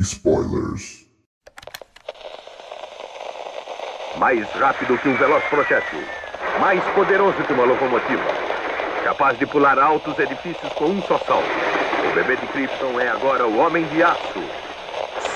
spoilers. 0.00 1.04
Mais 4.16 4.48
rápido 4.52 4.98
que 4.98 5.08
um 5.08 5.16
veloz 5.16 5.44
projétil. 5.44 6.02
Mais 6.60 6.82
poderoso 6.94 7.42
que 7.44 7.52
uma 7.52 7.64
locomotiva. 7.64 8.22
Capaz 9.02 9.38
de 9.38 9.46
pular 9.46 9.78
altos 9.78 10.18
edifícios 10.18 10.72
com 10.74 10.86
um 10.86 11.02
só 11.02 11.18
salto. 11.18 11.48
O 12.10 12.14
bebê 12.14 12.36
de 12.36 12.46
Krypton 12.48 13.00
é 13.00 13.08
agora 13.08 13.46
o 13.46 13.58
Homem 13.58 13.84
de 13.88 14.02
Aço. 14.02 14.42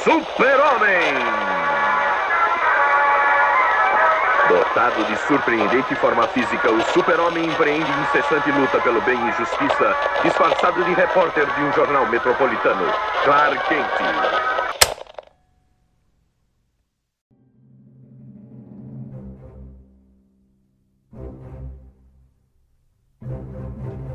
Super-Homem! 0.04 1.67
Dotado 4.48 5.04
de 5.04 5.14
surpreendente 5.26 5.94
forma 5.96 6.26
física, 6.28 6.72
o 6.72 6.80
super-homem 6.94 7.44
empreende 7.44 7.90
incessante 8.00 8.50
luta 8.50 8.80
pelo 8.80 8.98
bem 9.02 9.18
e 9.28 9.32
justiça, 9.32 9.94
disfarçado 10.22 10.82
de 10.84 10.94
repórter 10.94 11.44
de 11.54 11.62
um 11.64 11.72
jornal 11.74 12.06
metropolitano. 12.06 12.86
Clark 13.24 13.68
Kent. 13.68 13.84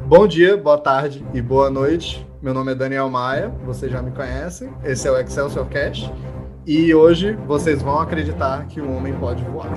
Bom 0.08 0.28
dia, 0.28 0.58
boa 0.58 0.80
tarde 0.80 1.24
e 1.32 1.42
boa 1.44 1.70
noite. 1.70 2.28
Meu 2.42 2.56
nome 2.56 2.72
é 2.72 2.76
Daniel 2.76 3.08
Maia, 3.08 3.50
vocês 3.64 3.92
já 3.92 4.02
me 4.02 4.10
conhecem. 4.10 4.74
Esse 4.84 5.08
é 5.08 5.12
o 5.12 5.18
Excelsior 5.18 5.68
Cast. 5.68 6.12
E 6.66 6.96
hoje 6.96 7.34
vocês 7.46 7.82
vão 7.82 8.00
acreditar 8.00 8.66
que 8.68 8.80
um 8.80 8.96
homem 8.96 9.14
pode 9.14 9.44
voar. 9.44 9.68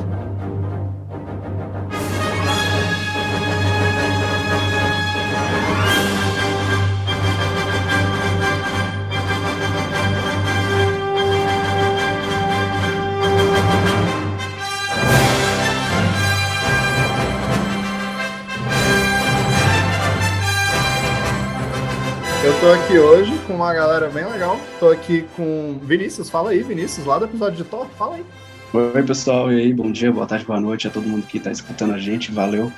Eu 22.47 22.61
tô 22.61 22.71
aqui 22.71 22.97
hoje 22.97 23.37
com 23.45 23.55
uma 23.55 23.75
galera 23.75 24.09
bem 24.09 24.25
legal. 24.25 24.61
Tô 24.79 24.89
aqui 24.91 25.27
com 25.35 25.81
Vinícius. 25.83 26.31
Fala 26.31 26.51
aí, 26.51 26.63
Vinícius, 26.63 27.05
lá 27.05 27.19
do 27.19 27.25
episódio 27.25 27.57
de 27.57 27.65
Thor. 27.65 27.89
Fala 27.99 28.15
aí. 28.15 28.25
Oi, 28.73 29.03
pessoal. 29.03 29.51
E 29.51 29.61
aí, 29.61 29.75
bom 29.75 29.91
dia, 29.91 30.13
boa 30.13 30.27
tarde, 30.27 30.45
boa 30.45 30.61
noite 30.61 30.87
a 30.87 30.91
todo 30.93 31.09
mundo 31.09 31.27
que 31.27 31.41
tá 31.41 31.51
escutando 31.51 31.95
a 31.95 31.99
gente. 31.99 32.31
Valeu. 32.31 32.71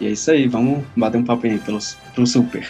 E 0.00 0.06
é 0.06 0.10
isso 0.12 0.30
aí, 0.30 0.48
vamos 0.48 0.82
bater 0.96 1.18
um 1.18 1.24
papo 1.24 1.46
aí 1.46 1.58
pelos, 1.58 1.98
pro 2.14 2.26
Super. 2.26 2.66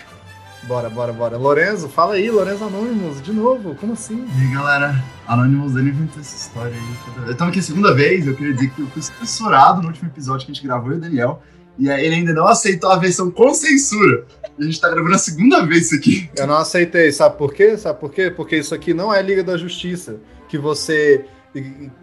Bora, 0.64 0.90
bora, 0.90 1.12
bora. 1.12 1.36
Lorenzo, 1.36 1.88
fala 1.88 2.14
aí, 2.14 2.28
Lorenzo 2.28 2.64
Anônimos, 2.64 3.22
de 3.22 3.32
novo, 3.32 3.76
como 3.76 3.92
assim? 3.92 4.26
E 4.36 4.40
aí, 4.40 4.52
galera, 4.52 5.00
Anonymous 5.28 5.76
ele 5.76 5.90
inventou 5.90 6.20
essa 6.20 6.34
história 6.34 6.74
aí. 6.74 7.30
Estamos 7.30 7.52
aqui 7.52 7.60
a 7.60 7.62
segunda 7.62 7.94
vez, 7.94 8.26
eu 8.26 8.34
queria 8.34 8.52
dizer 8.52 8.70
que 8.70 8.82
eu 8.82 8.88
fui 8.88 9.00
censurado 9.00 9.80
no 9.80 9.86
último 9.86 10.08
episódio 10.08 10.44
que 10.44 10.50
a 10.50 10.54
gente 10.56 10.66
gravou, 10.66 10.88
eu 10.88 10.96
e 10.96 10.98
o 10.98 11.00
Daniel. 11.02 11.40
E 11.78 11.90
aí 11.90 12.04
ele 12.04 12.16
ainda 12.16 12.32
não 12.32 12.46
aceitou 12.46 12.90
a 12.90 12.96
versão 12.96 13.30
com 13.30 13.52
censura. 13.54 14.26
E 14.58 14.62
a 14.62 14.66
gente 14.66 14.80
tá 14.80 14.90
gravando 14.90 15.14
a 15.14 15.18
segunda 15.18 15.64
vez 15.64 15.86
isso 15.86 15.94
aqui. 15.94 16.30
Eu 16.36 16.46
não 16.46 16.56
aceitei, 16.56 17.10
sabe 17.10 17.36
por 17.38 17.52
quê? 17.54 17.76
Sabe 17.76 17.98
por 17.98 18.12
quê? 18.12 18.30
Porque 18.30 18.56
isso 18.56 18.74
aqui 18.74 18.92
não 18.92 19.12
é 19.12 19.22
Liga 19.22 19.42
da 19.42 19.56
Justiça, 19.56 20.16
que 20.48 20.58
você 20.58 21.24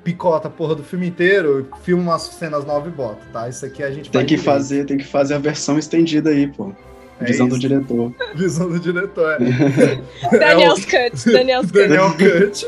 picota 0.03 0.47
a 0.47 0.51
porra 0.51 0.75
do 0.75 0.83
filme 0.83 1.07
inteiro, 1.07 1.67
filma 1.83 2.03
umas 2.03 2.21
cenas 2.23 2.65
novas 2.65 2.91
e 2.93 2.95
bota, 2.95 3.25
tá? 3.33 3.49
Isso 3.49 3.65
aqui 3.65 3.81
a 3.81 3.89
gente 3.91 4.09
Tem 4.11 4.21
que 4.21 4.27
direito. 4.35 4.45
fazer, 4.45 4.85
tem 4.85 4.97
que 4.97 5.05
fazer 5.05 5.35
a 5.35 5.39
versão 5.39 5.77
estendida 5.79 6.29
aí, 6.29 6.47
pô. 6.47 6.71
É 7.19 7.25
Visão 7.25 7.47
do 7.47 7.53
isso. 7.57 7.61
diretor. 7.67 8.13
Visão 8.35 8.69
do 8.69 8.79
diretor, 8.79 9.37
é. 9.41 10.37
Daniel's 10.37 10.85
Cut. 10.85 11.31
Daniel's 11.31 11.65
Cut. 11.71 11.87
Daniel 11.87 12.11
Cut. 12.11 12.65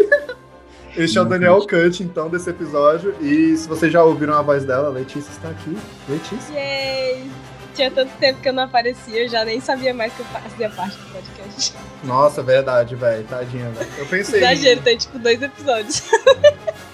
Este 0.96 1.18
é 1.18 1.22
o 1.22 1.26
Daniel 1.26 1.60
Cut, 1.62 2.04
então, 2.04 2.30
desse 2.30 2.50
episódio. 2.50 3.16
E 3.22 3.56
se 3.56 3.68
vocês 3.68 3.92
já 3.92 4.04
ouviram 4.04 4.34
a 4.34 4.42
voz 4.42 4.66
dela, 4.66 4.88
a 4.88 4.92
Letícia 4.92 5.32
está 5.32 5.50
aqui. 5.50 5.78
Letícia. 6.10 6.54
Yay! 6.54 7.32
Tinha 7.74 7.90
tanto 7.90 8.12
tempo 8.18 8.42
que 8.42 8.50
eu 8.50 8.54
não 8.54 8.64
aparecia, 8.64 9.24
eu 9.24 9.30
já 9.30 9.46
nem 9.46 9.62
sabia 9.62 9.94
mais 9.94 10.12
que 10.14 10.20
eu 10.20 10.26
fazia 10.26 10.70
parte 10.70 10.98
do 10.98 11.14
podcast. 11.14 11.74
Nossa, 12.04 12.44
verdade, 12.44 12.96
velho. 12.96 13.24
Tadinha, 13.24 13.70
velho. 13.70 13.90
Eu 13.98 14.06
pensei. 14.06 14.40
Exagero, 14.40 14.82
tem 14.82 14.98
tipo 14.98 15.18
dois 15.18 15.42
episódios. 15.42 16.04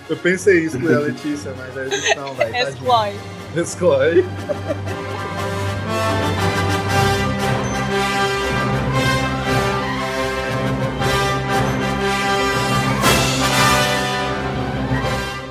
Eu 0.09 0.15
pensei 0.15 0.63
isso 0.63 0.79
com 0.79 0.87
a 0.87 0.99
Letícia, 0.99 1.53
mas 1.57 1.77
a 1.77 1.85
edição, 1.85 2.33
velho. 2.35 2.55
Exclói. 2.69 3.13
Exclói. 3.57 4.25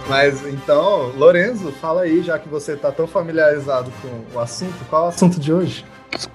Mas 0.08 0.46
então, 0.46 1.12
Lorenzo, 1.16 1.72
fala 1.72 2.02
aí, 2.02 2.22
já 2.22 2.38
que 2.38 2.48
você 2.48 2.76
tá 2.76 2.92
tão 2.92 3.06
familiarizado 3.06 3.90
com 4.00 4.36
o 4.36 4.40
assunto, 4.40 4.84
qual 4.88 5.02
é 5.02 5.06
o 5.06 5.08
assunto 5.08 5.40
de 5.40 5.52
hoje? 5.52 5.84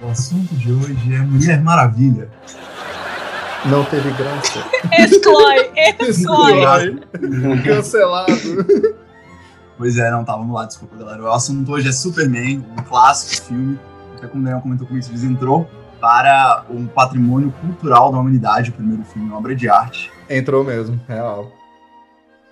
O 0.02 0.10
assunto 0.10 0.54
de 0.56 0.72
hoje 0.72 1.14
é 1.14 1.20
Mulher 1.20 1.62
Maravilha. 1.62 2.30
Não 3.66 3.86
teve 3.86 4.12
graça. 4.12 4.64
Exclói. 4.92 5.72
Exclói. 6.02 7.00
Cancelado. 7.64 8.34
Pois 9.78 9.98
é, 9.98 10.12
não, 10.12 10.24
tá, 10.24 10.34
vamos 10.34 10.54
lá, 10.54 10.66
desculpa, 10.66 10.98
galera. 10.98 11.24
O 11.24 11.32
assunto 11.32 11.72
hoje 11.72 11.90
é 11.90 11.92
Superman, 11.92 12.66
um 12.78 12.84
clássico 12.84 13.48
filme, 13.48 13.80
que 14.20 14.28
como 14.28 14.42
o 14.42 14.44
Daniel 14.44 14.62
comentou 14.62 14.86
comigo, 14.86 15.06
eles 15.10 15.24
entrou 15.24 15.68
para 16.00 16.66
um 16.70 16.86
patrimônio 16.88 17.54
cultural 17.62 18.12
da 18.12 18.18
humanidade, 18.18 18.72
o 18.72 18.74
primeiro 18.74 19.04
filme, 19.06 19.30
uma 19.30 19.38
obra 19.38 19.56
de 19.56 19.70
arte. 19.70 20.12
Entrou 20.30 20.64
mesmo, 20.64 21.00
real. 21.08 21.52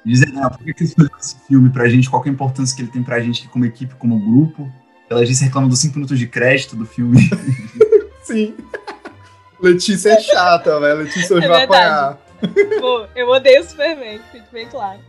Dizem, 0.05 0.31
né, 0.33 0.41
por 0.49 0.57
que 0.59 0.71
eles 0.79 0.93
fizeram 0.93 1.17
esse 1.19 1.35
filme 1.47 1.69
pra 1.69 1.87
gente, 1.89 2.09
qual 2.09 2.21
que 2.21 2.29
é 2.29 2.31
a 2.31 2.33
importância 2.33 2.75
que 2.75 2.81
ele 2.81 2.89
tem 2.91 3.03
pra 3.03 3.19
gente 3.19 3.47
como 3.49 3.65
equipe, 3.65 3.93
como 3.95 4.19
grupo. 4.19 4.71
Ela 5.09 5.25
disse 5.25 5.43
reclama 5.43 5.67
dos 5.67 5.79
5 5.79 5.95
minutos 5.95 6.17
de 6.19 6.27
crédito 6.27 6.75
do 6.75 6.85
filme. 6.85 7.29
Sim. 8.23 8.55
Letícia 9.61 10.11
é 10.11 10.19
chata, 10.19 10.79
velho. 10.79 10.99
Letícia 10.99 11.35
hoje 11.35 11.45
É 11.45 11.49
vai 11.49 11.63
apanhar. 11.63 12.17
Pô, 12.79 13.05
eu 13.15 13.27
odeio 13.29 13.61
o 13.61 13.63
Superman, 13.65 14.19
fique 14.31 14.45
bem 14.53 14.67
claro. 14.67 14.99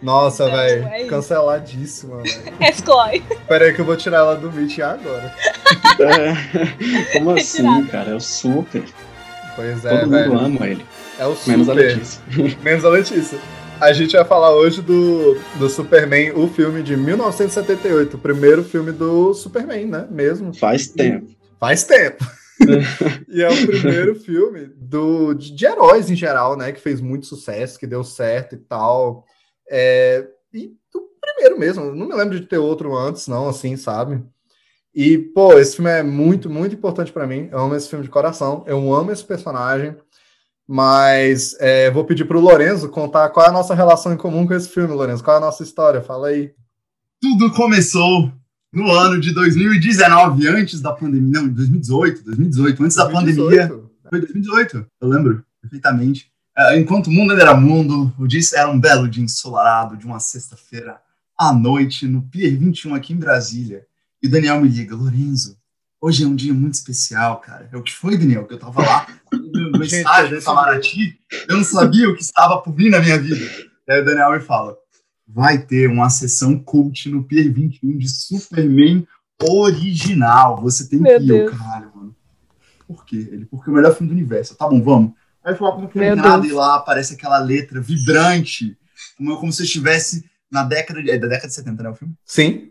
Nossa, 0.00 0.44
Então, 0.44 0.56
velho. 0.56 0.86
é 0.88 1.00
isso. 1.00 1.10
Canceladíssima, 1.10 2.18
velho. 2.22 2.42
Exclói. 2.60 3.20
Pera 3.48 3.64
aí 3.64 3.72
que 3.74 3.80
eu 3.80 3.84
vou 3.84 3.96
tirar 3.96 4.18
ela 4.18 4.36
do 4.36 4.52
Meet 4.52 4.78
agora. 4.78 5.34
É, 5.98 7.12
Como 7.18 7.30
assim, 7.32 7.62
Retirado. 7.62 7.86
cara? 7.88 8.10
É 8.10 8.14
o 8.14 8.20
Super. 8.20 8.84
Pois 9.56 9.84
é, 9.84 9.88
Todo 9.90 10.02
mundo 10.02 10.10
velho. 10.12 10.38
ama 10.38 10.66
ele. 10.68 10.86
É 11.18 11.26
o 11.26 11.36
Menos 11.46 11.68
a 11.68 11.72
super. 11.72 11.74
Letícia. 11.74 12.22
Menos 12.62 12.84
a 12.84 12.88
Letícia. 12.90 13.38
A 13.80 13.92
gente 13.92 14.16
vai 14.16 14.24
falar 14.24 14.54
hoje 14.54 14.82
do, 14.82 15.34
do 15.56 15.68
Superman, 15.68 16.32
o 16.32 16.48
filme 16.48 16.82
de 16.82 16.96
1978. 16.96 18.16
O 18.16 18.20
primeiro 18.20 18.64
filme 18.64 18.90
do 18.90 19.32
Superman, 19.32 19.86
né? 19.86 20.08
Mesmo. 20.10 20.52
Faz 20.52 20.88
tempo. 20.88 21.30
Faz 21.60 21.84
tempo. 21.84 22.24
e 23.28 23.40
é 23.40 23.48
o 23.48 23.66
primeiro 23.66 24.16
filme 24.16 24.66
do, 24.76 25.32
de, 25.32 25.54
de 25.54 25.64
heróis 25.64 26.10
em 26.10 26.16
geral, 26.16 26.56
né? 26.56 26.72
Que 26.72 26.80
fez 26.80 27.00
muito 27.00 27.26
sucesso, 27.26 27.78
que 27.78 27.86
deu 27.86 28.02
certo 28.02 28.56
e 28.56 28.58
tal. 28.58 29.24
É, 29.70 30.26
e 30.52 30.72
o 30.92 31.00
primeiro 31.20 31.56
mesmo. 31.56 31.94
Não 31.94 32.08
me 32.08 32.14
lembro 32.14 32.38
de 32.38 32.46
ter 32.46 32.58
outro 32.58 32.96
antes, 32.96 33.28
não, 33.28 33.48
assim, 33.48 33.76
sabe? 33.76 34.20
E, 34.92 35.16
pô, 35.16 35.56
esse 35.56 35.76
filme 35.76 35.90
é 35.90 36.02
muito, 36.02 36.50
muito 36.50 36.74
importante 36.74 37.12
pra 37.12 37.28
mim. 37.28 37.48
Eu 37.52 37.60
amo 37.60 37.76
esse 37.76 37.88
filme 37.88 38.04
de 38.04 38.10
coração. 38.10 38.64
Eu 38.66 38.92
amo 38.92 39.12
esse 39.12 39.24
personagem. 39.24 39.96
Mas 40.68 41.56
é, 41.58 41.90
vou 41.90 42.04
pedir 42.04 42.26
pro 42.26 42.40
Lorenzo 42.40 42.90
contar 42.90 43.30
qual 43.30 43.46
é 43.46 43.48
a 43.48 43.52
nossa 43.52 43.74
relação 43.74 44.12
em 44.12 44.18
comum 44.18 44.46
com 44.46 44.52
esse 44.52 44.68
filme, 44.68 44.92
Lorenzo. 44.92 45.24
Qual 45.24 45.34
é 45.34 45.38
a 45.38 45.44
nossa 45.44 45.62
história? 45.62 46.02
Fala 46.02 46.28
aí. 46.28 46.52
Tudo 47.20 47.50
começou 47.52 48.30
no 48.70 48.90
ano 48.90 49.18
de 49.18 49.32
2019, 49.32 50.46
antes 50.46 50.82
da 50.82 50.92
pandemia. 50.92 51.40
Não, 51.40 51.48
2018, 51.48 52.22
2018, 52.22 52.84
antes 52.84 52.96
da 52.96 53.06
pandemia. 53.06 53.66
2018. 53.66 53.88
Foi 54.10 54.20
2018, 54.20 54.86
eu 55.00 55.08
lembro 55.08 55.44
perfeitamente. 55.60 56.30
É, 56.56 56.78
enquanto 56.78 57.06
o 57.06 57.10
mundo 57.10 57.30
ainda 57.30 57.42
era 57.42 57.56
mundo, 57.56 58.12
o 58.18 58.26
dia 58.26 58.40
era 58.54 58.70
um 58.70 58.80
belo 58.80 59.08
dia 59.08 59.22
ensolarado 59.22 59.96
de 59.96 60.04
uma 60.04 60.18
sexta-feira 60.18 61.00
à 61.38 61.52
noite 61.52 62.06
no 62.06 62.22
Pier 62.22 62.58
21 62.58 62.94
aqui 62.94 63.12
em 63.12 63.16
Brasília. 63.16 63.86
E 64.22 64.26
o 64.26 64.30
Daniel 64.30 64.60
me 64.60 64.68
liga, 64.68 64.96
Lorenzo, 64.96 65.56
hoje 66.00 66.24
é 66.24 66.26
um 66.26 66.34
dia 66.34 66.52
muito 66.52 66.74
especial, 66.74 67.40
cara. 67.40 67.68
É 67.72 67.76
o 67.76 67.82
que 67.82 67.94
foi, 67.94 68.16
Daniel? 68.16 68.46
Que 68.46 68.54
eu 68.54 68.58
tava 68.58 68.82
lá. 68.82 69.06
No 69.78 69.84
estágio 69.84 70.36
do 70.36 70.42
Samarati, 70.42 71.18
eu 71.48 71.56
não 71.56 71.64
sabia 71.64 72.08
o 72.08 72.14
que 72.14 72.22
estava 72.22 72.58
por 72.58 72.72
vir 72.72 72.90
na 72.90 73.00
minha 73.00 73.18
vida. 73.18 73.44
Aí 73.88 74.00
o 74.00 74.04
Daniel 74.04 74.32
me 74.32 74.40
fala: 74.40 74.76
vai 75.26 75.58
ter 75.58 75.88
uma 75.88 76.10
sessão 76.10 76.58
cult 76.58 77.08
no 77.10 77.24
Pier 77.24 77.52
21 77.52 77.98
de 77.98 78.08
Superman 78.08 79.06
original. 79.42 80.60
Você 80.62 80.88
tem 80.88 80.98
Meu 80.98 81.18
que 81.18 81.24
ir, 81.24 81.26
Deus. 81.26 81.50
caralho, 81.50 81.92
mano. 81.94 82.16
Por 82.86 83.04
quê? 83.04 83.28
Ele, 83.30 83.44
porque 83.44 83.68
é 83.68 83.72
o 83.72 83.76
melhor 83.76 83.94
filme 83.94 84.08
do 84.08 84.16
universo. 84.16 84.56
Tá 84.56 84.66
bom, 84.66 84.82
vamos. 84.82 85.12
Aí 85.44 85.52
eu 85.52 85.56
falo, 85.56 85.72
como 85.72 85.88
que 85.88 86.14
nada, 86.14 86.46
e 86.46 86.52
lá 86.52 86.76
aparece 86.76 87.14
aquela 87.14 87.38
letra 87.38 87.80
vibrante, 87.80 88.76
como, 89.16 89.38
como 89.38 89.52
se 89.52 89.62
eu 89.62 89.66
estivesse 89.66 90.24
na 90.50 90.62
década 90.62 91.02
de. 91.02 91.10
É 91.10 91.18
da 91.18 91.28
década 91.28 91.48
de 91.48 91.54
70, 91.54 91.82
né? 91.82 91.90
O 91.90 91.94
filme? 91.94 92.14
Sim. 92.24 92.70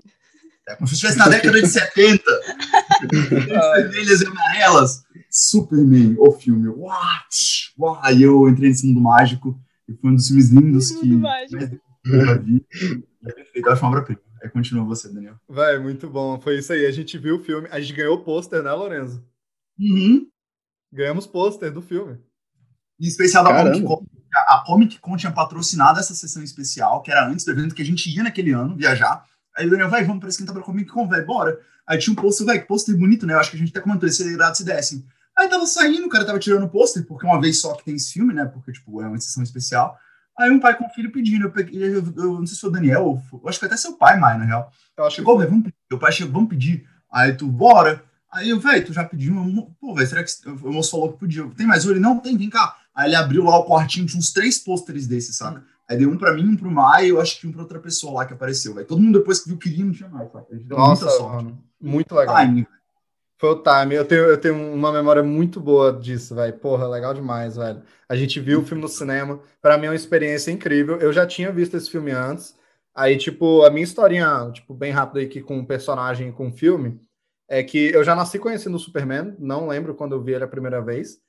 É 0.68 0.76
como 0.76 0.88
se 0.88 0.94
eu 0.94 0.96
estivesse 0.96 1.18
na 1.18 1.30
década 1.30 1.62
de 1.62 1.68
70. 1.68 2.24
vermelhas 3.76 4.22
e 4.22 4.28
amarelas. 4.28 5.04
Superman, 5.30 6.16
o 6.20 6.32
filme. 6.32 6.68
Uau! 6.68 6.96
Uau! 7.80 8.00
Aí 8.02 8.24
eu 8.24 8.48
entrei 8.48 8.70
nesse 8.70 8.88
mundo 8.88 9.02
mágico 9.02 9.60
e 9.88 9.94
foi 9.94 10.12
um 10.12 10.16
dos 10.16 10.28
filmes 10.28 10.50
lindos 10.50 10.92
que 10.92 11.12
eu 12.06 12.26
já 12.26 12.34
vi. 12.36 12.66
É 13.26 13.32
perfeito, 13.32 13.68
eu 13.68 13.72
acho 13.72 13.82
uma 13.82 13.90
obra-prima. 13.90 14.22
Aí 14.42 14.50
continua 14.50 14.86
você, 14.86 15.12
Daniel. 15.12 15.36
Vai, 15.48 15.80
muito 15.80 16.10
bom. 16.10 16.40
Foi 16.40 16.60
isso 16.60 16.72
aí. 16.72 16.86
A 16.86 16.92
gente 16.92 17.18
viu 17.18 17.38
o 17.38 17.44
filme. 17.44 17.68
A 17.72 17.80
gente 17.80 17.94
ganhou 17.94 18.16
o 18.16 18.24
pôster, 18.24 18.62
né, 18.62 18.72
Lorenzo? 18.72 19.24
Uhum. 19.80 20.28
Ganhamos 20.94 21.26
pôster 21.26 21.72
do 21.72 21.82
filme. 21.82 22.18
Em 23.00 23.08
especial 23.08 23.44
da 23.44 23.52
Caramba. 23.52 23.72
Comic 23.72 23.88
Con. 23.88 24.06
A 24.50 24.64
Comic 24.66 25.00
Con 25.00 25.18
tinha 25.18 25.32
patrocinado 25.32 26.00
essa 26.00 26.14
sessão 26.14 26.44
especial, 26.44 27.02
que 27.02 27.12
era 27.12 27.28
antes 27.28 27.46
do 27.46 27.52
evento 27.52 27.74
que 27.74 27.82
a 27.82 27.86
gente 27.86 28.10
ia 28.10 28.24
naquele 28.24 28.52
ano 28.52 28.76
viajar. 28.76 29.26
Aí 29.56 29.66
o 29.66 29.70
Daniel, 29.70 29.90
vai, 29.90 30.04
vamos 30.04 30.20
pra 30.20 30.30
esquentar 30.30 30.54
pra 30.54 30.64
Comic 30.64 30.90
Con, 30.92 31.08
vai, 31.08 31.24
bora. 31.24 31.60
Aí 31.88 31.98
tinha 31.98 32.14
um 32.14 32.16
pôster, 32.16 32.46
vai, 32.46 32.60
que 32.60 32.68
pôster 32.68 32.96
bonito, 32.96 33.26
né? 33.26 33.34
Eu 33.34 33.40
acho 33.40 33.50
que 33.50 33.56
a 33.56 33.60
gente 33.60 33.70
até 33.70 33.82
comentou, 33.82 34.08
esse 34.08 34.24
irado 34.24 34.56
se 34.56 34.64
dessem. 34.64 35.04
Aí 35.38 35.48
tava 35.48 35.66
saindo, 35.68 36.08
o 36.08 36.10
cara 36.10 36.26
tava 36.26 36.40
tirando 36.40 36.64
o 36.64 36.70
pôster, 36.70 37.06
porque 37.06 37.26
uma 37.26 37.40
vez 37.40 37.62
só 37.62 37.76
que 37.76 37.86
tem 37.86 37.96
esse 37.96 38.14
filme, 38.14 38.34
né? 38.34 38.46
Porque, 38.46 38.72
tipo, 38.72 39.02
é 39.02 39.08
uma 39.08 39.20
sessão 39.20 39.44
especial. 39.44 39.98
Aí 40.38 40.52
um 40.52 40.60
pai 40.60 40.76
com 40.76 40.86
o 40.86 40.90
filho 40.90 41.12
pedindo, 41.12 41.46
eu, 41.46 41.52
peguei, 41.52 41.84
eu, 41.84 42.04
eu 42.16 42.40
não 42.40 42.46
sei 42.46 42.56
se 42.56 42.62
foi 42.62 42.70
o 42.70 42.74
Daniel, 42.74 43.06
ou 43.06 43.24
eu 43.34 43.50
acho 43.50 43.60
que 43.60 43.66
até 43.66 43.78
seu 43.78 43.94
pai, 43.94 44.20
mais, 44.20 44.38
na 44.40 44.46
real. 44.46 44.72
Eu 44.98 45.06
acho 45.06 45.16
que 45.16 45.22
Chegou, 45.22 45.38
velho, 45.38 45.50
vamos 45.50 45.66
pedir. 45.66 45.78
Meu 45.90 46.00
pai 46.00 46.12
chegou, 46.12 46.34
vamos 46.34 46.50
pedir. 46.50 46.88
Aí 47.12 47.34
tu, 47.34 47.48
bora. 47.48 48.04
Aí 48.32 48.50
eu, 48.50 48.60
velho, 48.60 48.86
tu 48.86 48.94
já 48.94 49.04
pediu? 49.04 49.36
Eu, 49.36 49.72
Pô, 49.80 49.94
velho, 49.94 50.08
será 50.08 50.24
que 50.24 50.32
o 50.48 50.74
moço 50.74 50.92
falou 50.92 51.14
que 51.14 51.20
podia? 51.20 51.48
Tem 51.56 51.66
mais 51.66 51.86
um? 51.86 51.92
Ele, 51.92 52.00
não, 52.00 52.20
tem, 52.20 52.38
vem 52.38 52.50
cá. 52.50 52.76
Aí 52.94 53.10
ele 53.10 53.16
abriu 53.16 53.44
lá 53.44 53.58
o 53.58 53.66
quartinho, 53.66 54.06
tinha 54.06 54.20
uns 54.20 54.32
três 54.32 54.58
pôsteres 54.58 55.08
desses, 55.08 55.38
saca? 55.38 55.64
Aí 55.90 55.98
deu 55.98 56.10
um 56.10 56.18
pra 56.18 56.34
mim, 56.34 56.50
um 56.50 56.58
pro 56.58 56.70
Mai, 56.70 57.06
e 57.06 57.10
eu 57.10 57.22
acho 57.22 57.40
que 57.40 57.48
um 57.48 57.52
pra 57.52 57.62
outra 57.62 57.80
pessoa 57.80 58.14
lá 58.14 58.26
que 58.26 58.34
apareceu, 58.34 58.74
velho. 58.74 58.86
Todo 58.86 59.02
mundo 59.02 59.20
depois 59.20 59.40
que 59.40 59.50
viu 59.50 59.58
queria, 59.58 59.86
não 59.86 59.94
tinha 59.94 60.10
mais, 60.10 60.32
saca? 60.32 60.46
A 60.52 60.56
gente 60.56 60.68
deu 60.68 60.78
Nossa, 60.78 61.06
muita 61.06 61.18
sorte. 61.18 61.36
mano, 61.36 61.64
muito 61.80 62.14
legal. 62.16 62.36
Velho. 62.36 62.68
Foi 63.38 63.50
o 63.52 63.62
time. 63.62 63.96
Eu 63.96 64.06
tenho, 64.06 64.26
eu 64.26 64.38
tenho 64.40 64.56
uma 64.74 64.92
memória 64.92 65.22
muito 65.22 65.60
boa 65.60 65.94
disso, 65.94 66.34
velho. 66.36 66.58
Porra, 66.58 66.88
legal 66.88 67.14
demais, 67.14 67.56
velho. 67.56 67.84
A 68.10 68.16
gente 68.16 68.40
viu 68.40 68.62
o 68.62 68.66
filme 68.66 68.82
no 68.82 68.88
cinema. 68.88 69.40
Pra 69.62 69.78
mim 69.78 69.86
é 69.86 69.90
uma 69.90 69.96
experiência 69.96 70.52
incrível. 70.52 70.98
Eu 71.00 71.14
já 71.14 71.26
tinha 71.28 71.52
visto 71.52 71.78
esse 71.78 71.90
filme 71.90 72.12
antes. 72.12 72.58
Aí, 72.96 73.16
tipo, 73.18 73.64
a 73.64 73.70
minha 73.70 73.84
historinha, 73.84 74.52
tipo, 74.52 74.74
bem 74.74 74.92
rápida 74.92 75.22
aqui 75.22 75.42
com 75.42 75.60
o 75.60 75.68
personagem 75.68 76.30
e 76.30 76.32
com 76.32 76.48
o 76.48 76.52
filme, 76.52 77.00
é 77.48 77.64
que 77.64 77.92
eu 77.94 78.04
já 78.04 78.16
nasci 78.16 78.40
conhecendo 78.40 78.76
o 78.76 78.80
Superman. 78.80 79.36
Não 79.40 79.68
lembro 79.68 79.94
quando 79.96 80.14
eu 80.14 80.22
vi 80.22 80.34
ele 80.34 80.44
a 80.44 80.48
primeira 80.48 80.82
vez. 80.82 81.20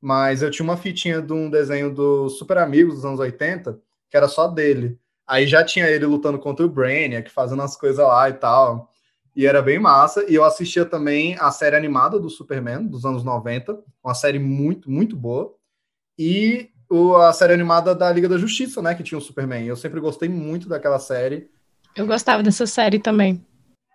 Mas 0.00 0.42
eu 0.42 0.50
tinha 0.50 0.64
uma 0.64 0.76
fitinha 0.76 1.22
de 1.22 1.32
um 1.32 1.48
desenho 1.50 1.92
dos 1.94 2.38
Super 2.38 2.58
Amigos 2.58 2.96
dos 2.96 3.04
anos 3.06 3.20
80, 3.20 3.80
que 4.10 4.16
era 4.16 4.28
só 4.28 4.48
dele. 4.48 4.98
Aí 5.26 5.46
já 5.46 5.64
tinha 5.64 5.88
ele 5.88 6.04
lutando 6.06 6.38
contra 6.38 6.64
o 6.66 6.68
Brainiac, 6.68 7.30
fazendo 7.30 7.62
as 7.62 7.76
coisas 7.76 8.04
lá 8.06 8.28
e 8.28 8.34
tal. 8.34 8.92
E 9.36 9.46
era 9.46 9.60
bem 9.60 9.78
massa. 9.78 10.24
E 10.30 10.34
eu 10.34 10.44
assistia 10.44 10.84
também 10.84 11.36
a 11.38 11.50
série 11.50 11.76
animada 11.76 12.18
do 12.18 12.30
Superman, 12.30 12.86
dos 12.86 13.04
anos 13.04 13.24
90, 13.24 13.78
uma 14.02 14.14
série 14.14 14.38
muito, 14.38 14.90
muito 14.90 15.16
boa. 15.16 15.54
E 16.18 16.70
o, 16.88 17.16
a 17.16 17.32
série 17.32 17.52
animada 17.52 17.94
da 17.94 18.10
Liga 18.12 18.28
da 18.28 18.38
Justiça, 18.38 18.80
né? 18.80 18.94
Que 18.94 19.02
tinha 19.02 19.18
o 19.18 19.22
Superman. 19.22 19.66
Eu 19.66 19.76
sempre 19.76 20.00
gostei 20.00 20.28
muito 20.28 20.68
daquela 20.68 20.98
série. 20.98 21.50
Eu 21.96 22.06
gostava 22.06 22.42
dessa 22.42 22.66
série 22.66 22.98
também. 22.98 23.44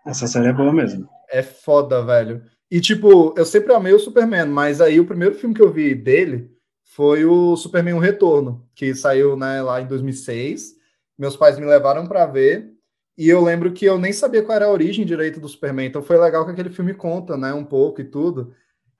Essa 0.05 0.27
série 0.27 0.47
é 0.47 0.53
boa 0.53 0.73
mesmo. 0.73 1.07
É 1.29 1.43
foda, 1.43 2.03
velho. 2.03 2.41
E, 2.71 2.79
tipo, 2.79 3.33
eu 3.37 3.45
sempre 3.45 3.73
amei 3.73 3.93
o 3.93 3.99
Superman, 3.99 4.47
mas 4.47 4.79
aí 4.79 4.99
o 4.99 5.05
primeiro 5.05 5.35
filme 5.35 5.55
que 5.55 5.61
eu 5.61 5.71
vi 5.71 5.95
dele 5.95 6.51
foi 6.83 7.25
o 7.25 7.55
Superman 7.55 7.95
O 7.95 7.99
Retorno, 7.99 8.67
que 8.75 8.93
saiu 8.93 9.35
né, 9.35 9.61
lá 9.61 9.81
em 9.81 9.87
2006. 9.87 10.75
Meus 11.17 11.35
pais 11.35 11.57
me 11.57 11.65
levaram 11.65 12.07
pra 12.07 12.25
ver. 12.25 12.71
E 13.19 13.27
eu 13.27 13.43
lembro 13.43 13.73
que 13.73 13.83
eu 13.83 13.99
nem 13.99 14.13
sabia 14.13 14.41
qual 14.41 14.55
era 14.55 14.65
a 14.67 14.71
origem 14.71 15.05
direito 15.05 15.41
do 15.41 15.49
Superman. 15.49 15.85
Então 15.85 16.01
foi 16.01 16.17
legal 16.17 16.45
que 16.45 16.51
aquele 16.51 16.69
filme 16.69 16.93
conta, 16.93 17.35
né? 17.35 17.53
Um 17.53 17.65
pouco 17.65 17.99
e 17.99 18.05
tudo. 18.05 18.53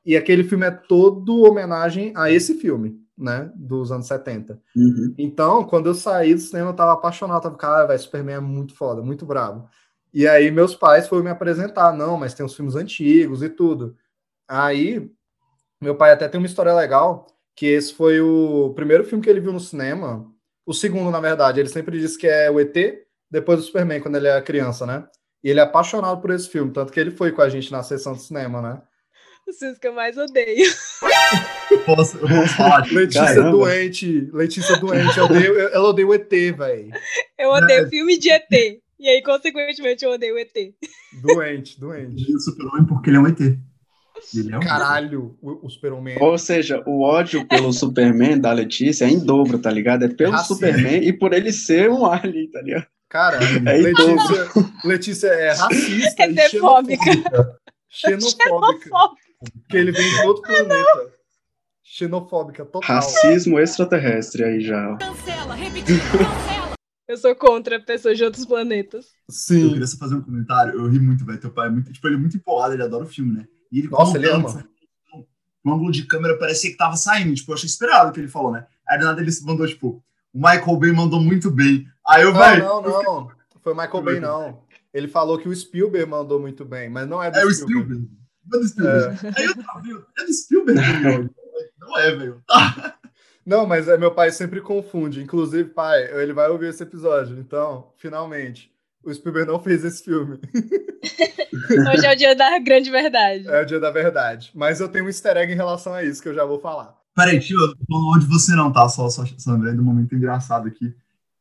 E 0.06 0.18
aquele 0.18 0.44
filme 0.44 0.66
é 0.66 0.71
todo 0.71 1.44
homenagem 1.44 2.12
a 2.18 2.30
esse 2.30 2.56
filme, 2.56 3.00
né? 3.18 3.50
Dos 3.56 3.94
anos 3.94 4.07
70. 4.07 4.62
Uhum. 4.75 5.16
Então, 5.18 5.63
quando 5.63 5.88
eu 5.88 5.94
saí 5.94 6.36
do 6.36 6.42
cinema, 6.42 6.71
eu 6.71 6.75
tava 6.75 6.92
apaixonado. 6.92 7.44
Tava, 7.44 7.56
cara, 7.56 7.88
velho, 7.88 7.98
Superman 7.98 8.36
é 8.36 8.39
muito 8.42 8.75
foda, 8.75 9.01
muito 9.01 9.25
brabo. 9.25 9.69
E 10.13 10.27
aí, 10.27 10.51
meus 10.51 10.75
pais 10.75 11.07
foram 11.07 11.24
me 11.24 11.30
apresentar. 11.30 11.95
Não, 11.95 12.18
mas 12.18 12.33
tem 12.33 12.45
os 12.45 12.54
filmes 12.54 12.75
antigos 12.75 13.42
e 13.42 13.48
tudo. 13.48 13.95
Aí, 14.50 15.10
meu 15.80 15.95
pai 15.95 16.12
até 16.12 16.27
tem 16.27 16.42
uma 16.42 16.48
história 16.48 16.74
legal, 16.74 17.25
que 17.56 17.68
esse 17.68 17.94
foi 17.94 18.19
o 18.19 18.74
primeiro 18.75 19.06
filme 19.06 19.24
que 19.24 19.30
ele 19.30 19.39
viu 19.39 19.54
no 19.54 19.62
cinema. 19.62 20.30
O 20.66 20.74
segundo, 20.74 21.10
na 21.10 21.21
verdade. 21.21 21.62
Ele 21.62 21.69
sempre 21.69 21.98
disse 21.98 22.18
que 22.18 22.27
é 22.27 22.51
o 22.51 22.60
ET, 22.60 22.75
depois 23.31 23.60
do 23.60 23.66
Superman, 23.66 24.02
quando 24.02 24.16
ele 24.16 24.28
era 24.28 24.42
criança, 24.42 24.86
né? 24.86 25.06
E 25.44 25.50
ele 25.50 25.60
é 25.60 25.64
apaixonado 25.64 26.20
por 26.22 26.31
esse 26.31 26.50
filme, 26.50 26.72
tanto 26.74 26.92
que 26.92 27.00
ele 27.00 27.12
foi 27.12 27.31
com 27.31 27.42
a 27.42 27.50
gente 27.50 27.72
na 27.72 27.81
sessão 27.84 28.14
de 28.14 28.22
cinema, 28.24 28.62
né? 28.62 28.81
Os 29.48 29.58
filmes 29.58 29.80
que 29.80 29.88
eu 29.88 29.94
mais 29.94 30.18
odeio. 30.18 30.66
Eu 31.72 31.80
posso, 31.86 32.18
eu 32.18 32.28
posso 32.28 32.56
falar. 32.56 32.81
tipo, 32.84 32.96
Letícia 32.96 33.26
Caramba. 33.26 33.52
doente, 33.52 34.30
Letícia 34.34 34.78
doente, 34.78 35.18
ela 35.20 35.30
odeia, 35.30 35.48
ela 35.48 35.90
odeia 35.90 36.08
o 36.08 36.14
ET, 36.14 36.30
velho. 36.30 36.92
Eu 37.38 37.50
odeio 37.50 37.90
filme 37.90 38.18
de 38.18 38.30
ET. 38.31 38.50
E 39.00 39.08
aí, 39.08 39.22
consequentemente, 39.24 40.04
eu 40.04 40.12
odeio 40.12 40.38
ET. 40.38 40.54
Doente, 41.22 41.80
doente. 41.80 42.31
É 42.31 42.36
o 42.36 42.40
super-homem 42.40 42.86
porque 42.86 43.10
ele 43.10 43.18
é 43.18 43.20
um 43.20 43.28
ET. 43.28 43.40
Ele 43.40 44.54
é 44.54 44.58
um 44.58 44.60
Caralho, 44.60 45.38
o, 45.42 45.66
o 45.66 45.70
Super-Homem. 45.70 46.18
Ou 46.20 46.38
seja, 46.38 46.84
o 46.86 47.02
ódio 47.02 47.48
pelo 47.48 47.72
Superman 47.72 48.40
da 48.40 48.52
Letícia 48.52 49.06
é 49.06 49.10
em 49.10 49.20
dobro, 49.20 49.58
tá 49.60 49.72
ligado? 49.72 50.04
É 50.04 50.10
pelo 50.10 50.31
Racismo. 50.34 50.56
Superman 50.56 51.04
e 51.04 51.14
por 51.14 51.34
ele 51.34 51.52
ser 51.54 51.90
um 51.90 52.06
alien, 52.06 52.52
tá 52.52 52.62
ligado? 52.62 52.88
Cara, 53.09 53.39
É 53.44 53.77
Letícia, 53.77 54.47
Letícia 54.85 55.27
é 55.29 55.51
racista 55.51 56.25
e 56.27 56.31
Etefóbica. 56.31 57.03
xenofóbica. 57.03 57.50
Xenofóbica. 57.89 58.89
Porque 59.39 59.77
ele 59.77 59.91
vem 59.91 60.09
de 60.15 60.21
outro 60.27 60.44
planeta. 60.44 61.11
Xenofóbica 61.83 62.65
total. 62.65 62.81
Racismo 62.97 63.59
extraterrestre 63.59 64.44
aí 64.44 64.61
já. 64.61 64.95
Cancela, 64.97 65.56
repetindo, 65.56 65.99
cancela. 66.11 66.69
Eu 67.07 67.18
sou 67.18 67.35
contra 67.35 67.80
pessoas 67.80 68.16
de 68.16 68.23
outros 68.23 68.45
planetas. 68.45 69.07
Eu 69.28 69.33
Sim. 69.33 69.69
queria 69.69 69.87
só 69.87 69.97
fazer 69.97 70.13
um 70.13 70.21
comentário. 70.21 70.75
Eu 70.75 70.87
ri 70.87 70.99
muito, 70.99 71.25
velho. 71.25 71.39
Teu 71.39 71.49
pai 71.49 71.68
é 71.68 71.71
muito, 71.71 71.92
tipo, 71.92 72.07
ele 72.07 72.16
é 72.16 72.19
muito 72.19 72.37
empolgado, 72.37 72.75
ele 72.75 72.83
adora 72.83 73.04
o 73.04 73.07
filme, 73.07 73.33
né? 73.33 73.47
E 73.71 73.80
ele 73.80 73.87
Nossa, 73.89 74.16
ele 74.18 74.30
ama. 74.30 74.63
O 75.66 75.71
ângulo 75.73 75.92
de 75.92 76.06
câmera 76.06 76.37
parecia 76.37 76.69
que 76.69 76.78
tava 76.78 76.95
saindo. 76.95 77.33
Tipo, 77.33 77.51
eu 77.51 77.56
achei 77.56 77.66
esperado 77.68 78.11
o 78.11 78.13
que 78.13 78.19
ele 78.19 78.28
falou, 78.28 78.51
né? 78.51 78.68
Aí 78.87 78.99
do 78.99 79.06
nada 79.06 79.19
ele 79.19 79.31
mandou, 79.44 79.66
tipo, 79.66 80.04
o 80.33 80.38
Michael 80.40 80.78
Bay 80.78 80.92
mandou 80.92 81.19
muito 81.21 81.50
bem. 81.52 81.86
Aí 82.07 82.24
eu, 82.24 82.31
Não, 82.33 82.40
velho. 82.40 82.64
não, 82.64 82.81
não. 82.81 83.31
Foi 83.62 83.74
o 83.74 83.76
Michael 83.76 84.02
Bay, 84.04 84.19
não. 84.19 84.64
Ele 84.94 85.07
falou 85.07 85.38
que 85.38 85.48
o 85.48 85.56
Spielberg 85.56 86.09
mandou 86.09 86.40
muito 86.40 86.66
bem, 86.66 86.90
mas 86.90 87.07
não 87.07 87.21
é 87.21 87.30
do 87.30 87.38
É 87.38 87.45
o 87.45 87.52
Spielberg. 87.54 88.07
Spielberg. 88.07 88.09
Não 88.48 88.57
é 88.57 88.62
do 88.62 88.68
Spielberg. 88.68 89.33
Aí 89.38 89.45
eu 89.45 89.56
tava 89.64 89.83
é 90.19 90.26
do 90.26 90.33
Spielberg. 90.33 91.30
Não 91.80 91.98
é, 91.98 92.12
velho. 92.16 92.44
Não, 93.45 93.66
mas 93.66 93.88
é, 93.88 93.98
meu 93.98 94.12
pai 94.14 94.31
sempre 94.31 94.62
confunde. 94.62 95.24
Inclusive, 95.24 95.69
pai, 95.69 96.04
ele 96.21 96.33
vai 96.33 96.50
ouvir 96.50 96.68
esse 96.68 96.83
episódio. 96.83 97.40
Então, 97.40 97.92
finalmente, 97.98 98.71
o 99.04 99.12
Spielberg 99.12 99.50
não 99.52 99.59
fez 99.59 99.83
esse 99.83 100.04
filme. 100.04 100.40
Hoje 101.92 102.06
é 102.06 102.14
o 102.14 102.16
dia 102.16 102.36
da 102.36 102.59
grande 102.59 102.92
verdade. 102.92 103.48
É 103.48 103.62
o 103.62 103.66
dia 103.66 103.80
da 103.80 103.90
verdade. 103.90 104.52
Mas 104.54 104.80
eu 104.80 104.88
tenho 104.90 105.06
um 105.06 105.07
easter 105.07 105.36
egg 105.38 105.52
em 105.52 105.56
relação 105.56 105.94
a 105.94 106.04
isso 106.04 106.21
que 106.21 106.30
eu 106.30 106.33
já 106.33 106.45
vou 106.45 106.59
falar. 106.59 106.95
Peraí, 107.16 107.39
tio, 107.39 107.59
eu 107.59 107.75
tô 107.75 107.83
falando 107.89 108.07
onde 108.16 108.25
você 108.25 108.54
não 108.56 108.71
tá, 108.71 108.87
só, 108.87 109.09
só, 109.09 109.23
só 109.37 109.51
lembrei 109.51 109.73
do 109.73 109.83
momento 109.83 110.16
engraçado 110.16 110.68
aqui. 110.68 110.89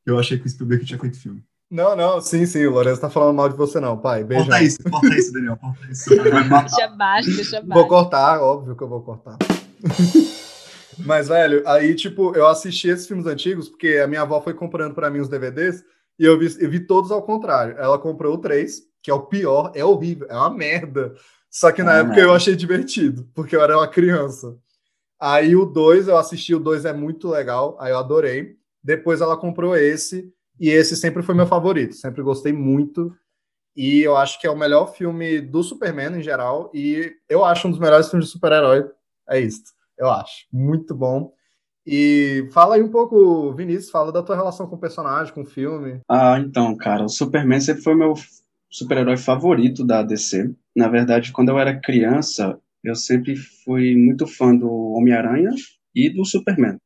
que 0.05 0.11
Eu 0.11 0.19
achei 0.19 0.39
que 0.39 0.47
o 0.47 0.51
Spielberg 0.51 0.85
tinha 0.85 0.99
feito 0.99 1.19
filme. 1.21 1.43
Não, 1.71 1.95
não, 1.95 2.21
sim, 2.21 2.47
sim, 2.47 2.65
o 2.65 2.71
Lourenço 2.71 3.01
tá 3.01 3.11
falando 3.11 3.37
mal 3.37 3.49
de 3.49 3.57
você, 3.57 3.79
não, 3.79 3.97
pai. 3.99 4.25
Beijão. 4.25 4.47
Corta 4.47 4.63
isso, 4.65 4.79
corta 4.91 5.15
isso, 5.15 5.33
Daniel. 5.33 5.57
Corta 5.59 5.87
isso. 5.91 6.09
Deixa 6.17 6.89
baixo, 6.97 7.37
deixa 7.37 7.61
Vou 7.61 7.69
baixo. 7.69 7.89
cortar, 7.89 8.41
óbvio 8.41 8.75
que 8.75 8.83
eu 8.83 8.89
vou 8.89 9.03
cortar. 9.03 9.37
Mas, 11.05 11.29
velho, 11.29 11.63
aí, 11.69 11.95
tipo, 11.95 12.35
eu 12.35 12.47
assisti 12.49 12.89
esses 12.89 13.07
filmes 13.07 13.27
antigos 13.27 13.69
porque 13.69 14.01
a 14.03 14.07
minha 14.09 14.23
avó 14.23 14.41
foi 14.41 14.55
comprando 14.55 14.95
pra 14.95 15.11
mim 15.11 15.21
os 15.21 15.29
DVDs 15.29 15.85
e 16.19 16.25
eu 16.25 16.37
vi, 16.39 16.53
eu 16.59 16.69
vi 16.71 16.81
todos 16.81 17.11
ao 17.13 17.23
contrário. 17.23 17.77
Ela 17.79 17.99
comprou 17.99 18.35
o 18.35 18.39
3, 18.39 18.81
que 19.03 19.11
é 19.11 19.15
o 19.15 19.21
pior, 19.27 19.71
é 19.77 19.85
horrível, 19.85 20.27
é 20.29 20.35
uma 20.35 20.51
merda. 20.51 21.15
Só 21.51 21.71
que 21.71 21.83
na 21.83 21.99
É 21.99 22.01
época 22.01 22.15
eu 22.17 22.23
merda. 22.23 22.33
achei 22.37 22.57
divertido, 22.57 23.29
porque 23.35 23.55
eu 23.55 23.63
era 23.63 23.77
uma 23.77 23.87
criança. 23.87 24.57
Aí 25.21 25.57
o 25.57 25.65
2, 25.65 26.09
eu 26.09 26.17
assisti, 26.17 26.55
o 26.55 26.61
2 26.61 26.85
é 26.85 26.93
muito 26.93 27.29
legal, 27.29 27.77
aí 27.81 27.93
eu 27.93 27.99
adorei. 27.99 28.57
Depois 28.83 29.21
ela 29.21 29.37
comprou 29.37 29.77
esse, 29.77 30.33
e 30.59 30.69
esse 30.71 30.97
sempre 30.97 31.23
foi 31.23 31.35
meu 31.35 31.47
favorito, 31.47 31.95
sempre 31.95 32.23
gostei 32.23 32.53
muito. 32.53 33.13
E 33.77 34.01
eu 34.01 34.17
acho 34.17 34.41
que 34.41 34.47
é 34.47 34.51
o 34.51 34.57
melhor 34.57 34.93
filme 34.93 35.41
do 35.41 35.63
Superman 35.63 36.19
em 36.19 36.23
geral, 36.23 36.71
e 36.75 37.13
eu 37.29 37.45
acho 37.45 37.69
um 37.69 37.71
dos 37.71 37.81
melhores 37.81 38.09
filmes 38.09 38.27
de 38.27 38.33
super-herói. 38.33 38.85
É 39.29 39.41
isso. 39.41 39.63
eu 39.97 40.09
acho. 40.09 40.47
Muito 40.53 40.95
bom. 40.95 41.33
E 41.87 42.49
fala 42.53 42.75
aí 42.75 42.83
um 42.83 42.91
pouco, 42.91 43.53
Vinícius, 43.55 43.91
fala 43.91 44.13
da 44.13 44.23
tua 44.23 44.37
relação 44.37 44.67
com 44.67 44.77
o 44.77 44.81
personagem, 44.81 45.33
com 45.33 45.41
o 45.41 45.47
filme. 45.47 46.01
Ah, 46.09 46.39
então, 46.39 46.77
cara, 46.77 47.05
o 47.05 47.09
Superman 47.09 47.61
sempre 47.61 47.83
foi 47.83 47.95
meu 47.95 48.15
super-herói 48.71 49.17
favorito 49.17 49.85
da 49.85 50.03
DC. 50.03 50.55
Na 50.77 50.89
verdade, 50.89 51.33
quando 51.33 51.49
eu 51.49 51.59
era 51.59 51.81
criança, 51.81 52.59
eu 52.83 52.95
sempre 52.95 53.37
fui 53.37 53.97
muito 53.97 54.27
fã 54.27 54.55
do 54.55 54.71
Homem-Aranha 54.71 55.51
e 55.95 56.11
do 56.11 56.25
Superman. 56.25 56.79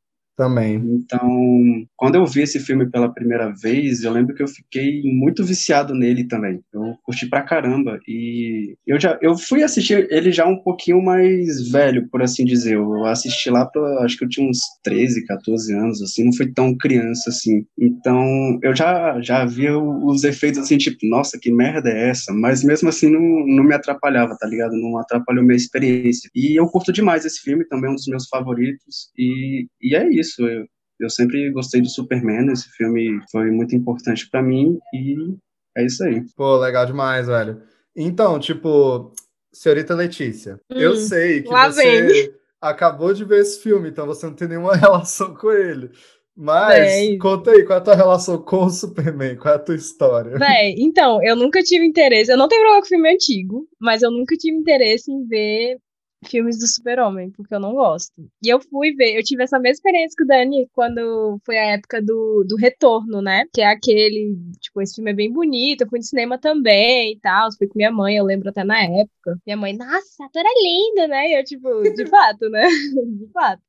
Também. 0.43 0.75
Então, 0.75 1.87
quando 1.97 2.17
eu 2.17 2.27
vi 2.27 2.43
esse 2.43 2.59
filme 2.59 2.91
pela 2.91 3.09
primeira 3.09 3.49
vez, 3.55 4.03
eu 4.03 4.11
lembro 4.11 4.35
que 4.35 4.43
eu 4.43 4.49
fiquei 4.49 5.01
muito 5.05 5.45
viciado 5.45 5.95
nele 5.95 6.25
também. 6.25 6.61
Eu 6.75 6.97
curti 7.05 7.29
pra 7.29 7.43
caramba 7.43 8.01
e 8.09 8.75
eu 8.85 8.99
já 8.99 9.17
eu 9.23 9.39
fui 9.39 9.63
assistir 9.63 10.09
ele 10.11 10.33
já 10.33 10.45
um 10.45 10.57
pouquinho 10.57 11.01
mais 11.01 11.71
velho, 11.71 12.09
por 12.09 12.21
assim 12.23 12.45
dizer. 12.45 12.75
Eu 12.75 13.05
assisti 13.05 13.51
lá 13.51 13.65
para 13.65 14.05
acho 14.05 14.19
que 14.19 14.25
eu 14.25 14.29
tinha 14.29 14.49
uns 14.49 14.59
13, 14.83 15.25
14 15.27 15.73
anos 15.75 16.03
assim, 16.03 16.25
não 16.25 16.33
fui 16.33 16.53
tão 16.53 16.77
criança 16.77 17.31
assim. 17.31 17.65
Então, 17.79 18.59
eu 18.65 18.75
já 18.75 19.21
já 19.21 19.45
via 19.45 19.79
os 19.79 20.25
efeitos 20.25 20.59
assim, 20.59 20.77
tipo, 20.77 21.07
nossa, 21.07 21.39
que 21.39 21.53
merda 21.53 21.89
é 21.89 22.09
essa? 22.09 22.33
Mas 22.33 22.65
mesmo 22.65 22.89
assim 22.89 23.09
não, 23.09 23.47
não 23.47 23.63
me 23.63 23.75
atrapalhava, 23.75 24.37
tá 24.37 24.47
ligado? 24.49 24.73
Não 24.73 24.99
atrapalhou 24.99 25.45
minha 25.45 25.57
experiência. 25.57 26.29
E 26.35 26.59
eu 26.59 26.67
curto 26.67 26.93
demais 26.93 27.25
esse 27.25 27.41
filme, 27.41 27.65
também 27.65 27.89
é 27.89 27.93
um 27.93 27.97
dos 27.97 28.09
meus 28.09 28.27
favoritos 28.27 29.13
e, 29.17 29.69
e 29.81 29.95
é 29.95 30.09
isso 30.09 30.32
isso. 30.33 30.47
Eu, 30.47 30.67
eu 31.01 31.11
sempre 31.11 31.51
gostei 31.51 31.81
do 31.81 31.89
Superman, 31.89 32.51
esse 32.53 32.69
filme 32.71 33.21
foi 33.31 33.51
muito 33.51 33.75
importante 33.75 34.29
para 34.31 34.43
mim 34.43 34.79
e 34.95 35.37
é 35.77 35.85
isso 35.85 36.03
aí. 36.05 36.23
Pô, 36.37 36.57
legal 36.59 36.87
demais, 36.87 37.27
velho. 37.27 37.63
Então, 37.97 38.39
tipo, 38.39 39.13
senhorita 39.53 39.95
Letícia, 39.95 40.61
hum, 40.71 40.79
eu 40.79 40.97
sei 40.97 41.43
que 41.43 41.49
você 41.49 42.03
vem. 42.03 42.35
acabou 42.61 43.13
de 43.13 43.25
ver 43.25 43.41
esse 43.41 43.61
filme, 43.61 43.89
então 43.89 44.07
você 44.07 44.27
não 44.27 44.35
tem 44.35 44.49
nenhuma 44.49 44.75
relação 44.77 45.35
com 45.35 45.51
ele. 45.51 45.91
Mas, 46.35 46.79
Véi. 46.79 47.19
conta 47.19 47.51
aí, 47.51 47.63
qual 47.63 47.79
é 47.79 47.81
a 47.81 47.85
tua 47.85 47.95
relação 47.95 48.39
com 48.39 48.65
o 48.65 48.71
Superman? 48.71 49.37
Qual 49.37 49.53
é 49.53 49.57
a 49.57 49.61
tua 49.61 49.75
história? 49.75 50.33
Véi, 50.39 50.77
então, 50.79 51.23
eu 51.23 51.37
nunca 51.37 51.63
tive 51.63 51.85
interesse, 51.85 52.33
eu 52.33 52.39
não 52.39 52.49
tenho 52.49 52.63
problema 52.63 52.81
com 52.81 52.89
filme 52.89 53.13
antigo, 53.13 53.69
mas 53.79 54.03
eu 54.03 54.11
nunca 54.11 54.35
tive 54.37 54.57
interesse 54.57 55.13
em 55.13 55.27
ver 55.27 55.79
filmes 56.25 56.59
do 56.59 56.67
Super-Homem, 56.67 57.31
porque 57.31 57.55
eu 57.55 57.61
não 57.61 57.73
gosto. 57.75 58.13
E 58.43 58.49
eu 58.49 58.61
fui 58.61 58.95
ver, 58.95 59.17
eu 59.17 59.23
tive 59.23 59.43
essa 59.43 59.59
mesma 59.59 59.73
experiência 59.73 60.17
com 60.17 60.25
o 60.25 60.27
Dani 60.27 60.69
quando 60.73 61.41
foi 61.45 61.59
a 61.59 61.73
época 61.73 62.01
do, 62.01 62.45
do 62.47 62.57
Retorno, 62.57 63.21
né? 63.21 63.45
Que 63.53 63.61
é 63.61 63.67
aquele, 63.67 64.37
tipo, 64.61 64.81
esse 64.81 64.95
filme 64.95 65.11
é 65.11 65.15
bem 65.15 65.33
bonito, 65.33 65.83
eu 65.83 65.89
fui 65.89 65.99
no 65.99 66.05
cinema 66.05 66.39
também 66.39 67.13
e 67.13 67.21
tal, 67.21 67.49
fui 67.57 67.67
com 67.67 67.77
minha 67.77 67.91
mãe, 67.91 68.17
eu 68.17 68.25
lembro 68.25 68.49
até 68.49 68.65
na 68.65 68.83
época. 68.83 69.39
Minha 69.47 69.57
mãe, 69.57 69.77
nossa, 69.77 70.25
ator 70.25 70.43
é 70.45 70.63
lindo, 70.63 71.09
né? 71.09 71.31
E 71.31 71.39
eu, 71.39 71.45
tipo, 71.45 71.83
de 71.83 72.07
fato, 72.11 72.49
né? 72.51 72.69
de 72.69 73.31
fato. 73.33 73.63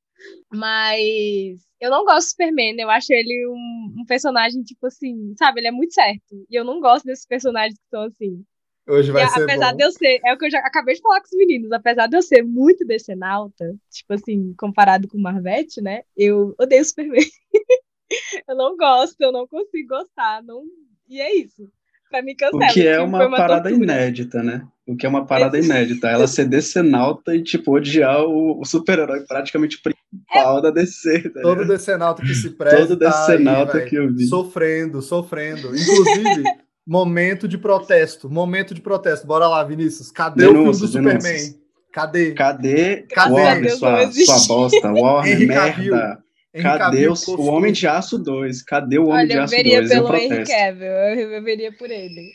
Mas 0.54 1.62
eu 1.82 1.90
não 1.92 2.06
gosto 2.06 2.28
do 2.28 2.30
Superman, 2.30 2.76
eu 2.80 2.90
acho 2.90 3.12
ele 3.12 3.48
um, 3.48 4.02
um 4.02 4.06
personagem, 4.06 4.64
tipo 4.64 4.88
assim, 4.88 5.34
sabe? 5.38 5.60
Ele 5.60 5.68
é 5.68 5.72
muito 5.72 5.94
certo. 5.94 6.46
E 6.50 6.56
eu 6.56 6.64
não 6.64 6.80
gosto 6.80 7.06
desses 7.06 7.26
personagens 7.26 7.78
que 7.78 7.90
são 7.90 8.04
assim 8.04 8.44
Hoje 8.88 9.12
vai 9.12 9.24
e, 9.24 9.30
ser 9.30 9.44
apesar 9.44 9.72
bom. 9.72 9.78
de 9.78 9.84
eu 9.84 9.92
ser, 9.92 10.20
é 10.26 10.34
o 10.34 10.38
que 10.38 10.46
eu 10.46 10.52
já 10.52 10.60
acabei 10.60 10.96
de 10.96 11.02
falar 11.02 11.22
com 11.22 11.28
os 11.28 11.38
meninos, 11.38 11.72
apesar 11.72 12.08
de 12.08 12.18
eu 12.18 12.22
ser 12.22 12.44
muito 12.44 12.86
decenalta, 12.86 13.74
tipo 13.90 14.14
assim, 14.14 14.54
comparado 14.58 15.08
com 15.08 15.18
o 15.18 15.22
Marvete, 15.22 15.82
né? 15.82 16.02
Eu 16.18 16.54
odeio 16.60 16.84
Superman. 16.84 17.26
eu 18.48 18.56
não 18.56 18.76
gosto, 18.76 19.20
eu 19.22 19.32
não 19.32 19.48
consigo 19.48 19.88
gostar, 19.88 20.44
não... 20.44 20.64
e 21.08 21.22
é 21.22 21.34
isso. 21.34 21.70
Pra 22.10 22.22
mim 22.22 22.36
cancela. 22.36 22.66
O 22.66 22.74
que 22.74 22.88
é 22.88 23.00
uma, 23.00 23.26
uma 23.26 23.38
parada 23.38 23.70
tortura. 23.70 23.92
inédita, 23.92 24.44
né? 24.44 24.68
O 24.86 24.96
que 24.96 25.06
é 25.06 25.10
uma 25.10 25.26
parada 25.26 25.58
inédita. 25.58 26.10
Ela 26.10 26.28
ser 26.28 26.46
decenalta 26.46 27.36
e, 27.36 27.42
tipo, 27.42 27.72
odiar 27.72 28.22
o, 28.22 28.60
o 28.60 28.66
super-herói 28.66 29.22
praticamente 29.26 29.82
principal 29.82 30.60
é... 30.60 30.62
da 30.62 30.70
DC. 30.70 31.30
Tá 31.30 31.42
Todo 31.42 31.66
decenalta 31.66 32.22
que 32.22 32.36
se 32.36 32.52
presta. 32.52 32.82
Todo 32.82 32.98
decenalta 32.98 33.80
aí, 33.80 33.90
que 33.90 33.96
eu 33.96 34.14
vi. 34.14 34.28
Sofrendo, 34.28 35.02
sofrendo. 35.02 35.76
Inclusive, 35.76 36.44
Momento 36.86 37.48
de 37.48 37.58
protesto. 37.58 38.30
Momento 38.30 38.74
de 38.74 38.82
protesto. 38.82 39.26
Bora 39.26 39.48
lá, 39.48 39.64
Vinícius. 39.64 40.12
Cadê 40.12 40.46
denúncias, 40.46 40.90
o 40.90 40.92
filme 40.92 41.08
do 41.08 41.10
denúncias. 41.10 41.42
Superman? 41.42 41.64
Cadê? 41.92 42.32
Cadê? 42.34 42.98
Cadê? 43.04 43.32
Warner, 43.32 43.78
sua, 43.78 44.12
sua 44.12 44.48
bosta. 44.48 44.92
Warner, 44.92 45.48
merda. 45.48 46.24
Cadê 46.62 47.08
o, 47.08 47.14
o 47.38 47.46
Homem 47.46 47.72
de 47.72 47.88
Aço 47.88 48.18
2? 48.20 48.62
Cadê 48.64 49.00
o 49.00 49.08
Homem 49.08 49.20
Olha, 49.20 49.28
de 49.28 49.38
Aço 49.38 49.56
2? 49.56 49.66
Eu 49.66 49.72
veria 49.74 49.90
pelo 49.90 50.16
Henry 50.16 50.46
Cavill. 50.46 51.32
Eu 51.32 51.44
veria 51.44 51.72
por 51.72 51.90
ele. 51.90 52.34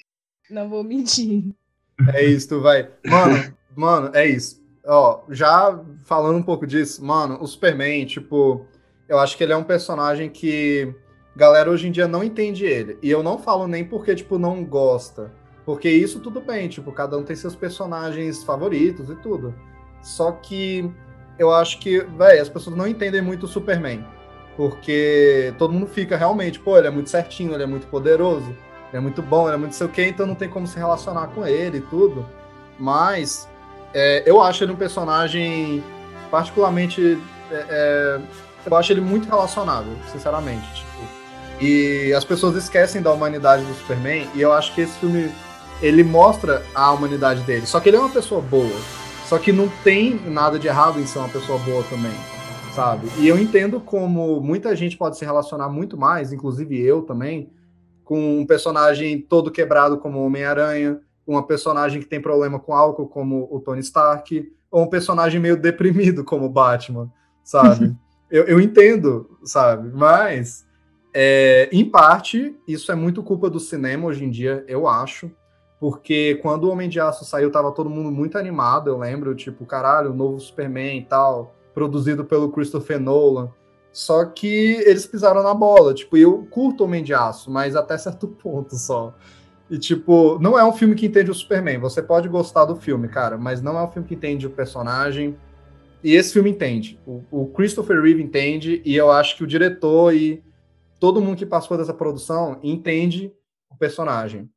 Não 0.50 0.68
vou 0.68 0.82
mentir. 0.82 1.44
É 2.14 2.24
isso, 2.24 2.48
tu 2.48 2.60
vai. 2.60 2.88
Mano, 3.04 3.54
mano, 3.76 4.10
é 4.14 4.26
isso. 4.26 4.62
Ó, 4.86 5.24
já 5.30 5.78
falando 6.04 6.38
um 6.38 6.42
pouco 6.42 6.66
disso, 6.66 7.04
mano, 7.04 7.38
o 7.42 7.46
Superman, 7.46 8.06
tipo, 8.06 8.66
eu 9.08 9.18
acho 9.18 9.36
que 9.36 9.44
ele 9.44 9.52
é 9.52 9.56
um 9.56 9.64
personagem 9.64 10.30
que 10.30 10.94
galera 11.38 11.70
hoje 11.70 11.86
em 11.86 11.92
dia 11.92 12.08
não 12.08 12.24
entende 12.24 12.66
ele. 12.66 12.98
E 13.00 13.08
eu 13.08 13.22
não 13.22 13.38
falo 13.38 13.68
nem 13.68 13.84
porque, 13.84 14.12
tipo, 14.12 14.40
não 14.40 14.64
gosta. 14.64 15.30
Porque 15.64 15.88
isso 15.88 16.18
tudo 16.18 16.40
bem, 16.40 16.68
tipo, 16.68 16.90
cada 16.90 17.16
um 17.16 17.22
tem 17.22 17.36
seus 17.36 17.54
personagens 17.54 18.42
favoritos 18.42 19.08
e 19.08 19.14
tudo. 19.14 19.54
Só 20.02 20.32
que 20.32 20.90
eu 21.38 21.54
acho 21.54 21.78
que, 21.78 22.00
velho, 22.00 22.42
as 22.42 22.48
pessoas 22.48 22.74
não 22.74 22.88
entendem 22.88 23.22
muito 23.22 23.44
o 23.44 23.48
Superman. 23.48 24.04
Porque 24.56 25.54
todo 25.56 25.72
mundo 25.72 25.86
fica 25.86 26.16
realmente, 26.16 26.58
pô, 26.58 26.76
ele 26.76 26.88
é 26.88 26.90
muito 26.90 27.08
certinho, 27.08 27.54
ele 27.54 27.62
é 27.62 27.66
muito 27.66 27.86
poderoso, 27.86 28.48
ele 28.88 28.96
é 28.96 29.00
muito 29.00 29.22
bom, 29.22 29.46
ele 29.46 29.54
é 29.54 29.58
muito 29.58 29.76
sei 29.76 29.86
o 29.86 29.90
quê, 29.90 30.08
então 30.08 30.26
não 30.26 30.34
tem 30.34 30.48
como 30.48 30.66
se 30.66 30.76
relacionar 30.76 31.28
com 31.28 31.46
ele 31.46 31.78
e 31.78 31.82
tudo. 31.82 32.26
Mas 32.76 33.48
é, 33.94 34.24
eu 34.26 34.42
acho 34.42 34.64
ele 34.64 34.72
um 34.72 34.76
personagem 34.76 35.84
particularmente. 36.32 37.16
É, 37.52 37.66
é, 37.70 38.20
eu 38.66 38.76
acho 38.76 38.92
ele 38.92 39.00
muito 39.00 39.28
relacionável, 39.28 39.92
sinceramente. 40.10 40.87
E 41.60 42.12
as 42.12 42.24
pessoas 42.24 42.56
esquecem 42.56 43.02
da 43.02 43.12
humanidade 43.12 43.64
do 43.64 43.74
Superman, 43.74 44.28
e 44.34 44.40
eu 44.40 44.52
acho 44.52 44.74
que 44.74 44.82
esse 44.82 44.98
filme 44.98 45.30
ele 45.82 46.04
mostra 46.04 46.62
a 46.74 46.92
humanidade 46.92 47.42
dele. 47.42 47.66
Só 47.66 47.80
que 47.80 47.88
ele 47.88 47.96
é 47.96 48.00
uma 48.00 48.08
pessoa 48.08 48.40
boa. 48.40 48.78
Só 49.26 49.38
que 49.38 49.52
não 49.52 49.68
tem 49.84 50.18
nada 50.30 50.58
de 50.58 50.68
errado 50.68 50.98
em 50.98 51.06
ser 51.06 51.18
uma 51.18 51.28
pessoa 51.28 51.58
boa 51.58 51.82
também, 51.84 52.14
sabe? 52.74 53.08
E 53.18 53.28
eu 53.28 53.38
entendo 53.38 53.78
como 53.78 54.40
muita 54.40 54.74
gente 54.74 54.96
pode 54.96 55.18
se 55.18 55.24
relacionar 55.24 55.68
muito 55.68 55.98
mais, 55.98 56.32
inclusive 56.32 56.80
eu 56.80 57.02
também, 57.02 57.50
com 58.04 58.40
um 58.40 58.46
personagem 58.46 59.20
todo 59.20 59.50
quebrado 59.50 59.98
como 59.98 60.24
Homem-Aranha, 60.24 60.98
uma 61.26 61.46
personagem 61.46 62.00
que 62.00 62.08
tem 62.08 62.22
problema 62.22 62.58
com 62.58 62.72
álcool 62.72 63.06
como 63.06 63.46
o 63.50 63.60
Tony 63.60 63.80
Stark, 63.80 64.50
ou 64.70 64.84
um 64.84 64.88
personagem 64.88 65.38
meio 65.38 65.56
deprimido 65.60 66.24
como 66.24 66.46
o 66.46 66.50
Batman, 66.50 67.12
sabe? 67.44 67.94
eu, 68.30 68.44
eu 68.44 68.60
entendo, 68.60 69.38
sabe? 69.44 69.90
Mas 69.92 70.64
é, 71.14 71.68
em 71.72 71.84
parte, 71.84 72.56
isso 72.66 72.92
é 72.92 72.94
muito 72.94 73.22
culpa 73.22 73.48
do 73.48 73.58
cinema 73.58 74.06
hoje 74.06 74.24
em 74.24 74.30
dia, 74.30 74.64
eu 74.68 74.86
acho. 74.86 75.30
Porque 75.80 76.38
quando 76.42 76.64
o 76.64 76.70
Homem 76.70 76.88
de 76.88 76.98
Aço 76.98 77.24
saiu, 77.24 77.52
tava 77.52 77.70
todo 77.70 77.88
mundo 77.88 78.10
muito 78.10 78.36
animado, 78.36 78.90
eu 78.90 78.98
lembro, 78.98 79.34
tipo, 79.34 79.64
caralho, 79.64 80.10
o 80.10 80.14
novo 80.14 80.40
Superman 80.40 80.98
e 80.98 81.04
tal, 81.04 81.54
produzido 81.72 82.24
pelo 82.24 82.50
Christopher 82.50 82.98
Nolan. 82.98 83.50
Só 83.92 84.24
que 84.24 84.82
eles 84.84 85.06
pisaram 85.06 85.42
na 85.42 85.54
bola, 85.54 85.94
tipo, 85.94 86.16
eu 86.16 86.46
curto 86.50 86.84
Homem 86.84 87.02
de 87.02 87.14
Aço, 87.14 87.50
mas 87.50 87.76
até 87.76 87.96
certo 87.96 88.26
ponto 88.42 88.74
só. 88.76 89.14
E, 89.70 89.78
tipo, 89.78 90.38
não 90.40 90.58
é 90.58 90.64
um 90.64 90.72
filme 90.72 90.94
que 90.94 91.06
entende 91.06 91.30
o 91.30 91.34
Superman. 91.34 91.78
Você 91.78 92.02
pode 92.02 92.28
gostar 92.28 92.64
do 92.64 92.74
filme, 92.74 93.06
cara, 93.08 93.36
mas 93.36 93.60
não 93.60 93.78
é 93.78 93.82
um 93.82 93.90
filme 93.90 94.08
que 94.08 94.14
entende 94.14 94.46
o 94.46 94.50
personagem. 94.50 95.36
E 96.02 96.14
esse 96.14 96.32
filme 96.32 96.50
entende. 96.50 96.98
O, 97.06 97.22
o 97.30 97.46
Christopher 97.48 98.00
Reeve 98.00 98.22
entende, 98.22 98.80
e 98.84 98.96
eu 98.96 99.10
acho 99.10 99.36
que 99.36 99.44
o 99.44 99.46
diretor 99.46 100.14
e 100.14 100.42
todo 100.98 101.20
mundo 101.20 101.36
que 101.36 101.46
passou 101.46 101.76
dessa 101.76 101.94
produção 101.94 102.58
entende 102.62 103.32
o 103.70 103.76
personagem. 103.76 104.48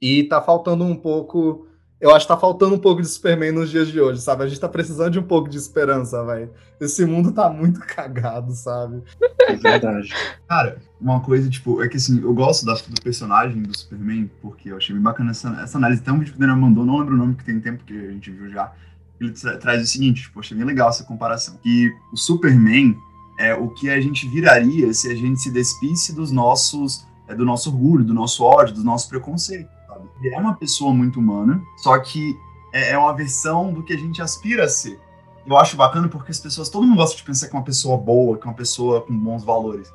E 0.00 0.24
tá 0.24 0.40
faltando 0.40 0.84
um 0.84 0.96
pouco. 0.96 1.66
Eu 2.00 2.14
acho 2.14 2.26
que 2.26 2.32
tá 2.32 2.38
faltando 2.38 2.74
um 2.74 2.78
pouco 2.78 3.00
de 3.00 3.08
Superman 3.08 3.52
nos 3.52 3.70
dias 3.70 3.88
de 3.88 3.98
hoje, 3.98 4.20
sabe? 4.20 4.44
A 4.44 4.46
gente 4.46 4.60
tá 4.60 4.68
precisando 4.68 5.12
de 5.12 5.18
um 5.18 5.22
pouco 5.22 5.48
de 5.48 5.56
esperança, 5.56 6.22
velho. 6.24 6.50
Esse 6.78 7.06
mundo 7.06 7.32
tá 7.32 7.48
muito 7.48 7.80
cagado, 7.86 8.52
sabe? 8.52 9.02
É 9.40 9.56
verdade. 9.56 10.12
Cara, 10.46 10.76
uma 11.00 11.20
coisa, 11.20 11.48
tipo, 11.48 11.82
é 11.82 11.88
que 11.88 11.96
assim, 11.96 12.20
eu 12.20 12.34
gosto 12.34 12.66
da, 12.66 12.74
do 12.74 13.00
personagem 13.02 13.62
do 13.62 13.76
Superman, 13.76 14.30
porque 14.42 14.70
eu 14.70 14.76
achei 14.76 14.94
bem 14.94 15.02
bacana 15.02 15.30
essa, 15.30 15.48
essa 15.62 15.78
análise. 15.78 16.02
Vídeo 16.02 16.32
que 16.32 16.36
o 16.36 16.40
Daniel 16.40 16.58
mandou, 16.58 16.84
não 16.84 16.98
lembro 16.98 17.14
o 17.14 17.18
nome, 17.18 17.36
que 17.36 17.44
tem 17.44 17.58
tempo 17.60 17.84
que 17.84 17.96
a 17.96 18.10
gente 18.10 18.30
viu 18.30 18.50
já. 18.50 18.72
Ele 19.18 19.30
tra 19.30 19.56
traz 19.56 19.82
o 19.82 19.86
seguinte, 19.86 20.22
tipo, 20.22 20.40
achei 20.40 20.56
bem 20.56 20.66
legal 20.66 20.90
essa 20.90 21.04
comparação. 21.04 21.56
Que 21.62 21.90
o 22.12 22.16
Superman, 22.16 22.94
é, 23.38 23.54
o 23.54 23.68
que 23.68 23.90
a 23.90 24.00
gente 24.00 24.28
viraria 24.28 24.92
se 24.92 25.10
a 25.10 25.14
gente 25.14 25.40
se 25.40 25.50
despisse 25.50 26.14
dos 26.14 26.30
nossos, 26.30 27.06
é, 27.26 27.34
do 27.34 27.44
nosso 27.44 27.70
orgulho, 27.70 28.04
do 28.04 28.14
nosso 28.14 28.44
ódio, 28.44 28.74
do 28.74 28.84
nosso 28.84 29.08
preconceito. 29.08 29.68
Sabe? 29.88 30.08
É 30.32 30.38
uma 30.38 30.54
pessoa 30.54 30.92
muito 30.92 31.18
humana, 31.18 31.62
só 31.78 31.98
que 31.98 32.36
é, 32.72 32.92
é, 32.92 32.98
uma 32.98 33.14
versão 33.14 33.72
do 33.72 33.82
que 33.82 33.92
a 33.92 33.98
gente 33.98 34.22
aspira 34.22 34.64
a 34.64 34.68
ser. 34.68 35.00
Eu 35.46 35.56
acho 35.58 35.76
bacana 35.76 36.08
porque 36.08 36.30
as 36.30 36.40
pessoas, 36.40 36.68
todo 36.68 36.86
mundo 36.86 36.96
gosta 36.96 37.16
de 37.16 37.22
pensar 37.22 37.48
que 37.48 37.54
é 37.54 37.58
uma 37.58 37.64
pessoa 37.64 37.98
boa, 37.98 38.38
que 38.38 38.46
é 38.46 38.50
uma 38.50 38.56
pessoa 38.56 39.02
com 39.02 39.16
bons 39.16 39.44
valores. 39.44 39.92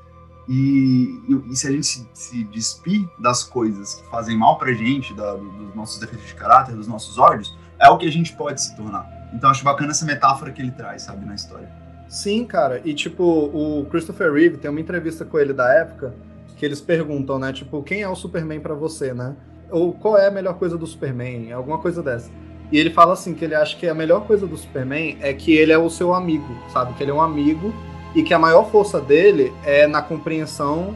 E, 0.47 1.21
e, 1.27 1.51
e 1.51 1.55
se 1.55 1.67
a 1.67 1.71
gente 1.71 1.85
se, 1.85 2.07
se, 2.13 2.43
despir 2.45 3.07
das 3.19 3.43
coisas 3.43 3.95
que 3.95 4.09
fazem 4.09 4.37
mal 4.37 4.57
pra 4.57 4.73
gente, 4.73 5.13
da, 5.13 5.35
dos 5.35 5.75
nossos 5.75 5.99
defeitos 5.99 6.27
de 6.27 6.35
caráter, 6.35 6.75
dos 6.75 6.87
nossos 6.87 7.17
ódios, 7.17 7.55
é 7.79 7.87
o 7.89 7.97
que 7.97 8.07
a 8.07 8.11
gente 8.11 8.33
pode 8.35 8.61
se 8.61 8.75
tornar. 8.75 9.07
Então 9.33 9.49
acho 9.49 9.63
bacana 9.63 9.91
essa 9.91 10.05
metáfora 10.05 10.51
que 10.51 10.61
ele 10.61 10.71
traz, 10.71 11.03
sabe, 11.03 11.25
na 11.25 11.35
história. 11.35 11.71
Sim, 12.09 12.43
cara. 12.43 12.81
E 12.83 12.93
tipo, 12.93 13.23
o 13.23 13.85
Christopher 13.89 14.33
Reeve 14.33 14.57
tem 14.57 14.69
uma 14.69 14.81
entrevista 14.81 15.23
com 15.23 15.39
ele 15.39 15.53
da 15.53 15.71
época 15.71 16.13
que 16.57 16.65
eles 16.65 16.81
perguntam, 16.81 17.39
né? 17.39 17.53
Tipo, 17.53 17.81
quem 17.83 18.01
é 18.01 18.09
o 18.09 18.15
Superman 18.15 18.59
para 18.59 18.73
você, 18.73 19.13
né? 19.13 19.35
Ou 19.71 19.93
qual 19.93 20.17
é 20.17 20.27
a 20.27 20.31
melhor 20.31 20.55
coisa 20.55 20.77
do 20.77 20.87
Superman? 20.87 21.53
Alguma 21.53 21.77
coisa 21.77 22.01
dessa. 22.01 22.29
E 22.71 22.77
ele 22.77 22.89
fala 22.89 23.13
assim 23.13 23.33
que 23.33 23.45
ele 23.45 23.55
acha 23.55 23.77
que 23.77 23.87
a 23.87 23.93
melhor 23.93 24.25
coisa 24.25 24.45
do 24.45 24.57
Superman 24.57 25.17
é 25.21 25.31
que 25.33 25.55
ele 25.55 25.71
é 25.71 25.77
o 25.77 25.89
seu 25.89 26.13
amigo, 26.13 26.47
sabe? 26.73 26.93
Que 26.95 27.03
ele 27.03 27.11
é 27.11 27.13
um 27.13 27.21
amigo 27.21 27.73
e 28.15 28.23
que 28.23 28.33
a 28.33 28.39
maior 28.39 28.69
força 28.69 28.99
dele 28.99 29.53
é 29.63 29.87
na 29.87 30.01
compreensão 30.01 30.95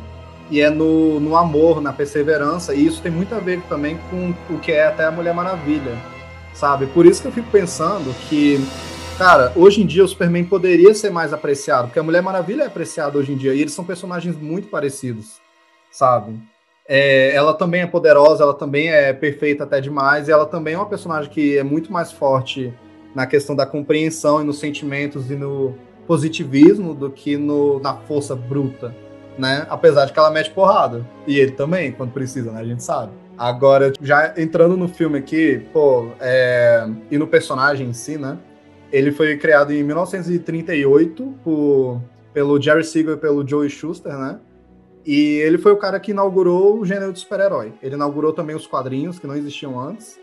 e 0.50 0.62
é 0.62 0.70
no, 0.70 1.20
no 1.20 1.36
amor, 1.36 1.80
na 1.82 1.94
perseverança. 1.94 2.74
E 2.74 2.86
isso 2.86 3.02
tem 3.02 3.12
muito 3.12 3.34
a 3.34 3.40
ver 3.40 3.62
também 3.70 4.00
com 4.10 4.34
o 4.54 4.60
que 4.60 4.72
é 4.72 4.88
até 4.88 5.06
a 5.06 5.12
Mulher 5.12 5.34
Maravilha, 5.34 5.96
sabe? 6.54 6.88
Por 6.88 7.06
isso 7.06 7.22
que 7.22 7.28
eu 7.28 7.32
fico 7.32 7.50
pensando 7.52 8.14
que, 8.28 8.64
cara, 9.24 9.54
hoje 9.56 9.82
em 9.82 9.86
dia 9.86 10.04
o 10.04 10.08
Superman 10.08 10.44
poderia 10.44 10.94
ser 10.94 11.10
mais 11.10 11.32
apreciado, 11.32 11.88
porque 11.88 11.98
a 11.98 12.04
Mulher 12.04 12.22
Maravilha 12.22 12.64
é 12.64 12.66
apreciada 12.66 13.18
hoje 13.18 13.32
em 13.32 13.38
dia 13.38 13.54
e 13.54 13.62
eles 13.62 13.72
são 13.72 13.86
personagens 13.86 14.36
muito 14.36 14.68
parecidos, 14.68 15.40
sabe? 15.90 16.38
É, 16.86 17.34
ela 17.34 17.54
também 17.54 17.80
é 17.80 17.88
poderosa, 17.88 18.44
ela 18.44 18.54
também 18.54 18.90
é 18.90 19.14
perfeita 19.14 19.64
até 19.64 19.80
demais, 19.80 20.28
e 20.28 20.32
ela 20.34 20.46
também 20.46 20.74
é 20.74 20.78
uma 20.78 20.88
personagem 20.88 21.32
que 21.32 21.58
é 21.58 21.64
muito 21.64 21.90
mais 21.90 22.12
forte 22.12 22.74
na 23.16 23.26
questão 23.26 23.56
da 23.56 23.66
compreensão 23.66 24.42
e 24.42 24.44
nos 24.44 24.60
sentimentos 24.60 25.32
e 25.32 25.36
no 25.36 25.74
positivismo 26.06 26.94
do 26.94 27.10
que 27.10 27.38
no, 27.38 27.80
na 27.80 27.96
força 27.96 28.36
bruta, 28.36 28.94
né? 29.38 29.66
Apesar 29.70 30.04
de 30.04 30.12
que 30.12 30.20
ela 30.20 30.32
mete 30.32 30.52
porrada. 30.52 31.08
E 31.26 31.40
ele 31.40 31.52
também, 31.52 31.94
quando 31.94 32.12
precisa, 32.12 32.52
né? 32.52 32.60
A 32.60 32.66
gente 32.66 32.84
sabe. 32.84 33.14
Agora, 33.38 33.94
já 34.02 34.34
entrando 34.36 34.76
no 34.76 34.90
filme 34.90 35.18
aqui, 35.18 35.66
pô, 35.72 36.10
é... 36.20 36.86
e 37.10 37.18
no 37.18 37.26
personagem 37.26 37.88
em 37.88 37.94
si, 37.94 38.18
né? 38.18 38.38
Ele 38.94 39.12
foi 39.12 39.38
criado 39.38 39.74
em 39.74 39.84
1938 39.84 41.40
por... 41.44 42.02
pelo 42.34 42.62
Jerry 42.62 42.86
Siegel 42.86 43.16
e 43.16 43.18
pelo 43.18 43.46
Joey 43.46 43.70
Schuster, 43.70 44.18
né? 44.18 44.40
E 45.06 45.40
ele 45.40 45.58
foi 45.58 45.74
o 45.74 45.78
cara 45.78 46.00
que 46.00 46.12
inaugurou 46.12 46.80
o 46.80 46.86
gênero 46.86 47.12
de 47.12 47.20
super-herói. 47.20 47.74
Ele 47.82 47.96
inaugurou 47.96 48.32
também 48.32 48.56
os 48.56 48.66
quadrinhos 48.66 49.20
que 49.20 49.28
não 49.28 49.36
existiam 49.36 49.78
antes, 49.78 50.18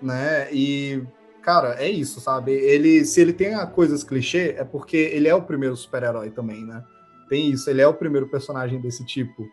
né? 0.00 0.48
E 0.50 1.02
cara, 1.42 1.74
é 1.78 1.90
isso, 1.90 2.20
sabe? 2.20 2.52
Ele, 2.52 3.04
se 3.04 3.20
ele 3.20 3.32
tem 3.32 3.54
coisas 3.68 4.02
clichê, 4.02 4.54
é 4.56 4.64
porque 4.64 4.96
ele 4.96 5.28
é 5.28 5.34
o 5.34 5.42
primeiro 5.42 5.76
super-herói 5.76 6.30
também, 6.30 6.64
né? 6.64 6.82
Tem 7.28 7.50
isso, 7.50 7.68
ele 7.68 7.82
é 7.82 7.86
o 7.86 7.94
primeiro 7.94 8.26
personagem 8.28 8.80
desse 8.80 9.04
tipo. 9.04 9.46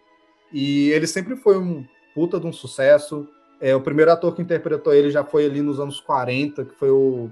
E 0.53 0.89
ele 0.91 1.05
sempre 1.05 1.35
foi 1.35 1.57
um 1.57 1.85
puta 2.15 2.39
de 2.39 2.47
um 2.47 2.53
sucesso. 2.53 3.27
É, 3.59 3.75
o 3.75 3.81
primeiro 3.81 4.11
ator 4.11 4.33
que 4.33 4.41
interpretou 4.41 4.93
ele 4.93 5.11
já 5.11 5.23
foi 5.23 5.45
ali 5.45 5.61
nos 5.61 5.79
anos 5.79 5.99
40, 5.99 6.65
que 6.65 6.75
foi 6.75 6.89
o. 6.89 7.29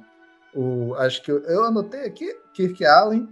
o 0.56 0.94
acho 0.96 1.22
que 1.24 1.32
eu, 1.32 1.44
eu 1.44 1.64
anotei 1.64 2.06
aqui, 2.06 2.34
Kirk 2.54 2.86
Allen. 2.86 3.28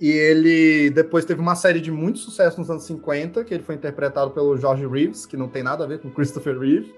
E 0.00 0.10
ele 0.10 0.90
depois 0.90 1.24
teve 1.24 1.40
uma 1.40 1.54
série 1.54 1.80
de 1.80 1.90
muito 1.90 2.18
sucesso 2.18 2.58
nos 2.58 2.68
anos 2.68 2.82
50, 2.84 3.44
que 3.44 3.54
ele 3.54 3.62
foi 3.62 3.76
interpretado 3.76 4.32
pelo 4.32 4.56
George 4.56 4.86
Reeves, 4.86 5.24
que 5.24 5.36
não 5.36 5.48
tem 5.48 5.62
nada 5.62 5.84
a 5.84 5.86
ver 5.86 6.00
com 6.00 6.10
Christopher 6.10 6.58
Reeve, 6.58 6.92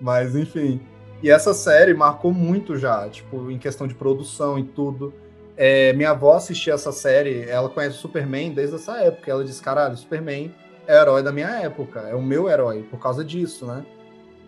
mas 0.00 0.34
enfim. 0.34 0.80
E 1.22 1.30
essa 1.30 1.54
série 1.54 1.94
marcou 1.94 2.32
muito 2.32 2.76
já, 2.76 3.08
tipo, 3.08 3.48
em 3.48 3.58
questão 3.58 3.86
de 3.86 3.94
produção 3.94 4.58
e 4.58 4.64
tudo. 4.64 5.14
É, 5.56 5.92
minha 5.92 6.10
avó 6.10 6.34
assistia 6.34 6.74
essa 6.74 6.90
série, 6.90 7.48
ela 7.48 7.68
conhece 7.68 7.96
o 7.96 8.00
Superman 8.00 8.52
desde 8.52 8.74
essa 8.74 8.98
época. 8.98 9.30
Ela 9.30 9.44
disse: 9.44 9.62
caralho, 9.62 9.96
Superman 9.96 10.52
é 10.86 10.98
o 10.98 11.00
herói 11.00 11.22
da 11.22 11.30
minha 11.30 11.48
época, 11.48 12.00
é 12.00 12.14
o 12.14 12.22
meu 12.22 12.48
herói, 12.48 12.82
por 12.90 12.98
causa 12.98 13.24
disso, 13.24 13.66
né? 13.66 13.86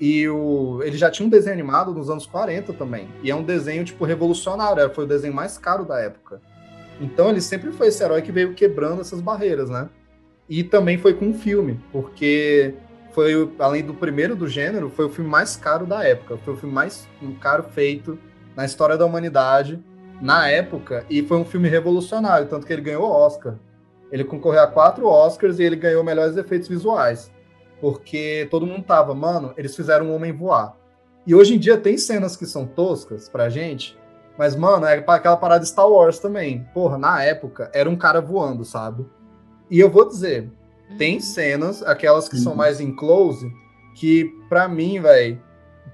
E 0.00 0.28
o, 0.28 0.80
ele 0.82 0.96
já 0.96 1.10
tinha 1.10 1.26
um 1.26 1.30
desenho 1.30 1.54
animado 1.54 1.92
nos 1.92 2.10
anos 2.10 2.26
40 2.26 2.72
também. 2.72 3.08
E 3.22 3.30
é 3.30 3.34
um 3.34 3.42
desenho, 3.42 3.84
tipo, 3.84 4.04
revolucionário. 4.04 4.92
Foi 4.92 5.04
o 5.04 5.08
desenho 5.08 5.32
mais 5.32 5.56
caro 5.56 5.84
da 5.84 6.00
época. 6.00 6.40
Então 7.00 7.30
ele 7.30 7.40
sempre 7.40 7.72
foi 7.72 7.88
esse 7.88 8.02
herói 8.02 8.22
que 8.22 8.32
veio 8.32 8.54
quebrando 8.54 9.00
essas 9.00 9.20
barreiras, 9.20 9.68
né? 9.68 9.88
E 10.48 10.62
também 10.62 10.98
foi 10.98 11.14
com 11.14 11.26
um 11.26 11.34
filme, 11.34 11.80
porque 11.90 12.74
foi, 13.12 13.50
além 13.58 13.82
do 13.84 13.94
primeiro 13.94 14.36
do 14.36 14.46
gênero, 14.46 14.90
foi 14.90 15.06
o 15.06 15.08
filme 15.08 15.30
mais 15.30 15.56
caro 15.56 15.86
da 15.86 16.04
época. 16.04 16.36
Foi 16.38 16.54
o 16.54 16.56
filme 16.56 16.74
mais 16.74 17.08
caro 17.40 17.62
feito 17.62 18.18
na 18.54 18.64
história 18.64 18.96
da 18.96 19.06
humanidade, 19.06 19.82
na 20.20 20.48
época, 20.48 21.04
e 21.10 21.22
foi 21.22 21.36
um 21.38 21.44
filme 21.44 21.68
revolucionário, 21.68 22.46
tanto 22.46 22.66
que 22.66 22.72
ele 22.72 22.82
ganhou 22.82 23.04
Oscar. 23.04 23.56
Ele 24.12 24.24
concorreu 24.24 24.62
a 24.62 24.66
quatro 24.66 25.06
Oscars 25.06 25.58
e 25.58 25.64
ele 25.64 25.76
ganhou 25.76 26.04
melhores 26.04 26.36
efeitos 26.36 26.68
visuais. 26.68 27.32
Porque 27.80 28.48
todo 28.50 28.66
mundo 28.66 28.84
tava, 28.84 29.14
mano, 29.14 29.52
eles 29.56 29.74
fizeram 29.74 30.06
um 30.06 30.14
homem 30.14 30.32
voar. 30.32 30.76
E 31.26 31.34
hoje 31.34 31.54
em 31.54 31.58
dia 31.58 31.76
tem 31.76 31.96
cenas 31.96 32.36
que 32.36 32.46
são 32.46 32.66
toscas 32.66 33.28
pra 33.28 33.48
gente, 33.48 33.96
mas, 34.36 34.56
mano, 34.56 34.84
é 34.86 35.02
aquela 35.06 35.36
parada 35.36 35.64
Star 35.64 35.88
Wars 35.88 36.18
também. 36.18 36.66
Porra, 36.74 36.98
na 36.98 37.22
época, 37.22 37.70
era 37.72 37.88
um 37.88 37.96
cara 37.96 38.20
voando, 38.20 38.64
sabe? 38.64 39.06
E 39.70 39.78
eu 39.78 39.88
vou 39.88 40.06
dizer, 40.06 40.50
tem 40.98 41.14
uhum. 41.14 41.20
cenas, 41.20 41.82
aquelas 41.82 42.28
que 42.28 42.36
uhum. 42.36 42.42
são 42.42 42.54
mais 42.54 42.80
em 42.80 42.94
close, 42.94 43.50
que 43.94 44.24
pra 44.48 44.68
mim, 44.68 45.00
velho, 45.00 45.40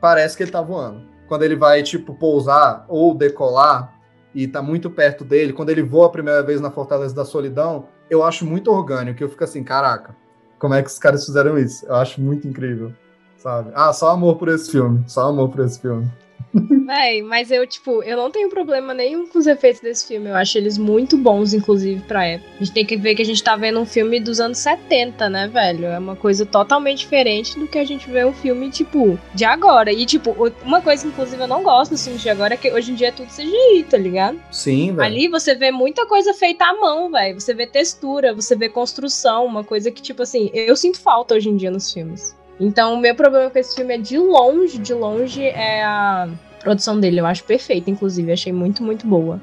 parece 0.01 0.37
que 0.37 0.43
ele 0.43 0.51
tá 0.51 0.63
voando. 0.63 1.03
Quando 1.29 1.43
ele 1.43 1.55
vai, 1.55 1.83
tipo, 1.83 2.15
pousar 2.15 2.85
ou 2.89 3.15
decolar 3.15 3.95
e 4.35 4.49
tá 4.49 4.63
muito 4.63 4.91
perto 4.91 5.25
dele, 5.25 5.53
quando 5.53 5.71
ele 5.71 5.83
voa 5.83 6.07
a 6.07 6.11
primeira 6.11 6.43
vez 6.43 6.61
na 6.61 6.71
Fortaleza 6.71 7.15
da 7.15 7.25
Solidão, 7.25 7.89
eu 8.09 8.25
acho 8.25 8.45
muito 8.45 8.73
orgânico. 8.73 9.23
Eu 9.23 9.29
fico 9.29 9.45
assim, 9.45 9.63
caraca, 9.63 10.17
como 10.61 10.75
é 10.75 10.83
que 10.83 10.91
os 10.91 10.99
caras 10.99 11.25
fizeram 11.25 11.59
isso? 11.59 11.85
Eu 11.87 11.97
acho 11.97 12.21
muito 12.21 12.47
incrível, 12.47 12.93
sabe? 13.39 13.73
Ah, 13.75 13.93
só 13.93 14.11
amor 14.11 14.37
por 14.37 14.49
esse 14.49 14.71
filme, 14.71 15.03
só 15.09 15.23
amor 15.29 15.49
por 15.49 15.65
esse 15.65 15.81
filme. 15.81 16.09
Véi, 16.53 17.23
mas 17.23 17.51
eu, 17.51 17.67
tipo, 17.67 18.03
eu 18.03 18.17
não 18.17 18.31
tenho 18.31 18.49
problema 18.49 18.93
nenhum 18.93 19.27
com 19.27 19.39
os 19.39 19.47
efeitos 19.47 19.81
desse 19.81 20.07
filme. 20.07 20.29
Eu 20.29 20.35
acho 20.35 20.59
eles 20.59 20.77
muito 20.77 21.17
bons, 21.17 21.55
inclusive, 21.55 22.01
pra 22.03 22.27
época. 22.27 22.51
A 22.57 22.59
gente 22.65 22.73
tem 22.73 22.85
que 22.85 22.97
ver 22.97 23.15
que 23.15 23.23
a 23.23 23.25
gente 23.25 23.43
tá 23.43 23.57
vendo 23.57 23.79
um 23.79 23.87
filme 23.87 24.19
dos 24.19 24.41
anos 24.41 24.59
70, 24.59 25.29
né, 25.29 25.49
velho? 25.49 25.87
É 25.87 25.99
uma 25.99 26.17
coisa 26.17 26.45
totalmente 26.45 26.99
diferente 26.99 27.59
do 27.59 27.67
que 27.67 27.79
a 27.79 27.85
gente 27.85 28.11
vê 28.11 28.25
um 28.25 28.33
filme, 28.33 28.71
tipo, 28.71 29.19
de 29.35 29.45
agora. 29.45 29.93
E, 29.93 30.05
tipo, 30.05 30.35
uma 30.65 30.81
coisa, 30.81 31.07
inclusive, 31.07 31.41
eu 31.41 31.49
não 31.49 31.63
gosto 31.63 31.93
dos 31.93 32.03
filmes 32.03 32.23
de 32.23 32.29
agora 32.29 32.55
é 32.55 32.57
que 32.57 32.73
hoje 32.73 32.93
em 32.93 32.95
dia 32.95 33.09
é 33.09 33.13
tudo 33.13 33.29
CGI, 33.29 33.85
tá 33.89 33.97
ligado? 33.97 34.41
Sim, 34.51 34.95
velho. 34.95 35.03
Ali 35.03 35.29
você 35.29 35.55
vê 35.55 35.71
muita 35.71 36.07
coisa 36.07 36.35
feita 36.35 36.65
à 36.65 36.75
mão, 36.75 37.11
velho. 37.11 37.41
Você 37.41 37.55
vê 37.55 37.67
textura, 37.67 38.35
você 38.35 38.57
vê 38.57 38.69
construção, 38.69 39.47
uma 39.47 39.63
coisa 39.63 39.91
que, 39.91 40.03
tipo 40.03 40.23
assim, 40.23 40.51
eu 40.53 40.75
sinto 40.75 40.99
falta 40.99 41.35
hoje 41.35 41.49
em 41.49 41.57
dia 41.57 41.71
nos 41.71 41.93
filmes. 41.93 42.35
Então, 42.61 42.93
o 42.93 43.01
meu 43.01 43.15
problema 43.15 43.49
com 43.49 43.59
esse 43.59 43.75
filme 43.75 43.95
é 43.95 43.99
de 43.99 44.19
longe, 44.19 44.77
de 44.77 44.93
longe, 44.93 45.43
é 45.43 45.83
a 45.83 46.29
produção 46.63 47.01
dele. 47.01 47.19
Eu 47.19 47.25
acho 47.25 47.43
perfeita, 47.43 47.91
inclusive. 47.91 48.31
Achei 48.31 48.53
muito, 48.53 48.83
muito 48.83 49.07
boa. 49.07 49.41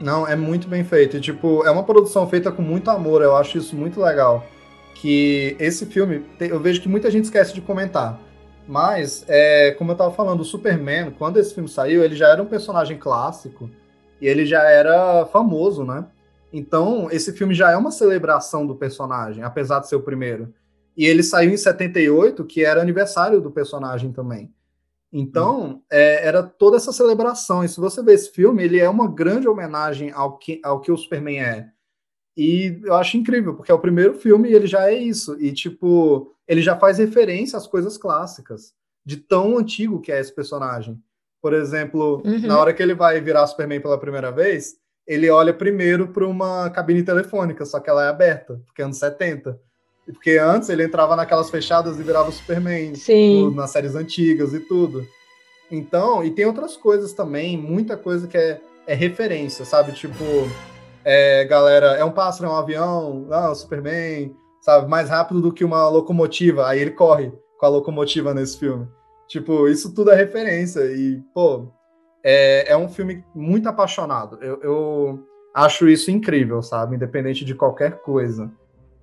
Não, 0.00 0.26
é 0.26 0.36
muito 0.36 0.68
bem 0.68 0.84
feito. 0.84 1.16
E, 1.16 1.20
tipo, 1.20 1.66
é 1.66 1.70
uma 1.72 1.82
produção 1.82 2.26
feita 2.28 2.52
com 2.52 2.62
muito 2.62 2.88
amor. 2.88 3.20
Eu 3.20 3.36
acho 3.36 3.58
isso 3.58 3.74
muito 3.74 4.00
legal. 4.00 4.46
Que 4.94 5.56
esse 5.58 5.86
filme, 5.86 6.24
eu 6.38 6.60
vejo 6.60 6.80
que 6.80 6.88
muita 6.88 7.10
gente 7.10 7.24
esquece 7.24 7.52
de 7.52 7.60
comentar. 7.60 8.20
Mas, 8.68 9.24
é, 9.26 9.72
como 9.72 9.90
eu 9.90 9.96
tava 9.96 10.12
falando, 10.12 10.42
o 10.42 10.44
Superman, 10.44 11.10
quando 11.18 11.38
esse 11.38 11.52
filme 11.52 11.68
saiu, 11.68 12.04
ele 12.04 12.14
já 12.14 12.28
era 12.28 12.40
um 12.40 12.46
personagem 12.46 12.96
clássico 12.96 13.68
e 14.20 14.28
ele 14.28 14.46
já 14.46 14.62
era 14.62 15.26
famoso, 15.26 15.84
né? 15.84 16.04
Então, 16.52 17.08
esse 17.10 17.32
filme 17.32 17.54
já 17.54 17.72
é 17.72 17.76
uma 17.76 17.90
celebração 17.90 18.64
do 18.64 18.76
personagem, 18.76 19.42
apesar 19.42 19.80
de 19.80 19.88
ser 19.88 19.96
o 19.96 20.00
primeiro. 20.02 20.54
E 20.96 21.06
ele 21.06 21.22
saiu 21.22 21.50
em 21.50 21.56
78, 21.56 22.44
que 22.44 22.64
era 22.64 22.80
aniversário 22.80 23.40
do 23.40 23.50
personagem 23.50 24.12
também. 24.12 24.52
Então, 25.12 25.64
hum. 25.64 25.82
é, 25.90 26.26
era 26.26 26.42
toda 26.42 26.76
essa 26.76 26.92
celebração. 26.92 27.62
E 27.62 27.68
se 27.68 27.78
você 27.78 28.02
ver 28.02 28.14
esse 28.14 28.30
filme, 28.30 28.62
ele 28.62 28.78
é 28.78 28.88
uma 28.88 29.06
grande 29.06 29.46
homenagem 29.46 30.10
ao 30.10 30.38
que, 30.38 30.60
ao 30.64 30.80
que 30.80 30.90
o 30.90 30.96
Superman 30.96 31.40
é. 31.40 31.68
E 32.36 32.80
eu 32.84 32.94
acho 32.94 33.18
incrível, 33.18 33.54
porque 33.54 33.70
é 33.70 33.74
o 33.74 33.78
primeiro 33.78 34.14
filme 34.14 34.48
e 34.48 34.54
ele 34.54 34.66
já 34.66 34.90
é 34.90 34.94
isso. 34.94 35.36
E, 35.38 35.52
tipo, 35.52 36.34
ele 36.48 36.62
já 36.62 36.78
faz 36.78 36.98
referência 36.98 37.58
às 37.58 37.66
coisas 37.66 37.98
clássicas, 37.98 38.72
de 39.04 39.18
tão 39.18 39.58
antigo 39.58 40.00
que 40.00 40.10
é 40.10 40.18
esse 40.18 40.34
personagem. 40.34 40.98
Por 41.42 41.52
exemplo, 41.52 42.22
uhum. 42.24 42.46
na 42.46 42.58
hora 42.58 42.72
que 42.72 42.82
ele 42.82 42.94
vai 42.94 43.20
virar 43.20 43.46
Superman 43.46 43.80
pela 43.80 43.98
primeira 43.98 44.30
vez, 44.30 44.76
ele 45.06 45.28
olha 45.28 45.52
primeiro 45.52 46.08
para 46.08 46.26
uma 46.26 46.70
cabine 46.70 47.02
telefônica, 47.02 47.66
só 47.66 47.80
que 47.80 47.90
ela 47.90 48.04
é 48.04 48.08
aberta, 48.08 48.62
porque 48.64 48.80
é 48.80 48.84
anos 48.84 48.98
70. 48.98 49.60
Porque 50.12 50.38
antes 50.38 50.68
ele 50.68 50.84
entrava 50.84 51.16
naquelas 51.16 51.50
fechadas 51.50 51.98
e 51.98 52.02
virava 52.02 52.30
Superman 52.30 52.92
no, 53.42 53.54
nas 53.54 53.70
séries 53.70 53.94
antigas 53.94 54.52
e 54.52 54.60
tudo. 54.60 55.06
Então, 55.70 56.22
e 56.22 56.30
tem 56.30 56.44
outras 56.44 56.76
coisas 56.76 57.12
também, 57.12 57.56
muita 57.56 57.96
coisa 57.96 58.28
que 58.28 58.36
é, 58.36 58.60
é 58.86 58.94
referência, 58.94 59.64
sabe? 59.64 59.92
Tipo, 59.92 60.24
é, 61.04 61.44
galera, 61.44 61.94
é 61.94 62.04
um 62.04 62.12
pássaro, 62.12 62.50
é 62.50 62.52
um 62.52 62.56
avião, 62.56 63.26
ah, 63.30 63.54
Superman, 63.54 64.34
sabe? 64.60 64.88
Mais 64.88 65.08
rápido 65.08 65.40
do 65.40 65.52
que 65.52 65.64
uma 65.64 65.88
locomotiva. 65.88 66.68
Aí 66.68 66.80
ele 66.80 66.90
corre 66.90 67.32
com 67.58 67.66
a 67.66 67.68
locomotiva 67.68 68.34
nesse 68.34 68.58
filme. 68.58 68.86
Tipo, 69.26 69.66
isso 69.66 69.94
tudo 69.94 70.10
é 70.10 70.14
referência. 70.14 70.80
E, 70.80 71.22
pô, 71.34 71.72
é, 72.22 72.72
é 72.72 72.76
um 72.76 72.88
filme 72.88 73.24
muito 73.34 73.68
apaixonado. 73.68 74.38
Eu, 74.42 74.60
eu 74.62 75.26
acho 75.54 75.88
isso 75.88 76.10
incrível, 76.10 76.62
sabe? 76.62 76.96
Independente 76.96 77.44
de 77.44 77.54
qualquer 77.54 78.02
coisa. 78.02 78.50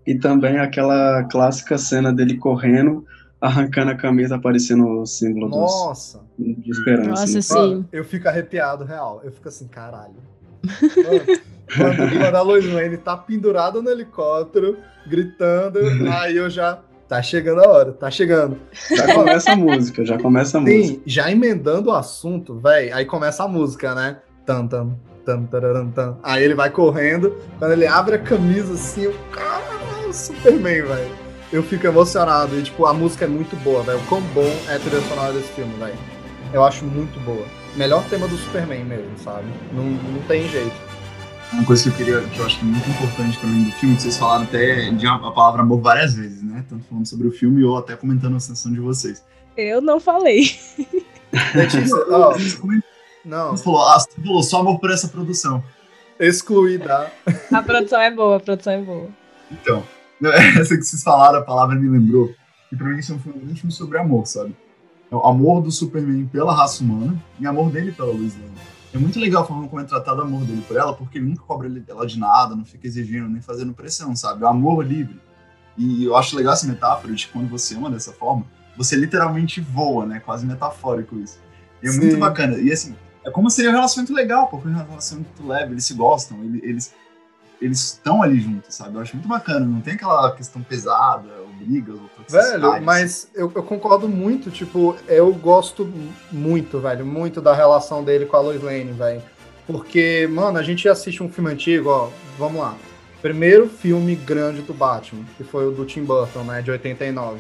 E 0.06 0.16
também 0.16 0.58
aquela 0.60 1.24
clássica 1.24 1.78
cena 1.78 2.12
dele 2.12 2.38
correndo 2.38 3.06
arrancando 3.42 3.92
a 3.92 3.96
camisa, 3.96 4.36
aparecendo 4.36 5.02
o 5.02 5.06
símbolo 5.06 5.48
dos, 5.48 5.58
Nossa, 5.58 6.22
de 6.38 6.70
esperança. 6.70 7.10
Nossa, 7.10 7.34
né? 7.34 7.42
sim. 7.42 7.54
mano, 7.54 7.90
eu 7.92 8.04
fico 8.04 8.28
arrepiado, 8.28 8.84
real. 8.84 9.22
Eu 9.24 9.32
fico 9.32 9.48
assim, 9.48 9.68
caralho. 9.68 10.16
Mano, 10.64 11.42
quando, 11.78 12.20
quando 12.20 12.36
a 12.36 12.42
Lois 12.42 12.66
Lane 12.66 12.98
tá 12.98 13.16
pendurada 13.16 13.82
no 13.82 13.90
helicóptero, 13.90 14.78
gritando, 15.08 15.80
aí 16.12 16.36
eu 16.36 16.50
já. 16.50 16.80
Tá 17.08 17.24
chegando 17.24 17.64
a 17.64 17.68
hora, 17.68 17.92
tá 17.92 18.12
chegando. 18.12 18.56
Já 18.96 19.16
começa 19.16 19.52
a 19.52 19.56
música, 19.56 20.06
já 20.06 20.20
começa 20.20 20.60
a 20.60 20.62
música. 20.62 20.84
Sim, 20.84 21.02
já 21.08 21.32
emendando 21.32 21.90
o 21.90 21.94
assunto, 21.94 22.60
velho, 22.60 22.96
aí 22.96 23.04
começa 23.04 23.44
a 23.44 23.48
música, 23.48 23.96
né? 23.96 24.20
Tan, 24.46 24.68
tan, 24.68 24.92
tan, 25.26 25.44
tararam, 25.46 25.90
tan. 25.90 26.20
Aí 26.22 26.44
ele 26.44 26.54
vai 26.54 26.70
correndo, 26.70 27.36
quando 27.58 27.72
ele 27.72 27.88
abre 27.88 28.14
a 28.14 28.20
camisa 28.20 28.76
assim, 28.76 29.06
eu, 29.06 29.16
caralho, 30.10 30.13
Superman, 30.13 30.82
velho. 30.84 31.12
Eu 31.52 31.63
fico 31.63 31.88
emocionado 31.88 32.58
e, 32.60 32.63
tipo, 32.63 32.86
a 32.86 32.93
música 32.93 33.26
é 33.26 33.28
muito 33.28 33.56
boa, 33.58 33.82
velho. 33.82 34.00
O 34.00 34.04
quão 34.04 34.22
bom 34.22 34.56
é 34.67 34.76
a 34.76 34.80
trilha 34.80 35.02
sonora 35.02 35.34
desse 35.34 35.50
filme, 35.54 35.74
velho. 35.78 35.98
Eu 36.54 36.63
acho 36.63 36.86
muito 36.86 37.19
boa. 37.22 37.45
Melhor 37.76 38.04
tema 38.10 38.28
do 38.28 38.38
Superman 38.38 38.84
mesmo, 38.84 39.17
sabe? 39.17 39.48
Não, 39.74 39.84
não 39.84 40.22
tem 40.28 40.48
jeito. 40.48 40.76
Uma 41.54 41.65
coisa 41.65 41.84
que 41.84 41.89
eu 41.89 41.93
queria, 41.93 42.22
que 42.30 42.39
eu 42.39 42.45
acho 42.45 42.60
que 42.60 42.65
é 42.65 42.67
muito 42.67 42.89
importante 42.89 43.38
pra 43.39 43.50
mim 43.50 43.63
do 43.63 43.72
filme, 43.72 43.95
que 43.95 44.04
vocês 44.04 44.17
falaram 44.17 44.43
até 44.43 44.91
de 44.91 45.08
a 45.08 45.15
a 45.15 45.32
palavra 45.32 45.62
amor 45.62 45.82
várias 45.82 46.13
vezes, 46.13 46.43
né? 46.43 46.63
Tanto 46.69 46.86
falando 46.86 47.08
sobre 47.08 47.28
o 47.28 47.32
filme 47.32 47.63
ou 47.63 47.78
até 47.78 47.95
comentando 47.95 48.36
a 48.36 48.39
sensação 48.39 48.72
de 48.72 48.80
vocês. 48.80 49.24
Eu 49.58 49.82
não 49.82 50.00
falei. 50.00 50.56
Letícia, 51.56 51.95
ó, 52.12 52.36
não, 53.26 53.52
você 53.52 53.63
falou, 53.63 53.88
ah, 53.88 54.00
você 54.00 54.22
falou 54.24 54.43
só 54.43 54.60
amor 54.60 54.80
por 54.80 54.91
essa 54.91 55.08
produção. 55.08 55.63
excluída. 56.19 57.12
A 57.52 57.62
produção 57.62 58.00
é 58.00 58.12
boa, 58.12 58.38
a 58.38 58.39
produção 58.39 58.74
é 58.74 58.82
boa. 58.82 59.10
Então, 59.52 59.84
essa 60.60 60.75
que 60.77 60.84
vocês 60.84 61.03
falaram, 61.03 61.39
a 61.39 61.43
palavra 61.43 61.75
me 61.75 61.88
lembrou. 61.88 62.34
E 62.71 62.75
pra 62.75 62.88
mim 62.88 62.99
isso 62.99 63.12
é 63.12 63.15
um 63.15 63.19
filme, 63.19 63.55
filme 63.55 63.71
sobre 63.71 63.97
amor, 63.97 64.25
sabe? 64.27 64.55
É 65.12 65.15
o 65.15 65.25
amor 65.25 65.62
do 65.62 65.71
Superman 65.71 66.27
pela 66.27 66.53
raça 66.53 66.84
humana 66.84 67.19
e 67.39 67.47
amor 67.47 67.71
dele 67.71 67.91
pela 67.91 68.10
Lois 68.13 68.36
Lane. 68.36 68.51
É 68.93 68.97
muito 68.97 69.19
legal 69.19 69.43
a 69.43 69.45
forma 69.45 69.67
como 69.67 69.82
é 69.82 69.86
tratado 69.86 70.19
o 70.19 70.23
amor 70.23 70.43
dele 70.43 70.63
por 70.67 70.77
ela, 70.77 70.93
porque 70.93 71.17
ele 71.17 71.27
nunca 71.27 71.41
cobra 71.43 71.71
ela 71.88 72.05
de 72.05 72.19
nada, 72.19 72.55
não 72.55 72.65
fica 72.65 72.86
exigindo, 72.88 73.27
nem 73.29 73.41
fazendo 73.41 73.73
pressão, 73.73 74.15
sabe? 74.15 74.43
É 74.43 74.45
o 74.45 74.49
amor 74.49 74.86
livre. 74.86 75.19
E 75.77 76.03
eu 76.03 76.15
acho 76.15 76.36
legal 76.36 76.53
essa 76.53 76.67
metáfora 76.67 77.13
de 77.13 77.27
quando 77.27 77.47
você 77.49 77.75
ama 77.75 77.89
dessa 77.89 78.12
forma, 78.12 78.45
você 78.77 78.95
literalmente 78.95 79.62
voa, 79.62 80.05
né? 80.05 80.19
Quase 80.19 80.45
metafórico 80.45 81.15
isso. 81.17 81.39
E 81.82 81.88
é 81.88 81.91
Sim. 81.91 81.99
muito 82.01 82.17
bacana. 82.17 82.58
E 82.58 82.71
assim, 82.71 82.95
é 83.25 83.32
como 83.32 83.49
seria 83.49 83.71
um 83.71 83.73
relacionamento 83.73 84.13
legal, 84.13 84.47
porque 84.47 84.67
é 84.67 84.71
um 84.71 84.75
relacionamento 84.75 85.47
leve, 85.47 85.71
eles 85.73 85.86
se 85.86 85.93
gostam, 85.93 86.43
ele- 86.43 86.62
eles 86.63 86.93
eles 87.62 87.80
estão 87.80 88.22
ali 88.24 88.39
juntos, 88.39 88.74
sabe? 88.74 88.95
Eu 88.95 89.02
acho 89.02 89.15
muito 89.15 89.28
bacana, 89.28 89.65
não 89.65 89.82
tem 89.82 89.93
aquela 89.93 90.32
questão 90.36 90.62
pesada, 90.62 91.28
ou 91.41 91.48
brigas, 91.65 91.95
ou. 91.95 92.10
Velho, 92.28 92.82
mas 92.82 93.30
eu, 93.36 93.52
eu 93.54 93.63
concordo 93.63 94.08
muito, 94.08 94.50
tipo, 94.50 94.95
eu 95.08 95.34
gosto 95.34 95.91
muito, 96.32 96.80
velho, 96.80 97.06
muito 97.06 97.41
da 97.41 97.54
relação 97.54 98.04
dele 98.04 98.26
com 98.26 98.38
a 98.38 98.39
Lois 98.39 98.62
Lane, 98.62 98.91
velho. 98.91 99.22
Porque, 99.67 100.28
mano, 100.32 100.58
a 100.58 100.63
gente 100.63 100.88
assiste 100.88 101.22
um 101.22 101.30
filme 101.30 101.52
antigo, 101.52 101.89
ó, 101.89 102.10
vamos 102.38 102.62
lá. 102.62 102.76
Primeiro 103.22 103.67
filme 103.67 104.15
grande 104.15 104.62
do 104.62 104.74
Batman, 104.74 105.26
que 105.38 105.43
foi 105.43 105.67
o 105.67 105.72
do 105.72 105.86
Tim 105.86 106.04
Burton, 106.04 106.43
né, 106.43 106.62
de 106.62 106.72
89. 106.72 107.39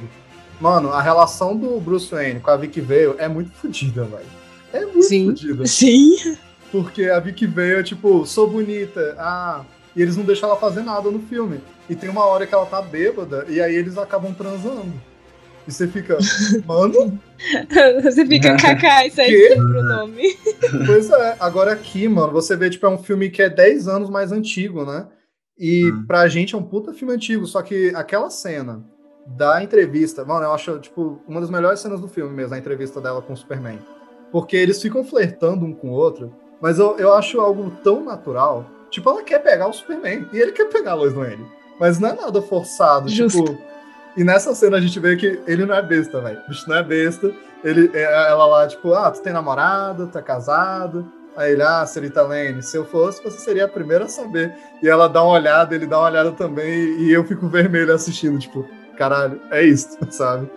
Mano, 0.59 0.91
a 0.91 1.01
relação 1.01 1.55
do 1.55 1.79
Bruce 1.79 2.11
Wayne 2.11 2.41
com 2.41 2.51
a 2.51 2.57
Vicky 2.57 2.81
Vale 2.81 3.15
é 3.17 3.27
muito 3.29 3.51
fodida, 3.51 4.03
velho. 4.03 4.25
É 4.73 4.81
muito 4.81 5.03
Sim. 5.03 5.27
fodida. 5.27 5.65
Sim. 5.65 6.37
Porque 6.69 7.05
a 7.05 7.19
Vicky 7.19 7.47
Vale 7.47 7.75
é 7.75 7.83
tipo, 7.83 8.25
sou 8.25 8.49
bonita, 8.49 9.15
ah, 9.17 9.63
e 9.99 10.01
eles 10.01 10.15
não 10.15 10.23
deixam 10.23 10.47
ela 10.49 10.57
fazer 10.57 10.81
nada 10.81 11.11
no 11.11 11.19
filme. 11.19 11.59
E 11.89 11.93
tem 11.95 12.09
uma 12.09 12.23
hora 12.23 12.47
que 12.47 12.53
ela 12.53 12.65
tá 12.65 12.81
bêbada, 12.81 13.45
e 13.49 13.59
aí 13.61 13.75
eles 13.75 13.97
acabam 13.97 14.33
transando. 14.33 14.93
E 15.67 15.71
você 15.73 15.89
fica, 15.89 16.17
mano, 16.65 17.19
Você 18.01 18.25
fica 18.25 18.55
kaká, 18.55 19.05
isso 19.05 19.19
aí 19.19 19.29
Quê? 19.29 19.55
pro 19.55 19.83
nome. 19.83 20.37
pois 20.87 21.09
é. 21.09 21.35
Agora 21.37 21.73
aqui, 21.73 22.07
mano, 22.07 22.31
você 22.31 22.55
vê, 22.55 22.69
tipo, 22.69 22.85
é 22.85 22.89
um 22.89 22.97
filme 22.97 23.29
que 23.29 23.41
é 23.41 23.49
10 23.49 23.89
anos 23.89 24.09
mais 24.09 24.31
antigo, 24.31 24.85
né? 24.85 25.05
E 25.57 25.91
Hum. 25.91 26.05
pra 26.07 26.25
gente 26.29 26.55
é 26.55 26.57
um 26.57 26.63
puta 26.63 26.93
filme 26.93 27.13
antigo, 27.13 27.45
só 27.45 27.61
que 27.61 27.91
aquela 27.93 28.29
cena 28.29 28.81
da 29.27 29.61
entrevista, 29.61 30.23
mano, 30.23 30.45
eu 30.45 30.53
acho, 30.53 30.79
tipo, 30.79 31.21
uma 31.27 31.41
das 31.41 31.49
melhores 31.49 31.81
cenas 31.81 31.99
do 31.99 32.07
filme 32.07 32.33
mesmo, 32.33 32.55
a 32.55 32.57
entrevista 32.57 33.01
dela 33.01 33.21
com 33.21 33.33
o 33.33 33.37
Superman. 33.37 33.77
Porque 34.31 34.55
eles 34.55 34.81
ficam 34.81 35.03
flertando 35.03 35.65
um 35.65 35.73
com 35.73 35.89
o 35.89 35.93
outro, 35.93 36.33
mas 36.61 36.79
eu, 36.79 36.95
eu 36.97 37.13
acho 37.13 37.41
algo 37.41 37.69
tão 37.83 38.03
natural. 38.03 38.65
Tipo, 38.89 39.09
ela 39.09 39.23
quer 39.23 39.39
pegar 39.39 39.67
o 39.67 39.73
Superman 39.73 40.27
e 40.33 40.37
ele 40.39 40.51
quer 40.51 40.65
pegar 40.65 40.91
a 40.91 40.95
Lois 40.95 41.13
Lane. 41.13 41.45
Mas 41.79 41.99
não 41.99 42.09
é 42.09 42.13
nada 42.13 42.41
forçado, 42.41 43.07
Justo. 43.09 43.43
tipo. 43.45 43.57
E 44.17 44.23
nessa 44.23 44.53
cena 44.55 44.77
a 44.77 44.81
gente 44.81 44.99
vê 44.99 45.15
que 45.15 45.39
ele 45.47 45.65
não 45.65 45.75
é 45.75 45.81
besta, 45.81 46.19
velho. 46.19 46.39
O 46.45 46.49
bicho 46.49 46.67
não 46.67 46.75
é 46.77 46.83
besta. 46.83 47.31
Ele, 47.63 47.89
é- 47.93 48.03
ela 48.29 48.45
lá, 48.45 48.67
tipo, 48.67 48.93
ah, 48.93 49.09
tu 49.11 49.21
tem 49.21 49.31
namorado, 49.31 50.07
tá 50.07 50.21
casado. 50.21 51.05
Aí 51.37 51.53
ele, 51.53 51.61
ah, 51.61 51.85
Serita 51.85 52.23
Lane, 52.23 52.61
se 52.61 52.75
eu 52.75 52.83
fosse, 52.85 53.23
você 53.23 53.37
seria 53.39 53.65
a 53.65 53.67
primeira 53.67 54.05
a 54.05 54.09
saber. 54.09 54.53
E 54.83 54.89
ela 54.89 55.07
dá 55.07 55.23
uma 55.23 55.33
olhada, 55.33 55.73
ele 55.73 55.85
dá 55.85 55.99
uma 55.99 56.09
olhada 56.09 56.31
também, 56.31 56.99
e 56.99 57.11
eu 57.11 57.23
fico 57.23 57.47
vermelho 57.47 57.93
assistindo, 57.93 58.37
tipo, 58.39 58.65
caralho, 58.97 59.39
é 59.51 59.63
isso, 59.63 59.95
sabe? 60.11 60.49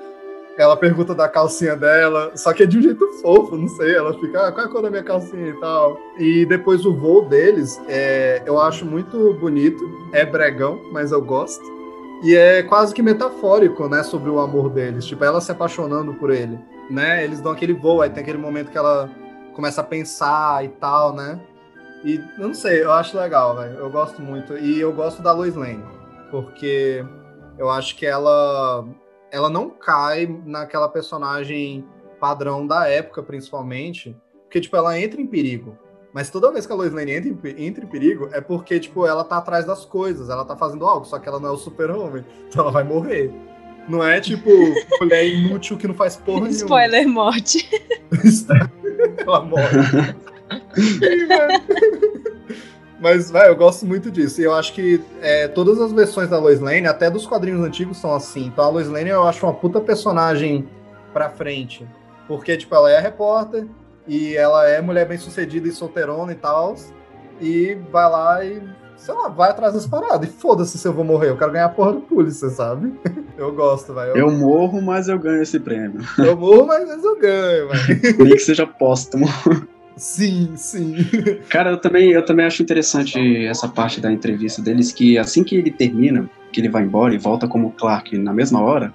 Ela 0.59 0.77
pergunta 0.77 1.15
da 1.15 1.29
calcinha 1.29 1.75
dela, 1.75 2.33
só 2.37 2.53
que 2.53 2.63
é 2.63 2.67
de 2.67 2.79
um 2.79 2.83
jeito 2.83 3.07
fofo, 3.23 3.57
não 3.57 3.69
sei. 3.69 3.95
Ela 3.95 4.13
fica, 4.19 4.49
ah, 4.49 4.53
qual 4.53 4.67
é 4.67 4.69
a 4.69 4.73
cor 4.73 4.83
da 4.83 4.91
minha 4.91 5.03
calcinha 5.03 5.49
e 5.49 5.61
tal. 5.61 5.99
E 6.19 6.45
depois 6.45 6.85
o 6.85 6.95
voo 6.95 7.25
deles, 7.27 7.81
é, 7.89 8.43
eu 8.45 8.61
acho 8.61 8.85
muito 8.85 9.35
bonito. 9.35 9.83
É 10.13 10.27
bregão, 10.27 10.81
mas 10.93 11.11
eu 11.11 11.23
gosto. 11.23 11.65
E 12.23 12.37
é 12.37 12.63
quase 12.63 12.95
que 12.95 13.03
metafórico, 13.03 13.89
né, 13.89 14.03
sobre 14.03 14.31
o 14.31 14.39
amor 14.39 14.71
deles. 14.71 15.07
Tipo, 15.07 15.25
ela 15.25 15.41
se 15.41 15.51
apaixonando 15.51 16.15
por 16.15 16.31
ele, 16.31 16.59
né? 16.89 17.25
Eles 17.25 17.41
dão 17.41 17.51
aquele 17.51 17.73
voo, 17.73 18.03
aí 18.03 18.11
tem 18.11 18.23
aquele 18.23 18.39
momento 18.39 18.71
que 18.71 18.79
ela 18.79 19.11
começa 19.55 19.81
a 19.81 19.85
pensar 19.85 20.65
e 20.65 20.69
tal, 20.69 21.15
né? 21.15 21.41
E 22.05 22.21
não 22.39 22.53
sei, 22.53 22.83
eu 22.83 22.93
acho 22.93 23.17
legal, 23.17 23.57
velho. 23.57 23.79
Eu 23.79 23.91
gosto 23.91 24.21
muito. 24.21 24.57
E 24.57 24.81
eu 24.81 24.93
gosto 24.93 25.23
da 25.23 25.33
Lois 25.33 25.55
Lane, 25.55 25.83
porque 26.31 27.05
eu 27.59 27.71
acho 27.71 27.97
que 27.97 28.07
ela 28.07 28.85
ela 29.33 29.49
não 29.49 29.71
cai 29.71 30.27
naquela 30.45 30.89
personagem 30.89 31.85
padrão 32.21 32.67
da 32.67 32.87
época, 32.87 33.23
principalmente, 33.23 34.15
porque 34.43 34.61
tipo 34.61 34.77
ela 34.77 35.01
entra 35.01 35.21
em 35.21 35.27
perigo. 35.27 35.77
Mas 36.13 36.29
toda 36.29 36.53
vez 36.53 36.67
que 36.67 36.73
a 36.73 36.77
Lois 36.77 36.93
Lane 36.93 37.13
entra 37.13 37.31
em, 37.31 37.67
entra 37.67 37.83
em 37.83 37.89
perigo, 37.89 38.29
é 38.33 38.41
porque, 38.43 38.79
tipo, 38.79 39.07
ela 39.07 39.25
tá 39.25 39.39
atrás 39.39 39.65
das 39.65 39.87
coisas, 39.87 40.29
ela 40.29 40.45
tá 40.45 40.55
fazendo 40.55 40.85
algo, 40.85 41.07
só 41.07 41.19
que 41.19 41.27
ela 41.27 41.41
não 41.41 41.49
é 41.49 41.53
o 41.53 41.57
super-homem, 41.57 42.23
então 42.47 42.63
ela 42.63 42.71
vai 42.71 42.85
morrer. 42.85 43.33
Não 43.89 44.05
é, 44.05 44.21
tipo, 44.21 44.51
mulher 45.01 45.27
inútil 45.27 45.79
que 45.79 45.89
não 45.89 45.95
faz 45.95 46.17
porra 46.17 46.43
nenhuma. 46.43 46.57
Spoiler 46.57 47.09
morte. 47.09 47.67
ela 49.19 49.43
morre. 49.43 50.15
Mas, 53.03 53.31
velho, 53.33 53.49
eu 53.49 53.57
gosto 53.57 53.85
muito 53.85 54.11
disso. 54.13 54.41
E 54.41 54.45
eu 54.45 54.55
acho 54.55 54.73
que 54.73 55.03
é, 55.21 55.49
todas 55.49 55.81
as 55.81 55.91
versões 55.93 56.31
da 56.31 56.39
Lois 56.39 56.61
Lane, 56.61 56.87
até 56.87 57.11
dos 57.11 57.27
quadrinhos 57.27 57.61
antigos, 57.65 57.97
são 57.99 58.15
assim. 58.15 58.47
Então 58.47 58.65
a 58.65 58.69
Lois 58.69 58.89
Lane 58.89 59.11
eu 59.11 59.25
acho 59.25 59.45
uma 59.45 59.53
puta 59.53 59.81
personagem 59.81 60.69
pra 61.13 61.29
frente. 61.29 61.85
Porque, 62.29 62.57
tipo, 62.57 62.73
ela 62.75 62.91
é 62.91 63.01
repórter 63.01 63.67
e 64.07 64.37
ela 64.37 64.69
é 64.69 64.81
mulher 64.81 65.07
bem 65.09 65.19
sucedida 65.19 65.67
e 65.67 65.73
solteirona 65.73 66.31
e 66.31 66.37
tal. 66.37 66.77
E 67.41 67.77
vai 67.91 68.09
lá 68.09 68.45
e, 68.45 68.63
sei 68.97 69.13
lá, 69.15 69.29
vai 69.29 69.51
atrás 69.51 69.75
das 69.75 69.85
paradas. 69.87 70.29
E 70.29 70.33
foda-se 70.33 70.79
se 70.79 70.87
eu 70.87 70.93
vou 70.93 71.05
morrer. 71.05 71.31
Eu 71.31 71.37
quero 71.37 71.51
ganhar 71.51 71.65
a 71.67 71.71
porra 71.71 71.95
do 71.95 72.01
polícia, 72.03 72.49
sabe? 72.51 72.95
Eu 73.37 73.51
gosto, 73.53 73.93
velho. 73.95 74.11
Eu, 74.11 74.29
Eu 74.29 74.31
morro, 74.31 74.81
mas 74.81 75.09
eu 75.09 75.19
ganho 75.19 75.43
esse 75.43 75.59
prêmio. 75.59 76.01
eu 76.19 76.37
morro, 76.37 76.67
mas 76.67 76.89
eu 77.03 77.19
ganho, 77.19 77.69
velho. 77.71 78.19
Nem 78.19 78.35
que 78.35 78.39
seja 78.39 78.67
póstumo. 78.67 79.27
Sim, 79.97 80.53
sim. 80.57 80.95
Cara, 81.49 81.71
eu 81.71 81.77
também, 81.79 82.11
eu 82.11 82.25
também 82.25 82.47
acho 82.47 82.63
interessante 82.63 83.47
essa 83.47 83.69
parte 83.69 84.01
da 84.01 84.11
entrevista 84.13 84.61
deles, 84.63 84.93
que 84.93 85.19
assim 85.19 85.45
que 85.45 85.55
ele 85.57 85.71
termina, 85.71 86.29
que 86.53 86.61
ele 86.61 86.69
vai 86.69 86.83
embora 86.83 87.15
e 87.15 87.19
volta 87.19 87.47
como 87.47 87.71
Clark 87.73 88.17
na 88.19 88.33
mesma 88.33 88.61
hora, 88.61 88.93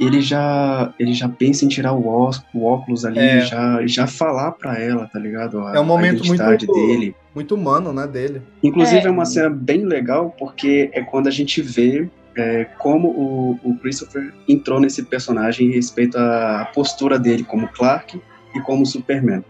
ele 0.00 0.20
já, 0.20 0.92
ele 0.98 1.12
já 1.12 1.28
pensa 1.28 1.64
em 1.64 1.68
tirar 1.68 1.92
o, 1.92 2.08
ós- 2.08 2.42
o 2.52 2.64
óculos 2.64 3.04
ali 3.04 3.18
É. 3.20 3.38
e 3.38 3.40
já, 3.42 3.86
já 3.86 4.06
falar 4.06 4.52
pra 4.52 4.78
ela, 4.78 5.06
tá 5.06 5.18
ligado? 5.18 5.60
A, 5.66 5.76
É 5.76 5.80
um 5.80 5.84
momento 5.84 6.24
muito- 6.26 6.42
dele. 6.72 7.14
Muito 7.34 7.54
humano, 7.54 7.92
né, 7.92 8.06
dele. 8.06 8.42
Inclusive 8.62 9.00
É. 9.02 9.06
é. 9.06 9.10
uma 9.10 9.24
cena 9.24 9.48
bem 9.48 9.84
legal, 9.84 10.34
porque 10.38 10.90
é 10.92 11.02
quando 11.02 11.28
a 11.28 11.30
gente 11.30 11.62
vê 11.62 12.08
é, 12.34 12.64
como 12.78 13.08
o, 13.08 13.58
o 13.62 13.76
Christopher 13.76 14.32
entrou 14.48 14.80
nesse 14.80 15.02
personagem 15.04 15.68
em 15.68 15.72
respeito 15.72 16.16
à 16.18 16.68
postura 16.74 17.18
dele 17.18 17.44
como 17.44 17.68
Clark 17.68 18.18
e 18.54 18.60
como 18.60 18.84
Superman. 18.86 19.44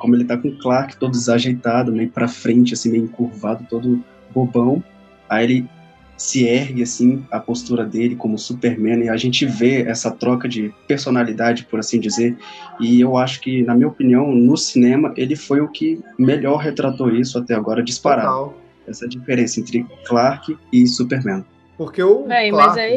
Como 0.00 0.16
ele 0.16 0.24
tá 0.24 0.36
com 0.36 0.48
o 0.48 0.58
Clark 0.58 0.96
todo 0.96 1.12
desajeitado, 1.12 1.92
meio 1.92 2.08
pra 2.10 2.26
frente, 2.26 2.74
assim, 2.74 2.90
meio 2.90 3.04
encurvado, 3.04 3.64
todo 3.70 4.02
bobão. 4.34 4.82
Aí 5.28 5.44
ele 5.44 5.68
se 6.16 6.44
ergue, 6.44 6.82
assim, 6.82 7.24
a 7.30 7.40
postura 7.40 7.84
dele 7.84 8.14
como 8.14 8.36
Superman, 8.36 9.04
e 9.04 9.08
a 9.08 9.16
gente 9.16 9.46
vê 9.46 9.82
essa 9.82 10.10
troca 10.10 10.46
de 10.48 10.70
personalidade, 10.86 11.64
por 11.64 11.78
assim 11.78 11.98
dizer. 11.98 12.36
E 12.78 13.00
eu 13.00 13.16
acho 13.16 13.40
que, 13.40 13.62
na 13.62 13.74
minha 13.74 13.88
opinião, 13.88 14.30
no 14.30 14.56
cinema, 14.56 15.14
ele 15.16 15.34
foi 15.36 15.60
o 15.60 15.68
que 15.68 15.98
melhor 16.18 16.56
retratou 16.58 17.14
isso 17.14 17.38
até 17.38 17.54
agora, 17.54 17.82
disparado 17.82 18.26
Total. 18.28 18.58
essa 18.86 19.08
diferença 19.08 19.60
entre 19.60 19.86
Clark 20.06 20.56
e 20.72 20.86
Superman. 20.86 21.44
Porque 21.78 22.02
o. 22.02 22.26
Véi, 22.26 22.50
Clark- 22.50 22.68
mas 22.68 22.76
é 22.76 22.96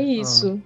Ah. 0.56 0.58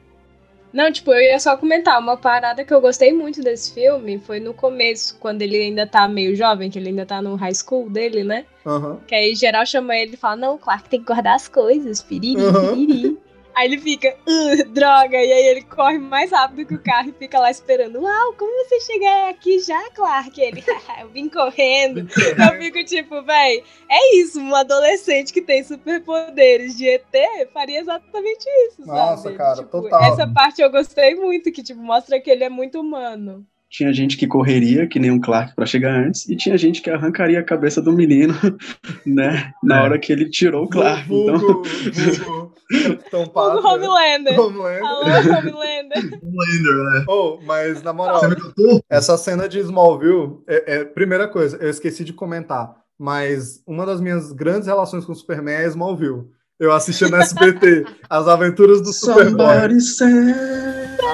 Não, 0.78 0.92
tipo, 0.92 1.12
eu 1.12 1.20
ia 1.20 1.40
só 1.40 1.58
comentar. 1.58 2.00
Uma 2.00 2.16
parada 2.16 2.64
que 2.64 2.72
eu 2.72 2.80
gostei 2.80 3.12
muito 3.12 3.42
desse 3.42 3.74
filme 3.74 4.20
foi 4.20 4.40
no 4.40 4.54
começo, 4.54 5.18
quando 5.20 5.42
ele 5.42 5.58
ainda 5.58 5.88
tá 5.88 6.08
meio 6.08 6.36
jovem, 6.36 6.70
que 6.70 6.78
ele 6.78 6.90
ainda 6.90 7.04
tá 7.04 7.20
no 7.20 7.34
high 7.34 7.56
school 7.56 7.90
dele, 7.90 8.24
né? 8.24 8.46
Aham. 8.64 9.00
Que 9.08 9.16
aí 9.16 9.34
geral 9.34 9.66
chama 9.66 9.96
ele 9.96 10.14
e 10.14 10.18
fala: 10.18 10.36
Não, 10.36 10.56
Clark 10.56 10.88
tem 10.88 11.00
que 11.00 11.08
guardar 11.08 11.34
as 11.34 11.48
coisas, 11.48 12.04
piriri, 12.04 12.40
Uhum. 12.40 13.18
Aí 13.58 13.66
ele 13.68 13.80
fica, 13.80 14.16
"Uh, 14.28 14.70
droga, 14.72 15.18
e 15.18 15.32
aí 15.32 15.48
ele 15.48 15.62
corre 15.64 15.98
mais 15.98 16.30
rápido 16.32 16.68
que 16.68 16.76
o 16.76 16.80
carro 16.80 17.10
e 17.10 17.14
fica 17.14 17.40
lá 17.40 17.50
esperando. 17.50 18.00
Uau, 18.00 18.34
como 18.34 18.64
você 18.64 18.80
chega 18.82 19.30
aqui 19.30 19.60
já, 19.60 19.90
Clark? 19.96 20.40
Ele, 20.40 20.62
"Haha, 20.62 21.02
eu 21.02 21.10
vim 21.10 21.28
correndo. 21.28 22.02
Eu 22.02 22.62
fico 22.62 22.84
tipo, 22.86 23.24
véi, 23.24 23.64
é 23.90 24.16
isso, 24.18 24.40
um 24.40 24.54
adolescente 24.56 25.34
que 25.34 25.42
tem 25.42 25.64
superpoderes 25.64 26.78
de 26.78 26.88
ET 26.88 27.04
faria 27.52 27.80
exatamente 27.80 28.46
isso, 28.68 28.86
Nossa, 28.86 29.24
sabe? 29.24 29.36
cara, 29.38 29.56
Tipo, 29.56 29.82
total. 29.82 30.04
Essa 30.14 30.28
parte 30.28 30.62
eu 30.62 30.70
gostei 30.70 31.16
muito, 31.16 31.52
que 31.52 31.64
tipo, 31.64 31.82
mostra 31.82 32.20
que 32.20 32.30
ele 32.30 32.44
é 32.44 32.50
muito 32.50 32.80
humano. 32.80 33.44
Tinha 33.70 33.92
gente 33.92 34.16
que 34.16 34.28
correria, 34.28 34.88
que 34.88 34.98
nem 35.00 35.12
um 35.12 35.20
Clark, 35.20 35.54
pra 35.56 35.66
chegar 35.66 35.92
antes, 35.94 36.30
e 36.30 36.38
tinha 36.38 36.58
gente 36.58 36.82
que 36.82 36.90
arrancaria 36.90 37.40
a 37.40 37.44
cabeça 37.44 37.82
do 37.82 37.92
menino, 37.92 38.34
né? 39.06 39.52
Na 39.64 39.80
É. 39.80 39.82
hora 39.84 40.00
que 40.00 40.12
ele 40.14 40.30
tirou 40.30 40.64
o 40.66 40.70
Clark. 40.70 41.04
Então, 41.12 41.38
Vulgo, 41.38 42.54
Capitão 42.70 43.32
O. 43.34 43.40
Homelander. 43.68 44.40
Homelander. 44.40 44.86
Alô, 44.86 45.02
Homelander. 45.02 46.20
Homelander, 46.22 46.84
né? 46.94 47.06
Oh, 47.08 47.40
mas 47.44 47.82
na 47.84 47.94
moral, 47.94 48.20
Você 48.20 48.28
me 48.28 48.36
contou? 48.36 48.84
essa 48.90 49.18
cena 49.18 49.48
de 49.48 49.60
Smallville, 49.60 50.40
é, 50.48 50.76
é- 50.80 50.86
primeira 50.86 51.28
coisa, 51.28 51.58
eu 51.58 51.70
esqueci 51.70 52.04
de 52.04 52.12
comentar, 52.14 52.76
mas 53.00 53.62
uma 53.66 53.86
das 53.86 54.02
minhas 54.02 54.32
grandes 54.32 54.68
relações 54.68 55.06
com 55.06 55.12
o 55.12 55.16
Superman 55.16 55.56
é 55.56 55.68
Smallville. 55.68 56.26
Eu 56.60 56.72
assisti 56.74 57.06
no 57.10 57.18
SBT 57.18 57.86
As 58.10 58.28
Aventuras 58.28 58.82
do 58.82 58.92
Superboy. 58.92 59.46
Somebody 59.56 59.82
say- 59.82 60.08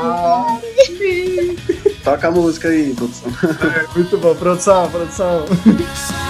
Ah, 0.02 0.60
Toca 2.04 2.28
a 2.28 2.32
música 2.32 2.68
aí, 2.70 2.94
produção. 2.96 3.30
é, 3.32 3.98
muito 3.98 4.18
bom, 4.18 4.34
produção, 4.36 4.90
produção. 4.90 5.46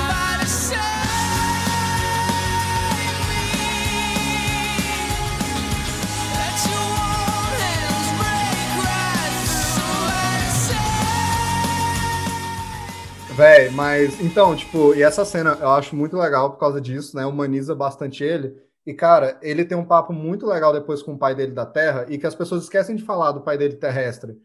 Véi, 13.36 13.72
mas 13.72 14.22
então, 14.22 14.56
tipo, 14.56 14.94
e 14.94 15.02
essa 15.02 15.26
cena 15.26 15.58
eu 15.60 15.70
acho 15.70 15.96
muito 15.96 16.16
legal 16.16 16.52
por 16.52 16.60
causa 16.60 16.80
disso, 16.80 17.16
né? 17.16 17.26
Humaniza 17.26 17.74
bastante 17.74 18.24
ele. 18.24 18.56
E, 18.86 18.94
cara, 18.94 19.40
ele 19.42 19.66
tem 19.66 19.76
um 19.76 19.86
papo 19.86 20.14
muito 20.14 20.46
legal 20.46 20.72
depois 20.72 21.02
com 21.02 21.14
o 21.14 21.18
pai 21.18 21.34
dele 21.34 21.52
da 21.52 21.66
Terra 21.66 22.06
e 22.10 22.20
que 22.20 22.28
as 22.28 22.36
pessoas 22.36 22.64
esquecem 22.64 22.96
de 22.96 23.04
falar 23.04 23.32
do 23.32 23.42
pai 23.42 23.58
dele 23.58 23.76
terrestre. 23.76 24.38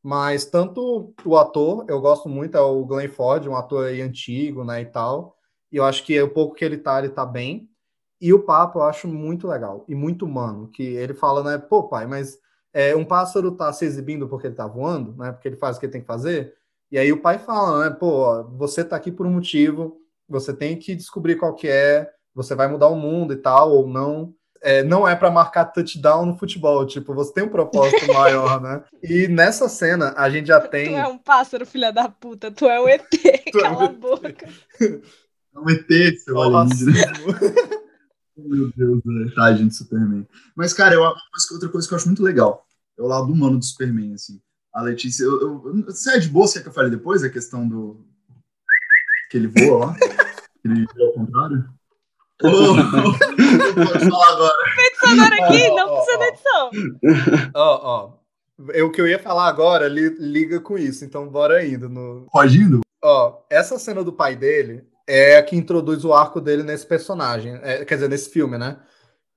Mas 0.00 0.44
tanto 0.44 1.12
o 1.24 1.36
ator, 1.36 1.84
eu 1.88 2.00
gosto 2.00 2.28
muito, 2.28 2.56
é 2.56 2.60
o 2.60 2.84
Glenn 2.84 3.08
Ford, 3.08 3.48
um 3.48 3.56
ator 3.56 3.86
aí 3.86 4.00
antigo, 4.00 4.62
né, 4.64 4.82
e 4.82 4.86
tal. 4.86 5.36
E 5.72 5.78
eu 5.78 5.84
acho 5.84 6.04
que 6.04 6.20
o 6.22 6.30
pouco 6.30 6.54
que 6.54 6.64
ele 6.64 6.76
tá, 6.78 7.00
ele 7.00 7.08
tá 7.08 7.26
bem. 7.26 7.68
E 8.20 8.32
o 8.32 8.44
papo 8.44 8.78
eu 8.78 8.84
acho 8.84 9.08
muito 9.08 9.48
legal 9.48 9.84
e 9.88 9.94
muito 9.94 10.24
humano, 10.24 10.68
que 10.68 10.84
ele 10.84 11.14
fala, 11.14 11.42
né, 11.42 11.58
pô, 11.58 11.88
pai, 11.88 12.06
mas 12.06 12.38
é, 12.72 12.94
um 12.94 13.04
pássaro 13.04 13.52
tá 13.56 13.72
se 13.72 13.84
exibindo 13.84 14.28
porque 14.28 14.46
ele 14.46 14.54
tá 14.54 14.68
voando, 14.68 15.16
né, 15.16 15.32
porque 15.32 15.48
ele 15.48 15.56
faz 15.56 15.76
o 15.76 15.80
que 15.80 15.86
ele 15.86 15.92
tem 15.92 16.00
que 16.02 16.06
fazer. 16.06 16.54
E 16.90 16.98
aí 16.98 17.12
o 17.12 17.20
pai 17.20 17.38
fala, 17.38 17.84
né, 17.84 17.90
pô, 17.90 18.44
você 18.56 18.84
tá 18.84 18.96
aqui 18.96 19.10
por 19.10 19.26
um 19.26 19.32
motivo, 19.32 19.98
você 20.28 20.52
tem 20.52 20.78
que 20.78 20.94
descobrir 20.94 21.36
qual 21.36 21.54
que 21.54 21.68
é, 21.68 22.08
você 22.34 22.54
vai 22.54 22.68
mudar 22.68 22.88
o 22.88 22.96
mundo 22.96 23.32
e 23.32 23.36
tal, 23.36 23.72
ou 23.72 23.88
não. 23.88 24.34
É, 24.62 24.82
não 24.82 25.06
é 25.06 25.14
para 25.14 25.30
marcar 25.30 25.66
touchdown 25.66 26.26
no 26.26 26.36
futebol, 26.36 26.84
tipo, 26.86 27.14
você 27.14 27.32
tem 27.32 27.44
um 27.44 27.48
propósito 27.48 28.06
maior, 28.12 28.60
né? 28.60 28.82
E 29.02 29.28
nessa 29.28 29.68
cena 29.68 30.14
a 30.16 30.28
gente 30.30 30.46
já 30.46 30.60
tem. 30.60 30.90
Tu 30.90 30.96
é 30.96 31.06
um 31.06 31.18
pássaro, 31.18 31.66
filha 31.66 31.92
da 31.92 32.08
puta. 32.08 32.50
Tu 32.50 32.66
é 32.66 32.80
um 32.80 32.88
ET. 32.88 33.06
Tu 33.52 33.58
é 33.58 33.70
um 33.70 33.74
Cala 33.74 33.82
a 33.82 33.84
ET. 33.84 33.98
boca. 33.98 34.48
É 34.80 35.58
um 35.58 35.70
ET, 35.70 36.18
seu 36.18 36.40
alienígena. 36.40 37.12
Meu 38.36 38.70
Deus, 38.76 39.00
né? 39.04 39.32
Tadinho 39.34 39.68
do 39.68 39.74
Superman. 39.74 40.26
Mas, 40.54 40.72
cara, 40.74 40.94
eu, 40.94 41.02
outra 41.02 41.68
coisa 41.68 41.88
que 41.88 41.94
eu 41.94 41.96
acho 41.96 42.06
muito 42.06 42.22
legal 42.22 42.66
é 42.98 43.02
o 43.02 43.06
lado 43.06 43.32
humano 43.32 43.58
do 43.58 43.64
Superman, 43.64 44.14
assim. 44.14 44.40
A 44.76 44.82
Letícia, 44.82 45.24
eu, 45.24 45.40
eu, 45.40 45.84
você 45.86 46.16
é 46.16 46.18
de 46.18 46.28
boa, 46.28 46.46
você 46.46 46.58
quer 46.58 46.64
que 46.64 46.68
eu 46.68 46.72
fale 46.74 46.90
depois 46.90 47.24
a 47.24 47.30
questão 47.30 47.66
do. 47.66 48.04
que 49.30 49.38
ele 49.38 49.46
voa 49.46 49.86
lá? 49.86 49.94
Que 49.94 50.68
ele 50.68 50.84
voa 50.94 51.06
ao 51.08 51.12
contrário? 51.14 51.64
Não 52.42 53.86
pode 53.86 54.10
falar 54.10 54.32
agora. 54.32 54.54
Sonora 55.00 55.34
aqui, 55.46 55.68
Ó, 55.68 55.72
ó, 55.72 55.76
não 55.76 55.96
precisa 55.96 56.18
da 56.18 56.28
edição. 56.28 56.70
Ó, 57.54 57.80
ó. 57.82 58.12
Eu, 58.74 58.86
o 58.88 58.92
que 58.92 59.00
eu 59.00 59.08
ia 59.08 59.18
falar 59.18 59.48
agora 59.48 59.88
li- 59.88 60.16
liga 60.18 60.60
com 60.60 60.76
isso, 60.76 61.04
então 61.04 61.26
bora 61.28 61.64
indo. 61.64 61.88
No... 61.88 62.26
Pode 62.30 62.58
indo? 62.58 62.80
Ó, 63.02 63.38
essa 63.48 63.78
cena 63.78 64.04
do 64.04 64.12
pai 64.12 64.36
dele 64.36 64.84
é 65.06 65.36
a 65.38 65.42
que 65.42 65.56
introduz 65.56 66.04
o 66.04 66.12
arco 66.12 66.40
dele 66.40 66.62
nesse 66.62 66.86
personagem, 66.86 67.58
é, 67.62 67.84
quer 67.84 67.94
dizer, 67.94 68.08
nesse 68.08 68.28
filme, 68.30 68.58
né? 68.58 68.78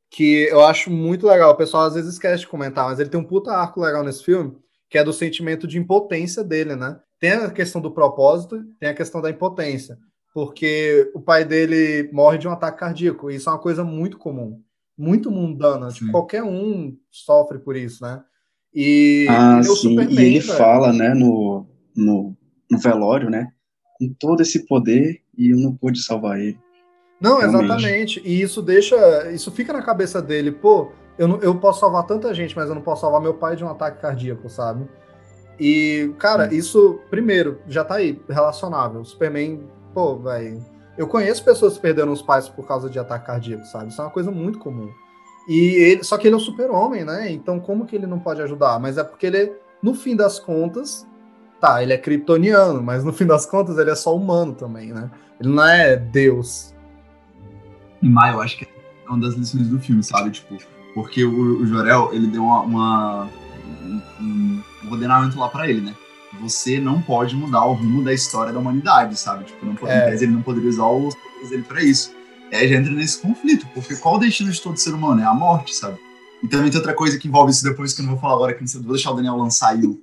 Que 0.10 0.47
eu 0.49 0.65
acho 0.65 0.89
muito 0.89 1.28
legal. 1.28 1.52
O 1.52 1.56
pessoal 1.58 1.84
às 1.84 1.93
vezes 1.93 2.13
esquece 2.13 2.41
de 2.41 2.47
comentar, 2.47 2.86
mas 2.86 2.99
ele 2.99 3.10
tem 3.10 3.19
um 3.19 3.23
puta 3.23 3.52
arco 3.52 3.80
legal 3.82 4.04
nesse 4.04 4.23
filme, 4.23 4.58
que 4.89 4.97
é 4.97 5.04
do 5.04 5.13
sentimento 5.13 5.67
de 5.67 5.78
impotência 5.78 6.43
dele, 6.43 6.75
né? 6.75 6.99
Tem 7.19 7.32
a 7.32 7.49
questão 7.52 7.80
do 7.82 7.91
propósito, 7.91 8.63
tem 8.80 8.89
a 8.89 8.93
questão 8.93 9.21
da 9.21 9.30
impotência. 9.30 9.97
Porque 10.34 11.12
o 11.13 11.19
pai 11.19 11.43
dele 11.43 12.10
morre 12.13 12.38
de 12.38 12.47
um 12.47 12.52
ataque 12.52 12.80
cardíaco, 12.80 13.30
e 13.30 13.36
isso 13.36 13.49
é 13.49 13.54
uma 13.54 13.60
coisa 13.60 13.84
muito 13.84 14.17
comum, 14.17 14.62
muito 14.97 15.30
mundana. 15.32 15.89
Tipo, 15.89 16.12
qualquer 16.12 16.43
um 16.43 16.95
sofre 17.12 17.60
por 17.60 17.75
isso, 17.75 18.04
né? 18.04 18.21
E 18.73 19.25
Ah, 19.30 19.60
ele 19.60 19.60
é 19.60 19.63
sim. 19.63 19.75
Superman, 19.89 20.15
E 20.15 20.25
ele 20.28 20.39
velho. 20.39 20.58
fala, 20.58 20.93
né, 20.93 21.13
no, 21.13 21.65
no, 21.95 22.38
no 22.69 22.78
velório, 22.78 23.30
né? 23.30 23.47
Com 23.97 24.13
todo 24.19 24.41
esse 24.41 24.65
poder 24.67 25.21
e 25.38 25.49
eu 25.54 25.58
não 25.58 25.75
pude 25.75 26.02
salvar 26.02 26.39
ele. 26.39 26.58
Não, 27.19 27.39
Realmente. 27.39 27.65
exatamente. 27.65 28.21
E 28.23 28.41
isso 28.41 28.62
deixa. 28.62 29.30
Isso 29.32 29.52
fica 29.52 29.73
na 29.73 29.82
cabeça 29.82 30.21
dele, 30.21 30.52
pô, 30.52 30.91
eu, 31.19 31.27
não, 31.27 31.38
eu 31.39 31.53
posso 31.55 31.82
salvar 31.82 32.03
tanta 32.05 32.34
gente, 32.34 32.55
mas 32.55 32.69
eu 32.69 32.75
não 32.75 32.82
posso 32.82 33.01
salvar 33.01 33.19
meu 33.19 33.34
pai 33.34 33.58
de 33.58 33.63
um 33.63 33.69
ataque 33.69 34.01
cardíaco, 34.01 34.47
sabe? 34.49 34.88
E, 35.60 36.13
cara, 36.17 36.53
isso, 36.53 37.01
primeiro, 37.10 37.60
já 37.67 37.84
tá 37.84 37.95
aí, 37.95 38.21
relacionável. 38.29 39.03
Superman, 39.03 39.67
pô, 39.93 40.15
velho. 40.15 40.65
Eu 40.97 41.08
conheço 41.08 41.43
pessoas 41.43 41.73
que 41.73 41.82
perderam 41.82 42.13
os 42.13 42.21
pais 42.21 42.47
por 42.47 42.65
causa 42.65 42.89
de 42.89 42.97
ataque 42.97 43.25
cardíaco, 43.25 43.65
sabe? 43.65 43.89
Isso 43.89 44.01
é 44.01 44.05
uma 44.05 44.12
coisa 44.12 44.32
muito 44.32 44.60
comum. 44.60 44.89
E 45.45 45.75
ele, 45.75 46.05
só 46.05 46.17
que 46.17 46.25
ele 46.25 46.36
é 46.36 46.38
um 46.38 46.41
super-homem, 46.41 47.03
né? 47.03 47.29
Então, 47.29 47.60
como 47.60 47.86
que 47.86 47.97
ele 47.97 48.08
não 48.08 48.19
pode 48.19 48.41
ajudar? 48.41 48.79
Mas 48.79 48.97
é 48.97 49.03
porque 49.03 49.25
ele, 49.25 49.51
no 49.84 49.93
fim 49.93 50.15
das 50.15 50.39
contas, 50.39 51.05
tá, 51.60 51.84
ele 51.84 51.91
é 51.91 51.97
kryptoniano, 51.97 52.82
mas 52.82 53.03
no 53.03 53.12
fim 53.12 53.25
das 53.25 53.45
contas 53.45 53.77
ele 53.77 53.91
é 53.91 53.95
só 53.95 54.15
humano 54.15 54.53
também, 54.53 54.93
né? 54.93 55.12
Ele 55.38 55.49
não 55.49 55.65
é 55.65 55.97
Deus. 55.97 56.73
E 58.01 58.08
Maia, 58.08 58.36
eu 58.36 58.41
acho 58.41 58.58
que 58.58 58.63
é 58.63 59.10
uma 59.10 59.19
das 59.19 59.34
lições 59.34 59.67
do 59.67 59.79
filme, 59.79 60.01
sabe? 60.01 60.32
Tipo, 60.32 60.58
porque 61.01 61.23
o, 61.23 61.62
o 61.62 61.65
Jorel, 61.65 62.09
ele 62.13 62.27
deu 62.27 62.43
uma, 62.43 62.62
uma- 62.62 63.29
um, 63.83 64.01
um 64.83 64.91
ordenamento 64.91 65.38
lá 65.39 65.47
pra 65.49 65.67
ele, 65.69 65.81
né? 65.81 65.95
Você 66.41 66.79
não 66.79 67.01
pode 67.01 67.35
mudar 67.35 67.65
o 67.65 67.73
rumo 67.73 68.03
da 68.03 68.13
história 68.13 68.53
da 68.53 68.59
humanidade, 68.59 69.17
sabe? 69.19 69.45
Tipo, 69.45 69.65
não 69.65 69.75
pode, 69.75 69.91
É. 69.91 70.07
em 70.07 70.12
tese, 70.12 70.25
ele 70.25 70.33
não 70.33 70.41
poderia 70.41 70.69
usar 70.69 70.85
os 70.88 71.15
poderes 71.15 71.49
dele 71.49 71.63
pra 71.63 71.83
isso. 71.83 72.13
E 72.51 72.55
aí 72.55 72.67
já 72.67 72.75
entra 72.75 72.91
nesse 72.91 73.19
conflito, 73.21 73.65
porque 73.73 73.95
qual 73.95 74.15
o 74.15 74.19
destino 74.19 74.51
de 74.51 74.62
todo 74.62 74.77
ser 74.77 74.93
humano? 74.93 75.21
É 75.21 75.25
a 75.25 75.33
morte, 75.33 75.73
sabe? 75.75 75.97
E 76.43 76.47
também 76.47 76.69
tem 76.69 76.77
outra 76.79 76.93
coisa 76.93 77.17
que 77.17 77.27
envolve 77.27 77.51
isso 77.51 77.63
depois, 77.63 77.93
que 77.93 78.01
eu 78.01 78.05
não 78.05 78.12
vou 78.13 78.21
falar 78.21 78.33
agora, 78.35 78.53
que 78.53 78.62
não 78.62 78.67
sei, 78.67 78.81
vou 78.81 78.93
deixar 78.93 79.12
o 79.12 79.15
Daniel 79.15 79.35
lançar 79.35 79.69
aí 79.73 79.85
o 79.85 79.99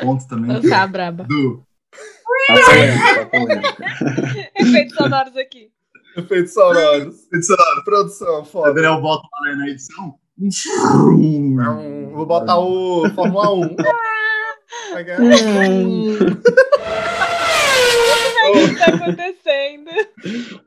ponto 0.00 0.26
também. 0.28 0.60
Tá 0.68 0.86
braba. 0.86 1.24
do, 1.24 1.62
Tá 2.46 2.54
polêmico, 2.54 3.14
tá 3.14 3.26
polêmico. 3.26 3.82
Efeitos 4.56 4.94
sonoros 4.96 5.36
aqui. 5.36 5.68
Efeitos 6.16 6.52
sonoros. 6.54 7.14
edição, 7.32 7.56
Produção, 7.84 8.40
o 8.42 8.44
foda. 8.44 8.72
Daniel 8.74 9.00
bota 9.00 9.26
lá 9.42 9.56
na 9.56 9.68
edição. 9.68 10.14
É 10.42 12.12
Vou 12.12 12.26
botar 12.26 12.58
o 12.58 13.08
Fórmula 13.10 13.54
1. 13.54 13.76
Pegar. 14.94 15.18
O 18.44 18.68
que 18.68 18.76
tá 18.76 18.86
acontecendo? 18.86 19.90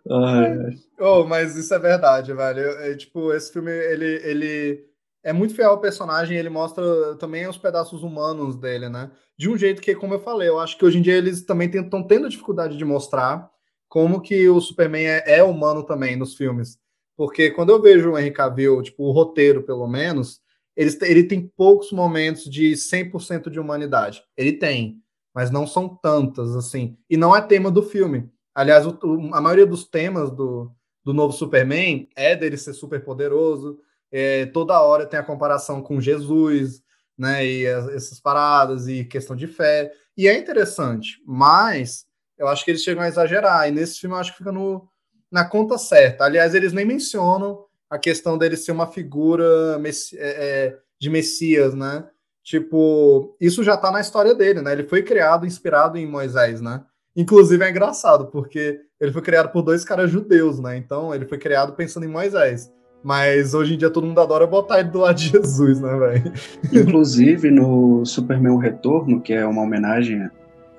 Ai, 0.09 0.51
ai. 0.51 0.75
Oh, 0.99 1.23
mas 1.25 1.55
isso 1.55 1.73
é 1.73 1.79
verdade, 1.79 2.33
velho. 2.33 2.61
É, 2.79 2.95
tipo, 2.95 3.31
esse 3.33 3.51
filme, 3.51 3.71
ele, 3.71 4.21
ele 4.23 4.85
é 5.23 5.33
muito 5.33 5.53
fiel 5.53 5.71
ao 5.71 5.81
personagem, 5.81 6.37
ele 6.37 6.49
mostra 6.49 7.15
também 7.17 7.47
os 7.47 7.57
pedaços 7.57 8.03
humanos 8.03 8.55
dele, 8.55 8.89
né? 8.89 9.11
De 9.37 9.49
um 9.49 9.57
jeito 9.57 9.81
que, 9.81 9.93
como 9.93 10.13
eu 10.13 10.19
falei, 10.19 10.47
eu 10.47 10.59
acho 10.59 10.77
que 10.77 10.85
hoje 10.85 10.97
em 10.97 11.01
dia 11.01 11.15
eles 11.15 11.43
também 11.43 11.69
estão 11.69 12.01
tendo 12.01 12.29
dificuldade 12.29 12.77
de 12.77 12.85
mostrar 12.85 13.49
como 13.89 14.21
que 14.21 14.47
o 14.49 14.59
Superman 14.59 15.05
é, 15.07 15.23
é 15.37 15.43
humano 15.43 15.83
também 15.85 16.15
nos 16.15 16.35
filmes. 16.35 16.77
Porque 17.17 17.51
quando 17.51 17.71
eu 17.71 17.81
vejo 17.81 18.11
o 18.11 18.17
Henry 18.17 18.31
Cavill, 18.31 18.81
tipo, 18.83 19.03
o 19.03 19.11
roteiro, 19.11 19.63
pelo 19.63 19.87
menos, 19.87 20.39
eles, 20.75 20.99
ele 21.01 21.23
tem 21.23 21.47
poucos 21.57 21.91
momentos 21.91 22.43
de 22.45 22.77
100% 22.77 23.49
de 23.49 23.59
humanidade. 23.59 24.23
Ele 24.37 24.53
tem, 24.53 25.01
mas 25.33 25.49
não 25.51 25.65
são 25.67 25.89
tantas, 25.89 26.55
assim. 26.55 26.95
E 27.09 27.17
não 27.17 27.35
é 27.35 27.41
tema 27.41 27.71
do 27.71 27.81
filme. 27.81 28.29
Aliás, 28.53 28.85
o- 28.85 28.97
a 29.33 29.41
maioria 29.41 29.65
dos 29.65 29.85
temas 29.85 30.31
do, 30.31 30.71
do 31.03 31.13
novo 31.13 31.33
Superman 31.33 32.07
é 32.15 32.35
dele 32.35 32.57
ser 32.57 32.73
super 32.73 33.03
poderoso. 33.03 33.79
é, 34.09 34.45
toda 34.45 34.79
hora 34.81 35.05
tem 35.05 35.19
a 35.19 35.23
comparação 35.23 35.81
com 35.81 35.99
Jesus, 35.99 36.81
né? 37.17 37.45
E 37.45 37.67
as- 37.67 37.89
essas 37.89 38.19
paradas 38.21 38.87
e 38.87 39.03
questão 39.03 39.35
de 39.35 39.47
fé. 39.47 39.91
E 40.15 40.27
é 40.29 40.37
interessante, 40.37 41.21
mas 41.25 42.05
eu 42.37 42.47
acho 42.47 42.63
que 42.63 42.71
eles 42.71 42.83
chegam 42.83 43.03
a 43.03 43.07
exagerar. 43.09 43.67
E 43.67 43.71
nesse 43.71 43.99
filme 43.99 44.15
eu 44.15 44.19
acho 44.19 44.31
que 44.31 44.37
fica 44.37 44.51
no, 44.51 44.87
na 45.31 45.45
conta 45.45 45.77
certa. 45.77 46.25
Aliás, 46.25 46.53
eles 46.53 46.73
nem 46.73 46.85
mencionam 46.85 47.65
a 47.89 47.97
questão 47.97 48.37
dele 48.37 48.57
ser 48.57 48.71
uma 48.71 48.87
figura 48.87 49.79
é, 49.83 49.87
é, 50.17 50.77
de 50.99 51.09
Messias, 51.09 51.73
né? 51.73 52.05
Tipo, 52.43 53.35
isso 53.41 53.63
já 53.63 53.75
tá 53.75 53.91
na 53.91 53.99
história 53.99 54.33
dele, 54.33 54.61
né? 54.61 54.71
Ele 54.71 54.83
foi 54.83 55.03
criado, 55.03 55.45
inspirado 55.45 55.97
em 55.97 56.05
Moisés, 56.05 56.61
né? 56.61 56.83
Inclusive 57.15 57.63
é 57.63 57.69
engraçado, 57.69 58.27
porque 58.27 58.79
ele 58.99 59.11
foi 59.11 59.21
criado 59.21 59.51
por 59.51 59.61
dois 59.61 59.83
caras 59.83 60.09
judeus, 60.09 60.59
né? 60.59 60.77
Então 60.77 61.13
ele 61.13 61.25
foi 61.25 61.37
criado 61.37 61.73
pensando 61.73 62.05
em 62.05 62.09
Moisés. 62.09 62.71
Mas 63.03 63.53
hoje 63.53 63.75
em 63.75 63.77
dia 63.77 63.89
todo 63.89 64.07
mundo 64.07 64.19
adora 64.19 64.47
botar 64.47 64.79
ele 64.79 64.89
do 64.89 64.99
lado 64.99 65.17
de 65.17 65.29
Jesus, 65.31 65.79
né, 65.79 65.95
velho? 65.97 66.33
Inclusive, 66.71 67.51
no 67.51 68.05
Superman 68.05 68.59
Retorno, 68.59 69.21
que 69.21 69.33
é 69.33 69.45
uma 69.45 69.61
homenagem 69.61 70.29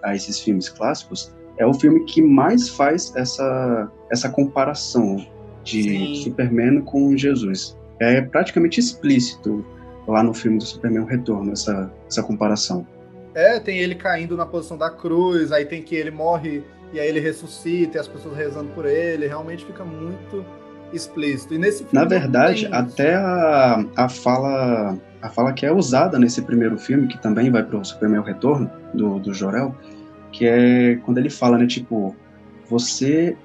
a 0.02 0.14
esses 0.14 0.38
filmes 0.38 0.68
clássicos, 0.68 1.34
é 1.56 1.66
o 1.66 1.74
filme 1.74 2.04
que 2.04 2.22
mais 2.22 2.68
faz 2.68 3.14
essa, 3.16 3.90
essa 4.10 4.28
comparação 4.28 5.16
de 5.64 5.82
Sim. 5.82 6.14
Superman 6.24 6.82
com 6.82 7.16
Jesus. 7.16 7.76
É 8.00 8.20
praticamente 8.20 8.80
explícito 8.80 9.64
lá 10.06 10.22
no 10.22 10.32
filme 10.32 10.58
do 10.58 10.64
Superman 10.64 11.02
O 11.02 11.06
Retorno, 11.06 11.52
essa, 11.52 11.92
essa 12.06 12.22
comparação. 12.22 12.86
É, 13.34 13.60
tem 13.60 13.78
ele 13.78 13.94
caindo 13.94 14.36
na 14.36 14.46
posição 14.46 14.78
da 14.78 14.90
cruz, 14.90 15.52
aí 15.52 15.64
tem 15.64 15.82
que 15.82 15.94
ele 15.94 16.10
morre 16.10 16.62
e 16.92 16.98
aí 16.98 17.08
ele 17.08 17.20
ressuscita 17.20 17.98
e 17.98 18.00
as 18.00 18.08
pessoas 18.08 18.36
rezando 18.36 18.70
por 18.70 18.86
ele. 18.86 19.26
Realmente 19.26 19.64
fica 19.64 19.84
muito 19.84 20.44
explícito. 20.92 21.54
E 21.54 21.58
nesse 21.58 21.84
filme 21.84 21.92
Na 21.92 22.04
verdade, 22.04 22.66
até 22.72 23.14
a, 23.14 23.84
a 23.96 24.08
fala 24.08 24.98
a 25.20 25.28
fala 25.28 25.52
que 25.52 25.66
é 25.66 25.72
usada 25.72 26.18
nesse 26.18 26.42
primeiro 26.42 26.78
filme, 26.78 27.08
que 27.08 27.20
também 27.20 27.50
vai 27.50 27.62
pro 27.62 27.84
Superman 27.84 28.20
O 28.20 28.22
Retorno, 28.22 28.70
do, 28.94 29.18
do 29.18 29.34
Jorel, 29.34 29.74
que 30.30 30.46
é 30.46 30.96
quando 31.04 31.18
ele 31.18 31.30
fala, 31.30 31.58
né, 31.58 31.66
tipo, 31.66 32.14
você 32.68 33.36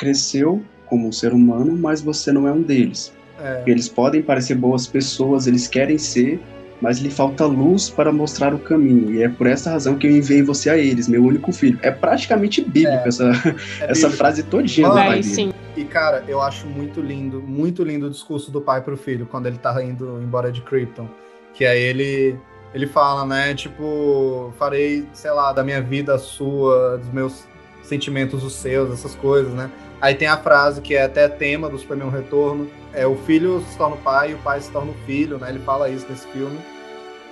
cresceu 0.00 0.62
como 0.86 1.06
um 1.06 1.12
ser 1.12 1.32
humano, 1.32 1.76
mas 1.76 2.00
você 2.00 2.32
não 2.32 2.48
é 2.48 2.52
um 2.52 2.62
deles. 2.62 3.12
É, 3.38 3.62
Eles 3.66 3.88
podem 3.88 4.22
parecer 4.22 4.54
boas 4.54 4.86
pessoas, 4.86 5.46
eles 5.46 5.68
querem 5.68 5.96
ser, 5.98 6.40
mas 6.80 6.98
lhe 6.98 7.10
falta 7.10 7.44
luz 7.46 7.88
para 7.90 8.10
mostrar 8.10 8.52
o 8.54 8.58
caminho. 8.58 9.14
E 9.14 9.22
é 9.22 9.28
por 9.28 9.46
essa 9.46 9.70
razão 9.70 9.96
que 9.96 10.06
eu 10.06 10.10
enviei 10.10 10.42
você 10.42 10.70
a 10.70 10.76
eles, 10.78 11.06
meu 11.06 11.22
único 11.24 11.52
filho. 11.52 11.78
É 11.82 11.90
praticamente 11.90 12.62
bíblico 12.62 13.04
É, 13.04 13.08
essa, 13.08 13.24
é 13.24 13.30
essa 13.92 13.92
bíblico. 14.08 14.16
frase 14.16 14.42
todinha 14.42 14.88
do 14.88 14.94
Mano, 14.94 15.10
dele. 15.10 15.22
sim. 15.22 15.52
E, 15.76 15.84
cara, 15.84 16.24
eu 16.26 16.40
acho 16.40 16.66
muito 16.66 17.00
lindo, 17.00 17.40
muito 17.40 17.84
lindo 17.84 18.06
o 18.06 18.10
discurso 18.10 18.50
do 18.50 18.60
pai 18.60 18.80
pro 18.82 18.96
filho, 18.96 19.26
quando 19.26 19.46
ele 19.46 19.58
tá 19.58 19.82
indo 19.84 20.20
embora 20.22 20.50
de 20.50 20.60
Krypton. 20.62 21.08
Que 21.54 21.64
aí 21.64 21.80
ele, 21.80 22.36
ele 22.74 22.86
fala, 22.86 23.24
né, 23.24 23.54
tipo, 23.54 24.52
farei, 24.58 25.06
sei 25.12 25.30
lá, 25.30 25.52
da 25.52 25.62
minha 25.62 25.80
vida 25.80 26.14
a 26.14 26.18
sua, 26.18 26.98
dos 26.98 27.08
meus 27.12 27.44
sentimentos 27.82 28.42
os 28.44 28.54
seus, 28.54 28.92
essas 28.92 29.14
coisas, 29.14 29.52
né? 29.52 29.70
Aí 30.00 30.14
tem 30.14 30.28
a 30.28 30.36
frase 30.36 30.80
que 30.80 30.94
é 30.94 31.04
até 31.04 31.28
tema 31.28 31.68
do 31.68 31.78
Superman 31.78 32.10
Retorno, 32.10 32.70
é 32.92 33.06
o 33.06 33.16
filho 33.16 33.62
se 33.68 33.76
torna 33.76 33.96
o 33.96 33.98
pai 33.98 34.30
e 34.30 34.34
o 34.34 34.38
pai 34.38 34.60
se 34.60 34.70
torna 34.70 34.92
o 34.92 35.06
filho, 35.06 35.38
né? 35.38 35.50
Ele 35.50 35.58
fala 35.58 35.90
isso 35.90 36.06
nesse 36.08 36.26
filme. 36.28 36.58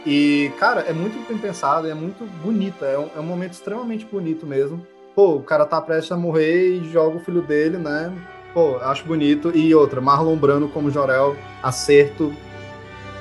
E, 0.07 0.53
cara, 0.59 0.83
é 0.83 0.93
muito 0.93 1.19
bem 1.29 1.39
pensado, 1.39 1.89
é 1.89 1.95
muito 1.95 2.25
bonita, 2.43 2.87
é 2.87 2.99
um, 2.99 3.09
é 3.17 3.21
um 3.21 3.25
momento 3.25 3.53
extremamente 3.53 4.05
bonito 4.05 4.47
mesmo. 4.47 4.87
Pô, 5.15 5.37
o 5.37 5.43
cara 5.43 5.67
tá 5.67 5.81
prestes 5.81 6.13
a 6.13 6.17
morrer 6.17 6.77
e 6.77 6.93
joga 6.93 7.17
o 7.17 7.21
filho 7.21 7.43
dele, 7.43 7.79
né? 7.79 8.13
Pô, 8.55 8.77
acho 8.77 9.05
bonito. 9.05 9.51
E 9.55 9.75
outra, 9.75 10.01
Marlon 10.01 10.37
Brando 10.37 10.69
como 10.69 10.91
Jorel, 10.91 11.37
acerto 11.63 12.33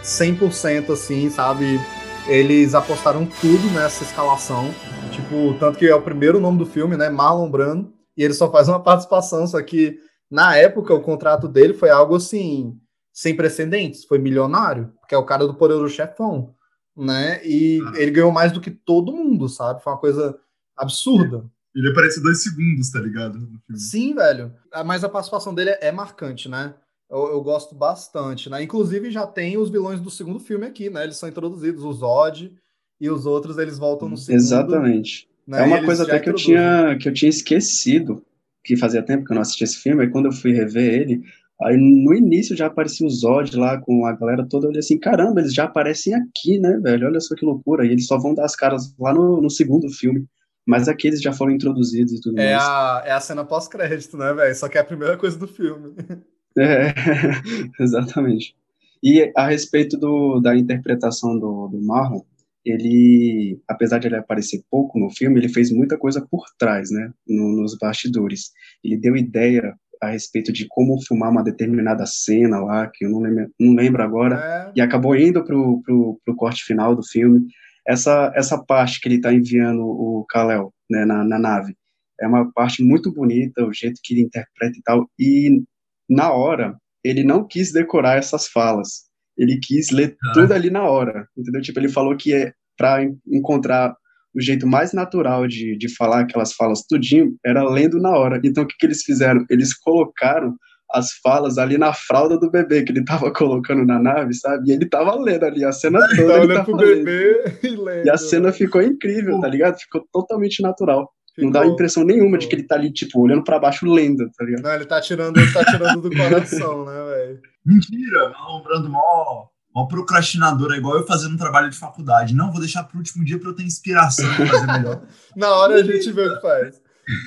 100% 0.03 0.91
assim, 0.91 1.29
sabe? 1.29 1.79
Eles 2.27 2.75
apostaram 2.75 3.25
tudo 3.25 3.69
nessa 3.71 4.03
escalação. 4.03 4.73
Tipo, 5.11 5.55
tanto 5.59 5.79
que 5.79 5.87
é 5.87 5.95
o 5.95 6.01
primeiro 6.01 6.39
nome 6.39 6.59
do 6.59 6.65
filme, 6.65 6.95
né? 6.95 7.09
Marlon 7.09 7.49
Brando. 7.49 7.96
E 8.17 8.23
ele 8.23 8.33
só 8.33 8.51
faz 8.51 8.67
uma 8.67 8.81
participação, 8.81 9.45
só 9.45 9.61
que 9.61 9.99
na 10.29 10.55
época 10.57 10.93
o 10.93 11.01
contrato 11.01 11.47
dele 11.47 11.73
foi 11.73 11.89
algo 11.89 12.15
assim, 12.15 12.75
sem 13.13 13.35
precedentes. 13.35 14.03
Foi 14.05 14.17
milionário, 14.17 14.91
porque 14.99 15.13
é 15.15 15.17
o 15.17 15.25
cara 15.25 15.45
do 15.45 15.53
Poderoso 15.55 15.93
Chefão, 15.93 16.55
né? 16.95 17.39
E 17.45 17.79
Ah. 17.85 17.93
ele 17.95 18.11
ganhou 18.11 18.31
mais 18.31 18.51
do 18.51 18.59
que 18.59 18.71
todo 18.71 19.13
mundo, 19.13 19.47
sabe? 19.47 19.83
Foi 19.83 19.93
uma 19.93 19.99
coisa 19.99 20.37
absurda. 20.75 21.45
Ele 21.75 21.89
aparece 21.91 22.21
dois 22.21 22.41
segundos, 22.41 22.89
tá 22.91 22.99
ligado? 22.99 23.37
Sim, 23.75 24.15
velho. 24.15 24.51
Ah, 24.71 24.83
Mas 24.83 25.03
a 25.03 25.09
participação 25.09 25.53
dele 25.53 25.77
é 25.79 25.91
marcante, 25.91 26.49
né? 26.49 26.73
Eu, 27.09 27.27
eu 27.27 27.41
gosto 27.41 27.75
bastante, 27.75 28.49
né? 28.49 28.63
Inclusive 28.63 29.11
já 29.11 29.25
tem 29.27 29.57
os 29.57 29.69
vilões 29.69 29.99
do 30.01 30.09
segundo 30.09 30.39
filme 30.39 30.65
aqui, 30.65 30.89
né? 30.89 31.03
Eles 31.03 31.17
são 31.17 31.29
introduzidos, 31.29 31.83
o 31.83 31.93
Zod 31.93 32.51
e 32.99 33.09
os 33.09 33.25
outros 33.27 33.57
eles 33.59 33.77
voltam 33.77 34.09
no 34.09 34.17
segundo. 34.17 34.41
Exatamente. 34.41 35.29
Né? 35.47 35.61
É 35.61 35.63
uma 35.63 35.83
coisa 35.83 36.03
até 36.03 36.19
que 36.19 36.29
eu, 36.29 36.35
tinha, 36.35 36.97
que 36.99 37.07
eu 37.07 37.13
tinha 37.13 37.29
esquecido, 37.29 38.23
que 38.63 38.75
fazia 38.75 39.01
tempo 39.01 39.23
que 39.23 39.31
eu 39.31 39.35
não 39.35 39.41
assistia 39.41 39.65
esse 39.65 39.77
filme, 39.77 40.03
aí 40.03 40.09
quando 40.09 40.25
eu 40.25 40.31
fui 40.31 40.51
rever 40.51 40.93
ele, 40.93 41.21
aí 41.61 41.77
no 41.77 42.13
início 42.13 42.55
já 42.55 42.67
aparecia 42.67 43.07
o 43.07 43.09
Zod 43.09 43.55
lá 43.55 43.79
com 43.79 44.05
a 44.05 44.13
galera 44.13 44.45
toda, 44.47 44.65
eu 44.65 44.69
olhei 44.69 44.79
assim, 44.79 44.99
caramba, 44.99 45.39
eles 45.39 45.53
já 45.53 45.63
aparecem 45.63 46.13
aqui, 46.13 46.59
né, 46.59 46.77
velho, 46.83 47.07
olha 47.07 47.19
só 47.19 47.33
que 47.33 47.45
loucura, 47.45 47.85
e 47.85 47.91
eles 47.91 48.07
só 48.07 48.17
vão 48.17 48.33
dar 48.33 48.45
as 48.45 48.55
caras 48.55 48.93
lá 48.99 49.13
no, 49.13 49.41
no 49.41 49.49
segundo 49.49 49.89
filme, 49.89 50.25
mas 50.65 50.89
aqui 50.89 51.07
eles 51.07 51.21
já 51.21 51.31
foram 51.31 51.53
introduzidos 51.53 52.11
e 52.11 52.19
tudo 52.19 52.37
É 52.39 52.53
mais. 52.53 52.67
a, 52.67 53.03
é 53.05 53.11
a 53.11 53.19
cena 53.21 53.45
pós-crédito, 53.45 54.17
né, 54.17 54.33
velho? 54.33 54.53
Só 54.53 54.67
que 54.67 54.77
é 54.77 54.81
a 54.81 54.83
primeira 54.83 55.15
coisa 55.17 55.37
do 55.37 55.47
filme. 55.47 55.95
É, 56.59 56.91
exatamente. 57.79 58.55
E 59.03 59.31
a 59.35 59.47
respeito 59.47 59.95
do, 59.95 60.39
da 60.39 60.55
interpretação 60.55 61.37
do, 61.37 61.67
do 61.67 61.79
Marlon, 61.79 62.21
ele, 62.69 63.59
apesar 63.67 63.99
de 63.99 64.07
ele 64.07 64.15
aparecer 64.15 64.61
pouco 64.69 64.99
no 64.99 65.09
filme, 65.09 65.39
ele 65.39 65.49
fez 65.49 65.71
muita 65.71 65.97
coisa 65.97 66.25
por 66.29 66.43
trás, 66.57 66.89
né, 66.91 67.11
no- 67.27 67.61
nos 67.61 67.77
bastidores. 67.77 68.51
Ele 68.83 68.97
deu 68.97 69.15
ideia 69.15 69.73
a 70.01 70.09
respeito 70.09 70.51
de 70.53 70.67
como 70.69 71.01
filmar 71.01 71.31
uma 71.31 71.43
determinada 71.43 72.05
cena 72.05 72.59
lá, 72.59 72.87
que 72.93 73.05
eu 73.05 73.09
não 73.09 73.19
lembro, 73.19 73.51
não 73.59 73.73
lembro 73.73 74.03
agora, 74.03 74.35
É, 74.37 74.71
e 74.75 74.81
acabou 74.81 75.15
indo 75.15 75.43
pro, 75.43 75.81
pro, 75.83 76.19
pro 76.23 76.35
corte 76.35 76.63
final 76.63 76.95
do 76.95 77.03
filme. 77.03 77.47
Essa, 77.87 78.31
essa 78.35 78.61
parte 78.63 78.99
que 78.99 79.07
ele 79.07 79.21
tá 79.21 79.33
enviando 79.33 79.81
o 79.81 80.25
Kal-El, 80.29 80.71
né, 80.89 81.05
na, 81.05 81.23
na 81.23 81.39
nave, 81.39 81.73
é 82.19 82.27
uma 82.27 82.51
parte 82.51 82.83
muito 82.83 83.11
bonita, 83.13 83.65
o 83.65 83.73
jeito 83.73 83.99
que 84.03 84.13
ele 84.13 84.23
interpreta 84.23 84.77
e 84.77 84.81
tal, 84.83 85.09
e 85.19 85.63
na 86.09 86.31
hora, 86.31 86.75
ele 87.03 87.23
não 87.23 87.47
quis 87.47 87.71
decorar 87.71 88.17
essas 88.17 88.47
falas, 88.47 89.05
ele 89.37 89.59
quis 89.61 89.89
ler 89.91 90.15
Caraca. 90.17 90.41
tudo 90.41 90.53
ali 90.53 90.69
na 90.69 90.83
hora, 90.83 91.27
entendeu? 91.37 91.61
Tipo, 91.61 91.79
ele 91.79 91.89
falou 91.89 92.15
que 92.17 92.33
é 92.33 92.53
para 92.77 93.03
encontrar 93.27 93.95
o 94.35 94.41
jeito 94.41 94.67
mais 94.67 94.93
natural 94.93 95.47
de, 95.47 95.75
de 95.77 95.93
falar 95.95 96.19
aquelas 96.21 96.53
falas 96.53 96.83
tudinho, 96.87 97.35
era 97.45 97.63
lendo 97.67 97.99
na 97.99 98.11
hora. 98.11 98.39
Então, 98.43 98.63
o 98.63 98.67
que, 98.67 98.75
que 98.77 98.85
eles 98.85 99.01
fizeram? 99.01 99.43
Eles 99.49 99.73
colocaram 99.73 100.53
as 100.91 101.11
falas 101.23 101.57
ali 101.57 101.77
na 101.77 101.91
fralda 101.91 102.37
do 102.39 102.49
bebê 102.49 102.83
que 102.83 102.91
ele 102.91 103.03
tava 103.03 103.31
colocando 103.33 103.83
na 103.85 103.99
nave, 103.99 104.33
sabe? 104.35 104.69
E 104.69 104.73
ele 104.73 104.85
tava 104.87 105.15
lendo 105.19 105.43
ali 105.43 105.65
a 105.65 105.71
cena 105.71 105.99
tá 105.99 106.07
toda. 106.15 106.37
ele 106.37 106.53
tava 106.53 106.63
pro 106.65 106.75
lendo. 106.75 107.03
bebê 107.03 107.43
e 107.63 107.67
lendo. 107.75 108.05
E 108.05 108.09
a 108.09 108.17
cena 108.17 108.51
ficou 108.53 108.81
incrível, 108.81 109.39
tá 109.41 109.47
ligado? 109.47 109.77
Ficou 109.79 110.05
totalmente 110.13 110.61
natural. 110.61 111.09
Não 111.37 111.51
dá 111.51 111.59
Ficou- 111.61 111.73
impressão 111.73 112.03
nenhuma 112.03 112.37
de 112.37 112.45
ficou. 112.45 112.49
que 112.49 112.55
ele 112.61 112.67
tá 112.67 112.75
ali, 112.75 112.91
tipo, 112.93 113.19
olhando 113.21 113.43
pra 113.43 113.59
baixo 113.59 113.85
lendo, 113.91 114.29
tá 114.37 114.45
ligado? 114.45 114.63
Não, 114.63 114.73
ele 114.73 114.85
tá 114.85 115.01
tirando, 115.01 115.37
ele 115.37 115.51
tá 115.51 115.63
tirando 115.65 116.01
do 116.01 116.09
coração, 116.15 116.85
né, 116.85 116.93
velho? 117.15 117.39
Mentira! 117.65 118.29
Marlon 118.29 118.63
Brando, 118.63 118.89
mó, 118.89 119.45
mó 119.77 119.85
procrastinador, 119.85 120.73
é 120.73 120.77
igual 120.77 120.97
eu 120.97 121.05
fazendo 121.05 121.35
um 121.35 121.37
trabalho 121.37 121.69
de 121.69 121.77
faculdade. 121.77 122.33
Não, 122.33 122.51
vou 122.51 122.59
deixar 122.59 122.83
pro 122.83 122.97
último 122.97 123.23
dia 123.23 123.37
pra 123.37 123.49
eu 123.49 123.55
ter 123.55 123.61
inspiração 123.61 124.25
pra 124.35 124.47
fazer 124.47 124.65
melhor. 124.65 125.03
Na 125.37 125.55
hora 125.55 125.75
a 125.75 125.83
gente 125.83 126.11
vê 126.11 126.27
o 126.27 126.35
que 126.35 126.41
faz. 126.41 126.81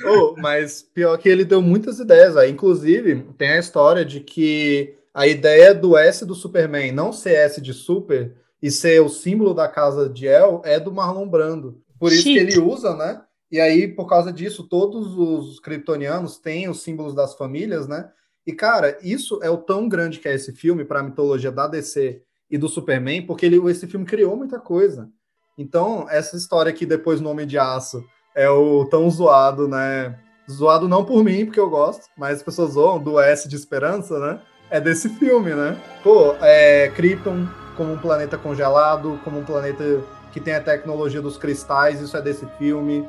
Oh, 0.05 0.35
mas 0.37 0.81
pior 0.81 1.17
que 1.17 1.29
ele 1.29 1.45
deu 1.45 1.61
muitas 1.61 1.99
ideias, 1.99 2.33
velho. 2.33 2.51
Inclusive, 2.51 3.25
tem 3.37 3.51
a 3.51 3.59
história 3.59 4.03
de 4.03 4.19
que 4.19 4.95
a 5.13 5.25
ideia 5.25 5.73
do 5.73 5.97
S 5.97 6.25
do 6.25 6.35
Superman 6.35 6.91
não 6.91 7.13
ser 7.13 7.35
S 7.35 7.61
de 7.61 7.73
super 7.73 8.35
e 8.61 8.69
ser 8.69 9.01
o 9.01 9.07
símbolo 9.07 9.53
da 9.53 9.69
casa 9.69 10.09
de 10.09 10.27
El 10.27 10.61
é 10.65 10.77
do 10.77 10.91
Marlon 10.91 11.27
Brando. 11.27 11.81
Por 11.97 12.11
isso 12.11 12.23
que 12.23 12.37
Chique. 12.37 12.53
ele 12.53 12.59
usa, 12.59 12.95
né? 12.97 13.21
E 13.49 13.61
aí, 13.61 13.87
por 13.87 14.07
causa 14.07 14.31
disso, 14.31 14.67
todos 14.67 15.17
os 15.17 15.59
kryptonianos 15.59 16.37
têm 16.37 16.69
os 16.69 16.83
símbolos 16.83 17.15
das 17.15 17.33
famílias, 17.33 17.87
né? 17.87 18.09
E, 18.45 18.51
cara, 18.51 18.97
isso 19.01 19.39
é 19.41 19.49
o 19.49 19.57
tão 19.57 19.87
grande 19.87 20.19
que 20.19 20.27
é 20.27 20.33
esse 20.33 20.51
filme 20.51 20.83
para 20.83 20.99
a 20.99 21.03
mitologia 21.03 21.51
da 21.51 21.67
DC 21.67 22.21
e 22.51 22.57
do 22.57 22.67
Superman, 22.67 23.25
porque 23.25 23.45
ele, 23.45 23.57
esse 23.71 23.87
filme 23.87 24.05
criou 24.05 24.35
muita 24.35 24.59
coisa. 24.59 25.09
Então, 25.57 26.05
essa 26.09 26.35
história 26.35 26.69
aqui, 26.69 26.85
depois 26.85 27.21
no 27.21 27.29
Homem 27.29 27.47
de 27.47 27.57
Aço, 27.57 28.03
é 28.35 28.49
o 28.49 28.85
tão 28.85 29.09
zoado, 29.09 29.67
né? 29.67 30.19
Zoado 30.49 30.87
não 30.87 31.05
por 31.05 31.23
mim, 31.23 31.45
porque 31.45 31.59
eu 31.59 31.69
gosto, 31.69 32.03
mas 32.17 32.37
as 32.37 32.43
pessoas 32.43 32.73
zoam 32.73 33.01
do 33.01 33.19
S 33.19 33.47
de 33.47 33.55
Esperança, 33.55 34.19
né? 34.19 34.41
É 34.69 34.81
desse 34.81 35.07
filme, 35.09 35.53
né? 35.53 35.77
Pô, 36.03 36.35
é 36.41 36.89
Krypton 36.89 37.47
como 37.77 37.93
um 37.93 37.97
planeta 37.97 38.37
congelado, 38.37 39.19
como 39.23 39.39
um 39.39 39.45
planeta 39.45 40.01
que 40.33 40.39
tem 40.39 40.55
a 40.55 40.61
tecnologia 40.61 41.21
dos 41.21 41.37
cristais, 41.37 42.01
isso 42.01 42.15
é 42.17 42.21
desse 42.21 42.45
filme. 42.57 43.07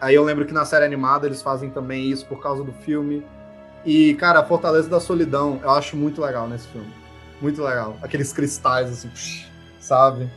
Aí 0.00 0.14
eu 0.14 0.24
lembro 0.24 0.44
que 0.44 0.52
na 0.52 0.64
série 0.64 0.84
animada 0.84 1.26
eles 1.26 1.42
fazem 1.42 1.70
também 1.70 2.10
isso 2.10 2.26
por 2.26 2.40
causa 2.40 2.62
do 2.62 2.72
filme. 2.72 3.24
E, 3.84 4.14
cara, 4.14 4.40
a 4.40 4.44
Fortaleza 4.44 4.88
da 4.88 5.00
Solidão 5.00 5.60
eu 5.62 5.70
acho 5.70 5.96
muito 5.96 6.20
legal 6.20 6.48
nesse 6.48 6.68
filme. 6.68 7.03
Muito 7.40 7.62
legal. 7.62 7.98
Aqueles 8.02 8.32
cristais, 8.32 8.90
assim, 8.90 9.10
sabe? 9.80 10.28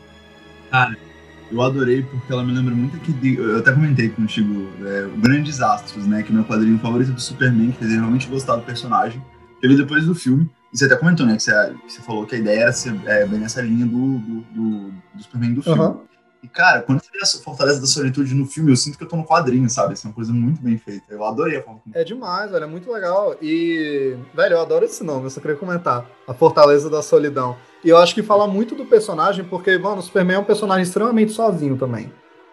Eu 1.51 1.61
adorei 1.61 2.03
porque 2.03 2.31
ela 2.31 2.43
me 2.43 2.51
lembra 2.51 2.75
muito 2.75 2.97
aqui 2.97 3.13
de. 3.13 3.37
Eu 3.37 3.59
até 3.59 3.71
comentei 3.71 4.09
contigo, 4.09 4.69
é, 4.85 5.05
o 5.05 5.17
Grandes 5.17 5.61
Astros, 5.61 6.05
né? 6.05 6.21
Que 6.21 6.31
é 6.31 6.35
meu 6.35 6.43
quadrinho 6.43 6.77
favorito 6.79 7.11
do 7.11 7.21
Superman, 7.21 7.71
que 7.71 7.85
eu 7.85 7.89
realmente 7.89 8.27
gostar 8.27 8.57
do 8.57 8.63
personagem. 8.63 9.23
Eu 9.61 9.69
li 9.69 9.77
depois 9.77 10.05
do 10.05 10.13
filme. 10.13 10.49
E 10.73 10.77
você 10.77 10.85
até 10.85 10.97
comentou, 10.97 11.25
né? 11.25 11.37
Que 11.37 11.43
você, 11.43 11.73
que 11.85 11.93
você 11.93 12.01
falou 12.01 12.25
que 12.25 12.35
a 12.35 12.37
ideia 12.37 12.63
era 12.63 12.73
ser 12.73 12.93
é, 13.05 13.25
bem 13.25 13.39
nessa 13.39 13.61
linha 13.61 13.85
do, 13.85 14.17
do, 14.19 14.41
do, 14.41 14.93
do 15.13 15.23
Superman 15.23 15.53
do 15.53 15.61
filme. 15.61 15.79
Aham. 15.79 15.97
E, 16.43 16.47
cara, 16.47 16.81
quando 16.81 17.01
você 17.01 17.11
vê 17.11 17.19
essa 17.19 17.39
Fortaleza 17.39 17.81
da 17.81 17.87
Solitude 17.87 18.35
no 18.35 18.45
filme, 18.45 18.71
eu 18.71 18.75
sinto 18.75 18.97
que 18.97 19.03
eu 19.03 19.07
tô 19.07 19.15
no 19.15 19.25
quadrinho, 19.25 19.69
sabe? 19.69 19.93
Isso 19.93 20.05
é 20.05 20.09
uma 20.09 20.15
coisa 20.15 20.31
muito 20.31 20.61
bem 20.61 20.77
feita. 20.77 21.05
Eu 21.09 21.23
adorei 21.23 21.57
a 21.57 21.63
forma. 21.63 21.81
É 21.93 22.03
demais, 22.03 22.51
velho, 22.51 22.63
é 22.63 22.67
muito 22.67 22.91
legal. 22.91 23.35
E, 23.41 24.15
velho, 24.33 24.53
eu 24.53 24.61
adoro 24.61 24.85
esse 24.85 25.03
nome, 25.03 25.25
eu 25.25 25.29
só 25.29 25.41
queria 25.41 25.55
comentar. 25.55 26.05
A 26.27 26.33
Fortaleza 26.33 26.89
da 26.89 27.01
Solidão. 27.01 27.57
E 27.83 27.89
eu 27.89 27.97
acho 27.97 28.13
que 28.13 28.21
fala 28.21 28.47
muito 28.47 28.75
do 28.75 28.85
personagem, 28.85 29.45
porque, 29.45 29.77
mano, 29.77 29.97
o 29.97 30.01
Superman 30.01 30.37
é 30.37 30.39
um 30.39 30.43
personagem 30.43 30.83
extremamente 30.83 31.31
sozinho 31.31 31.77
também, 31.77 32.11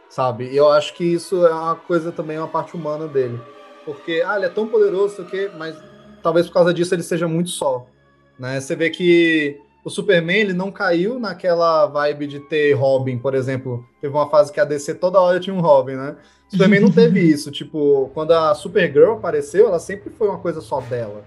sabe? 0.09 0.49
E 0.51 0.57
eu 0.57 0.70
acho 0.70 0.95
que 0.95 1.05
isso 1.05 1.47
é 1.47 1.53
uma 1.53 1.76
coisa 1.76 2.11
também, 2.11 2.39
uma 2.39 2.49
parte 2.49 2.74
humana 2.74 3.07
dele. 3.07 3.41
Porque, 3.85 4.22
ah, 4.26 4.37
ele 4.37 4.47
é 4.47 4.51
tão 4.51 4.66
poderoso, 4.66 5.24
quê, 5.24 5.51
mas 5.59 5.76
talvez 6.22 6.47
por 6.47 6.55
causa 6.55 6.72
disso 6.72 6.95
ele 6.95 7.03
seja 7.03 7.28
muito 7.28 7.51
só, 7.51 7.87
né? 8.39 8.61
Você 8.61 8.74
vê 8.74 8.89
que 8.89 9.61
o 9.85 9.91
Superman, 9.91 10.41
ele 10.41 10.53
não 10.55 10.72
caiu 10.72 11.18
naquela 11.18 11.87
vibe 11.87 12.26
de 12.26 12.41
ter 12.41 12.72
Robin, 12.72 13.18
por 13.18 13.35
exemplo. 13.35 13.87
Teve 14.01 14.14
uma 14.14 14.30
fase 14.30 14.51
que 14.51 14.59
a 14.59 14.64
DC 14.64 14.95
toda 14.95 15.20
hora 15.20 15.39
tinha 15.39 15.55
um 15.55 15.61
Robin, 15.61 15.93
né? 15.93 16.16
O 16.49 16.53
Superman 16.53 16.80
não 16.80 16.91
teve 16.91 17.20
isso. 17.28 17.51
Tipo, 17.51 18.11
quando 18.14 18.32
a 18.32 18.55
Supergirl 18.55 19.12
apareceu, 19.12 19.66
ela 19.66 19.78
sempre 19.78 20.11
foi 20.11 20.28
uma 20.28 20.39
coisa 20.39 20.62
só 20.62 20.80
dela, 20.80 21.22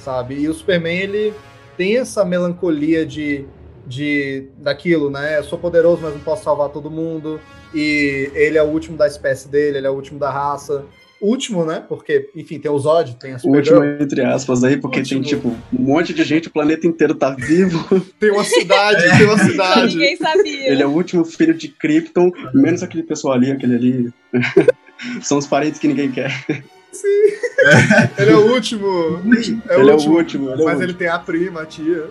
sabe? 0.00 0.34
E 0.34 0.48
o 0.48 0.54
Superman, 0.54 0.98
ele 0.98 1.34
tem 1.76 1.98
essa 1.98 2.24
melancolia 2.24 3.06
de, 3.06 3.46
de 3.86 4.48
daquilo, 4.58 5.08
né? 5.08 5.38
Eu 5.38 5.44
sou 5.44 5.56
poderoso, 5.58 6.02
mas 6.02 6.12
não 6.12 6.20
posso 6.20 6.42
salvar 6.42 6.70
todo 6.70 6.90
mundo. 6.90 7.40
E 7.72 8.28
ele 8.34 8.58
é 8.58 8.62
o 8.62 8.66
último 8.66 8.96
da 8.96 9.06
espécie 9.06 9.48
dele, 9.48 9.78
ele 9.78 9.86
é 9.86 9.90
o 9.90 9.94
último 9.94 10.18
da 10.18 10.30
raça. 10.30 10.84
Último, 11.20 11.64
né? 11.64 11.84
Porque, 11.86 12.30
enfim, 12.34 12.58
tem 12.58 12.70
o 12.70 12.78
Zod, 12.78 13.16
tem 13.16 13.34
a 13.34 13.38
O 13.44 13.54
último, 13.54 13.84
entre 13.84 14.22
aspas, 14.24 14.64
aí, 14.64 14.76
porque 14.78 15.00
Último. 15.00 15.20
tem, 15.20 15.28
tipo, 15.30 15.48
um 15.48 15.82
monte 15.82 16.14
de 16.14 16.24
gente, 16.24 16.48
o 16.48 16.50
planeta 16.50 16.86
inteiro 16.86 17.14
tá 17.14 17.30
vivo. 17.30 17.78
Tem 18.18 18.30
uma 18.30 18.44
cidade, 18.44 19.02
tem 19.18 19.26
uma 19.26 19.36
cidade. 19.44 19.94
ninguém 19.96 20.16
sabia. 20.16 20.70
Ele 20.72 20.82
é 20.82 20.86
o 20.86 20.90
último 20.90 21.24
filho 21.24 21.52
de 21.54 21.68
Krypton, 21.68 22.30
menos 22.54 22.82
aquele 22.82 23.02
pessoal 23.02 23.34
ali, 23.34 23.50
aquele 23.52 23.74
ali. 23.74 24.12
São 25.22 25.38
os 25.38 25.46
parentes 25.46 25.78
que 25.78 25.88
ninguém 25.88 26.10
quer. 26.10 26.32
Ele 28.18 28.30
é 28.30 28.36
o 28.36 28.52
último. 28.52 29.20
É 29.68 29.80
ele 29.80 29.90
é 29.90 29.94
o 29.94 30.10
último, 30.10 30.50
ele 30.50 30.60
é 30.60 30.64
o 30.64 30.64
mas 30.64 30.74
último. 30.74 30.82
ele 30.82 30.94
tem 30.94 31.08
a 31.08 31.18
prima, 31.18 31.62
a 31.62 31.66
tia. 31.66 32.04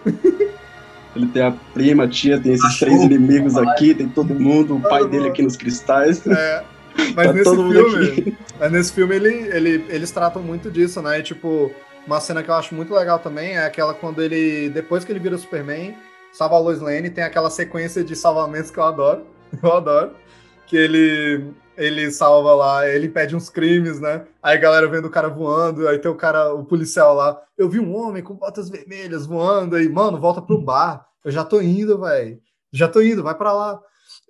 Ele 1.16 1.28
tem 1.28 1.41
a 1.41 1.51
prima, 1.74 2.03
a 2.03 2.07
tia, 2.07 2.39
tem 2.39 2.53
esses 2.53 2.64
Cachorro, 2.64 2.91
três 2.91 3.03
inimigos 3.03 3.57
aqui, 3.57 3.93
tem 3.93 4.07
todo 4.07 4.34
mundo, 4.34 4.76
o 4.76 4.82
pai 4.82 5.07
dele 5.07 5.28
aqui 5.28 5.41
nos 5.41 5.55
cristais. 5.55 6.26
É. 6.28 6.64
Mas 7.16 7.28
Tá 7.28 7.34
nesse 7.34 7.56
filme, 7.56 8.38
mas 8.60 8.72
nesse 8.72 8.93
filme 8.93 9.16
ele, 9.16 9.34
ele, 9.56 9.86
eles 9.89 10.12
tratam 10.12 10.41
muito 10.41 10.70
disso, 10.72 11.02
né? 11.02 11.20
E, 11.20 11.24
tipo, 11.24 11.72
uma 12.06 12.20
cena 12.20 12.41
que 12.43 12.50
eu 12.50 12.56
acho 12.56 12.74
muito 12.74 12.93
legal 12.93 13.20
também 13.20 13.56
é 13.56 13.66
aquela 13.66 13.93
quando 13.93 14.22
ele, 14.22 14.70
depois 14.70 15.04
que 15.04 15.12
ele 15.12 15.20
vira 15.20 15.38
Superman, 15.38 15.95
salva 16.32 16.56
a 16.56 16.60
Lois 16.60 16.80
Lane, 16.80 17.10
tem 17.10 17.24
aquela 17.24 17.50
sequência 17.50 18.04
de 18.04 18.16
salvamentos 18.16 18.72
que 18.72 18.80
eu 18.80 18.84
adoro. 18.84 19.26
Eu 19.64 19.74
adoro. 19.74 20.12
Que 20.68 20.78
ele, 20.78 21.52
ele 21.76 22.12
salva 22.12 22.54
lá, 22.54 22.88
ele 22.88 23.08
impede 23.08 23.36
uns 23.36 23.50
crimes, 23.50 24.00
né? 24.00 24.26
Aí 24.43 24.56
a 24.56 24.60
galera 24.60 24.88
vendo 24.88 25.06
o 25.06 25.10
cara 25.10 25.28
voando, 25.28 25.88
aí 25.88 25.97
tem 25.97 26.12
o 26.12 26.16
cara, 26.16 26.54
o 26.54 26.64
policial 26.64 27.16
lá. 27.16 27.41
Eu 27.58 27.68
vi 27.68 27.80
um 27.80 27.95
homem 27.95 28.22
com 28.22 28.36
botas 28.36 28.70
vermelhas 28.70 29.26
voando, 29.26 29.76
aí, 29.76 29.89
mano, 29.89 30.20
volta 30.20 30.39
pro 30.39 30.62
bar. 30.62 31.04
Eu 31.26 31.32
já 31.32 31.43
tô 31.43 31.60
indo, 31.60 32.00
velho. 32.00 32.39
Já 32.72 32.88
tô 32.88 33.02
indo, 33.02 33.24
vai 33.24 33.34
pra 33.34 33.52
lá. 33.52 33.80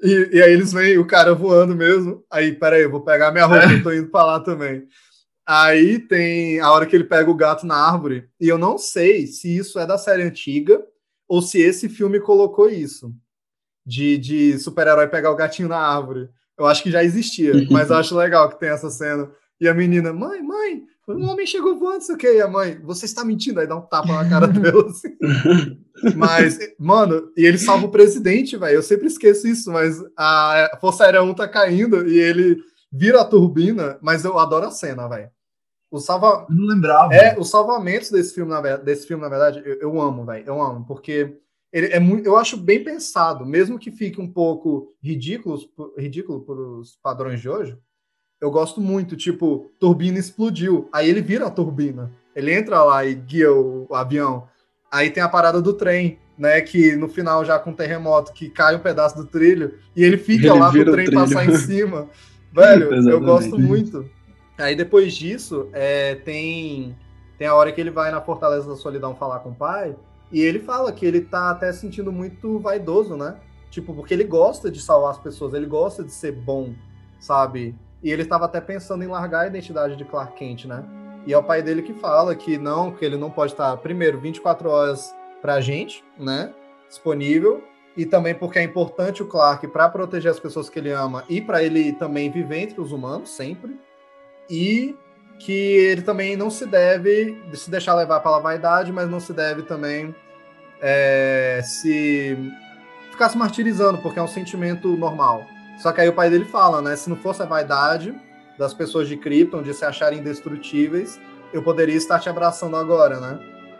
E, 0.02 0.38
e 0.38 0.42
aí 0.42 0.54
eles 0.54 0.72
veem 0.72 0.98
o 0.98 1.06
cara 1.06 1.34
voando 1.34 1.76
mesmo. 1.76 2.24
Aí, 2.32 2.54
peraí, 2.54 2.84
eu 2.84 2.92
vou 2.92 3.02
pegar 3.02 3.32
minha 3.32 3.46
roupa, 3.46 3.72
eu 3.72 3.84
tô 3.84 3.92
indo 3.92 4.10
pra 4.10 4.26
lá 4.26 4.40
também. 4.40 4.88
Aí 5.46 6.00
tem 6.00 6.60
a 6.60 6.72
hora 6.72 6.86
que 6.86 6.96
ele 6.96 7.04
pega 7.04 7.30
o 7.30 7.36
gato 7.36 7.66
na 7.66 7.76
árvore. 7.76 8.30
E 8.40 8.48
eu 8.48 8.58
não 8.58 8.78
sei 8.78 9.28
se 9.28 9.56
isso 9.56 9.80
é 9.80 9.86
da 9.86 9.98
série 9.98 10.24
antiga 10.24 10.82
ou 11.28 11.42
se 11.42 11.60
esse 11.60 11.90
filme 11.90 12.20
colocou 12.20 12.70
isso. 12.70 13.14
De, 13.86 14.18
de 14.18 14.60
super-herói 14.60 15.08
pegar 15.08 15.32
o 15.32 15.36
gatinho 15.36 15.68
na 15.68 15.80
árvore. 15.80 16.30
Eu 16.58 16.66
acho 16.68 16.84
que 16.84 16.92
já 16.92 17.04
existia, 17.04 17.54
mas 17.72 17.90
eu 17.90 17.96
acho 17.98 18.16
legal 18.16 18.50
que 18.50 18.60
tem 18.60 18.70
essa 18.70 18.90
cena. 18.90 19.32
E 19.60 19.68
a 19.68 19.74
menina, 19.74 20.14
mãe, 20.14 20.42
mãe, 20.42 20.84
um 21.18 21.30
homem 21.30 21.46
chegou 21.46 21.78
voando, 21.78 22.04
sei 22.04 22.16
o 22.16 22.18
que. 22.18 22.32
E 22.32 22.42
a 22.42 22.48
mãe, 22.48 22.80
você 22.84 23.06
está 23.06 23.24
mentindo. 23.26 23.60
Aí 23.60 23.68
dá 23.68 23.76
um 23.76 23.82
tapa 23.82 24.14
na 24.14 24.30
cara 24.30 24.48
dela, 24.48 24.86
assim. 24.88 25.18
Mas, 26.16 26.58
mano, 26.78 27.32
e 27.36 27.46
ele 27.46 27.58
salva 27.58 27.86
o 27.86 27.92
presidente, 27.92 28.58
velho. 28.58 28.76
Eu 28.76 28.84
sempre 28.84 29.08
esqueço 29.08 29.48
isso, 29.48 29.72
mas 29.72 30.02
a 30.18 30.78
Força 30.80 31.04
Aérea 31.04 31.24
1 31.24 31.34
tá 31.34 31.48
caindo 31.48 32.08
e 32.08 32.18
ele 32.18 32.58
vira 32.92 33.22
a 33.22 33.26
turbina, 33.26 33.98
mas 34.02 34.26
eu 34.26 34.38
adoro 34.38 34.68
a 34.68 34.72
cena, 34.72 35.08
velho. 35.08 35.30
O 35.92 36.00
salva... 36.00 36.46
Eu 36.50 36.56
não 36.56 36.68
lembrava. 36.68 37.14
É, 37.14 37.38
os 37.40 37.50
salvamentos 37.50 38.12
desse 38.12 38.34
filme, 38.34 38.52
na, 38.52 38.78
desse 38.78 39.08
filme, 39.08 39.24
na 39.24 39.30
verdade, 39.30 39.62
eu, 39.66 39.76
eu 39.80 40.02
amo, 40.02 40.26
velho. 40.26 40.46
Eu 40.46 40.62
amo, 40.62 40.86
porque 40.86 41.36
ele 41.72 41.88
é 41.88 42.00
muito, 42.00 42.26
eu 42.26 42.36
acho 42.36 42.58
bem 42.58 42.84
pensado, 42.84 43.46
mesmo 43.46 43.78
que 43.78 43.92
fique 43.92 44.20
um 44.20 44.32
pouco 44.32 44.96
ridículo, 45.02 45.60
ridículo 45.98 46.42
para 46.42 46.56
os 46.56 46.98
padrões 47.02 47.40
de 47.40 47.50
hoje. 47.50 47.78
Eu 48.42 48.50
gosto 48.50 48.80
muito, 48.80 49.18
tipo, 49.18 49.70
turbina 49.80 50.18
explodiu, 50.18 50.88
aí 50.94 51.10
ele 51.10 51.22
vira 51.22 51.48
a 51.48 51.52
turbina. 51.52 52.12
Ele 52.36 52.54
entra 52.54 52.84
lá 52.84 53.06
e 53.06 53.14
guia 53.14 53.52
o, 53.52 53.86
o 53.90 53.96
avião. 53.96 54.48
Aí 54.92 55.10
tem 55.10 55.22
a 55.22 55.28
parada 55.28 55.62
do 55.62 55.74
trem, 55.74 56.18
né? 56.38 56.62
Que 56.62 56.96
no 56.96 57.10
final, 57.10 57.44
já 57.44 57.60
com 57.60 57.74
terremoto, 57.74 58.32
que 58.32 58.50
cai 58.50 58.76
um 58.76 58.80
pedaço 58.80 59.18
do 59.18 59.26
trilho 59.26 59.78
e 59.96 60.04
ele 60.04 60.18
fica 60.18 60.48
Ele 60.48 60.60
lá 60.60 60.72
pro 60.72 60.92
trem 60.92 61.12
passar 61.12 61.46
em 61.46 61.56
cima. 61.56 62.08
Velho, 62.54 63.10
eu 63.10 63.20
gosto 63.20 63.60
muito. 63.60 64.10
Aí 64.58 64.76
depois 64.76 65.14
disso, 65.14 65.70
é, 65.72 66.16
tem, 66.16 66.96
tem 67.38 67.48
a 67.48 67.56
hora 67.56 67.72
que 67.72 67.80
ele 67.80 67.92
vai 67.92 68.12
na 68.12 68.22
Fortaleza 68.22 68.68
da 68.68 68.76
Solidão 68.76 69.16
falar 69.16 69.40
com 69.40 69.50
o 69.50 69.56
pai, 69.56 69.96
e 70.32 70.42
ele 70.42 70.60
fala 70.60 70.92
que 70.92 71.06
ele 71.06 71.22
tá 71.22 71.50
até 71.50 71.72
se 71.72 71.80
sentindo 71.80 72.12
muito 72.12 72.60
vaidoso, 72.60 73.16
né? 73.16 73.38
Tipo, 73.70 73.94
porque 73.94 74.14
ele 74.14 74.24
gosta 74.24 74.70
de 74.70 74.82
salvar 74.82 75.12
as 75.12 75.18
pessoas, 75.18 75.54
ele 75.54 75.66
gosta 75.66 76.04
de 76.04 76.12
ser 76.12 76.34
bom, 76.34 76.74
sabe? 77.20 77.76
E 78.02 78.12
ele 78.12 78.26
tava 78.26 78.46
até 78.46 78.62
pensando 78.62 79.04
em 79.04 79.08
largar 79.08 79.42
a 79.42 79.48
identidade 79.48 79.96
de 79.96 80.06
Clark 80.06 80.34
Kent, 80.38 80.66
né? 80.66 80.84
E 81.26 81.34
é 81.34 81.38
o 81.38 81.44
pai 81.44 81.62
dele 81.62 81.82
que 81.82 81.94
fala 81.94 82.36
que 82.36 82.58
não, 82.58 82.92
que 82.92 83.04
ele 83.04 83.18
não 83.18 83.30
pode 83.30 83.52
estar, 83.52 83.76
primeiro, 83.78 84.20
24 84.20 84.70
horas 84.70 85.14
pra 85.42 85.60
gente, 85.60 86.04
né? 86.18 86.54
Disponível. 86.88 87.64
E 87.98 88.06
também 88.06 88.34
porque 88.34 88.60
é 88.60 88.64
importante 88.64 89.22
o 89.22 89.28
Clark 89.28 89.68
para 89.68 89.90
proteger 89.90 90.32
as 90.32 90.40
pessoas 90.40 90.70
que 90.70 90.80
ele 90.80 90.92
ama 90.92 91.26
e 91.28 91.42
para 91.42 91.62
ele 91.62 91.92
também 91.94 92.32
viver 92.32 92.60
entre 92.60 92.80
os 92.80 92.92
humanos 92.92 93.30
sempre. 93.30 93.78
E 94.50 94.96
que 95.40 95.52
ele 95.52 96.02
também 96.02 96.36
não 96.36 96.50
se 96.50 96.66
deve 96.66 97.42
se 97.54 97.70
deixar 97.70 97.96
levar 97.96 98.22
pela 98.22 98.40
vaidade, 98.40 98.92
mas 98.92 99.10
não 99.10 99.20
se 99.20 99.34
deve 99.34 99.64
também 99.64 100.16
é, 100.82 101.62
se 101.64 102.38
ficar 103.12 103.30
se 103.30 103.38
martirizando, 103.38 103.98
porque 104.00 104.20
é 104.20 104.22
um 104.22 104.28
sentimento 104.28 104.88
normal. 104.96 105.46
Só 105.80 105.92
que 105.92 106.02
aí 106.02 106.10
o 106.10 106.14
pai 106.14 106.30
dele 106.30 106.46
fala, 106.46 106.82
né? 106.82 106.96
Se 106.96 107.10
não 107.10 107.16
fosse 107.16 107.42
a 107.42 107.46
vaidade 107.46 108.14
das 108.58 108.74
pessoas 108.74 109.08
de 109.08 109.16
Krypton, 109.16 109.64
de 109.64 109.74
se 109.74 109.86
acharem 109.86 110.20
indestrutíveis, 110.20 111.20
eu 111.54 111.64
poderia 111.64 111.96
estar 111.96 112.20
te 112.20 112.30
abraçando 112.30 112.76
agora, 112.76 113.20
né? 113.20 113.40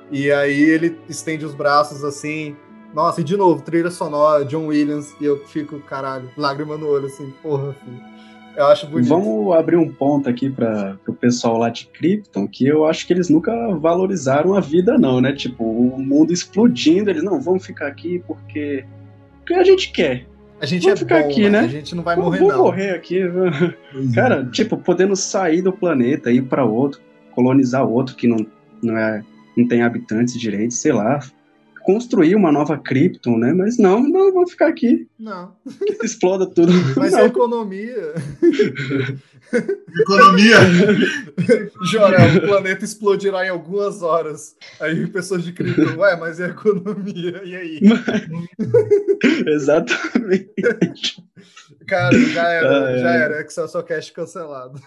E 0.10 0.32
aí 0.32 0.62
ele 0.62 0.98
estende 1.08 1.46
os 1.46 1.54
braços 1.54 2.04
assim. 2.04 2.56
Nossa, 2.94 3.22
e 3.22 3.24
de 3.24 3.38
novo, 3.38 3.62
trilha 3.62 3.92
sonora, 3.92 4.46
John 4.46 4.68
Williams, 4.68 5.14
e 5.22 5.26
eu 5.26 5.46
fico, 5.46 5.80
caralho, 5.82 6.30
lágrima 6.36 6.76
no 6.78 6.88
olho, 6.88 7.06
assim, 7.06 7.32
porra, 7.44 7.74
filho. 7.74 8.02
Eu 8.56 8.66
acho 8.66 8.88
bonito. 8.88 9.10
Vamos 9.10 9.56
abrir 9.56 9.76
um 9.76 9.92
ponto 9.92 10.28
aqui 10.28 10.50
para 10.50 10.98
o 11.08 11.14
pessoal 11.14 11.58
lá 11.58 11.70
de 11.70 11.86
Krypton, 11.88 12.48
que 12.48 12.66
eu 12.66 12.86
acho 12.86 13.06
que 13.06 13.14
eles 13.14 13.30
nunca 13.30 13.54
valorizaram 13.76 14.56
a 14.56 14.60
vida, 14.60 14.98
não, 14.98 15.22
né? 15.22 15.34
Tipo, 15.34 15.64
o 15.64 16.00
mundo 16.00 16.34
explodindo, 16.34 17.10
eles 17.10 17.24
não 17.24 17.40
vão 17.40 17.60
ficar 17.60 17.88
aqui 17.88 18.24
porque, 18.26 18.86
porque 19.40 19.54
a 19.54 19.64
gente 19.64 19.92
quer. 19.92 20.29
A 20.62 20.66
gente 20.66 20.84
Vamos 20.84 21.00
é 21.02 21.04
ficar 21.04 21.22
bom, 21.24 21.30
aqui, 21.30 21.50
né? 21.50 21.60
A 21.60 21.68
gente 21.68 21.96
não 21.96 22.04
vai 22.04 22.16
Vou- 22.16 22.26
morrer, 22.26 22.40
vou 22.40 22.48
não. 22.50 22.58
morrer 22.64 22.90
aqui. 22.92 23.20
Pois 23.94 24.12
é. 24.12 24.16
Cara, 24.16 24.46
tipo, 24.46 24.76
podendo 24.78 25.16
sair 25.16 25.62
do 25.62 25.72
planeta, 25.72 26.32
ir 26.32 26.44
para 26.44 26.66
outro, 26.66 27.00
colonizar 27.34 27.88
outro 27.88 28.16
que 28.16 28.28
não, 28.28 28.46
não, 28.84 28.98
é, 28.98 29.24
não 29.56 29.68
tem 29.68 29.82
habitantes 29.84 30.40
direito, 30.40 30.74
sei 30.74 30.92
lá. 30.92 31.20
Construir 31.90 32.36
uma 32.36 32.52
nova 32.52 32.78
Krypton, 32.78 33.36
né? 33.36 33.52
Mas 33.52 33.80
não, 33.80 34.08
não, 34.08 34.32
vamos 34.32 34.52
ficar 34.52 34.68
aqui. 34.68 35.08
Não. 35.18 35.56
Exploda 36.04 36.46
tudo. 36.46 36.72
Mas 36.96 37.14
não. 37.14 37.20
é 37.22 37.26
economia. 37.26 38.14
Economia. 40.02 40.56
Jorel, 41.92 42.38
o 42.38 42.42
planeta 42.42 42.86
explodirá 42.86 43.44
em 43.44 43.50
algumas 43.50 44.04
horas. 44.04 44.56
Aí 44.80 45.08
pessoas 45.08 45.44
de 45.44 45.52
Krypton, 45.52 45.98
ué, 45.98 46.16
mas 46.16 46.40
é 46.40 46.50
economia. 46.50 47.42
E 47.44 47.56
aí? 47.56 47.80
Exatamente. 49.48 50.54
Cara, 51.88 52.20
já 52.20 52.50
era, 52.50 52.86
Ah, 52.86 52.92
é. 52.92 52.98
já 53.00 53.10
era. 53.16 53.42
Excel 53.42 53.68
só 53.68 53.82
cash 53.82 54.12
cancelado. 54.12 54.80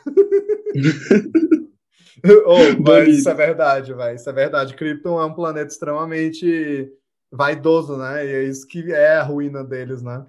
oh, 2.47 2.83
mas 2.85 3.19
isso 3.19 3.29
é 3.29 3.35
verdade, 3.35 3.93
vai. 3.93 4.15
Isso 4.15 4.29
é 4.29 4.33
verdade. 4.33 4.75
Krypton 4.75 5.21
é 5.21 5.25
um 5.25 5.35
planeta 5.35 5.71
extremamente 5.71 6.91
vaidoso, 7.31 7.97
né? 7.97 8.27
E 8.27 8.29
é 8.29 8.43
isso 8.45 8.67
que 8.67 8.93
é 8.93 9.17
a 9.17 9.23
ruína 9.23 9.65
deles, 9.65 10.03
né? 10.03 10.27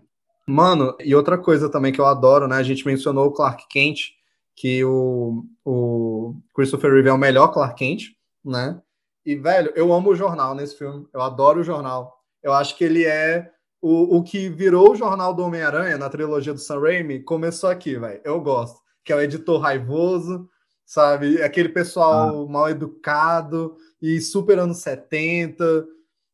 Mano, 0.47 0.95
e 0.99 1.15
outra 1.15 1.37
coisa 1.37 1.69
também 1.69 1.91
que 1.91 2.01
eu 2.01 2.05
adoro, 2.05 2.47
né? 2.47 2.57
A 2.57 2.63
gente 2.63 2.85
mencionou 2.85 3.27
o 3.27 3.31
Clark 3.31 3.65
Kent, 3.69 4.11
que 4.55 4.83
o, 4.83 5.45
o 5.65 6.35
Christopher 6.53 6.93
Reeve 6.93 7.09
é 7.09 7.13
o 7.13 7.17
melhor 7.17 7.47
Clark 7.49 7.75
Kent, 7.75 8.11
né? 8.43 8.79
E, 9.25 9.35
velho, 9.35 9.71
eu 9.75 9.93
amo 9.93 10.11
o 10.11 10.15
jornal 10.15 10.53
nesse 10.53 10.77
filme. 10.77 11.07
Eu 11.13 11.21
adoro 11.21 11.61
o 11.61 11.63
jornal. 11.63 12.13
Eu 12.41 12.53
acho 12.53 12.77
que 12.77 12.83
ele 12.83 13.05
é 13.05 13.49
o, 13.81 14.17
o 14.17 14.23
que 14.23 14.49
virou 14.49 14.91
o 14.91 14.95
jornal 14.95 15.33
do 15.33 15.43
Homem-Aranha 15.43 15.97
na 15.97 16.09
trilogia 16.09 16.53
do 16.53 16.59
Sam 16.59 16.79
Raimi. 16.81 17.23
Começou 17.23 17.69
aqui, 17.69 17.97
velho. 17.97 18.21
Eu 18.23 18.41
gosto. 18.41 18.81
Que 19.03 19.13
é 19.13 19.15
o 19.15 19.21
editor 19.21 19.61
raivoso, 19.61 20.49
sabe? 20.85 21.41
Aquele 21.41 21.69
pessoal 21.69 22.47
mal 22.47 22.69
educado 22.69 23.75
e 24.01 24.19
super 24.21 24.59
anos 24.59 24.77
70. 24.79 25.85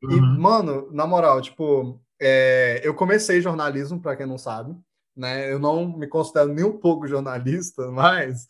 E, 0.02 0.06
Uhum. 0.06 0.40
mano, 0.40 0.90
na 0.92 1.06
moral, 1.06 1.42
tipo, 1.42 2.00
é, 2.20 2.82
eu 2.84 2.94
comecei 2.94 3.42
jornalismo, 3.42 4.00
para 4.00 4.16
quem 4.16 4.26
não 4.26 4.38
sabe, 4.38 4.76
né? 5.16 5.52
Eu 5.52 5.60
não 5.60 5.86
me 5.98 6.08
considero 6.08 6.54
nem 6.54 6.64
um 6.66 6.78
pouco 6.78 7.08
jornalista, 7.08 7.90
mas 7.92 8.48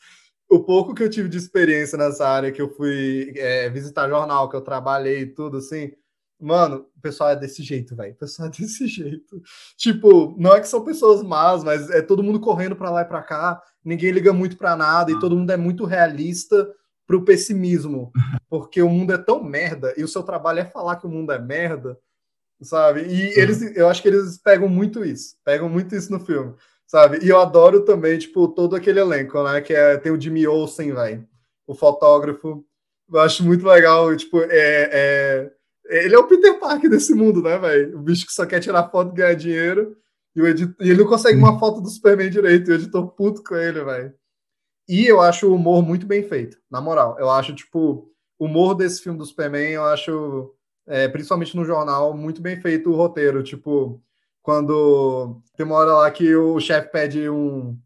o 0.50 0.64
pouco 0.64 0.94
que 0.94 1.04
eu 1.04 1.10
tive 1.10 1.30
de 1.30 1.38
experiência 1.38 1.98
nessa 1.98 2.28
área, 2.28 2.52
que 2.52 2.62
eu 2.62 2.70
fui 2.76 3.34
é, 3.36 3.70
visitar 3.70 4.10
jornal, 4.10 4.50
que 4.50 4.56
eu 4.56 4.62
trabalhei 4.62 5.22
e 5.22 5.26
tudo, 5.28 5.58
assim, 5.58 5.92
mano, 6.40 6.88
o 6.96 7.02
pessoal 7.02 7.32
é 7.32 7.36
desse 7.36 7.62
jeito, 7.62 7.96
velho. 7.96 8.14
O 8.14 8.18
pessoal 8.18 8.48
é 8.48 8.52
desse 8.58 8.88
jeito. 8.88 9.42
Tipo, 9.78 10.36
não 10.38 10.56
é 10.56 10.62
que 10.62 10.68
são 10.68 10.84
pessoas 10.84 11.22
más, 11.22 11.64
mas 11.64 11.90
é 11.90 12.02
todo 12.02 12.24
mundo 12.24 12.40
correndo 12.40 12.76
para 12.76 12.90
lá 12.90 13.02
e 13.02 13.06
para 13.06 13.22
cá, 13.24 13.62
ninguém 13.84 14.12
liga 14.12 14.32
muito 14.32 14.58
para 14.58 14.76
nada, 14.76 15.12
e 15.12 15.20
todo 15.20 15.36
mundo 15.36 15.52
é 15.52 15.58
muito 15.58 15.86
realista 15.86 16.70
pro 17.06 17.26
pessimismo, 17.26 18.12
porque 18.50 18.82
o 18.82 18.90
mundo 18.90 19.14
é 19.14 19.18
tão 19.18 19.44
merda, 19.44 19.94
e 19.98 20.04
o 20.04 20.08
seu 20.08 20.24
trabalho 20.24 20.60
é 20.60 20.66
falar 20.66 20.96
que 20.98 21.08
o 21.08 21.10
mundo 21.10 21.32
é 21.32 21.40
merda, 21.40 21.98
sabe? 22.62 23.02
E 23.02 23.40
eles, 23.40 23.62
eu 23.76 23.88
acho 23.88 24.02
que 24.02 24.08
eles 24.08 24.38
pegam 24.38 24.68
muito 24.68 25.04
isso, 25.04 25.36
pegam 25.44 25.70
muito 25.70 25.96
isso 25.96 26.12
no 26.12 26.20
filme, 26.20 26.54
sabe? 26.86 27.20
E 27.24 27.30
eu 27.30 27.40
adoro 27.40 27.84
também, 27.84 28.18
tipo, 28.18 28.48
todo 28.50 28.76
aquele 28.76 29.00
elenco, 29.00 29.42
né? 29.44 29.62
Que 29.62 29.74
é, 29.74 29.98
tem 29.98 30.12
o 30.12 30.20
Jimmy 30.20 30.48
Olsen, 30.48 30.94
velho, 30.94 31.28
o 31.66 31.74
fotógrafo. 31.74 32.66
Eu 33.12 33.20
acho 33.22 33.44
muito 33.44 33.66
legal, 33.66 34.16
tipo, 34.16 34.42
é, 34.42 34.50
é- 34.52 35.52
ele 35.90 36.16
é 36.16 36.20
o 36.20 36.28
Peter 36.28 36.60
Parker 36.60 36.90
desse 36.90 37.14
mundo, 37.14 37.42
né, 37.42 37.58
velho? 37.58 37.98
O 37.98 38.02
bicho 38.02 38.26
que 38.26 38.32
só 38.32 38.46
quer 38.46 38.60
tirar 38.60 38.90
foto 38.90 39.14
ganhar 39.14 39.34
dinheiro, 39.34 39.98
e, 40.36 40.42
o 40.42 40.48
e 40.48 40.52
ele 40.80 40.98
não 41.00 41.08
consegue 41.08 41.38
uma 41.38 41.60
foto 41.60 41.82
do 41.82 41.90
Superman 41.90 42.30
direito, 42.30 42.70
e 42.70 42.74
o 42.74 42.76
editor 42.76 43.08
puto 43.10 43.44
com 43.44 43.56
ele, 43.56 43.84
velho. 43.84 44.14
E 44.88 45.06
eu 45.06 45.22
acho 45.22 45.48
o 45.48 45.56
humor 45.56 45.84
muito 45.84 46.06
bem 46.08 46.24
feito, 46.24 46.58
na 46.70 46.80
moral. 46.82 47.16
Eu 47.20 47.30
acho, 47.30 47.54
tipo, 47.54 48.12
o 48.40 48.46
humor 48.46 48.74
desse 48.76 49.02
filme 49.02 49.20
do 49.20 49.26
Superman, 49.26 49.72
eu 49.72 49.84
acho, 49.84 50.54
é, 50.88 51.08
principalmente 51.08 51.56
no 51.56 51.66
jornal, 51.66 52.16
muito 52.16 52.42
bem 52.42 52.60
feito 52.60 52.90
o 52.90 52.96
roteiro. 52.96 53.44
Tipo, 53.44 54.02
quando 54.42 55.42
tem 55.56 55.66
uma 55.66 55.76
hora 55.76 55.94
lá 55.94 56.12
que 56.12 56.36
o 56.36 56.60
chefe 56.60 56.92
pede 56.92 57.30
um, 57.30 57.78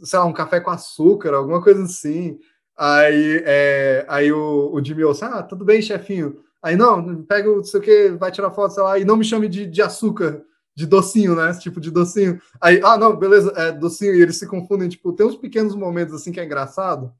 sei 0.00 0.18
lá, 0.18 0.24
um 0.26 0.32
café 0.32 0.60
com 0.60 0.70
açúcar, 0.70 1.32
alguma 1.34 1.62
coisa 1.62 1.82
assim. 1.84 2.38
Aí, 2.76 3.42
é, 3.46 4.04
aí 4.08 4.32
o, 4.32 4.70
o 4.72 4.84
Jimmy 4.84 5.04
Olsen, 5.04 5.28
ah, 5.28 5.42
tudo 5.42 5.64
bem, 5.64 5.80
chefinho. 5.80 6.42
Aí, 6.62 6.76
não, 6.76 7.22
pega 7.24 7.50
o 7.50 7.56
não 7.56 7.64
sei 7.64 7.80
o 7.80 7.82
que, 7.82 8.08
vai 8.10 8.30
tirar 8.30 8.50
foto, 8.50 8.74
sei 8.74 8.82
lá, 8.82 8.98
e 8.98 9.04
não 9.04 9.16
me 9.16 9.24
chame 9.24 9.48
de, 9.48 9.66
de 9.66 9.82
açúcar, 9.82 10.42
de 10.74 10.86
docinho, 10.86 11.34
né? 11.34 11.50
Esse 11.50 11.60
tipo 11.60 11.80
de 11.80 11.90
docinho. 11.90 12.40
Aí, 12.60 12.80
ah, 12.84 12.98
não, 12.98 13.16
beleza, 13.16 13.52
é 13.56 13.72
docinho, 13.72 14.14
e 14.14 14.20
eles 14.20 14.36
se 14.38 14.46
confundem. 14.46 14.88
Tipo, 14.88 15.12
tem 15.12 15.26
uns 15.26 15.36
pequenos 15.36 15.74
momentos 15.74 16.14
assim 16.14 16.32
que 16.32 16.40
é 16.40 16.44
engraçado. 16.44 17.12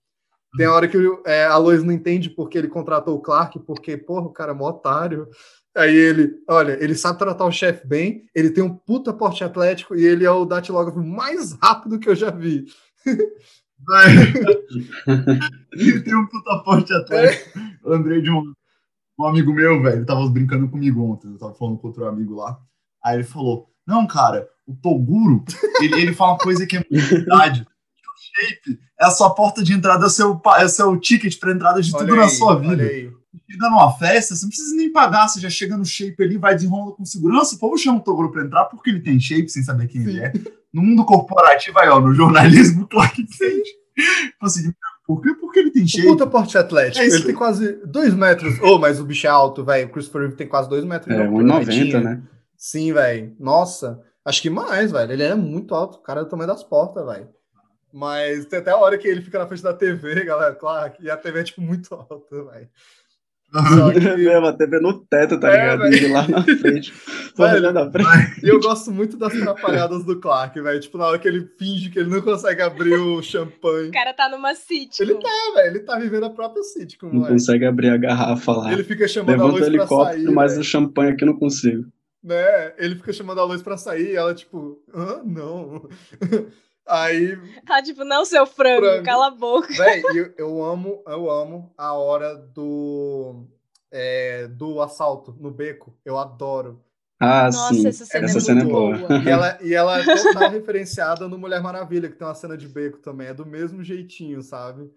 Tem 0.56 0.66
a 0.66 0.72
hora 0.72 0.88
que 0.88 0.98
é, 1.26 1.44
a 1.44 1.56
Lois 1.56 1.82
não 1.82 1.92
entende 1.92 2.28
porque 2.28 2.58
ele 2.58 2.68
contratou 2.68 3.16
o 3.16 3.20
Clark, 3.20 3.58
porque, 3.60 3.96
porra, 3.96 4.26
o 4.26 4.32
cara 4.32 4.52
é 4.52 4.54
mó 4.54 4.68
otário. 4.68 5.28
Aí 5.76 5.94
ele, 5.94 6.34
olha, 6.48 6.76
ele 6.82 6.96
sabe 6.96 7.18
tratar 7.18 7.44
o 7.44 7.52
chefe 7.52 7.86
bem, 7.86 8.24
ele 8.34 8.50
tem 8.50 8.62
um 8.62 8.74
puta 8.74 9.12
porte 9.12 9.44
atlético 9.44 9.94
e 9.94 10.04
ele 10.04 10.24
é 10.24 10.30
o 10.30 10.44
datilógrafo 10.44 11.00
mais 11.00 11.52
rápido 11.52 12.00
que 12.00 12.08
eu 12.08 12.16
já 12.16 12.30
vi. 12.30 12.66
Ele 15.72 16.00
tem 16.02 16.14
um 16.14 16.26
puta 16.26 16.58
porte 16.64 16.92
atlético. 16.92 17.58
Eu 17.84 17.90
lembrei 17.90 18.20
de 18.20 18.30
um, 18.30 18.52
um 19.24 19.28
amigo 19.28 19.52
meu, 19.52 19.82
velho. 19.82 20.06
Tava 20.06 20.28
brincando 20.28 20.68
comigo 20.68 21.02
ontem. 21.02 21.28
Eu 21.28 21.38
tava 21.38 21.54
falando 21.54 21.78
com 21.78 21.88
outro 21.88 22.06
amigo 22.06 22.34
lá. 22.34 22.58
Aí 23.04 23.16
ele 23.16 23.24
falou: 23.24 23.68
Não, 23.86 24.06
cara, 24.06 24.48
o 24.66 24.74
Toguro, 24.74 25.44
ele, 25.80 26.00
ele 26.00 26.14
fala 26.14 26.32
uma 26.32 26.38
coisa 26.38 26.66
que 26.66 26.76
é 26.76 26.84
muito 26.90 27.06
verdade. 27.08 27.62
O 27.62 28.38
shape 28.38 28.80
é 29.00 29.06
a 29.06 29.10
sua 29.10 29.30
porta 29.34 29.62
de 29.62 29.72
entrada, 29.72 30.04
é 30.04 30.06
o 30.06 30.10
seu, 30.10 30.40
é 30.58 30.64
o 30.64 30.68
seu 30.68 30.96
ticket 30.98 31.38
pra 31.38 31.52
entrada 31.52 31.80
de 31.80 31.90
tudo 31.90 32.04
Olha 32.04 32.16
na 32.16 32.22
aí, 32.24 32.30
sua 32.30 32.56
olha 32.56 32.76
vida. 32.76 33.20
Chega 33.50 33.70
numa 33.70 33.92
festa, 33.92 34.34
você 34.34 34.42
não 34.42 34.48
precisa 34.48 34.76
nem 34.76 34.92
pagar, 34.92 35.28
você 35.28 35.40
já 35.40 35.50
chega 35.50 35.76
no 35.76 35.84
shape 35.84 36.22
ali, 36.22 36.36
vai 36.36 36.54
desenrolando 36.54 36.92
com 36.92 37.04
segurança. 37.04 37.54
O 37.54 37.58
povo 37.58 37.76
chama 37.78 37.98
o 37.98 38.02
Toguro 38.02 38.30
pra 38.30 38.44
entrar 38.44 38.64
porque 38.66 38.90
ele 38.90 39.00
tem 39.00 39.18
shape, 39.18 39.48
sem 39.48 39.62
saber 39.62 39.88
quem 39.88 40.02
ele 40.02 40.20
é. 40.20 40.32
No 40.72 40.82
mundo 40.82 41.04
corporativo, 41.04 41.78
aí, 41.80 41.88
ó, 41.88 42.00
no 42.00 42.14
jornalismo, 42.14 42.86
claro 42.86 43.10
que 43.10 43.24
tem. 43.24 43.62
Tipo 43.62 44.46
assim, 44.46 44.72
por 45.16 45.22
quê? 45.22 45.34
Porque 45.40 45.58
ele 45.58 45.70
tem 45.70 45.84
O 45.84 45.88
shape. 45.88 46.06
puta 46.06 46.26
porte 46.26 46.56
atlético. 46.58 47.02
É 47.02 47.06
ele 47.06 47.22
tem 47.24 47.34
quase 47.34 47.72
dois 47.86 48.14
metros. 48.14 48.58
Oh, 48.62 48.78
mas 48.78 49.00
o 49.00 49.04
bicho 49.04 49.26
é 49.26 49.30
alto, 49.30 49.64
velho. 49.64 49.88
O 49.88 49.90
Christopher 49.90 50.22
Reeve 50.22 50.36
tem 50.36 50.46
quase 50.48 50.68
dois 50.68 50.84
metros. 50.84 51.14
de 51.14 51.20
É, 51.20 51.26
altura, 51.26 51.44
1,90, 51.44 51.70
tinha. 51.70 52.00
né? 52.00 52.22
Sim, 52.56 52.92
velho. 52.92 53.34
Nossa, 53.40 54.00
acho 54.24 54.40
que 54.42 54.50
mais, 54.50 54.92
velho. 54.92 55.12
Ele 55.12 55.22
é 55.22 55.34
muito 55.34 55.74
alto. 55.74 55.98
O 55.98 56.02
cara 56.02 56.20
é 56.20 56.24
do 56.24 56.30
tamanho 56.30 56.48
das 56.48 56.62
portas, 56.62 57.04
velho. 57.06 57.28
Mas 57.92 58.44
tem 58.46 58.58
até 58.60 58.70
a 58.70 58.76
hora 58.76 58.96
que 58.96 59.08
ele 59.08 59.20
fica 59.20 59.38
na 59.38 59.46
frente 59.46 59.62
da 59.62 59.74
TV, 59.74 60.24
galera. 60.24 60.54
Claro, 60.54 60.92
e 61.00 61.10
a 61.10 61.16
TV 61.16 61.40
é, 61.40 61.42
tipo, 61.44 61.60
muito 61.60 61.92
alta, 61.94 62.44
velho. 62.44 62.68
Só 63.52 63.90
que- 63.92 64.00
Mesmo, 64.00 64.46
a 64.46 64.52
TV 64.52 64.80
no 64.80 64.92
teto, 65.04 65.38
tá 65.40 65.48
É, 65.52 65.76
ligado? 65.76 65.92
E 65.94 66.08
lá 66.08 66.28
na 66.28 66.42
frente. 66.42 66.92
Velho. 67.36 67.72
na 67.72 67.90
frente. 67.90 68.44
E 68.44 68.48
eu 68.48 68.60
gosto 68.60 68.90
muito 68.92 69.16
das 69.16 69.34
atrapalhadas 69.34 70.04
do 70.04 70.20
Clark, 70.20 70.60
velho. 70.60 70.78
Tipo, 70.80 70.98
na 70.98 71.06
hora 71.06 71.18
que 71.18 71.26
ele 71.26 71.48
finge 71.58 71.90
que 71.90 71.98
ele 71.98 72.10
não 72.10 72.20
consegue 72.22 72.62
abrir 72.62 72.94
o 72.94 73.20
champanhe. 73.22 73.88
O 73.88 73.92
cara 73.92 74.12
tá 74.14 74.28
numa 74.28 74.54
sitcom. 74.54 75.02
Ele 75.02 75.14
tá, 75.14 75.30
velho. 75.56 75.66
Ele 75.70 75.80
tá 75.80 75.98
vivendo 75.98 76.24
a 76.26 76.30
própria 76.30 76.62
sitcom, 76.62 77.10
Não 77.12 77.24
consegue 77.24 77.64
abrir 77.64 77.88
a 77.90 77.96
garrafa 77.96 78.52
lá. 78.52 78.72
Ele 78.72 78.84
fica 78.84 79.08
chamando 79.08 79.30
a 79.30 79.32
Levanta 79.32 79.48
o 79.48 79.52
luz 79.58 79.60
pra 79.66 79.68
helicóptero, 79.78 80.24
sair. 80.24 80.34
mas 80.34 80.52
velho. 80.52 80.60
o 80.62 80.64
champanhe 80.64 81.12
aqui 81.12 81.24
eu 81.24 81.26
não 81.26 81.36
consigo. 81.38 81.84
né? 82.22 82.72
Ele 82.78 82.94
fica 82.96 83.12
chamando 83.12 83.40
a 83.40 83.44
luz 83.44 83.62
pra 83.62 83.76
sair 83.76 84.12
e 84.12 84.16
ela, 84.16 84.34
tipo, 84.34 84.78
ah, 84.94 85.20
não. 85.24 85.88
Aí, 86.90 87.38
Tá 87.66 87.82
tipo, 87.82 88.04
não, 88.04 88.24
seu 88.24 88.44
frango, 88.46 88.86
Frango. 88.86 89.04
cala 89.04 89.26
a 89.28 89.30
boca. 89.30 89.68
véi, 89.74 90.02
eu, 90.14 90.34
eu 90.36 90.64
amo, 90.64 91.02
eu 91.06 91.30
amo 91.30 91.72
a 91.78 91.94
hora 91.94 92.34
do, 92.36 93.44
é, 93.90 94.48
do 94.48 94.80
assalto 94.82 95.34
no 95.38 95.50
beco. 95.50 95.94
Eu 96.04 96.18
adoro. 96.18 96.82
Ah, 97.22 97.44
Nossa, 97.44 97.74
sim. 97.74 97.86
essa 97.86 98.06
cena 98.06 98.24
Essa 98.24 98.38
é 98.38 98.40
cena 98.40 98.60
é 98.62 98.64
muito 98.64 98.74
boa. 98.74 98.96
boa. 98.98 99.18
E 99.22 99.28
ela, 99.28 99.58
e 99.62 99.74
ela 99.74 100.00
é 100.00 100.04
total 100.04 100.50
referenciada 100.50 101.28
no 101.28 101.36
Mulher 101.38 101.62
Maravilha, 101.62 102.08
que 102.08 102.16
tem 102.16 102.26
uma 102.26 102.34
cena 102.34 102.56
de 102.56 102.66
beco 102.66 102.98
também. 102.98 103.28
É 103.28 103.34
do 103.34 103.44
mesmo 103.44 103.82
jeitinho, 103.84 104.42
sabe? 104.42 104.90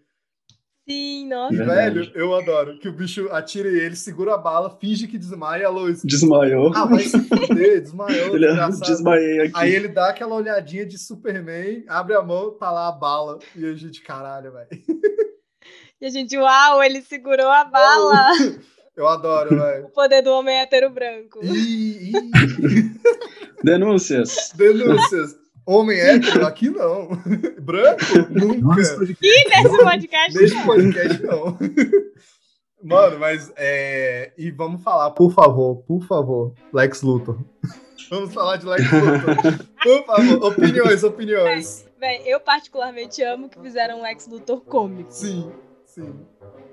Sim, 0.87 1.27
nossa. 1.29 1.55
Verdade. 1.55 1.99
velho, 1.99 2.11
eu 2.13 2.35
adoro. 2.35 2.77
Que 2.79 2.89
o 2.89 2.93
bicho 2.93 3.29
atira 3.31 3.69
ele, 3.69 3.95
segura 3.95 4.33
a 4.35 4.37
bala, 4.37 4.77
finge 4.81 5.07
que 5.07 5.17
desmaia 5.17 5.61
e 5.61 5.65
a 5.65 5.69
luz. 5.69 6.01
Desmaiou. 6.03 6.71
Ah, 6.75 6.85
vai 6.85 7.03
se 7.03 7.17
fuder, 7.21 7.81
desmaiou. 7.81 8.35
Ele 8.35 8.47
desgraçado. 8.47 8.91
desmaiei 8.91 9.39
aqui. 9.41 9.51
Aí 9.55 9.73
ele 9.73 9.87
dá 9.87 10.09
aquela 10.09 10.35
olhadinha 10.35 10.85
de 10.85 10.97
Superman, 10.97 11.85
abre 11.87 12.15
a 12.15 12.21
mão, 12.21 12.51
tá 12.57 12.69
lá 12.69 12.89
a 12.89 12.91
bala. 12.91 13.39
E 13.55 13.65
a 13.65 13.73
gente, 13.75 14.01
caralho, 14.01 14.51
velho. 14.51 14.67
E 16.01 16.05
a 16.05 16.09
gente, 16.09 16.37
uau, 16.37 16.83
ele 16.83 17.01
segurou 17.01 17.47
a 17.49 17.63
bala. 17.63 18.31
Eu 18.93 19.07
adoro, 19.07 19.57
velho. 19.57 19.85
o 19.85 19.89
poder 19.89 20.21
do 20.21 20.31
homem 20.33 20.59
hétero 20.59 20.89
branco. 20.89 21.39
Ih, 21.41 22.11
ih, 22.11 22.13
Denúncias. 23.63 24.51
denúncias. 24.53 25.33
Homem 25.65 25.97
hétero, 25.99 26.45
aqui 26.45 26.69
não. 26.69 27.07
Branco? 27.61 28.03
Nunca. 28.29 28.75
podcast- 28.75 29.17
E 29.21 29.49
nesse 29.49 29.83
podcast, 29.83 30.37
Neste 30.37 30.63
podcast, 30.65 31.23
não. 31.23 31.57
Mano, 32.83 33.17
mas 33.17 33.51
é. 33.55 34.33
E 34.37 34.51
vamos 34.51 34.83
falar, 34.83 35.11
por 35.11 35.31
favor, 35.33 35.77
por 35.87 36.05
favor, 36.05 36.53
Lex 36.73 37.01
Luthor. 37.01 37.37
Vamos 38.09 38.33
falar 38.33 38.57
de 38.57 38.65
Lex 38.65 38.83
Luthor. 38.91 39.65
Por 39.81 40.05
favor, 40.05 40.43
opiniões, 40.51 41.03
opiniões. 41.05 41.85
Véi, 41.97 42.21
eu 42.25 42.39
particularmente 42.41 43.23
amo 43.23 43.47
que 43.47 43.57
fizeram 43.61 43.99
um 43.99 44.03
Lex 44.03 44.27
Luthor 44.27 44.59
cômico. 44.61 45.09
Sim, 45.09 45.49
sim. 45.85 46.13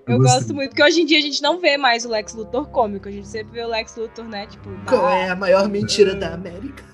Eu 0.09 0.19
gosto 0.19 0.53
muito, 0.53 0.71
porque 0.71 0.83
hoje 0.83 1.01
em 1.03 1.07
dia 1.07 1.19
a 1.19 1.23
gente 1.23 1.41
não 1.41 1.61
vê 1.61 1.77
mais 1.79 2.05
o 2.05 2.09
Lex 2.11 2.35
Luthor 2.35 2.69
cômico. 2.71 3.09
A 3.09 3.13
gente 3.13 3.29
sempre 3.29 3.53
vê 3.53 3.63
o 3.65 3.69
Lex 3.69 3.95
Luthor, 3.97 4.25
né? 4.27 4.49
Tipo, 4.49 4.69
Qual 4.87 5.01
da- 5.03 5.15
é 5.15 5.29
a 5.31 5.37
maior 5.37 5.69
mentira 5.69 6.15
da 6.17 6.35
América? 6.35 6.85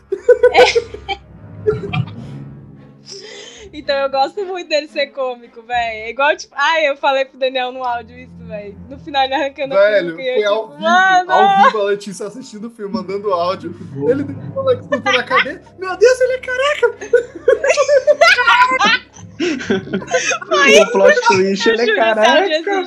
Então 3.72 3.96
eu 3.96 4.10
gosto 4.10 4.44
muito 4.44 4.68
dele 4.68 4.88
ser 4.88 5.08
cômico, 5.08 5.62
velho. 5.62 6.06
É 6.06 6.10
igual, 6.10 6.36
tipo, 6.36 6.54
ai, 6.56 6.88
eu 6.88 6.96
falei 6.96 7.24
pro 7.24 7.38
Daniel 7.38 7.72
no 7.72 7.82
áudio 7.82 8.18
isso, 8.18 8.32
velho. 8.46 8.76
No 8.88 8.98
final 8.98 9.24
ele 9.24 9.34
arrancando 9.34 9.74
a 9.74 9.80
Velho, 9.80 10.20
e 10.20 10.28
eu, 10.28 10.34
foi 10.34 10.42
tipo, 10.42 10.54
ao 10.54 10.68
vivo, 10.68 10.80
mano! 10.82 11.32
ao 11.32 11.64
vivo 11.64 11.78
a 11.78 11.84
Letícia 11.84 12.26
assistindo 12.26 12.68
o 12.68 12.70
filme, 12.70 12.94
mandando 12.94 13.32
áudio. 13.32 13.74
Ele 14.08 14.24
deixou 14.24 14.56
o 14.56 14.62
Lex 14.62 14.82
Luthor 14.82 15.12
na 15.12 15.22
cadeia. 15.22 15.62
Meu 15.78 15.96
Deus, 15.96 16.20
ele 16.20 16.32
é 16.32 16.38
careca! 16.38 16.96
o 20.82 20.92
plot 20.92 21.20
twist, 21.28 21.68
ele 21.68 21.90
é 21.90 21.96
careca. 21.96 22.84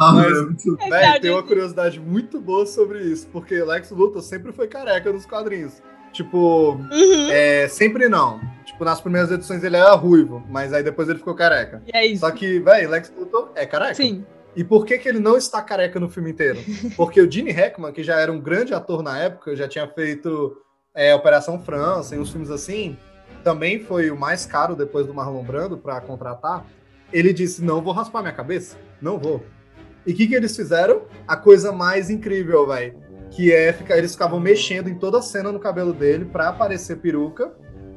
Ah, 0.00 0.12
Mas- 0.12 1.20
tem 1.20 1.30
uma 1.30 1.42
curiosidade 1.42 1.98
muito 2.00 2.40
boa 2.40 2.66
sobre 2.66 3.00
isso, 3.00 3.28
porque 3.28 3.62
Lex 3.62 3.90
Luthor 3.90 4.20
sempre 4.20 4.52
foi 4.52 4.66
careca 4.66 5.12
nos 5.12 5.24
quadrinhos. 5.24 5.80
Tipo, 6.12 6.72
Uhum. 6.90 7.30
é, 7.30 7.66
sempre 7.68 8.08
não. 8.08 8.40
Tipo, 8.64 8.84
nas 8.84 9.00
primeiras 9.00 9.30
edições 9.30 9.64
ele 9.64 9.76
era 9.76 9.92
ruivo, 9.94 10.42
mas 10.48 10.72
aí 10.72 10.82
depois 10.82 11.08
ele 11.08 11.18
ficou 11.18 11.34
careca. 11.34 11.82
E 11.86 11.96
é 11.96 12.06
isso. 12.06 12.20
Só 12.20 12.30
que, 12.30 12.60
véi, 12.60 12.86
Lex 12.86 13.12
Luthor 13.18 13.50
é 13.54 13.64
careca. 13.66 13.94
Sim. 13.94 14.24
E 14.54 14.62
por 14.62 14.84
que, 14.84 14.98
que 14.98 15.08
ele 15.08 15.18
não 15.18 15.36
está 15.38 15.62
careca 15.62 15.98
no 15.98 16.10
filme 16.10 16.30
inteiro? 16.30 16.58
Porque 16.96 17.20
o 17.20 17.30
Gene 17.30 17.50
Hackman, 17.50 17.92
que 17.92 18.02
já 18.02 18.20
era 18.20 18.30
um 18.30 18.38
grande 18.40 18.74
ator 18.74 19.02
na 19.02 19.18
época, 19.18 19.56
já 19.56 19.66
tinha 19.66 19.88
feito 19.88 20.56
é, 20.94 21.14
Operação 21.14 21.58
França 21.62 22.14
e 22.14 22.18
uns 22.18 22.30
filmes 22.30 22.50
assim, 22.50 22.96
também 23.42 23.80
foi 23.80 24.10
o 24.10 24.16
mais 24.16 24.44
caro 24.44 24.76
depois 24.76 25.06
do 25.06 25.14
Marlon 25.14 25.42
Brando 25.42 25.78
para 25.78 25.98
contratar. 26.02 26.66
Ele 27.10 27.32
disse: 27.32 27.64
Não 27.64 27.80
vou 27.80 27.94
raspar 27.94 28.20
minha 28.20 28.32
cabeça, 28.34 28.76
não 29.00 29.18
vou. 29.18 29.42
E 30.06 30.12
o 30.12 30.14
que, 30.16 30.26
que 30.26 30.34
eles 30.34 30.54
fizeram? 30.54 31.02
A 31.26 31.36
coisa 31.36 31.72
mais 31.72 32.10
incrível, 32.10 32.66
velho. 32.66 32.94
Que 33.34 33.52
é 33.52 33.72
ficar, 33.72 33.96
eles 33.98 34.12
ficavam 34.12 34.38
mexendo 34.38 34.88
em 34.88 34.94
toda 34.94 35.18
a 35.18 35.22
cena 35.22 35.50
no 35.50 35.58
cabelo 35.58 35.92
dele 35.92 36.24
para 36.26 36.48
aparecer 36.48 36.96
peruca, 36.98 37.52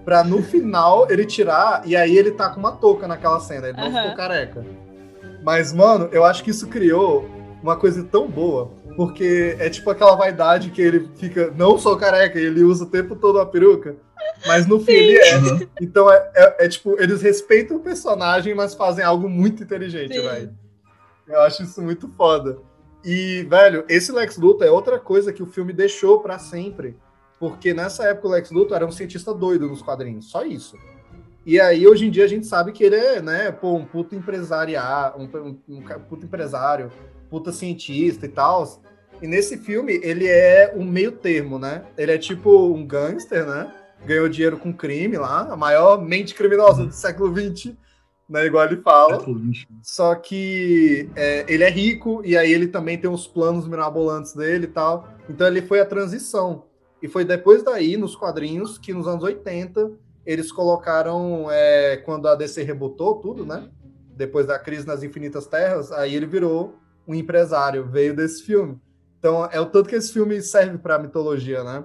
pra 0.05 0.23
no 0.23 0.41
final 0.41 1.07
ele 1.11 1.25
tirar 1.25 1.81
e 1.85 1.95
aí 1.95 2.17
ele 2.17 2.31
tá 2.31 2.49
com 2.49 2.59
uma 2.59 2.71
touca 2.71 3.07
naquela 3.07 3.39
cena, 3.39 3.67
ele 3.69 3.77
não 3.77 3.91
ficou 3.91 4.15
careca. 4.15 4.65
Mas, 5.43 5.73
mano, 5.73 6.09
eu 6.11 6.23
acho 6.23 6.43
que 6.43 6.51
isso 6.51 6.67
criou 6.67 7.29
uma 7.61 7.75
coisa 7.75 8.03
tão 8.03 8.27
boa, 8.29 8.71
porque 8.95 9.55
é 9.59 9.69
tipo 9.69 9.89
aquela 9.89 10.15
vaidade 10.15 10.69
que 10.69 10.81
ele 10.81 11.09
fica, 11.15 11.51
não 11.57 11.77
sou 11.77 11.97
careca, 11.97 12.39
ele 12.39 12.63
usa 12.63 12.83
o 12.85 12.89
tempo 12.89 13.15
todo 13.15 13.39
a 13.39 13.45
peruca, 13.45 13.95
mas 14.45 14.65
no 14.67 14.79
fim 14.79 14.91
ele 14.93 15.17
é. 15.17 15.33
Aham. 15.35 15.59
Então 15.81 16.09
é, 16.11 16.31
é- 16.35 16.65
é 16.65 16.67
tipo, 16.69 16.95
eles 17.01 17.21
respeitam 17.21 17.77
o 17.77 17.79
personagem, 17.81 18.53
mas 18.55 18.73
fazem 18.73 19.03
algo 19.03 19.27
muito 19.27 19.63
inteligente, 19.63 20.13
Sim. 20.13 20.21
velho. 20.21 20.53
Eu 21.27 21.41
acho 21.41 21.63
isso 21.63 21.81
muito 21.81 22.07
foda. 22.09 22.57
E, 23.05 23.43
velho, 23.43 23.85
esse 23.87 24.11
Lex 24.11 24.35
Luthor 24.35 24.65
é 24.65 24.71
outra 24.71 24.97
coisa 24.97 25.31
que 25.31 25.43
o 25.43 25.45
filme 25.45 25.71
deixou 25.71 26.21
pra 26.21 26.39
sempre. 26.39 26.97
Porque 27.39 27.71
nessa 27.71 28.05
época 28.05 28.27
o 28.27 28.31
Lex 28.31 28.49
Luthor 28.49 28.77
era 28.77 28.85
um 28.85 28.91
cientista 28.91 29.31
doido 29.31 29.67
nos 29.67 29.83
quadrinhos, 29.83 30.31
só 30.31 30.43
isso. 30.43 30.75
E 31.45 31.59
aí, 31.59 31.85
hoje 31.87 32.07
em 32.07 32.09
dia, 32.09 32.25
a 32.25 32.27
gente 32.27 32.47
sabe 32.47 32.71
que 32.71 32.83
ele 32.83 32.95
é, 32.95 33.21
né, 33.21 33.51
pô, 33.51 33.75
um 33.75 33.85
puto 33.85 34.15
empresário, 34.15 34.75
um, 35.15 35.25
um, 35.37 35.59
um 35.77 35.81
puto 36.09 36.25
empresário, 36.25 36.91
puta 37.29 37.51
cientista 37.51 38.25
e 38.25 38.29
tal. 38.29 38.81
E 39.21 39.27
nesse 39.27 39.57
filme, 39.57 39.99
ele 40.01 40.27
é 40.27 40.73
um 40.75 40.83
meio 40.83 41.11
termo, 41.11 41.59
né? 41.59 41.83
Ele 41.95 42.11
é 42.11 42.17
tipo 42.17 42.73
um 42.73 42.85
gangster, 42.85 43.45
né? 43.45 43.71
Ganhou 44.03 44.27
dinheiro 44.27 44.57
com 44.57 44.73
crime 44.73 45.17
lá, 45.17 45.41
a 45.41 45.55
maior 45.55 46.01
mente 46.01 46.33
criminosa 46.33 46.87
do 46.87 46.91
século 46.91 47.31
XX, 47.31 47.73
né? 48.29 48.45
Igual 48.45 48.65
ele 48.65 48.81
fala. 48.81 49.19
XX. 49.19 49.65
Só 49.81 50.15
que 50.15 51.09
é, 51.15 51.45
ele 51.47 51.63
é 51.63 51.69
rico 51.69 52.21
e 52.25 52.37
aí 52.37 52.51
ele 52.51 52.67
também 52.67 52.97
tem 52.97 53.09
os 53.09 53.27
planos 53.27 53.67
mirabolantes 53.67 54.33
dele 54.33 54.65
e 54.65 54.69
tal. 54.69 55.07
Então 55.29 55.47
ele 55.47 55.61
foi 55.61 55.79
a 55.79 55.85
transição. 55.85 56.65
E 57.01 57.07
foi 57.07 57.23
depois 57.23 57.63
daí, 57.63 57.97
nos 57.97 58.15
quadrinhos, 58.15 58.77
que 58.77 58.93
nos 58.93 59.07
anos 59.07 59.23
80, 59.23 59.91
eles 60.25 60.51
colocaram, 60.51 61.47
é, 61.51 61.97
quando 61.97 62.27
a 62.27 62.35
DC 62.35 62.63
rebotou 62.63 63.15
tudo, 63.15 63.45
né? 63.45 63.69
Depois 64.15 64.47
da 64.47 64.57
crise 64.57 64.87
nas 64.87 65.03
Infinitas 65.03 65.45
Terras, 65.45 65.91
aí 65.91 66.15
ele 66.15 66.25
virou 66.25 66.75
um 67.07 67.13
empresário, 67.13 67.85
veio 67.85 68.15
desse 68.15 68.43
filme. 68.43 68.79
Então 69.19 69.47
é 69.51 69.59
o 69.59 69.65
tanto 69.65 69.89
que 69.89 69.95
esse 69.95 70.11
filme 70.11 70.41
serve 70.41 70.77
pra 70.77 70.97
mitologia, 70.97 71.63
né? 71.63 71.83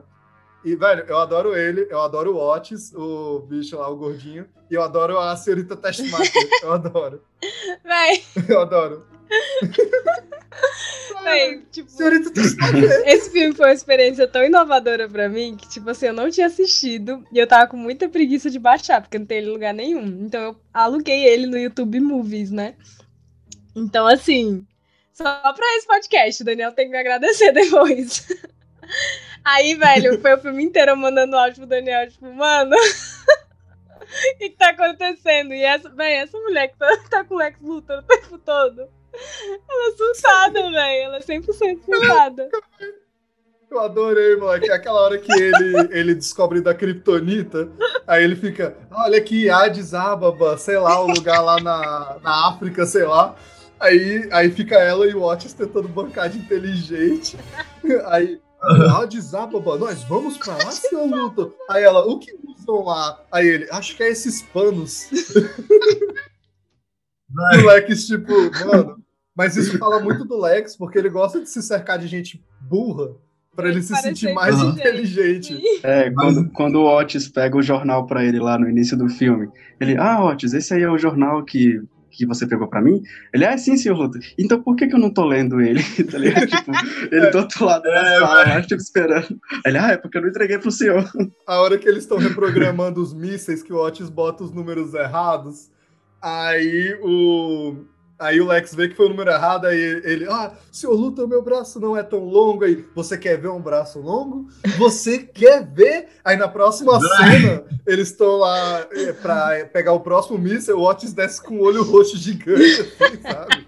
E, 0.64 0.76
velho, 0.76 1.04
eu 1.08 1.16
adoro 1.16 1.56
ele, 1.56 1.86
eu 1.90 2.00
adoro 2.00 2.34
o 2.34 2.38
Otis, 2.38 2.92
o 2.94 3.40
bicho 3.40 3.78
lá, 3.78 3.88
o 3.88 3.96
gordinho, 3.96 4.46
e 4.70 4.74
eu 4.74 4.82
adoro 4.82 5.18
a 5.18 5.34
senhorita 5.36 5.76
Testmaster, 5.76 6.48
eu 6.62 6.72
adoro. 6.72 7.22
Véi, 7.82 8.22
Eu 8.48 8.60
adoro. 8.60 9.06
véi, 11.24 11.62
tipo, 11.70 11.90
Senhorita 11.90 12.30
Testmaster. 12.30 13.02
esse 13.06 13.30
filme 13.30 13.54
foi 13.54 13.68
uma 13.68 13.72
experiência 13.74 14.26
tão 14.26 14.44
inovadora 14.44 15.08
pra 15.08 15.28
mim 15.28 15.56
que, 15.56 15.68
tipo 15.68 15.88
assim, 15.88 16.06
eu 16.06 16.12
não 16.12 16.30
tinha 16.30 16.46
assistido 16.46 17.24
e 17.32 17.38
eu 17.38 17.46
tava 17.46 17.66
com 17.68 17.76
muita 17.76 18.08
preguiça 18.08 18.50
de 18.50 18.58
baixar, 18.58 19.00
porque 19.00 19.18
não 19.18 19.26
tem 19.26 19.38
ele 19.38 19.48
em 19.48 19.52
lugar 19.52 19.72
nenhum. 19.72 20.04
Então 20.26 20.40
eu 20.42 20.56
aluguei 20.74 21.24
ele 21.24 21.46
no 21.46 21.56
YouTube 21.58 22.00
Movies, 22.00 22.50
né? 22.50 22.74
Então, 23.74 24.06
assim, 24.06 24.66
só 25.12 25.24
pra 25.52 25.76
esse 25.76 25.86
podcast, 25.86 26.42
o 26.42 26.44
Daniel 26.44 26.72
tem 26.72 26.86
que 26.86 26.92
me 26.92 26.98
agradecer 26.98 27.52
depois. 27.54 28.26
Aí, 29.44 29.74
velho, 29.74 30.20
foi 30.20 30.34
o 30.34 30.38
filme 30.38 30.64
inteiro 30.64 30.96
mandando 30.96 31.36
áudio 31.36 31.58
pro 31.58 31.66
Daniel, 31.66 32.08
tipo, 32.08 32.32
mano. 32.32 32.74
O 32.76 32.78
que, 34.38 34.50
que 34.50 34.56
tá 34.56 34.70
acontecendo? 34.70 35.54
E 35.54 35.62
essa, 35.62 35.88
véi, 35.90 36.14
essa 36.14 36.38
mulher 36.38 36.68
que 36.68 36.78
tá, 36.78 36.88
tá 37.10 37.24
com 37.24 37.34
o 37.34 37.38
Lex 37.38 37.58
Luthor 37.60 37.98
o 37.98 38.02
tempo 38.02 38.38
todo. 38.38 38.88
Ela 39.68 39.88
é 39.88 39.96
surtada, 39.96 40.62
velho. 40.62 41.04
Ela 41.04 41.16
é 41.16 41.20
100% 41.20 41.84
surtada. 41.84 42.48
Eu 43.70 43.80
adorei, 43.80 44.36
moleque. 44.36 44.70
É 44.70 44.74
Aquela 44.74 45.00
hora 45.00 45.18
que 45.18 45.32
ele, 45.32 45.88
ele 45.90 46.14
descobre 46.14 46.60
da 46.60 46.74
Kryptonita, 46.74 47.70
aí 48.04 48.24
ele 48.24 48.34
fica, 48.34 48.76
olha 48.90 49.16
aqui, 49.16 49.48
Addis 49.48 49.94
Ababa, 49.94 50.58
sei 50.58 50.76
lá, 50.76 51.00
o 51.00 51.06
lugar 51.06 51.40
lá 51.40 51.60
na, 51.60 52.16
na 52.20 52.48
África, 52.48 52.84
sei 52.84 53.04
lá. 53.04 53.36
Aí, 53.80 54.28
aí 54.30 54.50
fica 54.50 54.74
ela 54.74 55.06
e 55.06 55.14
o 55.14 55.22
Otis 55.22 55.54
tentando 55.54 55.88
bancar 55.88 56.28
de 56.28 56.38
inteligente. 56.38 57.38
Aí, 58.08 58.38
Addis 58.62 59.34
Ababa, 59.34 59.78
nós 59.78 60.02
vamos 60.04 60.36
pra 60.36 60.54
lá, 60.54 60.70
seu 60.70 61.06
Luthor. 61.06 61.54
Aí 61.68 61.82
ela, 61.82 62.06
o 62.06 62.18
que 62.18 62.32
usam 62.44 62.84
lá? 62.84 63.18
Aí 63.32 63.48
ele, 63.48 63.68
acho 63.70 63.96
que 63.96 64.02
é 64.02 64.10
esses 64.10 64.42
panos. 64.42 65.08
Vai. 67.32 67.62
Moleques, 67.62 68.06
tipo, 68.06 68.32
mano. 68.66 68.96
Mas 69.36 69.56
isso 69.56 69.78
fala 69.78 70.00
muito 70.00 70.24
do 70.24 70.38
Lex, 70.38 70.76
porque 70.76 70.98
ele 70.98 71.08
gosta 71.08 71.40
de 71.40 71.48
se 71.48 71.62
cercar 71.62 71.98
de 71.98 72.06
gente 72.06 72.44
burra 72.60 73.12
pra 73.54 73.68
ele 73.68 73.82
se 73.82 73.92
Parecer 73.92 74.08
sentir 74.08 74.34
mais 74.34 74.60
inteligente. 74.60 75.54
inteligente. 75.54 75.86
É, 75.86 76.10
quando, 76.10 76.50
quando 76.50 76.74
o 76.76 76.98
Otis 76.98 77.28
pega 77.28 77.56
o 77.56 77.62
jornal 77.62 78.06
pra 78.06 78.24
ele 78.24 78.38
lá 78.38 78.58
no 78.58 78.68
início 78.68 78.96
do 78.96 79.08
filme, 79.08 79.48
ele, 79.80 79.96
ah, 79.96 80.22
Otis, 80.24 80.52
esse 80.52 80.74
aí 80.74 80.82
é 80.82 80.90
o 80.90 80.98
jornal 80.98 81.44
que, 81.44 81.80
que 82.10 82.26
você 82.26 82.46
pegou 82.46 82.68
pra 82.68 82.82
mim? 82.82 83.02
Ele, 83.32 83.44
ah, 83.44 83.56
sim, 83.56 83.76
senhor 83.76 83.96
Luthor. 83.96 84.20
Então 84.38 84.62
por 84.62 84.76
que, 84.76 84.86
que 84.86 84.94
eu 84.94 84.98
não 84.98 85.12
tô 85.12 85.24
lendo 85.24 85.60
ele? 85.60 85.82
tá 86.10 86.18
ligado? 86.18 86.46
Tipo, 86.46 86.72
ele 87.10 87.30
do 87.30 87.38
outro 87.38 87.64
lado 87.64 87.82
da 87.82 87.90
É, 87.90 88.18
sala, 88.18 88.48
lá, 88.48 88.62
tipo, 88.62 88.80
esperando. 88.80 89.40
Ele, 89.64 89.78
ah, 89.78 89.92
é 89.92 89.96
porque 89.96 90.18
eu 90.18 90.22
não 90.22 90.28
entreguei 90.28 90.58
pro 90.58 90.70
senhor. 90.70 91.08
A 91.46 91.60
hora 91.60 91.78
que 91.78 91.88
eles 91.88 92.02
estão 92.02 92.18
reprogramando 92.18 93.00
os 93.00 93.14
mísseis, 93.14 93.62
que 93.62 93.72
o 93.72 93.76
Otis 93.76 94.10
bota 94.10 94.44
os 94.44 94.52
números 94.52 94.94
errados, 94.94 95.70
aí 96.20 96.98
o. 97.02 97.76
Aí 98.20 98.38
o 98.38 98.46
Lex 98.46 98.74
vê 98.74 98.86
que 98.86 98.94
foi 98.94 99.06
o 99.06 99.08
número 99.08 99.30
errado, 99.30 99.66
aí 99.66 99.80
ele, 100.04 100.26
ah, 100.28 100.52
senhor 100.70 100.94
Luthor, 100.94 101.26
meu 101.26 101.40
braço 101.40 101.80
não 101.80 101.96
é 101.96 102.02
tão 102.02 102.22
longo. 102.22 102.64
Aí, 102.64 102.84
você 102.94 103.16
quer 103.16 103.38
ver 103.38 103.48
um 103.48 103.62
braço 103.62 103.98
longo? 103.98 104.46
Você 104.76 105.20
quer 105.20 105.66
ver? 105.66 106.08
Aí 106.22 106.36
na 106.36 106.46
próxima 106.46 107.00
cena, 107.00 107.64
eles 107.86 108.08
estão 108.08 108.36
lá 108.36 108.86
eh, 108.92 109.14
pra 109.14 109.64
pegar 109.72 109.94
o 109.94 110.00
próximo 110.00 110.38
míssil, 110.38 110.76
o 110.76 110.86
Otis 110.86 111.14
desce 111.14 111.42
com 111.42 111.54
o 111.54 111.62
olho 111.62 111.82
roxo 111.82 112.18
gigante, 112.18 112.82
assim, 112.82 113.22
sabe? 113.22 113.66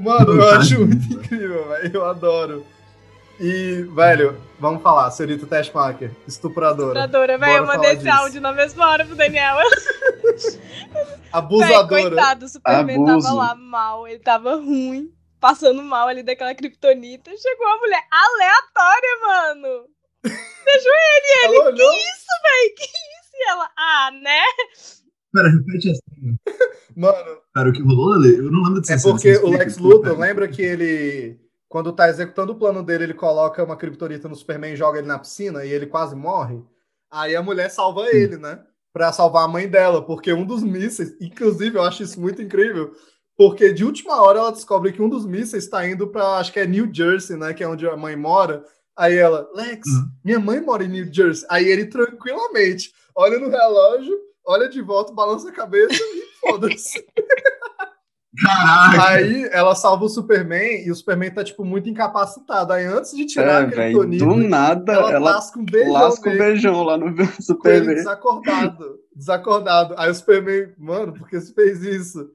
Mano, 0.00 0.32
eu 0.32 0.48
acho 0.50 0.80
muito 0.80 1.06
incrível, 1.12 1.68
velho. 1.68 1.90
Eu 1.94 2.04
adoro. 2.04 2.66
E, 3.38 3.82
velho, 3.94 4.40
vamos 4.58 4.82
falar, 4.82 5.10
senhorita 5.10 5.46
Testmaker, 5.46 6.10
estupradora. 6.26 7.00
Estupradora, 7.00 7.38
velho. 7.38 7.56
Eu 7.58 7.66
mandei 7.66 7.92
esse 7.92 8.04
disso. 8.04 8.16
áudio 8.16 8.40
na 8.40 8.52
mesma 8.52 8.88
hora 8.88 9.04
pro 9.04 9.14
Daniel. 9.14 9.56
Abusadora. 11.32 11.86
coitado, 11.86 12.46
o 12.46 12.48
Superman 12.48 12.96
Abuso. 12.96 13.26
tava 13.26 13.34
lá 13.34 13.54
mal, 13.54 14.08
ele 14.08 14.20
tava 14.20 14.56
ruim, 14.56 15.12
passando 15.38 15.82
mal 15.82 16.08
ali 16.08 16.22
daquela 16.22 16.54
kryptonita. 16.54 17.30
Chegou 17.36 17.66
uma 17.66 17.76
mulher 17.76 18.02
aleatória, 18.10 19.18
mano. 19.26 19.86
Ela 21.44 21.64
olhou, 21.66 21.92
Véi, 21.92 22.70
que 22.76 22.84
isso? 22.84 23.30
E 23.34 23.50
ela, 23.50 23.70
ah, 23.76 24.10
né? 24.10 24.42
Pera, 25.32 25.48
repete 25.50 25.90
essa. 25.90 26.00
mano, 26.96 27.40
Pera, 27.52 27.68
o 27.68 27.72
que 27.72 27.82
rolou, 27.82 28.16
Lele? 28.16 28.38
Eu 28.38 28.50
não 28.50 28.62
lembro 28.62 28.80
dessa 28.80 29.08
é 29.08 29.12
porque 29.12 29.36
o 29.36 29.50
Lex 29.50 29.78
Luthor, 29.78 30.18
lembra 30.18 30.48
que 30.48 30.62
ele, 30.62 31.38
quando 31.68 31.92
tá 31.92 32.08
executando 32.08 32.52
o 32.52 32.58
plano 32.58 32.82
dele, 32.82 33.04
ele 33.04 33.14
coloca 33.14 33.62
uma 33.62 33.76
criptonita 33.76 34.28
no 34.28 34.36
Superman 34.36 34.72
e 34.72 34.76
joga 34.76 34.98
ele 34.98 35.06
na 35.08 35.18
piscina 35.18 35.64
e 35.64 35.70
ele 35.70 35.86
quase 35.86 36.14
morre. 36.14 36.62
Aí 37.10 37.34
a 37.36 37.42
mulher 37.42 37.70
salva 37.70 38.06
ele, 38.08 38.36
né? 38.36 38.60
Pra 38.92 39.12
salvar 39.12 39.44
a 39.44 39.48
mãe 39.48 39.68
dela, 39.68 40.00
porque 40.04 40.32
um 40.32 40.44
dos 40.44 40.62
mísseis, 40.62 41.14
inclusive 41.20 41.76
eu 41.76 41.82
acho 41.82 42.02
isso 42.02 42.20
muito 42.20 42.40
incrível, 42.40 42.92
porque 43.36 43.72
de 43.72 43.84
última 43.84 44.22
hora 44.22 44.38
ela 44.38 44.52
descobre 44.52 44.92
que 44.92 45.02
um 45.02 45.08
dos 45.08 45.26
mísseis 45.26 45.64
está 45.64 45.86
indo 45.86 46.08
pra, 46.08 46.38
acho 46.38 46.52
que 46.52 46.60
é 46.60 46.66
New 46.66 46.88
Jersey, 46.92 47.36
né? 47.36 47.52
Que 47.52 47.62
é 47.62 47.68
onde 47.68 47.86
a 47.86 47.96
mãe 47.96 48.16
mora. 48.16 48.64
Aí 48.96 49.14
ela, 49.16 49.46
Lex, 49.54 49.86
Uhum. 49.88 50.08
minha 50.24 50.38
mãe 50.40 50.60
mora 50.60 50.82
em 50.84 50.88
New 50.88 51.12
Jersey. 51.12 51.46
Aí 51.50 51.66
ele 51.66 51.86
tranquilamente 51.86 52.94
olha 53.14 53.38
no 53.38 53.50
relógio, 53.50 54.18
olha 54.46 54.68
de 54.68 54.80
volta, 54.80 55.12
balança 55.12 55.48
a 55.50 55.52
cabeça 55.52 55.92
e 56.02 56.26
foda-se. 56.40 57.04
Caraca! 58.42 59.08
Aí 59.08 59.48
ela 59.52 59.74
salva 59.74 60.04
o 60.04 60.08
Superman 60.08 60.84
e 60.84 60.90
o 60.90 60.94
Superman 60.94 61.30
tá, 61.30 61.42
tipo, 61.44 61.64
muito 61.64 61.88
incapacitado. 61.88 62.72
Aí 62.72 62.84
antes 62.84 63.16
de 63.16 63.24
tirar 63.24 63.46
É, 63.46 63.56
a 63.56 63.66
velho, 63.66 63.72
criptonita, 64.00 64.24
do 64.24 64.36
nada, 64.36 64.92
ela, 64.92 65.12
ela 65.12 65.30
lasca 65.32 65.58
um 65.58 65.64
beijão 65.64 65.92
lasca 65.92 66.30
um 66.30 66.36
beijão 66.38 66.82
lá 66.82 66.96
no 66.98 67.14
com 67.14 67.22
ele 67.22 67.32
Super 67.40 67.84
V. 67.84 67.94
desacordado. 67.94 68.98
Desacordado. 69.14 69.94
Aí 69.96 70.10
o 70.10 70.14
Superman, 70.14 70.72
mano, 70.78 71.12
por 71.14 71.28
que 71.28 71.40
você 71.40 71.52
fez 71.54 71.82
isso? 71.82 72.30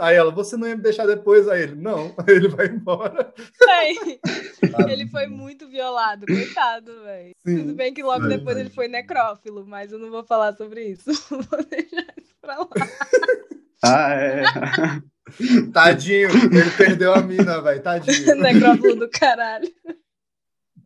Aí 0.00 0.16
ela, 0.16 0.32
você 0.32 0.56
não 0.56 0.66
ia 0.66 0.74
me 0.74 0.82
deixar 0.82 1.06
depois? 1.06 1.46
Aí 1.48 1.62
ele, 1.62 1.74
não. 1.74 2.14
Aí 2.26 2.34
ele 2.34 2.48
vai 2.48 2.66
embora. 2.66 3.32
Ele 4.88 5.06
foi 5.06 5.26
muito 5.26 5.68
violado, 5.68 6.24
coitado, 6.26 6.92
velho. 7.04 7.34
Tudo 7.44 7.74
bem 7.74 7.92
que 7.92 8.02
logo 8.02 8.20
Verdade. 8.20 8.38
depois 8.38 8.56
ele 8.56 8.70
foi 8.70 8.88
necrófilo, 8.88 9.66
mas 9.66 9.92
eu 9.92 9.98
não 9.98 10.10
vou 10.10 10.24
falar 10.24 10.54
sobre 10.56 10.82
isso. 10.88 11.10
Vou 11.28 11.62
deixar 11.70 12.06
isso 12.18 12.34
pra 12.40 12.56
lá. 12.58 12.68
Ah, 13.84 14.12
é. 14.14 14.42
Tadinho, 15.72 16.30
ele 16.30 16.70
perdeu 16.76 17.12
a 17.12 17.20
mina, 17.22 17.60
velho. 17.60 17.82
Tadinho. 17.82 18.36
necrófilo 18.40 18.96
do 18.96 19.08
caralho. 19.08 19.68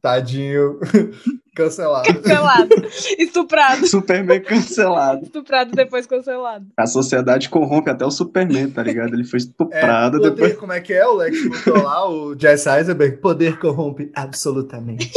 Tadinho. 0.01 0.79
Cancelado. 1.55 2.15
Cancelado. 2.15 2.75
Estuprado. 3.19 3.87
Superman 3.87 4.41
cancelado. 4.41 5.25
Estuprado 5.25 5.73
depois 5.73 6.07
cancelado. 6.07 6.67
A 6.77 6.87
sociedade 6.87 7.49
corrompe 7.51 7.91
até 7.91 8.07
o 8.07 8.11
Superman, 8.11 8.71
tá 8.71 8.83
ligado? 8.83 9.13
Ele 9.15 9.25
foi 9.25 9.39
É, 9.39 9.43
estuprado 9.43 10.19
poder, 10.19 10.31
depois. 10.31 10.57
Como 10.57 10.73
é 10.73 10.81
que 10.81 10.95
é 10.95 11.07
o 11.07 11.15
Lex 11.17 11.45
Luthor 11.45 11.83
lá, 11.83 12.09
o 12.09 12.39
Jesse 12.39 12.69
Eisenberg? 12.71 13.19
Poder 13.19 13.59
corrompe 13.59 14.11
absolutamente. 14.15 15.11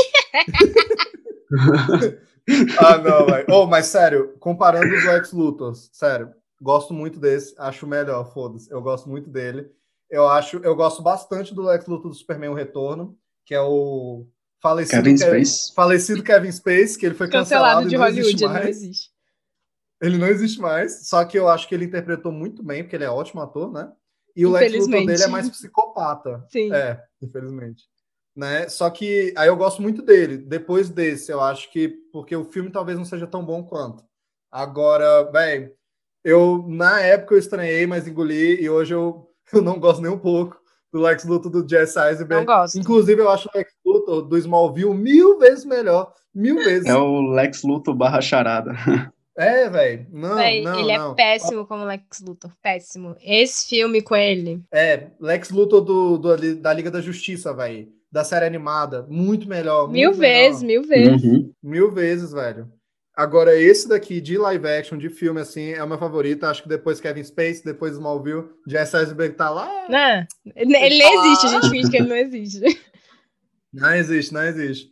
ah, 2.80 2.98
não, 2.98 3.26
velho. 3.28 3.46
Oh, 3.50 3.66
mas 3.68 3.86
sério, 3.86 4.34
comparando 4.40 4.94
os 4.94 5.06
Lex 5.06 5.32
Luthors, 5.32 5.90
sério, 5.94 6.30
gosto 6.64 6.94
muito 6.94 7.20
desse, 7.20 7.54
acho 7.58 7.86
melhor, 7.86 8.34
foda-se. 8.34 8.72
Eu 8.72 8.82
gosto 8.82 9.10
muito 9.10 9.30
dele. 9.30 9.70
Eu 10.10 10.28
acho, 10.28 10.58
eu 10.58 10.76
gosto 10.76 11.02
bastante 11.04 11.54
do 11.54 11.62
Lex 11.64 11.86
Luthor 11.86 12.10
do 12.10 12.16
Superman 12.16 12.50
O 12.50 12.54
Retorno, 12.54 13.18
que 13.46 13.54
é 13.54 13.62
o 13.62 14.26
falecido 14.62 15.04
Kevin 15.04 15.18
Kevin, 15.18 15.46
Space. 15.46 15.74
falecido 15.74 16.24
Kevin 16.24 16.52
Space, 16.52 16.98
que 16.98 17.06
ele 17.06 17.16
foi 17.16 17.28
cancelado, 17.28 17.84
Cancelado 17.84 17.90
de 17.90 17.98
não 17.98 18.08
existe 18.08 18.22
Hollywood, 18.22 18.44
ele 18.44 18.54
não 18.54 18.60
mais. 18.64 18.78
existe. 18.78 19.12
Ele 20.02 20.18
não 20.18 20.28
existe 20.28 20.62
mais, 20.62 21.08
só 21.08 21.26
que 21.26 21.38
eu 21.38 21.50
acho 21.50 21.68
que 21.68 21.76
ele 21.76 21.86
interpretou 21.86 22.32
muito 22.32 22.64
bem, 22.64 22.84
porque 22.84 22.96
ele 22.96 23.04
é 23.04 23.10
ótimo 23.10 23.42
ator, 23.42 23.72
né? 23.72 23.92
E 24.36 24.46
o 24.46 24.52
Lex 24.52 24.74
Luthor 24.74 25.06
dele 25.06 25.24
é 25.24 25.28
mais 25.28 25.50
psicopata. 25.50 26.46
Sim. 26.50 26.74
É, 26.74 27.04
infelizmente. 27.22 27.84
Né? 28.36 28.68
Só 28.68 28.90
que 28.90 29.34
aí 29.38 29.48
eu 29.48 29.56
gosto 29.56 29.82
muito 29.82 30.02
dele. 30.02 30.38
Depois 30.38 30.90
desse, 30.90 31.32
eu 31.32 31.40
acho 31.40 31.72
que 31.72 31.88
porque 32.12 32.36
o 32.36 32.44
filme 32.44 32.72
talvez 32.72 32.98
não 32.98 33.06
seja 33.06 33.28
tão 33.28 33.46
bom 33.46 33.64
quanto. 33.64 34.04
Agora, 34.52 35.32
velho, 35.32 35.72
eu 36.24 36.66
na 36.68 37.00
época 37.02 37.36
eu 37.36 37.40
estranhei, 37.40 37.86
mas 37.88 38.08
engoli 38.08 38.62
e 38.62 38.70
hoje 38.70 38.94
eu, 38.94 39.28
eu 39.54 39.62
não 39.62 39.80
gosto 39.80 40.02
nem 40.02 40.12
um 40.12 40.18
pouco 40.20 40.58
do 40.92 41.00
Lex 41.02 41.24
Luthor 41.26 41.52
do 41.52 41.68
Jesse 41.68 41.96
Não 41.98 42.08
Eisenberg. 42.08 42.46
gosto. 42.46 42.78
Inclusive, 42.78 43.20
eu 43.22 43.30
acho 43.30 43.50
o 43.54 43.58
Lex 43.58 43.72
Luthor 43.86 44.22
do 44.22 44.38
Smallville 44.38 44.94
mil 44.94 45.40
vezes 45.40 45.66
melhor. 45.66 46.14
Mil 46.36 46.56
vezes. 46.56 46.86
É 46.88 46.96
o 46.96 47.22
Lex 47.32 47.64
Luthor 47.64 47.96
barra 47.96 48.22
charada. 48.22 48.74
É, 49.36 49.68
velho. 49.68 50.06
Não, 50.12 50.36
Véi, 50.36 50.62
não, 50.62 50.80
ele 50.80 50.96
não. 50.96 51.12
é 51.14 51.16
péssimo 51.16 51.66
como 51.66 51.84
Lex 51.86 52.22
Luthor. 52.24 52.52
Péssimo. 52.62 53.16
Esse 53.20 53.68
filme 53.68 54.02
com 54.04 54.16
ele. 54.16 54.62
É, 54.72 55.08
Lex 55.20 55.50
Luthor 55.50 55.82
do, 55.82 56.18
do- 56.20 56.56
da 56.58 56.72
Liga 56.74 56.92
da 56.92 57.02
Justiça, 57.02 57.52
velho. 57.54 57.88
Da 58.12 58.24
série 58.24 58.46
animada. 58.46 59.08
Muito 59.10 59.48
melhor. 59.50 59.90
Mil 59.90 60.10
muito 60.10 60.20
melhor. 60.22 60.40
vezes, 60.50 60.62
mil 60.62 60.84
vezes. 60.84 61.24
Uhum. 61.24 61.52
Mil 61.64 61.92
vezes, 61.92 62.32
velho. 62.32 62.68
Agora, 63.16 63.56
esse 63.56 63.88
daqui 63.88 64.20
de 64.20 64.38
live 64.38 64.68
action, 64.68 64.98
de 64.98 65.08
filme, 65.08 65.40
assim, 65.40 65.72
é 65.72 65.84
o 65.84 65.88
meu 65.88 66.00
favorito. 66.00 66.46
Acho 66.46 66.64
que 66.64 66.70
depois 66.70 67.00
Kevin 67.00 67.24
Space, 67.24 67.64
depois 67.64 67.94
Smallville, 67.94 68.50
Jesse 68.68 68.98
Eisenberg 68.98 69.36
tá 69.36 69.52
lá. 69.52 69.88
Né? 69.88 70.28
Ele 70.56 70.76
ele 70.76 70.98
não 70.98 71.26
existe, 71.26 71.46
a 71.46 71.50
gente 71.50 71.70
finge 71.70 71.92
que 71.92 71.98
ele 71.98 72.08
não 72.08 72.16
existe. 72.16 72.62
Não 73.76 73.92
existe, 73.96 74.32
não 74.32 74.44
existe. 74.44 74.92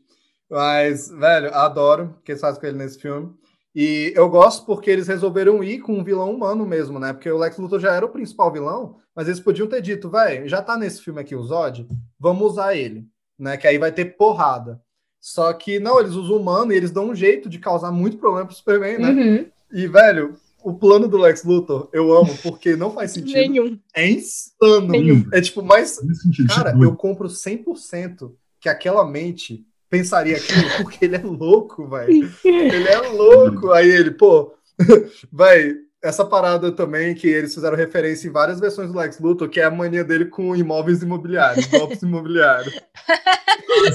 Mas, 0.49 1.07
velho, 1.07 1.53
adoro 1.53 2.15
o 2.17 2.23
que 2.23 2.31
eles 2.31 2.41
fazem 2.41 2.59
com 2.59 2.65
ele 2.65 2.79
nesse 2.79 2.99
filme. 2.99 3.31
E 3.73 4.11
eu 4.15 4.27
gosto 4.27 4.65
porque 4.65 4.89
eles 4.89 5.07
resolveram 5.07 5.63
ir 5.63 5.79
com 5.79 5.93
um 5.97 6.03
vilão 6.03 6.31
humano 6.31 6.65
mesmo, 6.65 6.99
né? 6.99 7.13
Porque 7.13 7.29
o 7.29 7.37
Lex 7.37 7.57
Luthor 7.57 7.79
já 7.79 7.93
era 7.93 8.05
o 8.05 8.09
principal 8.09 8.51
vilão, 8.51 8.97
mas 9.15 9.27
eles 9.27 9.39
podiam 9.39 9.67
ter 9.67 9.81
dito, 9.81 10.09
velho, 10.09 10.49
já 10.49 10.61
tá 10.61 10.75
nesse 10.75 11.01
filme 11.01 11.21
aqui 11.21 11.35
o 11.35 11.43
Zod, 11.43 11.87
vamos 12.19 12.53
usar 12.53 12.75
ele, 12.75 13.05
né? 13.39 13.55
Que 13.55 13.67
aí 13.67 13.77
vai 13.77 13.91
ter 13.91 14.17
porrada. 14.17 14.81
Só 15.21 15.53
que 15.53 15.79
não, 15.79 15.99
eles 15.99 16.13
usam 16.13 16.35
o 16.35 16.39
humano 16.39 16.73
e 16.73 16.75
eles 16.75 16.89
dão 16.89 17.09
um 17.09 17.15
jeito 17.15 17.47
de 17.47 17.59
causar 17.59 17.91
muito 17.91 18.17
problema 18.17 18.47
pro 18.47 18.55
Superman, 18.55 18.97
né? 18.97 19.09
Uhum. 19.11 19.45
E, 19.71 19.87
velho, 19.87 20.35
o 20.63 20.73
plano 20.73 21.07
do 21.07 21.17
Lex 21.17 21.43
Luthor 21.43 21.87
eu 21.93 22.11
amo 22.11 22.35
porque 22.41 22.75
não 22.75 22.91
faz 22.91 23.11
sentido. 23.11 23.35
Nenhum. 23.35 23.79
É 23.93 24.09
insano. 24.09 24.87
Nenhum. 24.87 25.23
É 25.31 25.39
tipo, 25.39 25.61
mais 25.61 26.01
Nesse 26.01 26.23
sentido, 26.23 26.47
Cara, 26.47 26.75
eu 26.81 26.95
compro 26.95 27.27
100% 27.27 28.31
que 28.59 28.67
aquela 28.67 29.05
mente 29.05 29.63
pensaria 29.89 30.37
aquilo, 30.37 30.69
porque 30.81 31.05
ele 31.05 31.15
é 31.15 31.21
louco, 31.21 31.87
velho. 31.87 32.31
Ele 32.43 32.87
é 32.87 32.97
louco. 33.09 33.71
Aí 33.71 33.89
ele, 33.89 34.11
pô, 34.11 34.53
vai, 35.31 35.75
essa 36.01 36.25
parada 36.25 36.71
também 36.71 37.13
que 37.13 37.27
eles 37.27 37.53
fizeram 37.53 37.77
referência 37.77 38.27
em 38.27 38.31
várias 38.31 38.59
versões 38.59 38.91
do 38.91 38.97
Lex 38.97 39.19
Luthor, 39.19 39.49
que 39.49 39.59
é 39.59 39.65
a 39.65 39.71
mania 39.71 40.03
dele 40.03 40.25
com 40.25 40.55
imóveis 40.55 41.03
imobiliários, 41.03 41.67
golpes 41.69 42.01
imobiliários. 42.01 42.73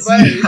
Véi, 0.07 0.41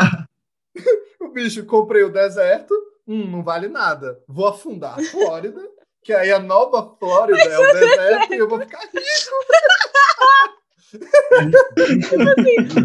o 1.20 1.28
bicho, 1.28 1.64
comprei 1.64 2.02
o 2.02 2.12
deserto, 2.12 2.74
hum, 3.06 3.30
não 3.30 3.42
vale 3.42 3.68
nada. 3.68 4.22
Vou 4.26 4.46
afundar 4.46 4.98
a 4.98 5.02
Flórida, 5.02 5.60
que 6.02 6.12
aí 6.12 6.32
a 6.32 6.38
nova 6.38 6.96
Flórida 6.98 7.40
é 7.40 7.58
o 7.58 7.72
deserto 7.72 8.34
e 8.34 8.38
eu 8.38 8.48
vou 8.48 8.60
ficar 8.60 8.80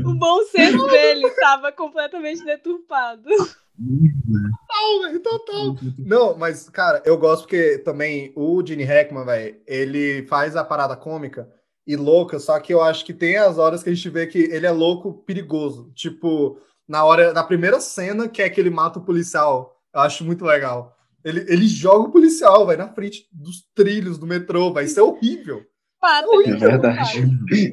O 0.06 0.14
bom 0.16 0.44
senso 0.44 0.86
dele 0.88 1.30
tava 1.32 1.72
completamente 1.72 2.44
deturpado. 2.44 3.30
Total, 3.76 5.02
velho, 5.02 5.20
total. 5.22 5.76
Não, 5.98 6.38
mas, 6.38 6.70
cara, 6.70 7.02
eu 7.06 7.18
gosto 7.18 7.44
porque 7.44 7.80
também 7.80 8.32
o 8.36 8.66
Gene 8.66 8.84
Hackman, 8.84 9.26
velho, 9.26 9.56
ele 9.66 10.26
faz 10.28 10.56
a 10.56 10.64
parada 10.64 10.96
cômica 10.96 11.50
e 11.86 11.96
louca, 11.96 12.40
só 12.40 12.60
que 12.60 12.74
eu 12.74 12.82
acho 12.82 13.04
que 13.06 13.14
tem 13.14 13.38
as 13.38 13.58
horas 13.58 13.84
que 13.84 13.90
a 13.90 13.94
gente 13.94 14.10
vê 14.10 14.28
que 14.28 14.38
ele 14.38 14.66
é 14.66 14.72
louco 14.72 15.14
perigoso. 15.26 15.92
Tipo, 15.94 16.58
na 16.88 17.04
hora, 17.06 17.34
na 17.34 17.44
primeira 17.44 17.80
cena, 17.80 18.28
que 18.28 18.42
é 18.42 18.50
que 18.50 18.60
ele 18.60 18.70
mata 18.70 19.00
o 19.00 19.04
policial. 19.06 19.80
Eu 19.94 20.02
acho 20.02 20.24
muito 20.26 20.44
legal. 20.46 20.96
Ele, 21.24 21.46
ele 21.48 21.68
joga 21.68 22.10
o 22.10 22.12
policial, 22.12 22.66
vai 22.66 22.76
na 22.76 22.90
frente 22.90 23.28
dos 23.32 23.62
trilhos 23.74 24.18
do 24.18 24.28
metrô, 24.28 24.74
vai. 24.74 24.86
Isso 24.86 25.00
é 25.00 25.04
horrível. 25.04 25.64
Pata, 26.02 26.28
É 26.28 26.36
ele 26.50 26.58
verdade. 26.58 27.22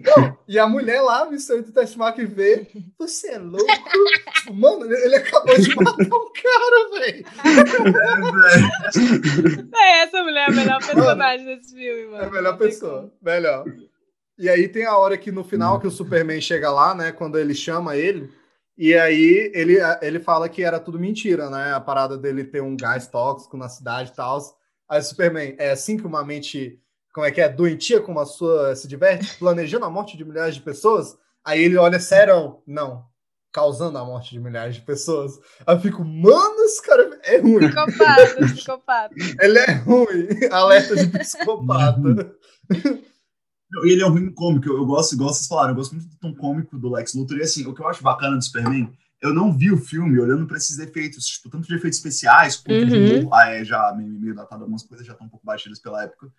pata. 0.05 0.39
E 0.47 0.57
a 0.57 0.69
mulher 0.69 1.01
lá, 1.03 1.27
Mr. 1.27 1.65
Testmark, 1.65 2.17
vê. 2.27 2.69
Você 2.97 3.33
é 3.33 3.39
louco? 3.39 3.67
Mano, 4.53 4.85
ele 4.85 5.17
acabou 5.17 5.59
de 5.59 5.75
matar 5.75 5.93
um 6.05 6.33
cara, 6.33 6.91
velho. 7.01 7.25
É, 9.75 10.03
essa 10.03 10.23
mulher 10.23 10.49
é 10.49 10.53
a 10.53 10.55
melhor 10.55 10.79
personagem 10.79 11.47
desse 11.47 11.75
filme, 11.75 12.07
mano. 12.07 12.23
É 12.23 12.27
a 12.27 12.31
melhor 12.31 12.53
Não 12.53 12.59
pessoa. 12.59 13.13
Melhor. 13.21 13.65
E 14.39 14.49
aí 14.49 14.69
tem 14.69 14.87
a 14.87 14.97
hora 14.97 15.19
que 15.19 15.31
no 15.31 15.45
final 15.45 15.81
que 15.81 15.87
o 15.87 15.91
Superman 15.91 16.41
chega 16.41 16.71
lá, 16.71 16.95
né? 16.95 17.13
Quando 17.13 17.39
ele 17.39 17.55
chama 17.55 17.97
ele. 17.97 18.31
E 18.81 18.95
aí 18.95 19.53
ele, 19.53 19.77
ele 20.01 20.19
fala 20.19 20.49
que 20.49 20.65
era 20.65 20.81
tudo 20.81 20.99
mentira, 20.99 21.51
né? 21.51 21.75
A 21.75 21.81
parada 21.81 22.17
dele 22.17 22.45
ter 22.45 22.63
um 22.63 22.75
gás 22.75 23.07
tóxico 23.07 23.55
na 23.55 23.69
cidade 23.69 24.11
e 24.11 24.15
tal. 24.15 24.39
Aí 24.89 24.99
o 24.99 25.03
Superman, 25.03 25.55
é 25.59 25.71
assim 25.71 25.99
que 25.99 26.07
uma 26.07 26.25
mente, 26.25 26.81
como 27.13 27.27
é 27.27 27.31
que 27.31 27.43
é, 27.43 27.49
doentia 27.51 28.01
como 28.01 28.19
a 28.19 28.25
sua 28.25 28.75
se 28.75 28.89
diverte, 28.89 29.37
planejando 29.39 29.85
a 29.85 29.91
morte 29.91 30.17
de 30.17 30.25
milhares 30.25 30.55
de 30.55 30.63
pessoas? 30.63 31.15
Aí 31.45 31.63
ele 31.63 31.77
olha 31.77 32.01
sério, 32.01 32.63
não, 32.67 33.05
causando 33.53 33.99
a 33.99 34.05
morte 34.05 34.31
de 34.31 34.41
milhares 34.41 34.77
de 34.77 34.81
pessoas. 34.81 35.39
Aí 35.67 35.77
eu 35.77 35.81
fico, 35.83 36.03
mano, 36.03 36.61
esse 36.61 36.83
cara 36.83 37.21
é 37.25 37.37
ruim. 37.37 37.69
Psicopata, 37.69 38.37
psicopata. 38.47 39.15
Ele 39.43 39.59
é 39.59 39.73
ruim. 39.73 40.29
Alerta 40.51 40.97
de 40.97 41.19
psicopata. 41.19 42.35
Ele 43.85 44.03
é 44.03 44.07
um 44.07 44.11
ruim 44.11 44.33
cômico, 44.33 44.69
eu, 44.69 44.77
eu 44.79 44.87
gosto, 44.87 45.15
igual 45.15 45.33
vocês 45.33 45.47
falaram, 45.47 45.71
eu 45.71 45.77
gosto 45.77 45.95
muito 45.95 46.09
do 46.09 46.17
tom 46.17 46.35
cômico 46.35 46.79
do 46.79 46.91
Lex 46.91 47.15
Luthor. 47.15 47.39
E 47.39 47.43
assim, 47.43 47.67
o 47.67 47.75
que 47.75 47.81
eu 47.81 47.89
acho 47.89 48.03
bacana 48.03 48.37
do 48.37 48.43
Superman, 48.45 48.93
eu 49.23 49.33
não 49.33 49.53
vi 49.57 49.71
o 49.71 49.79
filme 49.79 50.19
olhando 50.19 50.47
pra 50.47 50.57
esses 50.57 50.79
efeitos, 50.79 51.27
tipo, 51.27 51.49
tanto 51.51 51.69
de 51.69 51.75
efeitos 51.75 51.99
especiais, 51.99 52.57
quanto 52.57 52.83
Uhum. 52.83 52.89
de. 52.89 53.29
Ah, 53.33 53.51
é 53.51 53.65
já 53.65 53.93
meio, 53.95 54.09
meio 54.21 54.35
datado, 54.35 54.63
algumas 54.63 54.83
coisas 54.83 55.07
já 55.07 55.13
estão 55.13 55.27
um 55.27 55.31
pouco 55.31 55.45
batidas 55.47 55.79
pela 55.79 56.03
época. 56.03 56.33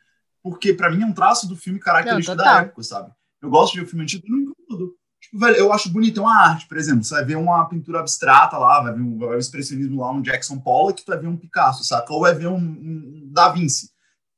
Porque 0.44 0.74
pra 0.74 0.90
mim 0.90 1.04
é 1.04 1.06
um 1.06 1.14
traço 1.14 1.48
do 1.48 1.56
filme 1.56 1.80
característico 1.80 2.36
Não, 2.36 2.44
da 2.44 2.62
época, 2.62 2.84
sabe? 2.84 3.12
Eu 3.42 3.50
gosto 3.50 3.74
de 3.74 3.80
ver 3.80 3.86
o 3.86 3.90
filme 3.90 4.04
antigo, 4.04 4.26
não 4.28 4.38
me 4.38 4.44
incomodo. 4.46 4.96
Tipo, 5.22 5.38
velho, 5.38 5.56
eu 5.56 5.72
acho 5.72 5.90
bonito, 5.90 6.20
é 6.20 6.24
uma 6.24 6.36
arte, 6.36 6.68
por 6.68 6.78
exemplo. 6.78 7.04
Você 7.04 7.14
vai 7.14 7.24
ver 7.24 7.38
uma 7.38 7.64
pintura 7.70 8.00
abstrata 8.00 8.58
lá, 8.58 8.82
vai 8.82 8.92
ver 8.94 9.02
um, 9.02 9.20
vai 9.20 9.30
ver 9.30 9.36
um 9.36 9.40
expressionismo 9.40 10.02
lá, 10.02 10.12
um 10.12 10.22
Jackson 10.22 10.60
Pollock, 10.60 11.04
tu 11.06 11.08
vai 11.12 11.20
ver 11.20 11.28
um 11.28 11.38
Picasso, 11.38 11.84
saca? 11.84 12.12
Ou 12.12 12.22
vai 12.22 12.34
ver 12.34 12.48
um, 12.48 12.58
um 12.58 13.30
Da 13.32 13.50
Vinci. 13.50 13.92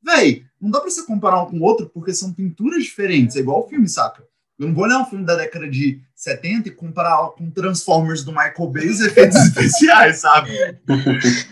Véi, 0.04 0.46
não 0.64 0.72
dá 0.72 0.80
pra 0.80 0.90
você 0.90 1.06
comparar 1.06 1.44
um 1.44 1.46
com 1.48 1.58
o 1.58 1.64
outro 1.64 1.90
porque 1.94 2.14
são 2.14 2.34
pinturas 2.34 2.84
diferentes, 2.84 3.36
é 3.36 3.40
igual 3.40 3.66
o 3.66 3.68
filme, 3.68 3.88
saca? 3.88 4.24
Eu 4.58 4.68
não 4.68 4.74
vou 4.74 4.86
olhar 4.86 5.00
um 5.00 5.06
filme 5.06 5.26
da 5.26 5.36
década 5.36 5.68
de 5.68 6.00
70 6.16 6.70
e 6.70 6.72
comparar 6.72 7.32
com 7.32 7.50
Transformers 7.50 8.24
do 8.24 8.32
Michael 8.32 8.70
Bay 8.70 8.86
e 8.86 8.90
os 8.90 9.02
efeitos 9.02 9.36
especiais, 9.44 10.20
sabe? 10.20 10.52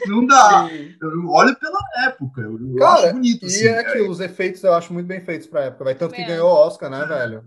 Não 0.08 0.26
dá. 0.26 0.70
Eu 1.02 1.28
olho 1.30 1.56
pela 1.58 1.80
época, 2.06 2.42
eu, 2.42 2.58
Cara, 2.78 3.08
acho 3.08 3.14
bonito. 3.14 3.44
E 3.44 3.48
assim, 3.48 3.66
é 3.66 3.80
aquilo, 3.80 4.10
os 4.10 4.20
efeitos 4.20 4.64
eu 4.64 4.74
acho 4.74 4.94
muito 4.94 5.08
bem 5.08 5.20
feitos 5.20 5.48
pra 5.48 5.66
época, 5.66 5.84
vai 5.84 5.96
Tanto 5.96 6.14
que 6.14 6.24
ganhou 6.24 6.50
o 6.50 6.68
Oscar, 6.68 6.90
né, 6.90 7.06
velho? 7.06 7.44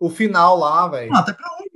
O 0.00 0.10
final 0.10 0.58
lá, 0.58 0.88
velho. 0.88 1.12
Não, 1.12 1.20
até 1.20 1.32
pra 1.32 1.46
hoje. 1.60 1.73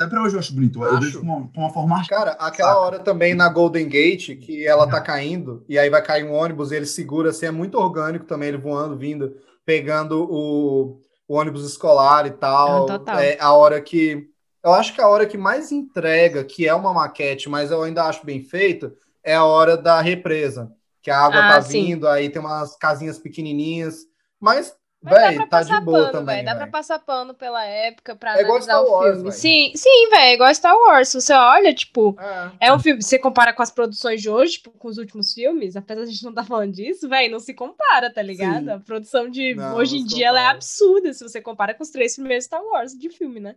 Até 0.00 0.08
pra 0.08 0.22
hoje 0.22 0.34
eu 0.34 0.40
acho 0.40 0.54
bonito. 0.54 0.82
Eu 0.82 0.88
Acho. 0.88 1.00
vejo 1.00 1.20
com 1.20 1.26
uma, 1.26 1.48
com 1.52 1.60
uma 1.60 1.70
forma. 1.70 2.02
Cara, 2.08 2.30
aquela 2.32 2.70
Saca. 2.70 2.80
hora 2.80 2.98
também 3.00 3.34
na 3.34 3.50
Golden 3.50 3.86
Gate, 3.86 4.34
que 4.38 4.66
ela 4.66 4.86
tá 4.88 4.98
caindo, 4.98 5.62
e 5.68 5.78
aí 5.78 5.90
vai 5.90 6.02
cair 6.02 6.24
um 6.24 6.32
ônibus 6.32 6.72
e 6.72 6.76
ele 6.76 6.86
segura, 6.86 7.28
assim, 7.30 7.44
é 7.44 7.50
muito 7.50 7.76
orgânico 7.76 8.24
também, 8.24 8.48
ele 8.48 8.56
voando, 8.56 8.96
vindo, 8.96 9.36
pegando 9.64 10.24
o, 10.24 11.02
o 11.28 11.34
ônibus 11.34 11.66
escolar 11.66 12.26
e 12.26 12.30
tal. 12.30 12.86
Total. 12.86 13.18
É 13.18 13.36
a 13.38 13.52
hora 13.52 13.78
que. 13.78 14.26
Eu 14.64 14.72
acho 14.72 14.94
que 14.94 15.02
a 15.02 15.08
hora 15.08 15.26
que 15.26 15.36
mais 15.36 15.70
entrega, 15.70 16.44
que 16.44 16.66
é 16.66 16.74
uma 16.74 16.94
maquete, 16.94 17.48
mas 17.50 17.70
eu 17.70 17.82
ainda 17.82 18.04
acho 18.04 18.24
bem 18.24 18.42
feito, 18.42 18.92
é 19.22 19.34
a 19.34 19.44
hora 19.44 19.76
da 19.76 20.00
represa. 20.00 20.72
Que 21.02 21.10
a 21.10 21.18
água 21.18 21.40
Ah, 21.40 21.48
tá 21.48 21.62
sim. 21.62 21.84
vindo, 21.84 22.08
aí 22.08 22.28
tem 22.30 22.40
umas 22.40 22.74
casinhas 22.76 23.18
pequenininhas. 23.18 24.00
Mas, 24.38 24.74
Mas 25.02 25.14
dá 25.14 25.20
véi, 25.28 25.34
pra 25.36 25.46
tá 25.46 25.50
passar 25.58 25.78
de 25.78 25.84
boa 25.86 25.98
pano, 25.98 26.12
também. 26.12 26.34
velho. 26.36 26.44
Dá 26.46 26.54
pra 26.54 26.64
véi. 26.64 26.72
passar 26.72 26.98
pano 26.98 27.34
pela 27.34 27.64
época, 27.64 28.14
pra 28.14 28.36
É 28.36 28.42
igual 28.42 28.58
analisar 28.58 28.72
Star 28.72 28.84
o 28.84 28.90
Wars, 28.90 29.14
filme. 29.16 29.32
Sim, 29.32 29.72
sim, 29.74 30.10
velho. 30.10 30.22
É 30.22 30.34
igual 30.34 30.54
Star 30.54 30.76
Wars. 30.76 31.08
Se 31.08 31.20
você 31.20 31.32
olha, 31.32 31.74
tipo, 31.74 32.14
É. 32.20 32.66
é 32.68 32.72
um 32.74 32.78
filme. 32.78 33.02
Você 33.02 33.18
compara 33.18 33.52
com 33.54 33.62
as 33.62 33.70
produções 33.70 34.20
de 34.20 34.28
hoje, 34.28 34.52
tipo, 34.54 34.70
com 34.72 34.88
os 34.88 34.98
últimos 34.98 35.32
filmes, 35.32 35.74
apesar 35.74 36.02
de 36.02 36.08
a 36.08 36.12
gente 36.12 36.24
não 36.24 36.34
tá 36.34 36.44
falando 36.44 36.72
disso, 36.72 37.08
velho, 37.08 37.32
não 37.32 37.40
se 37.40 37.54
compara, 37.54 38.12
tá 38.12 38.20
ligado? 38.20 38.64
Sim. 38.64 38.70
A 38.72 38.78
produção 38.80 39.30
de 39.30 39.54
Não, 39.54 39.76
hoje 39.76 39.96
em 39.96 40.04
dia 40.04 40.26
ela 40.28 40.40
é 40.40 40.46
absurda 40.48 41.12
se 41.14 41.22
você 41.22 41.40
compara 41.40 41.72
com 41.72 41.82
os 41.82 41.90
três 41.90 42.14
primeiros 42.14 42.44
Star 42.44 42.62
Wars 42.62 42.92
de 42.92 43.08
filme, 43.08 43.40
né? 43.40 43.54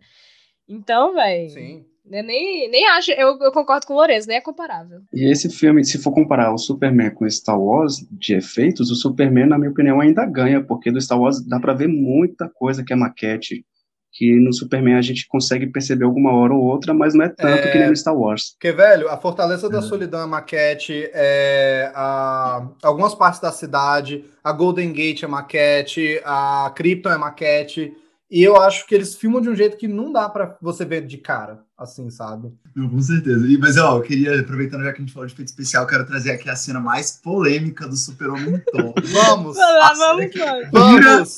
Então, 0.66 1.12
velho. 1.12 1.50
Sim. 1.50 1.84
Eu 2.10 2.22
nem, 2.22 2.70
nem 2.70 2.86
acho. 2.88 3.10
Eu, 3.12 3.38
eu 3.40 3.50
concordo 3.52 3.86
com 3.86 3.94
o 3.94 3.96
Lourenço, 3.96 4.28
nem 4.28 4.36
é 4.36 4.40
comparável. 4.40 5.00
E 5.12 5.30
esse 5.30 5.48
filme, 5.48 5.84
se 5.84 5.98
for 5.98 6.12
comparar 6.12 6.52
o 6.52 6.58
Superman 6.58 7.10
com 7.10 7.28
Star 7.30 7.58
Wars 7.58 8.06
de 8.10 8.34
efeitos, 8.34 8.90
o 8.90 8.94
Superman, 8.94 9.46
na 9.46 9.58
minha 9.58 9.70
opinião, 9.70 10.00
ainda 10.00 10.24
ganha, 10.26 10.62
porque 10.62 10.90
do 10.92 11.00
Star 11.00 11.18
Wars 11.18 11.40
dá 11.46 11.58
pra 11.58 11.72
ver 11.72 11.88
muita 11.88 12.48
coisa 12.48 12.84
que 12.84 12.92
é 12.92 12.96
maquete, 12.96 13.64
que 14.12 14.38
no 14.38 14.52
Superman 14.52 14.94
a 14.96 15.02
gente 15.02 15.26
consegue 15.26 15.66
perceber 15.66 16.04
alguma 16.04 16.30
hora 16.32 16.52
ou 16.54 16.62
outra, 16.62 16.92
mas 16.94 17.14
não 17.14 17.24
é 17.24 17.28
tanto 17.30 17.66
É. 17.66 17.72
que 17.72 17.78
nem 17.78 17.88
no 17.88 17.96
Star 17.96 18.14
Wars. 18.16 18.50
Porque, 18.52 18.70
velho, 18.70 19.08
a 19.08 19.16
Fortaleza 19.16 19.68
da 19.68 19.78
É. 19.78 19.82
Solidão 19.82 20.22
é 20.22 20.26
maquete, 20.26 21.08
é, 21.12 21.90
a- 21.94 22.68
algumas 22.82 23.14
partes 23.14 23.40
da 23.40 23.50
cidade, 23.50 24.24
a 24.44 24.52
Golden 24.52 24.92
Gate 24.92 25.22
é 25.22 25.26
maquete, 25.26 26.20
a 26.24 26.70
Krypton 26.76 27.10
é 27.10 27.18
maquete, 27.18 27.92
e 28.30 28.42
eu 28.42 28.56
acho 28.56 28.86
que 28.86 28.94
eles 28.94 29.14
filmam 29.16 29.40
de 29.40 29.48
um 29.48 29.56
jeito 29.56 29.76
que 29.76 29.88
não 29.88 30.12
dá 30.12 30.28
pra 30.28 30.56
você 30.60 30.84
ver 30.84 31.04
de 31.06 31.18
cara, 31.18 31.63
assim, 31.78 32.08
sabe? 32.10 32.52
Não, 32.74 32.88
com 32.88 33.00
certeza. 33.00 33.46
E, 33.46 33.58
mas, 33.58 33.76
ó, 33.76 33.96
eu 33.98 34.02
queria, 34.02 34.40
aproveitando 34.40 34.84
já 34.84 34.92
que 34.92 34.98
a 34.98 35.04
gente 35.04 35.12
falou 35.12 35.26
de 35.26 35.32
efeito 35.34 35.48
especial, 35.48 35.86
quero 35.86 36.06
trazer 36.06 36.32
aqui 36.32 36.48
a 36.48 36.56
cena 36.56 36.80
mais 36.80 37.12
polêmica 37.22 37.86
do 37.88 37.96
Super-Homem 37.96 38.60
Tom. 38.72 38.94
Vamos! 39.12 39.56
Lá, 39.56 39.88
Nossa, 39.88 40.06
vamos, 40.06 40.22
daqui- 40.24 40.38
mano. 40.38 40.68
vamos! 40.72 41.34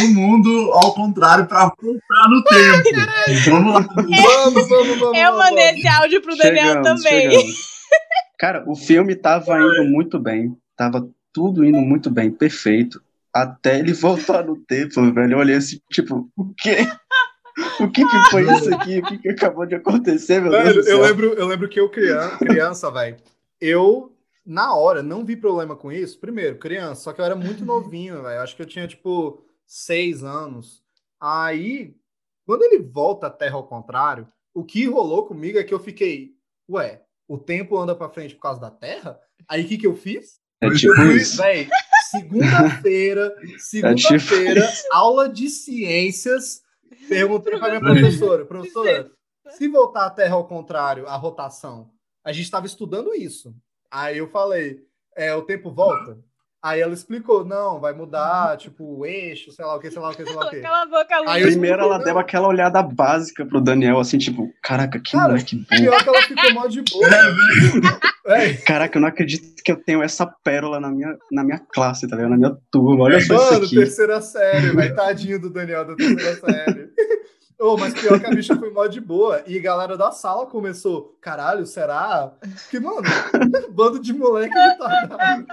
do 0.00 0.08
mundo 0.08 0.72
ao 0.72 0.92
contrário 0.94 1.46
pra 1.46 1.72
voltar 1.80 2.28
no 2.28 2.42
tempo. 2.44 3.50
Vamos 3.50 3.74
lá. 3.74 3.80
Vamos, 3.80 4.68
vamos, 4.68 4.98
vamos! 4.98 5.18
Eu 5.18 5.26
vamos, 5.32 5.38
mandei 5.38 5.64
vamos. 5.66 5.78
esse 5.78 5.88
áudio 5.88 6.22
pro 6.22 6.36
Daniel 6.36 6.66
Chegamos, 6.66 7.02
também. 7.02 7.30
chegamos. 7.30 7.72
Cara, 8.38 8.64
o 8.66 8.74
filme 8.74 9.14
tava 9.14 9.56
indo 9.60 9.84
muito 9.84 10.18
bem, 10.18 10.56
tava 10.76 11.08
tudo 11.32 11.64
indo 11.64 11.78
muito 11.78 12.10
bem, 12.10 12.28
perfeito, 12.30 13.00
até 13.32 13.78
ele 13.78 13.92
voltar 13.94 14.44
no 14.44 14.56
tempo, 14.56 15.12
velho. 15.12 15.32
Eu 15.34 15.38
olhei 15.38 15.54
assim, 15.54 15.78
tipo, 15.92 16.28
o 16.36 16.52
quê? 16.58 16.78
O 17.80 17.90
que 17.90 18.04
que 18.04 18.30
foi 18.30 18.42
isso 18.50 18.74
aqui? 18.74 18.98
O 18.98 19.02
que 19.02 19.18
que 19.18 19.28
acabou 19.28 19.66
de 19.66 19.74
acontecer, 19.74 20.40
meu 20.40 20.50
Deus 20.50 20.86
céu? 20.86 20.96
eu 20.96 21.02
lembro, 21.02 21.32
eu 21.34 21.46
lembro 21.46 21.68
que 21.68 21.80
eu, 21.80 21.88
criança, 21.88 22.38
criança 22.38 22.90
velho, 22.90 23.16
eu, 23.60 24.12
na 24.44 24.74
hora, 24.74 25.02
não 25.02 25.24
vi 25.24 25.36
problema 25.36 25.76
com 25.76 25.92
isso. 25.92 26.18
Primeiro, 26.18 26.58
criança, 26.58 27.02
só 27.02 27.12
que 27.12 27.20
eu 27.20 27.24
era 27.24 27.36
muito 27.36 27.64
novinho, 27.64 28.22
velho. 28.22 28.40
Acho 28.40 28.56
que 28.56 28.62
eu 28.62 28.66
tinha, 28.66 28.88
tipo, 28.88 29.44
seis 29.66 30.24
anos. 30.24 30.82
Aí, 31.20 31.94
quando 32.44 32.62
ele 32.62 32.78
volta 32.78 33.28
à 33.28 33.30
Terra 33.30 33.54
ao 33.54 33.66
contrário, 33.66 34.26
o 34.54 34.64
que 34.64 34.86
rolou 34.86 35.26
comigo 35.26 35.58
é 35.58 35.64
que 35.64 35.72
eu 35.72 35.78
fiquei, 35.78 36.32
ué, 36.68 37.02
o 37.28 37.38
tempo 37.38 37.78
anda 37.78 37.94
pra 37.94 38.08
frente 38.08 38.34
por 38.34 38.42
causa 38.42 38.60
da 38.60 38.70
Terra? 38.70 39.18
Aí, 39.48 39.64
o 39.64 39.68
que 39.68 39.78
que 39.78 39.86
eu 39.86 39.94
fiz? 39.94 40.40
É 40.60 40.70
tipo 40.70 41.02
isso. 41.02 41.36
véi, 41.38 41.68
segunda-feira, 42.10 43.34
segunda-feira, 43.58 44.68
aula 44.92 45.28
de 45.28 45.48
ciências. 45.48 46.62
Perguntei 47.08 47.58
pra 47.58 47.68
minha 47.68 47.80
professora, 47.80 48.44
professora, 48.44 49.10
se 49.50 49.68
voltar 49.68 50.06
a 50.06 50.10
Terra 50.10 50.34
ao 50.34 50.46
contrário, 50.46 51.06
a 51.06 51.16
rotação, 51.16 51.90
a 52.24 52.32
gente 52.32 52.44
estava 52.44 52.66
estudando 52.66 53.14
isso. 53.14 53.54
Aí 53.90 54.18
eu 54.18 54.28
falei, 54.28 54.86
é, 55.14 55.34
o 55.34 55.42
tempo 55.42 55.70
volta? 55.70 56.18
Aí 56.62 56.80
ela 56.80 56.94
explicou, 56.94 57.44
não, 57.44 57.80
vai 57.80 57.92
mudar, 57.92 58.56
tipo, 58.56 58.84
o 58.84 59.04
eixo, 59.04 59.50
sei 59.50 59.64
lá 59.64 59.74
o 59.74 59.80
que, 59.80 59.90
sei 59.90 60.00
lá 60.00 60.10
o 60.10 60.14
que, 60.14 60.24
sei 60.24 60.32
lá 60.32 60.46
o 60.46 60.50
que. 60.50 60.60
Cala 60.60 60.82
a 60.82 60.86
boca, 60.86 61.18
Lu. 61.18 61.28
Aí 61.28 61.42
Primeiro 61.42 61.82
ela 61.82 61.98
deu 61.98 62.16
aquela 62.16 62.46
olhada 62.46 62.80
básica 62.80 63.44
pro 63.44 63.60
Daniel, 63.60 63.98
assim, 63.98 64.16
tipo, 64.16 64.48
caraca, 64.62 65.00
que 65.00 65.10
Cara, 65.10 65.30
moleque 65.30 65.56
burro. 65.56 65.66
Pior 65.68 66.04
que 66.04 66.08
ela 66.08 66.22
ficou 66.22 66.54
mó 66.54 66.66
de 66.68 66.82
boa. 66.82 67.08
Véi, 68.24 68.54
Caraca, 68.58 68.96
eu 68.96 69.02
não 69.02 69.08
acredito 69.08 69.60
que 69.64 69.72
eu 69.72 69.76
tenho 69.76 70.04
essa 70.04 70.24
pérola 70.24 70.78
na 70.78 70.88
minha, 70.88 71.18
na 71.32 71.42
minha 71.42 71.58
classe, 71.58 72.06
tá 72.06 72.14
ligado? 72.14 72.30
Na 72.30 72.36
minha 72.36 72.56
turma. 72.70 73.04
Olha 73.04 73.20
só 73.20 73.34
isso 73.34 73.52
Mano, 73.54 73.64
aqui. 73.64 73.74
terceira 73.74 74.20
série, 74.20 74.70
vai 74.70 74.94
tadinho 74.94 75.40
do 75.40 75.50
Daniel 75.50 75.84
da 75.84 75.96
terceira 75.96 76.36
série. 76.36 76.90
Ô, 77.58 77.76
mas 77.76 77.94
pior 77.94 78.18
que 78.18 78.26
a 78.26 78.30
bicha 78.30 78.56
foi 78.56 78.70
mó 78.70 78.86
de 78.86 79.00
boa. 79.00 79.42
E 79.46 79.56
a 79.56 79.62
galera 79.62 79.96
da 79.96 80.10
sala 80.10 80.46
começou, 80.46 81.16
caralho, 81.20 81.64
será? 81.64 82.32
Que, 82.70 82.80
mano, 82.80 83.02
bando 83.70 84.00
de 84.00 84.12
moleque 84.12 84.52
retardado. 84.52 85.46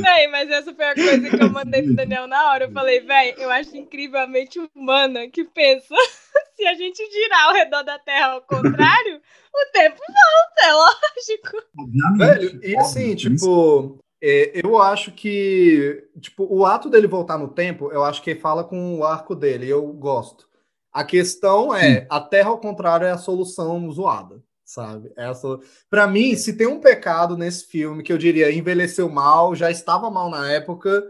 Véi, 0.00 0.28
mas 0.28 0.50
essa 0.50 0.74
foi 0.74 0.84
a 0.84 0.94
coisa 0.94 1.30
que 1.30 1.42
eu 1.42 1.50
mandei 1.50 1.82
pro 1.82 1.96
Daniel 1.96 2.26
na 2.26 2.50
hora. 2.50 2.64
Eu 2.64 2.72
falei, 2.72 3.00
véi, 3.00 3.34
eu 3.38 3.50
acho 3.50 3.76
incrivelmente 3.76 4.58
humana 4.74 5.28
que 5.28 5.44
pensa 5.44 5.94
se 6.54 6.66
a 6.66 6.74
gente 6.74 6.98
girar 7.10 7.46
ao 7.46 7.54
redor 7.54 7.82
da 7.82 7.98
Terra 7.98 8.32
ao 8.32 8.42
contrário, 8.42 9.20
o 9.54 9.72
tempo 9.72 9.96
volta, 9.98 10.66
é 10.66 10.72
lógico. 10.72 12.18
Velho, 12.18 12.60
e 12.64 12.76
assim, 12.76 13.14
tipo, 13.14 13.98
é, 14.22 14.52
eu 14.64 14.80
acho 14.80 15.12
que, 15.12 16.08
tipo, 16.20 16.46
o 16.50 16.64
ato 16.64 16.88
dele 16.88 17.06
voltar 17.06 17.38
no 17.38 17.48
tempo, 17.48 17.90
eu 17.92 18.02
acho 18.04 18.22
que 18.22 18.34
fala 18.34 18.64
com 18.64 18.98
o 18.98 19.04
arco 19.04 19.34
dele, 19.34 19.68
eu 19.68 19.86
gosto. 19.92 20.48
A 20.92 21.04
questão 21.04 21.74
é, 21.74 22.06
a 22.08 22.20
Terra 22.20 22.48
ao 22.48 22.58
contrário 22.58 23.06
é 23.06 23.10
a 23.10 23.18
solução 23.18 23.90
zoada, 23.92 24.42
sabe? 24.66 25.12
Essa, 25.16 25.58
para 25.88 26.06
mim, 26.08 26.34
se 26.36 26.54
tem 26.54 26.66
um 26.66 26.80
pecado 26.80 27.38
nesse 27.38 27.64
filme 27.66 28.02
que 28.02 28.12
eu 28.12 28.18
diria 28.18 28.52
envelheceu 28.52 29.08
mal, 29.08 29.54
já 29.54 29.70
estava 29.70 30.10
mal 30.10 30.28
na 30.28 30.50
época, 30.50 31.02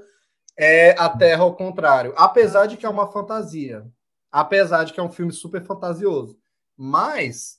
é 0.57 0.91
a 0.99 1.09
Terra 1.09 1.43
ao 1.43 1.57
contrário. 1.57 2.13
Apesar 2.17 2.67
de 2.67 2.77
que 2.77 2.85
é 2.87 2.89
uma 2.89 3.11
fantasia, 3.11 3.85
apesar 4.31 4.85
de 4.85 4.93
que 4.93 5.01
é 5.01 5.03
um 5.03 5.11
filme 5.11 5.33
super 5.33 5.65
fantasioso, 5.65 6.39
mas 6.77 7.59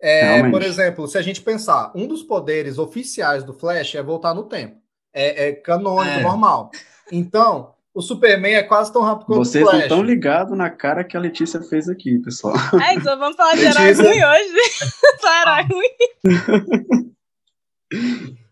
é, 0.00 0.48
por 0.50 0.62
exemplo, 0.62 1.08
se 1.08 1.18
a 1.18 1.22
gente 1.22 1.42
pensar, 1.42 1.90
um 1.94 2.06
dos 2.06 2.22
poderes 2.22 2.78
oficiais 2.78 3.42
do 3.42 3.52
Flash 3.52 3.94
é 3.96 4.02
voltar 4.02 4.34
no 4.34 4.44
tempo. 4.44 4.76
É, 5.12 5.48
é 5.48 5.52
canônico, 5.52 6.18
É. 6.18 6.22
normal. 6.22 6.70
Então, 7.10 7.74
o 7.94 8.00
Superman 8.02 8.54
é 8.54 8.62
quase 8.62 8.92
tão 8.92 9.02
rápido 9.02 9.26
quanto 9.26 9.38
Vocês 9.38 9.62
o 9.62 9.66
não 9.66 9.72
Flash. 9.72 9.82
estão 9.84 10.02
ligados 10.02 10.56
na 10.56 10.70
cara 10.70 11.02
que 11.04 11.16
a 11.16 11.20
Letícia 11.20 11.60
fez 11.62 11.88
aqui, 11.88 12.18
pessoal. 12.20 12.54
Ai, 12.80 13.00
só 13.00 13.16
vamos 13.16 13.36
falar 13.36 13.54
de 13.54 13.64
herói 13.64 13.82
Letícia. 13.84 14.04
ruim 14.04 14.24
hoje. 14.24 14.54
só 15.20 15.42
herói 15.42 15.66
ruim. 15.72 17.12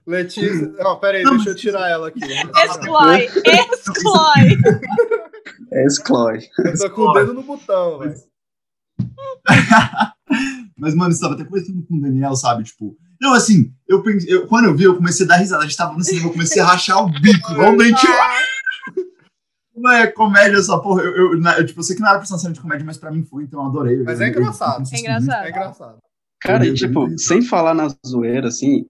Letícia. 0.07 0.69
Não, 0.79 0.99
peraí, 0.99 1.23
Não, 1.23 1.35
deixa 1.37 1.51
eu 1.51 1.55
tirar 1.57 1.89
ela 1.91 2.09
aqui. 2.09 2.21
Exclói, 2.25 3.25
exclói. 3.25 4.57
É 5.73 5.85
Exclói. 5.85 6.39
Eu 6.65 6.79
tô 6.79 6.91
com 6.91 7.03
o 7.03 7.13
dedo 7.13 7.35
no 7.35 7.43
botão, 7.43 7.99
velho. 7.99 8.15
Mas, 10.79 10.95
mano, 10.95 11.13
eu 11.15 11.21
tava 11.21 11.35
até 11.35 11.45
conversando 11.45 11.85
com 11.87 11.97
o 11.97 12.01
Daniel, 12.01 12.37
sabe? 12.37 12.65
Tipo, 12.65 12.97
não, 13.21 13.33
assim, 13.33 13.73
eu, 13.89 14.03
eu 14.27 14.47
quando 14.47 14.67
eu 14.67 14.77
vi, 14.77 14.85
eu 14.85 14.97
comecei 14.97 15.25
a 15.27 15.29
dar 15.29 15.37
risada. 15.37 15.63
A 15.63 15.67
gente 15.67 15.77
tava 15.77 15.95
no 15.95 16.03
cinema, 16.05 16.27
eu 16.29 16.33
comecei 16.33 16.61
a 16.63 16.67
rachar 16.67 17.03
o 17.03 17.09
bico, 17.09 17.53
igual 17.53 17.73
um 17.73 17.77
dente. 17.77 18.07
Não 19.77 19.91
é 19.93 20.07
comédia 20.07 20.57
essa 20.59 20.79
porra. 20.79 21.03
Eu, 21.03 21.15
eu, 21.35 21.41
na- 21.41 21.59
eu, 21.59 21.67
tipo, 21.67 21.81
eu 21.81 21.85
sei 21.85 21.95
que 21.97 22.03
não 22.03 22.09
era 22.09 22.19
pra 22.19 22.27
ser 22.27 22.33
uma 22.33 22.39
cena 22.39 22.55
de 22.55 22.61
comédia, 22.61 22.85
mas 22.87 22.97
pra 22.97 23.11
mim 23.11 23.23
foi, 23.25 23.45
então 23.45 23.61
eu 23.63 23.67
adorei. 23.69 24.03
Mas 24.03 24.21
Eu- 24.21 24.27
é 24.27 24.31
eu- 24.31 24.33
engraçado. 24.41 24.85
eu- 24.91 24.97
É 24.97 25.01
engraçado. 25.01 25.45
É 25.45 25.49
engraçado. 25.51 25.99
Cara, 26.41 26.65
e 26.65 26.69
Eu- 26.69 26.75
tipo, 26.75 27.11
eu- 27.11 27.19
sem 27.19 27.43
falar 27.43 27.75
na 27.75 27.89
zoeira, 28.07 28.49
assim, 28.49 28.87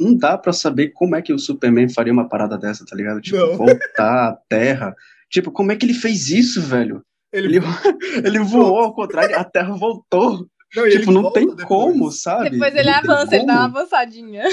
não 0.00 0.16
dá 0.16 0.36
pra 0.36 0.52
saber 0.52 0.88
como 0.94 1.16
é 1.16 1.22
que 1.22 1.32
o 1.32 1.38
Superman 1.38 1.88
faria 1.88 2.12
uma 2.12 2.28
parada 2.28 2.58
dessa, 2.58 2.84
tá 2.84 2.94
ligado? 2.96 3.20
Tipo, 3.20 3.36
Não. 3.38 3.56
voltar 3.56 4.28
à 4.28 4.38
Terra. 4.48 4.94
Tipo, 5.30 5.50
como 5.50 5.72
é 5.72 5.76
que 5.76 5.86
ele 5.86 5.94
fez 5.94 6.28
isso, 6.28 6.60
velho? 6.60 7.02
Ele, 7.32 7.56
Ele, 7.56 7.60
ele 8.26 8.38
voou 8.40 8.78
ao 8.80 8.94
contrário, 8.94 9.38
a 9.38 9.44
Terra 9.44 9.74
voltou. 9.74 10.46
não, 10.76 10.88
tipo, 10.90 11.10
não 11.10 11.32
tem 11.32 11.46
depois. 11.46 11.64
como, 11.66 12.10
sabe? 12.10 12.50
Depois 12.50 12.74
ele 12.74 12.90
Não 12.90 12.98
avança, 12.98 13.34
ele 13.36 13.46
dá 13.46 13.52
uma 13.54 13.64
avançadinha. 13.64 14.44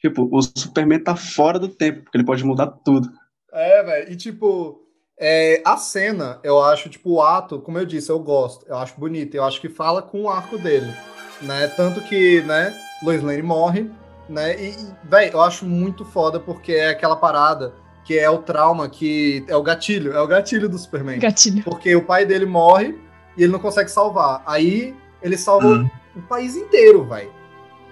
Tipo, 0.00 0.28
o 0.30 0.42
Superman 0.42 0.98
tá 1.02 1.16
fora 1.16 1.58
do 1.58 1.68
tempo, 1.68 2.02
porque 2.02 2.18
ele 2.18 2.24
pode 2.26 2.44
mudar 2.44 2.66
tudo. 2.68 3.10
É, 3.56 3.82
velho. 3.82 4.12
E 4.12 4.16
tipo, 4.16 4.82
é, 5.18 5.62
a 5.64 5.76
cena, 5.76 6.38
eu 6.44 6.62
acho, 6.62 6.88
tipo, 6.88 7.10
o 7.14 7.22
ato, 7.22 7.58
como 7.60 7.78
eu 7.78 7.86
disse, 7.86 8.10
eu 8.10 8.18
gosto. 8.18 8.66
Eu 8.68 8.76
acho 8.76 8.94
bonito. 8.98 9.34
Eu 9.34 9.44
acho 9.44 9.60
que 9.60 9.68
fala 9.68 10.02
com 10.02 10.22
o 10.24 10.28
arco 10.28 10.58
dele. 10.58 10.92
Né? 11.40 11.66
Tanto 11.68 12.00
que, 12.02 12.42
né, 12.42 12.74
Lois 13.02 13.22
Lane 13.22 13.42
morre, 13.42 13.90
né? 14.28 14.54
E, 14.60 14.74
velho, 15.04 15.32
eu 15.34 15.40
acho 15.40 15.64
muito 15.66 16.04
foda 16.04 16.38
porque 16.40 16.72
é 16.72 16.88
aquela 16.90 17.16
parada 17.16 17.74
que 18.04 18.18
é 18.18 18.30
o 18.30 18.38
trauma 18.38 18.88
que 18.88 19.44
é 19.48 19.56
o 19.56 19.62
gatilho, 19.62 20.12
é 20.12 20.20
o 20.20 20.26
gatilho 20.26 20.68
do 20.68 20.78
Superman. 20.78 21.18
Gatilho. 21.18 21.64
Porque 21.64 21.94
o 21.96 22.02
pai 22.04 22.24
dele 22.24 22.46
morre 22.46 22.96
e 23.36 23.42
ele 23.42 23.52
não 23.52 23.58
consegue 23.58 23.90
salvar. 23.90 24.42
Aí 24.46 24.94
ele 25.22 25.36
salva 25.36 25.66
Hum. 25.66 25.90
o 26.14 26.22
país 26.22 26.54
inteiro, 26.56 27.04
vai. 27.04 27.28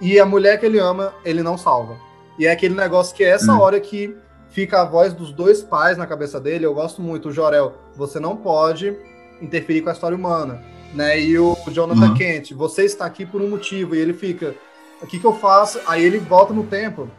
E 0.01 0.19
a 0.19 0.25
mulher 0.25 0.59
que 0.59 0.65
ele 0.65 0.79
ama, 0.79 1.13
ele 1.23 1.43
não 1.43 1.57
salva. 1.57 1.97
E 2.39 2.45
é 2.47 2.51
aquele 2.51 2.73
negócio 2.75 3.15
que 3.15 3.23
é 3.23 3.29
essa 3.29 3.53
Hum. 3.53 3.59
hora 3.59 3.79
que 3.79 4.15
fica 4.55 4.81
a 4.81 4.85
voz 4.85 5.13
dos 5.13 5.33
dois 5.33 5.61
pais 5.61 5.97
na 5.97 6.07
cabeça 6.07 6.39
dele. 6.39 6.65
Eu 6.65 6.73
gosto 6.73 7.01
muito. 7.01 7.27
O 7.27 7.31
Jorel, 7.31 7.73
você 7.93 8.21
não 8.21 8.37
pode 8.37 8.97
interferir 9.41 9.81
com 9.81 9.89
a 9.89 9.91
história 9.91 10.15
humana. 10.15 10.63
Né? 10.93 11.19
E 11.19 11.37
o 11.37 11.57
Jonathan 11.67 12.07
Uhum. 12.07 12.13
Kent, 12.15 12.53
você 12.53 12.85
está 12.85 13.05
aqui 13.05 13.25
por 13.25 13.41
um 13.41 13.49
motivo. 13.49 13.93
E 13.93 13.99
ele 13.99 14.13
fica, 14.13 14.55
o 15.01 15.05
que, 15.05 15.19
que 15.19 15.25
eu 15.25 15.33
faço? 15.33 15.81
Aí 15.85 16.01
ele 16.05 16.19
volta 16.19 16.53
no 16.53 16.63
tempo. 16.63 17.09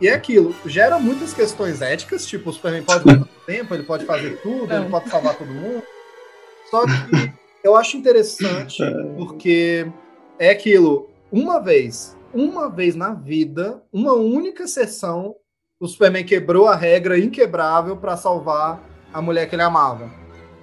E 0.00 0.06
é 0.08 0.14
aquilo, 0.14 0.54
gera 0.66 0.98
muitas 0.98 1.32
questões 1.32 1.80
éticas, 1.80 2.26
tipo, 2.26 2.50
o 2.50 2.52
Superman 2.52 2.82
pode 2.82 3.04
voltar 3.04 3.20
no 3.20 3.46
tempo, 3.46 3.74
ele 3.74 3.84
pode 3.84 4.04
fazer 4.04 4.40
tudo, 4.42 4.64
ele 4.72 4.84
Não. 4.84 4.90
pode 4.90 5.08
salvar 5.08 5.36
todo 5.36 5.46
mundo. 5.46 5.84
Só 6.68 6.84
que 6.84 7.32
eu 7.62 7.76
acho 7.76 7.96
interessante 7.96 8.82
porque 9.16 9.86
é 10.36 10.50
aquilo, 10.50 11.08
uma 11.30 11.60
vez, 11.60 12.16
uma 12.32 12.68
vez 12.68 12.96
na 12.96 13.14
vida, 13.14 13.80
uma 13.92 14.14
única 14.14 14.66
sessão, 14.66 15.36
o 15.84 15.86
Superman 15.86 16.24
quebrou 16.24 16.66
a 16.66 16.74
regra 16.74 17.18
inquebrável 17.18 17.94
para 17.94 18.16
salvar 18.16 18.80
a 19.12 19.20
mulher 19.20 19.46
que 19.46 19.54
ele 19.54 19.60
amava. 19.60 20.10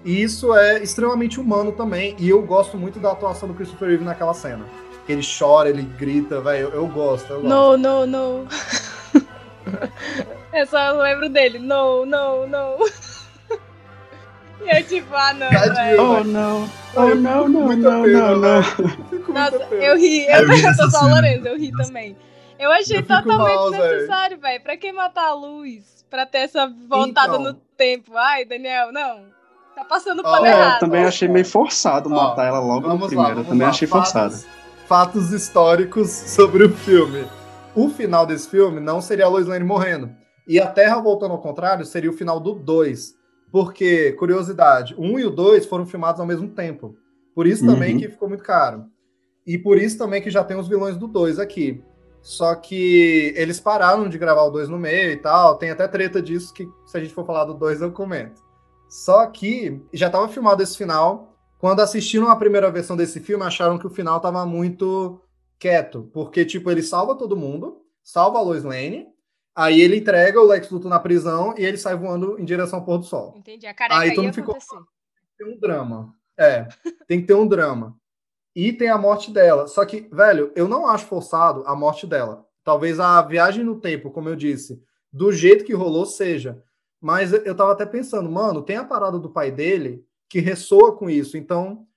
E 0.04 0.20
isso 0.20 0.56
é 0.56 0.82
extremamente 0.82 1.40
humano 1.40 1.72
também, 1.72 2.16
e 2.18 2.28
eu 2.30 2.42
gosto 2.42 2.76
muito 2.76 3.00
da 3.00 3.12
atuação 3.12 3.48
do 3.48 3.54
Christopher 3.54 3.90
Reeve 3.90 4.04
naquela 4.04 4.34
cena. 4.34 4.66
Que 5.06 5.12
ele 5.12 5.22
chora, 5.22 5.70
ele 5.70 5.84
grita, 5.84 6.42
velho, 6.42 6.70
eu, 6.70 6.74
eu 6.74 6.88
gosto, 6.88 7.32
eu 7.32 7.42
gosto. 7.42 7.48
No, 7.48 7.78
no, 7.78 8.08
no. 8.08 8.48
Eu 10.54 10.68
só 10.68 10.92
lembro 11.02 11.30
dele. 11.30 11.60
No, 11.60 12.06
no, 12.06 12.46
no. 12.46 12.86
E 14.66 14.78
eu 14.78 14.84
tipo, 14.84 15.16
ah 15.16 15.34
não, 15.34 15.50
Tadinho, 15.50 15.76
velho. 15.76 16.02
Oh, 16.02 16.24
não. 16.26 16.70
Oh, 16.94 17.16
não, 17.16 17.48
não, 17.48 17.76
não, 17.78 18.06
não, 18.06 18.38
não. 18.38 18.62
Nossa, 19.30 19.56
eu 19.72 19.98
ri. 19.98 20.26
Eu 20.26 20.42
Eu, 20.42 20.48
vi 20.50 20.62
eu 20.62 20.70
essa 20.70 20.90
sou 20.90 21.00
só. 21.00 21.08
Lorenzo, 21.08 21.48
eu 21.48 21.58
ri 21.58 21.72
também. 21.72 22.18
Eu 22.62 22.72
achei 22.72 22.98
Eu 22.98 23.04
totalmente 23.08 23.56
mal, 23.56 23.72
necessário, 23.72 24.40
velho. 24.40 24.62
Pra 24.64 24.78
que 24.78 24.92
matar 24.92 25.30
a 25.30 25.34
luz? 25.34 26.06
Pra 26.10 26.26
ter 26.26 26.40
essa 26.40 26.68
voltada 26.88 27.38
Então. 27.38 27.44
no 27.44 27.54
tempo. 27.76 28.16
Ai, 28.16 28.46
Daniel, 28.46 28.92
não. 28.92 29.22
Tá 29.76 29.84
passando 29.86 30.22
pano 30.22 30.46
é, 30.46 30.50
É, 30.50 30.54
eu 30.54 30.58
errado. 30.60 30.80
também 30.80 31.04
achei 31.06 31.28
meio 31.28 31.46
forçado 31.46 32.10
Ó, 32.10 32.14
matar 32.14 32.46
ela 32.48 32.60
logo 32.60 32.88
no 32.88 33.00
lá, 33.00 33.08
primeiro. 33.08 33.40
Eu 33.40 33.46
também 33.46 33.62
lá. 33.64 33.70
achei 33.70 33.88
Fatos- 33.88 34.12
forçado. 34.12 34.52
Fatos 34.88 35.32
históricos 35.32 36.10
sobre 36.30 36.64
o 36.66 36.70
filme. 36.70 37.26
O 37.74 37.90
final 37.90 38.26
desse 38.26 38.50
filme 38.50 38.80
não 38.80 39.02
seria 39.02 39.26
a 39.26 39.30
Lois 39.30 39.48
Lane 39.48 39.64
morrendo. 39.66 40.12
E 40.48 40.60
a 40.60 40.68
Terra 40.68 41.00
voltando 41.00 41.32
ao 41.32 41.40
contrário 41.42 41.86
seria 41.86 42.10
o 42.10 42.14
final 42.14 42.40
do 42.40 42.54
2. 42.54 43.14
Porque, 43.52 44.12
curiosidade, 44.14 44.94
o 44.98 45.02
1 45.02 45.20
e 45.20 45.26
o 45.26 45.30
2 45.30 45.66
foram 45.66 45.86
filmados 45.86 46.20
ao 46.22 46.28
mesmo 46.28 46.48
tempo. 46.50 46.96
Por 47.34 47.48
isso 47.48 47.66
também 47.66 47.94
Uhum. 47.94 48.00
que 48.02 48.10
ficou 48.10 48.28
muito 48.30 48.44
caro. 48.44 48.86
E 49.48 49.58
por 49.58 49.78
isso 49.78 49.98
também 49.98 50.22
que 50.22 50.30
já 50.30 50.44
tem 50.44 50.58
os 50.58 50.68
vilões 50.68 50.98
do 50.98 51.08
2 51.08 51.40
aqui. 51.40 51.82
Só 52.22 52.54
que 52.56 53.34
eles 53.36 53.60
pararam 53.60 54.08
de 54.08 54.18
gravar 54.18 54.44
o 54.44 54.52
2 54.52 54.70
no 54.70 54.78
meio 54.78 55.12
e 55.12 55.18
tal. 55.18 55.56
Tem 55.58 55.72
até 55.72 55.88
treta 55.88 56.22
disso 56.22 56.54
que, 56.54 56.70
se 56.86 56.96
a 56.98 57.00
gente 57.02 57.14
for 57.14 57.26
falar 57.26 57.46
do 57.46 57.54
2, 57.54 57.82
eu 57.82 57.92
comento. 57.92 58.42
Só 58.88 59.26
que 59.28 59.82
já 59.94 60.08
estava 60.08 60.28
filmado 60.28 60.62
esse 60.62 60.78
final. 60.78 61.36
Quando 61.58 61.80
assistiram 61.80 62.28
a 62.30 62.36
primeira 62.36 62.70
versão 62.72 62.96
desse 62.96 63.20
filme, 63.20 63.44
acharam 63.44 63.78
que 63.78 63.88
o 63.88 63.92
final 63.92 64.20
tava 64.20 64.46
muito 64.46 65.20
quieto. 65.58 66.10
Porque, 66.14 66.44
tipo, 66.46 66.70
ele 66.70 66.84
salva 66.84 67.16
todo 67.16 67.38
mundo, 67.38 67.82
salva 68.04 68.40
a 68.40 68.42
Lois 68.42 68.64
Lane, 68.64 69.08
aí 69.56 69.80
ele 69.80 69.98
entrega 69.98 70.40
o 70.42 70.46
Lex 70.46 70.70
Luthor 70.70 70.90
na 70.90 71.00
prisão 71.00 71.54
e 71.58 71.64
ele 71.66 71.78
sai 71.78 71.96
voando 71.96 72.40
em 72.40 72.46
direção 72.46 72.80
ao 72.80 72.86
pôr 72.86 72.98
do 72.98 73.06
sol. 73.06 73.34
Entendi. 73.38 73.66
A 73.68 73.74
careca 73.74 74.00
Aí 74.00 74.14
todo 74.14 74.26
mundo 74.26 74.34
ficou- 74.34 74.56
acontecer. 74.56 74.84
Tem 75.38 75.48
um 75.54 75.60
drama. 75.60 76.14
É, 76.38 76.68
tem 77.08 77.22
que 77.22 77.28
ter 77.28 77.34
um 77.36 77.48
drama. 77.48 77.96
E 78.56 78.74
tem 78.74 78.90
a 78.90 78.98
morte 78.98 79.32
dela. 79.32 79.68
Só 79.68 79.86
que, 79.86 80.08
velho, 80.12 80.52
eu 80.56 80.68
não 80.68 80.88
acho 80.88 81.06
forçado 81.06 81.64
a 81.66 81.76
morte 81.76 82.06
dela. 82.06 82.46
Talvez 82.64 83.00
a 83.00 83.22
viagem 83.22 83.64
no 83.64 83.80
tempo, 83.80 84.12
como 84.12 84.30
eu 84.30 84.36
disse, 84.36 84.82
do 85.12 85.32
jeito 85.32 85.64
que 85.66 85.74
rolou 85.74 86.06
seja. 86.06 86.62
Mas 87.00 87.34
eu 87.34 87.56
tava 87.56 87.72
até 87.72 87.86
pensando, 87.86 88.30
mano, 88.30 88.62
tem 88.62 88.76
a 88.78 88.84
parada 88.84 89.18
do 89.18 89.30
pai 89.30 89.52
dele 89.52 90.06
que 90.30 90.40
ressoa 90.40 90.96
com 90.96 91.10
isso. 91.10 91.38
Então, 91.38 91.88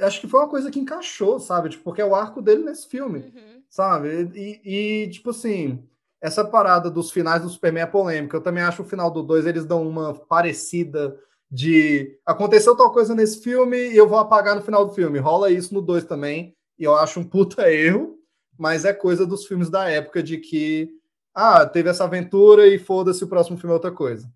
acho 0.00 0.20
que 0.20 0.26
foi 0.28 0.40
uma 0.40 0.48
coisa 0.48 0.70
que 0.70 0.80
encaixou, 0.80 1.38
sabe? 1.38 1.68
Tipo, 1.68 1.84
porque 1.84 2.00
é 2.00 2.04
o 2.04 2.14
arco 2.14 2.40
dele 2.40 2.64
nesse 2.64 2.88
filme 2.88 3.18
Uhum. 3.18 3.62
sabe? 3.68 4.30
E, 4.34 4.60
e, 5.04 5.10
tipo 5.10 5.30
assim, 5.30 5.82
essa 6.20 6.44
parada 6.44 6.90
dos 6.90 7.10
finais 7.10 7.42
do 7.42 7.48
Superman 7.50 7.82
é 7.82 7.86
polêmica. 7.86 8.36
Eu 8.36 8.40
também 8.40 8.62
acho 8.62 8.82
o 8.82 8.86
final 8.86 9.10
do 9.10 9.22
2 9.22 9.46
eles 9.46 9.66
dão 9.66 9.86
uma 9.86 10.14
parecida 10.14 11.16
de 11.54 12.18
aconteceu 12.26 12.76
tal 12.76 12.90
coisa 12.90 13.14
nesse 13.14 13.40
filme 13.40 13.76
e 13.76 13.96
eu 13.96 14.08
vou 14.08 14.18
apagar 14.18 14.56
no 14.56 14.62
final 14.62 14.84
do 14.84 14.92
filme. 14.92 15.20
Rola 15.20 15.52
isso 15.52 15.72
no 15.72 15.80
2 15.80 16.04
também, 16.04 16.52
e 16.76 16.82
eu 16.82 16.96
acho 16.96 17.20
um 17.20 17.24
puta 17.24 17.70
erro, 17.72 18.16
mas 18.58 18.84
é 18.84 18.92
coisa 18.92 19.24
dos 19.24 19.46
filmes 19.46 19.70
da 19.70 19.88
época 19.88 20.20
de 20.20 20.38
que 20.38 20.88
ah, 21.32 21.64
teve 21.64 21.88
essa 21.88 22.02
aventura 22.04 22.66
e 22.66 22.76
foda-se 22.76 23.22
o 23.22 23.28
próximo 23.28 23.56
filme 23.56 23.70
é 23.70 23.74
outra 23.74 23.92
coisa. 23.92 24.28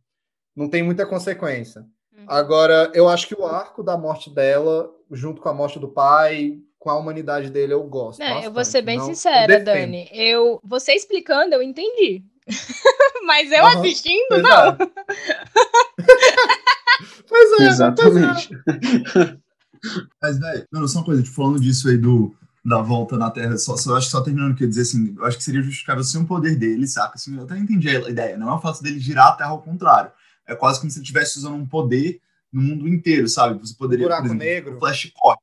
Não 0.54 0.68
tem 0.68 0.82
muita 0.82 1.04
consequência. 1.04 1.80
Uhum. 2.16 2.24
Agora, 2.28 2.90
eu 2.94 3.08
acho 3.08 3.26
que 3.26 3.34
o 3.34 3.44
arco 3.44 3.82
da 3.82 3.96
morte 3.96 4.30
dela, 4.32 4.88
junto 5.10 5.40
com 5.42 5.48
a 5.48 5.54
morte 5.54 5.78
do 5.80 5.88
pai, 5.88 6.58
com 6.78 6.88
a 6.90 6.96
humanidade 6.96 7.50
dele, 7.50 7.72
eu 7.72 7.82
gosto. 7.82 8.20
Não, 8.20 8.42
eu 8.42 8.52
vou 8.52 8.64
ser 8.64 8.82
bem 8.82 8.98
Não- 8.98 9.06
sincera. 9.06 9.58
Dani. 9.58 10.08
Eu, 10.12 10.60
você 10.62 10.92
explicando, 10.92 11.54
eu 11.54 11.62
entendi. 11.62 12.22
Mas 13.26 13.50
eu 13.50 13.64
Aham. 13.64 13.80
assistindo, 13.80 14.40
não. 14.40 14.76
é. 17.38 17.56
pois 17.56 17.60
é. 17.62 17.66
Exatamente. 17.66 18.50
Mas, 20.20 20.38
velho, 20.38 20.66
não, 20.72 20.88
só 20.88 20.98
uma 20.98 21.04
coisa, 21.04 21.22
tipo, 21.22 21.34
falando 21.36 21.60
disso 21.60 21.88
aí 21.88 21.96
do, 21.96 22.34
da 22.64 22.82
volta 22.82 23.16
na 23.16 23.30
Terra, 23.30 23.56
só, 23.56 23.76
só 23.76 23.96
acho 23.96 24.06
que 24.06 24.12
só 24.12 24.20
terminando 24.20 24.56
que 24.56 24.64
eu 24.64 24.68
dizer 24.68 24.82
assim, 24.82 25.14
eu 25.16 25.24
acho 25.24 25.36
que 25.36 25.44
seria 25.44 25.62
justificável 25.62 26.02
sem 26.02 26.20
um 26.20 26.26
poder 26.26 26.56
dele, 26.56 26.86
saca? 26.86 27.14
Assim, 27.14 27.36
eu 27.36 27.44
até 27.44 27.56
entendi 27.56 27.88
a 27.88 28.08
ideia, 28.08 28.36
não 28.36 28.48
é 28.50 28.54
o 28.54 28.60
fato 28.60 28.82
dele 28.82 28.98
girar 28.98 29.28
a 29.28 29.32
Terra 29.32 29.50
ao 29.50 29.62
contrário. 29.62 30.10
É 30.46 30.54
quase 30.54 30.80
como 30.80 30.90
se 30.90 30.98
ele 30.98 31.04
estivesse 31.04 31.38
usando 31.38 31.54
um 31.54 31.66
poder 31.66 32.20
no 32.52 32.60
mundo 32.60 32.88
inteiro, 32.88 33.28
sabe? 33.28 33.58
Você 33.60 33.74
poderia, 33.74 34.06
Buraco 34.06 34.22
por 34.22 34.26
exemplo, 34.36 34.44
negro. 34.44 34.76
o 34.76 34.78
Flash 34.80 35.12
corre. 35.14 35.38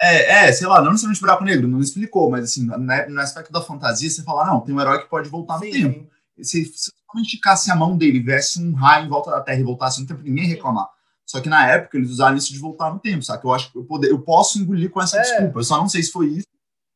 É, 0.00 0.46
é, 0.48 0.52
sei 0.52 0.66
lá, 0.66 0.82
não 0.82 0.90
necessariamente 0.90 1.20
buraco 1.20 1.44
negro, 1.44 1.68
não 1.68 1.80
explicou, 1.80 2.28
mas 2.28 2.44
assim, 2.44 2.66
na- 2.66 3.08
no 3.08 3.20
aspecto 3.20 3.52
da 3.52 3.62
fantasia, 3.62 4.10
você 4.10 4.22
fala, 4.24 4.46
não, 4.46 4.60
tem 4.60 4.74
um 4.74 4.80
herói 4.80 4.98
que 5.00 5.08
pode 5.08 5.28
voltar 5.28 5.54
no 5.58 5.64
Sim, 5.64 5.70
tempo 5.70 6.10
se, 6.42 6.64
se 6.64 6.90
eu 7.14 7.22
esticasse 7.22 7.70
a 7.70 7.76
mão 7.76 7.96
dele, 7.96 8.20
viesse 8.20 8.60
um 8.60 8.72
raio 8.74 9.06
em 9.06 9.08
volta 9.08 9.30
da 9.30 9.40
Terra 9.40 9.60
e 9.60 9.64
voltasse 9.64 10.00
no 10.00 10.06
tempo, 10.06 10.22
ninguém 10.22 10.44
ia 10.44 10.50
reclamar. 10.54 10.88
Só 11.26 11.40
que 11.40 11.48
na 11.48 11.66
época 11.66 11.96
eles 11.96 12.10
usaram 12.10 12.36
isso 12.36 12.52
de 12.52 12.58
voltar 12.58 12.92
no 12.92 12.98
tempo, 12.98 13.22
sabe? 13.24 13.44
Eu 13.44 13.52
acho 13.52 13.72
que 13.72 13.78
eu, 13.78 13.84
poder, 13.84 14.10
eu 14.10 14.20
posso 14.20 14.58
engolir 14.58 14.90
com 14.90 15.00
essa 15.00 15.16
É. 15.18 15.22
desculpa. 15.22 15.60
Eu 15.60 15.64
só 15.64 15.78
não 15.78 15.88
sei 15.88 16.02
se 16.02 16.12
foi 16.12 16.28
isso 16.28 16.46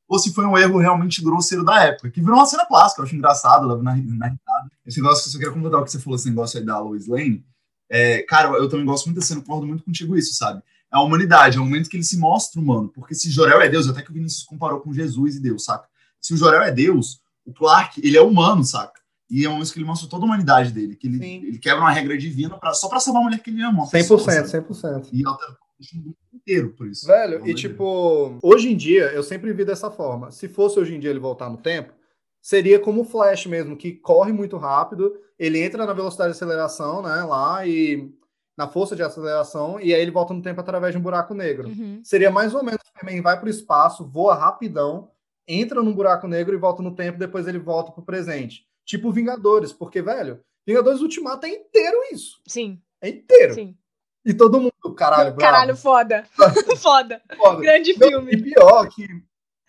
ou 0.09 0.19
se 0.19 0.33
foi 0.33 0.47
um 0.47 0.57
erro 0.57 0.79
realmente 0.79 1.23
grosseiro 1.23 1.63
da 1.63 1.85
época, 1.85 2.11
que 2.11 2.21
virou 2.21 2.37
uma 2.37 2.47
cena 2.47 2.65
clássica, 2.65 3.03
eu 3.03 3.05
acho 3.05 3.15
engraçado, 3.15 3.67
na, 3.67 3.77
na 3.77 3.93
risada. 3.93 4.71
Esse 4.87 5.03
negócio 5.03 5.23
que 5.23 5.29
eu 5.29 5.33
só 5.33 5.39
queria 5.39 5.53
completar 5.53 5.81
o 5.81 5.85
que 5.85 5.91
você 5.91 5.99
falou, 5.99 6.17
esse 6.17 6.31
negócio 6.31 6.59
aí 6.59 6.65
da 6.65 6.79
Lois 6.81 7.07
Lane. 7.07 7.45
É, 7.91 8.23
cara, 8.23 8.49
eu 8.57 8.69
também 8.71 8.87
gosto 8.87 9.05
muito 9.05 9.21
da 9.21 9.23
cena, 9.25 9.43
concordo 9.43 9.67
muito 9.67 9.85
contigo 9.85 10.17
isso, 10.17 10.35
sabe? 10.35 10.63
É 10.91 10.97
a 10.97 11.03
humanidade, 11.03 11.59
é 11.59 11.61
o 11.61 11.65
momento 11.65 11.91
que 11.91 11.97
ele 11.99 12.05
se 12.05 12.17
mostra 12.17 12.59
humano, 12.59 12.89
porque 12.89 13.15
se 13.15 13.31
Jorel 13.31 13.61
é 13.61 13.69
Deus, 13.69 13.87
até 13.87 14.01
que 14.01 14.11
o 14.11 14.15
Vinícius 14.15 14.45
comparou 14.45 14.81
com 14.81 14.95
Jesus 14.95 15.37
e 15.37 15.41
Deus, 15.41 15.65
saca? 15.65 15.87
Se 16.21 16.33
o 16.33 16.37
Jorel 16.39 16.63
é 16.63 16.73
Deus, 16.73 17.21
o 17.45 17.53
Clark, 17.53 18.01
ele 18.03 18.17
é 18.17 18.23
humano, 18.23 18.65
saca? 18.65 18.98
E 19.31 19.45
é 19.45 19.49
um 19.49 19.53
momento 19.53 19.73
que 19.73 19.79
ele 19.79 19.87
mostra 19.87 20.09
toda 20.09 20.25
a 20.25 20.27
humanidade 20.27 20.73
dele, 20.73 20.97
que 20.97 21.07
ele, 21.07 21.19
Sim. 21.19 21.45
ele 21.47 21.59
quebra 21.59 21.81
uma 21.81 21.91
regra 21.91 22.17
divina 22.17 22.57
pra, 22.59 22.73
só 22.73 22.89
pra 22.89 22.99
salvar 22.99 23.23
a 23.23 23.25
mulher 23.27 23.41
que 23.41 23.51
ele 23.51 23.63
ama. 23.63 23.83
uma 23.83 23.91
pessoa, 23.91 24.19
100%, 24.19 24.47
sabe? 24.47 24.67
100%. 24.69 25.09
E 25.13 25.27
altera 25.27 25.53
o 25.53 25.97
mundo 25.97 26.17
inteiro 26.33 26.71
por 26.71 26.87
isso. 26.87 27.07
Velho, 27.07 27.39
Pelo 27.39 27.49
e 27.49 27.55
tipo, 27.55 28.39
hoje 28.43 28.73
em 28.73 28.77
dia, 28.77 29.13
eu 29.13 29.23
sempre 29.23 29.53
vi 29.53 29.65
dessa 29.65 29.91
forma. 29.91 30.31
Se 30.31 30.49
fosse 30.49 30.79
hoje 30.79 30.95
em 30.95 31.01
dia 31.01 31.11
ele 31.11 31.19
voltar 31.19 31.51
no 31.51 31.59
tempo, 31.59 31.93
seria 32.41 32.79
como 32.79 33.03
o 33.03 33.05
Flash 33.05 33.47
mesmo, 33.47 33.77
que 33.77 33.93
corre 33.93 34.33
muito 34.33 34.57
rápido, 34.57 35.15
ele 35.39 35.61
entra 35.61 35.85
na 35.85 35.93
velocidade 35.93 36.31
de 36.31 36.37
aceleração, 36.37 37.03
né, 37.03 37.23
lá, 37.23 37.67
e 37.67 38.11
na 38.57 38.67
força 38.67 38.97
de 38.97 39.03
aceleração, 39.03 39.79
e 39.79 39.95
aí 39.95 40.01
ele 40.01 40.11
volta 40.11 40.35
no 40.35 40.43
tempo 40.43 40.61
através 40.61 40.93
de 40.93 40.99
um 40.99 41.03
buraco 41.03 41.33
negro. 41.33 41.69
Uhum. 41.69 42.01
Seria 42.03 42.31
mais 42.31 42.55
ou 42.55 42.65
menos, 42.65 42.81
Superman 42.85 43.23
vai 43.23 43.39
pro 43.39 43.49
espaço, 43.49 44.05
voa 44.05 44.35
rapidão, 44.35 45.11
entra 45.47 45.81
num 45.81 45.95
buraco 45.95 46.27
negro 46.27 46.55
e 46.55 46.59
volta 46.59 46.83
no 46.83 46.95
tempo, 46.95 47.19
depois 47.19 47.47
ele 47.47 47.59
volta 47.59 47.93
pro 47.93 48.03
presente. 48.03 48.68
Tipo 48.89 49.13
Vingadores, 49.13 49.71
porque, 49.71 50.01
velho, 50.01 50.41
Vingadores 50.67 51.03
Ultimato 51.03 51.45
é 51.45 51.51
inteiro 51.51 51.99
isso. 52.11 52.41
Sim, 52.47 52.81
É 53.03 53.11
inteiro. 53.11 53.53
sim. 53.53 53.77
E 54.25 54.33
todo 54.33 54.59
mundo, 54.59 54.95
caralho, 54.97 55.35
bravo. 55.35 55.41
Caralho, 55.41 55.77
foda. 55.77 56.25
foda. 56.81 57.21
foda. 57.37 57.61
Grande 57.61 57.95
Não, 57.99 58.09
filme. 58.09 58.33
E 58.33 58.43
pior 58.43 58.89
que 58.89 59.07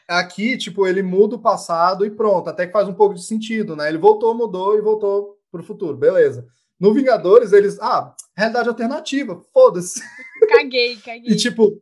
aqui, 0.07 0.57
tipo, 0.57 0.87
ele 0.87 1.03
muda 1.03 1.35
o 1.35 1.41
passado 1.41 2.05
e 2.05 2.09
pronto, 2.09 2.49
até 2.49 2.65
que 2.65 2.71
faz 2.71 2.87
um 2.87 2.93
pouco 2.93 3.13
de 3.13 3.21
sentido, 3.21 3.75
né? 3.75 3.89
Ele 3.89 3.97
voltou, 3.97 4.33
mudou 4.33 4.77
e 4.77 4.81
voltou 4.81 5.37
pro 5.51 5.61
futuro, 5.63 5.97
beleza. 5.97 6.47
No 6.79 6.93
Vingadores, 6.93 7.51
eles, 7.51 7.77
ah, 7.81 8.15
realidade 8.33 8.69
alternativa, 8.69 9.37
foda-se. 9.53 10.01
Caguei, 10.49 10.95
caguei. 10.95 11.33
E 11.33 11.35
tipo, 11.35 11.81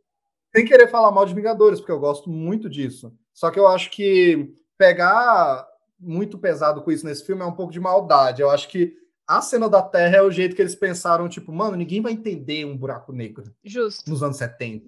sem 0.54 0.64
querer 0.64 0.88
falar 0.88 1.12
mal 1.12 1.24
de 1.24 1.34
Vingadores, 1.34 1.78
porque 1.78 1.92
eu 1.92 2.00
gosto 2.00 2.28
muito 2.28 2.68
disso. 2.68 3.12
Só 3.32 3.48
que 3.50 3.58
eu 3.60 3.68
acho 3.68 3.90
que 3.92 4.52
pegar 4.76 5.66
muito 5.98 6.38
pesado 6.38 6.82
com 6.82 6.90
isso 6.90 7.04
nesse 7.06 7.24
filme 7.24 7.42
é 7.42 7.46
um 7.46 7.52
pouco 7.54 7.72
de 7.72 7.80
maldade. 7.80 8.42
Eu 8.42 8.50
acho 8.50 8.68
que 8.68 8.94
a 9.26 9.40
cena 9.42 9.68
da 9.68 9.82
Terra 9.82 10.16
é 10.16 10.22
o 10.22 10.30
jeito 10.30 10.56
que 10.56 10.62
eles 10.62 10.74
pensaram, 10.74 11.28
tipo, 11.28 11.52
mano, 11.52 11.76
ninguém 11.76 12.00
vai 12.00 12.12
entender 12.12 12.64
um 12.64 12.76
buraco 12.76 13.12
negro 13.12 13.44
Justo. 13.64 14.08
nos 14.10 14.22
anos 14.22 14.36
70. 14.38 14.86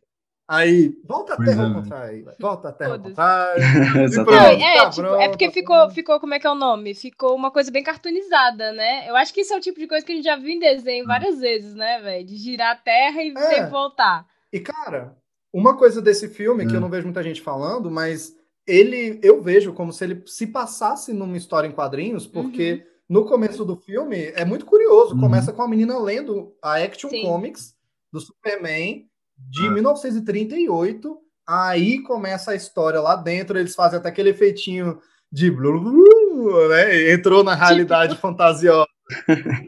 Aí, 0.52 0.98
volta 1.04 1.34
a 1.34 1.36
Pois 1.36 1.48
Terra 1.48 1.62
é. 1.62 1.66
ao 1.66 1.74
contrário. 1.74 2.32
Volta 2.40 2.68
a 2.70 2.72
Terra 2.72 2.92
ao 2.94 2.98
contrário. 3.00 3.62
É, 3.62 4.76
tá 4.78 4.90
tipo, 4.90 5.06
é 5.14 5.28
porque 5.28 5.46
tá 5.46 5.52
ficou, 5.52 5.90
ficou, 5.90 6.18
como 6.18 6.34
é 6.34 6.40
que 6.40 6.46
é 6.46 6.50
o 6.50 6.56
nome? 6.56 6.92
Ficou 6.92 7.36
uma 7.36 7.52
coisa 7.52 7.70
bem 7.70 7.84
cartoonizada, 7.84 8.72
né? 8.72 9.08
Eu 9.08 9.14
acho 9.14 9.32
que 9.32 9.42
isso 9.42 9.52
é 9.54 9.56
o 9.56 9.60
tipo 9.60 9.78
de 9.78 9.86
coisa 9.86 10.04
que 10.04 10.10
a 10.10 10.14
gente 10.16 10.24
já 10.24 10.34
viu 10.36 10.48
em 10.50 10.58
desenho 10.58 11.06
várias 11.06 11.38
vezes, 11.38 11.72
né, 11.74 12.00
velho? 12.00 12.26
De 12.26 12.36
girar 12.36 12.72
a 12.72 12.76
terra 12.76 13.22
e 13.22 13.32
É. 13.36 13.66
voltar. 13.68 14.26
E, 14.52 14.58
cara, 14.58 15.16
uma 15.52 15.76
coisa 15.76 16.02
desse 16.02 16.28
filme 16.28 16.66
que 16.66 16.72
É. 16.72 16.76
eu 16.76 16.80
não 16.80 16.90
vejo 16.90 17.04
muita 17.04 17.22
gente 17.22 17.40
falando, 17.40 17.88
mas 17.88 18.34
ele 18.70 19.18
eu 19.22 19.42
vejo 19.42 19.72
como 19.72 19.92
se 19.92 20.04
ele 20.04 20.22
se 20.26 20.46
passasse 20.46 21.12
numa 21.12 21.36
história 21.36 21.66
em 21.66 21.72
quadrinhos, 21.72 22.26
porque 22.26 22.86
no 23.08 23.24
começo 23.24 23.64
do 23.64 23.76
filme 23.76 24.32
é 24.36 24.44
muito 24.44 24.64
curioso. 24.64 25.14
Uhum. 25.14 25.20
Começa 25.20 25.52
com 25.52 25.62
a 25.62 25.68
menina 25.68 25.98
lendo 25.98 26.54
a 26.62 26.76
Action 26.76 27.10
Sim. 27.10 27.22
Comics 27.22 27.74
do 28.12 28.20
Superman 28.20 29.06
de 29.36 29.66
É. 29.66 29.70
1938. 29.70 31.18
Aí 31.46 32.00
começa 32.02 32.52
a 32.52 32.54
história 32.54 33.00
lá 33.00 33.16
dentro, 33.16 33.58
eles 33.58 33.74
fazem 33.74 33.98
até 33.98 34.08
aquele 34.08 34.30
efeitinho 34.30 35.00
de 35.32 35.50
blu, 35.50 35.80
blu, 35.80 35.92
blu, 35.92 36.68
né? 36.68 37.12
Entrou 37.12 37.42
na 37.42 37.54
realidade 37.54 38.16
fantasiosa. 38.16 38.86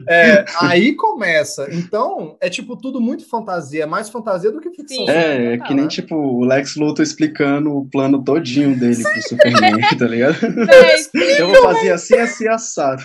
É, 0.07 0.45
aí 0.61 0.95
começa. 0.95 1.67
Então, 1.71 2.37
é 2.39 2.49
tipo 2.49 2.75
tudo 2.75 2.99
muito 3.01 3.27
fantasia, 3.27 3.83
é 3.83 3.87
mais 3.87 4.09
fantasia 4.09 4.51
do 4.51 4.59
que 4.59 4.69
ficção. 4.71 5.05
Sim. 5.05 5.09
É, 5.09 5.53
é 5.53 5.57
que 5.57 5.73
nem 5.73 5.87
tipo 5.87 6.15
o 6.15 6.45
Lex 6.45 6.75
Luthor 6.75 7.03
explicando 7.03 7.75
o 7.75 7.89
plano 7.89 8.23
todinho 8.23 8.77
dele 8.77 9.01
pro 9.01 9.21
Superman, 9.21 9.79
tá 9.97 10.07
ligado? 10.07 10.35
Véi, 10.41 11.41
Eu 11.41 11.47
vou 11.47 11.61
fazer 11.63 11.91
assim, 11.91 12.15
assim, 12.15 12.47
assado. 12.47 13.03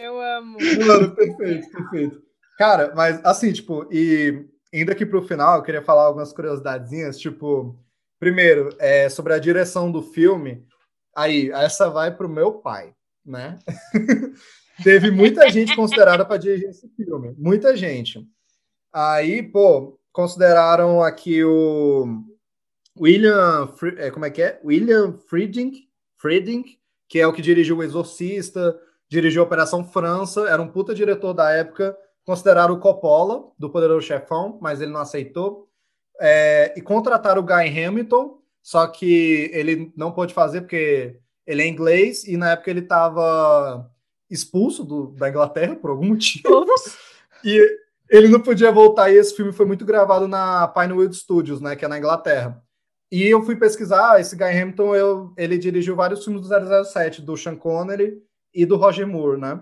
Eu 0.00 0.20
amo. 0.20 0.58
Mano, 0.86 1.10
perfeito, 1.14 1.70
perfeito. 1.70 2.22
Cara, 2.58 2.92
mas 2.94 3.20
assim, 3.24 3.52
tipo, 3.52 3.86
e 3.90 4.44
indo 4.72 4.90
aqui 4.90 5.06
pro 5.06 5.22
final, 5.22 5.56
eu 5.56 5.62
queria 5.62 5.82
falar 5.82 6.04
algumas 6.04 6.32
curiosidadezinhas, 6.32 7.18
tipo, 7.18 7.76
primeiro, 8.18 8.74
é, 8.78 9.08
sobre 9.08 9.32
a 9.32 9.38
direção 9.38 9.90
do 9.90 10.02
filme. 10.02 10.64
Aí, 11.16 11.50
essa 11.50 11.88
vai 11.88 12.14
pro 12.14 12.28
meu 12.28 12.54
pai, 12.54 12.92
né? 13.24 13.58
Teve 14.82 15.10
muita 15.10 15.48
gente 15.50 15.74
considerada 15.76 16.24
para 16.24 16.36
dirigir 16.36 16.68
esse 16.68 16.88
filme, 16.96 17.34
muita 17.38 17.76
gente. 17.76 18.26
Aí, 18.92 19.42
pô, 19.42 19.98
consideraram 20.12 21.02
aqui 21.02 21.44
o 21.44 22.22
William, 22.98 23.72
é, 23.98 24.10
como 24.10 24.24
é 24.24 24.30
que 24.30 24.42
é? 24.42 24.60
William 24.64 25.18
Frieding, 25.28 25.72
Frieding, 26.18 26.64
que 27.08 27.20
é 27.20 27.26
o 27.26 27.32
que 27.32 27.42
dirigiu 27.42 27.78
O 27.78 27.82
Exorcista, 27.82 28.78
dirigiu 29.08 29.42
Operação 29.42 29.84
França, 29.84 30.48
era 30.48 30.60
um 30.60 30.68
puta 30.68 30.94
diretor 30.94 31.32
da 31.32 31.50
época, 31.50 31.96
consideraram 32.24 32.74
o 32.74 32.80
Coppola, 32.80 33.52
do 33.58 33.70
Poderoso 33.70 34.06
Chefão, 34.06 34.58
mas 34.60 34.80
ele 34.80 34.92
não 34.92 35.00
aceitou, 35.00 35.68
É, 36.20 36.72
e 36.76 36.80
contrataram 36.80 37.42
o 37.42 37.44
Guy 37.44 37.84
Hamilton, 37.84 38.38
só 38.62 38.86
que 38.86 39.50
ele 39.52 39.92
não 39.96 40.12
pôde 40.12 40.32
fazer 40.32 40.60
porque 40.60 41.20
ele 41.46 41.62
é 41.62 41.66
inglês, 41.66 42.24
e 42.24 42.36
na 42.36 42.52
época 42.52 42.70
ele 42.70 42.80
estava 42.80 43.90
expulso 44.30 44.84
do- 44.84 45.08
da 45.12 45.28
Inglaterra 45.28 45.76
por 45.76 45.90
algum 45.90 46.08
motivo, 46.14 46.42
Todos. 46.48 46.96
e 47.44 47.60
ele 48.10 48.28
não 48.28 48.40
podia 48.40 48.70
voltar, 48.72 49.10
e 49.10 49.16
esse 49.16 49.34
filme 49.34 49.52
foi 49.52 49.66
muito 49.66 49.84
gravado 49.84 50.26
na 50.28 50.66
Pinewood 50.68 51.14
Studios, 51.16 51.60
né, 51.60 51.76
que 51.76 51.84
é 51.84 51.88
na 51.88 51.98
Inglaterra. 51.98 52.62
E 53.12 53.22
eu 53.28 53.42
fui 53.44 53.54
pesquisar, 53.56 54.12
ah, 54.14 54.20
esse 54.20 54.34
Guy 54.34 54.44
Hamilton, 54.60 54.94
eu, 54.96 55.32
ele 55.36 55.56
dirigiu 55.58 55.94
vários 55.94 56.24
filmes 56.24 56.42
do 56.42 56.84
007, 56.84 57.22
do 57.22 57.36
Sean 57.36 57.54
Connery 57.54 58.20
e 58.52 58.66
do 58.66 58.76
Roger 58.76 59.06
Moore, 59.06 59.40
né? 59.40 59.60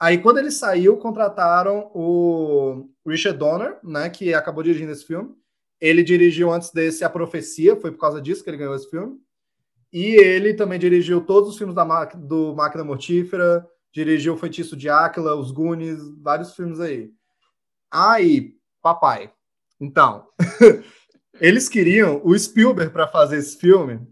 Aí, 0.00 0.18
quando 0.18 0.38
ele 0.38 0.50
saiu, 0.50 0.96
contrataram 0.98 1.90
o 1.94 2.88
Richard 3.06 3.38
Donner, 3.38 3.78
né, 3.82 4.08
que 4.10 4.32
acabou 4.34 4.62
dirigindo 4.62 4.92
esse 4.92 5.04
filme. 5.06 5.34
Ele 5.80 6.02
dirigiu 6.02 6.50
antes 6.52 6.70
desse 6.70 7.02
A 7.04 7.10
Profecia, 7.10 7.76
foi 7.76 7.90
por 7.90 7.98
causa 8.00 8.20
disso 8.20 8.42
que 8.44 8.50
ele 8.50 8.56
ganhou 8.58 8.74
esse 8.74 8.88
filme. 8.90 9.18
E 9.96 10.14
ele 10.16 10.52
também 10.52 10.78
dirigiu 10.78 11.22
todos 11.22 11.48
os 11.48 11.56
filmes 11.56 11.74
da 11.74 12.04
do 12.04 12.54
Máquina 12.54 12.84
Mortífera, 12.84 13.66
dirigiu 13.90 14.34
O 14.34 14.36
Feitiço 14.36 14.76
de 14.76 14.90
Áquila, 14.90 15.34
Os 15.34 15.50
Goonies, 15.50 15.98
vários 16.20 16.54
filmes 16.54 16.80
aí. 16.80 17.10
Aí, 17.90 18.52
papai. 18.82 19.32
Então, 19.80 20.26
eles 21.40 21.66
queriam 21.66 22.20
o 22.22 22.38
Spielberg 22.38 22.92
para 22.92 23.08
fazer 23.08 23.38
esse 23.38 23.56
filme, 23.56 24.06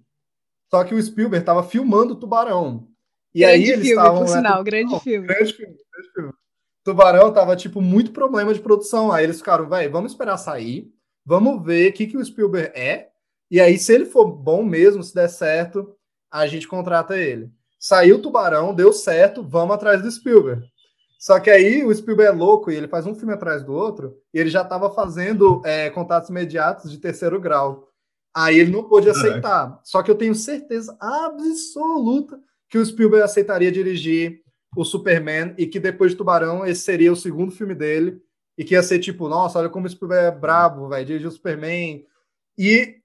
só 0.70 0.84
que 0.84 0.94
o 0.94 1.02
Spielberg 1.02 1.42
estava 1.42 1.62
filmando 1.62 2.16
Tubarão. 2.16 2.88
E 3.34 3.40
grande 3.40 3.54
aí 3.54 3.62
eles 3.64 3.86
filme, 3.86 3.90
estavam 3.90 4.20
por 4.20 4.30
né, 4.30 4.36
sinal, 4.38 4.64
grande 4.64 4.90
não, 4.90 5.00
filme. 5.00 5.26
Grande 5.26 5.52
filme, 5.52 5.76
grande 5.92 6.12
filme. 6.14 6.32
Tubarão 6.82 7.30
tava, 7.30 7.54
tipo, 7.56 7.82
muito 7.82 8.10
problema 8.10 8.54
de 8.54 8.60
produção. 8.60 9.12
Aí 9.12 9.24
eles 9.24 9.36
ficaram, 9.36 9.68
velho, 9.68 9.92
vamos 9.92 10.12
esperar 10.12 10.38
sair, 10.38 10.90
vamos 11.26 11.62
ver 11.62 11.90
o 11.90 11.92
que, 11.92 12.06
que 12.06 12.16
o 12.16 12.24
Spielberg 12.24 12.72
é, 12.74 13.10
e 13.50 13.60
aí, 13.60 13.78
se 13.78 13.92
ele 13.92 14.06
for 14.06 14.26
bom 14.26 14.64
mesmo, 14.64 15.02
se 15.02 15.14
der 15.14 15.28
certo, 15.28 15.94
a 16.30 16.46
gente 16.46 16.66
contrata 16.66 17.16
ele. 17.16 17.50
Saiu 17.78 18.16
o 18.16 18.22
Tubarão, 18.22 18.74
deu 18.74 18.92
certo, 18.92 19.42
vamos 19.42 19.74
atrás 19.74 20.02
do 20.02 20.10
Spielberg. 20.10 20.64
Só 21.18 21.40
que 21.40 21.50
aí 21.50 21.84
o 21.84 21.94
Spielberg 21.94 22.34
é 22.34 22.38
louco 22.38 22.70
e 22.70 22.76
ele 22.76 22.88
faz 22.88 23.06
um 23.06 23.14
filme 23.14 23.32
atrás 23.32 23.62
do 23.62 23.72
outro, 23.72 24.16
e 24.32 24.38
ele 24.38 24.50
já 24.50 24.62
estava 24.62 24.92
fazendo 24.92 25.62
é, 25.64 25.88
contatos 25.90 26.28
imediatos 26.28 26.90
de 26.90 26.98
terceiro 26.98 27.40
grau. 27.40 27.88
Aí 28.34 28.58
ele 28.58 28.72
não 28.72 28.84
pôde 28.84 29.08
aceitar. 29.08 29.80
Só 29.84 30.02
que 30.02 30.10
eu 30.10 30.16
tenho 30.16 30.34
certeza 30.34 30.96
absoluta 31.00 32.38
que 32.68 32.76
o 32.76 32.84
Spielberg 32.84 33.24
aceitaria 33.24 33.70
dirigir 33.70 34.42
o 34.76 34.84
Superman 34.84 35.54
e 35.56 35.66
que 35.66 35.78
depois 35.78 36.10
de 36.10 36.16
Tubarão 36.16 36.66
esse 36.66 36.82
seria 36.82 37.12
o 37.12 37.16
segundo 37.16 37.52
filme 37.52 37.74
dele 37.74 38.20
e 38.58 38.64
que 38.64 38.74
ia 38.74 38.82
ser 38.82 38.98
tipo, 38.98 39.28
nossa, 39.28 39.58
olha 39.58 39.68
como 39.68 39.86
o 39.86 39.88
Spielberg 39.90 40.26
é 40.26 40.38
brabo, 40.38 40.88
vai 40.88 41.04
dirigir 41.04 41.28
o 41.28 41.30
Superman. 41.30 42.04
E, 42.58 42.96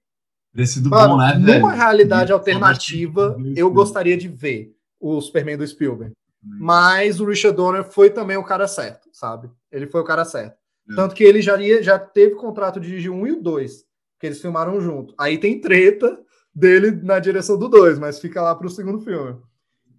Teria 0.52 0.66
sido 0.66 0.90
mano, 0.90 1.14
bom, 1.14 1.18
né, 1.18 1.38
velho? 1.38 1.60
numa 1.60 1.72
realidade 1.72 2.32
alternativa, 2.32 3.36
eu 3.54 3.70
gostaria 3.70 4.16
de 4.16 4.28
ver 4.28 4.74
o 4.98 5.20
Superman 5.20 5.56
do 5.56 5.66
Spielberg. 5.66 6.12
Mas 6.42 7.20
o 7.20 7.26
Richard 7.26 7.56
Donner 7.56 7.84
foi 7.84 8.10
também 8.10 8.36
o 8.36 8.44
cara 8.44 8.66
certo, 8.66 9.08
sabe? 9.12 9.50
Ele 9.70 9.86
foi 9.86 10.00
o 10.00 10.04
cara 10.04 10.24
certo. 10.24 10.56
É. 10.90 10.94
Tanto 10.94 11.14
que 11.14 11.22
ele 11.22 11.42
já, 11.42 11.60
ia, 11.60 11.82
já 11.82 11.98
teve 11.98 12.34
contrato 12.34 12.80
de 12.80 12.88
dirigir 12.88 13.10
um 13.10 13.26
e 13.26 13.32
o 13.32 13.40
dois, 13.40 13.84
que 14.18 14.26
eles 14.26 14.40
filmaram 14.40 14.80
junto. 14.80 15.14
Aí 15.18 15.38
tem 15.38 15.60
treta 15.60 16.18
dele 16.54 16.90
na 16.90 17.18
direção 17.18 17.58
do 17.58 17.68
dois, 17.68 17.98
mas 17.98 18.18
fica 18.18 18.42
lá 18.42 18.54
pro 18.54 18.70
segundo 18.70 19.00
filme. 19.00 19.38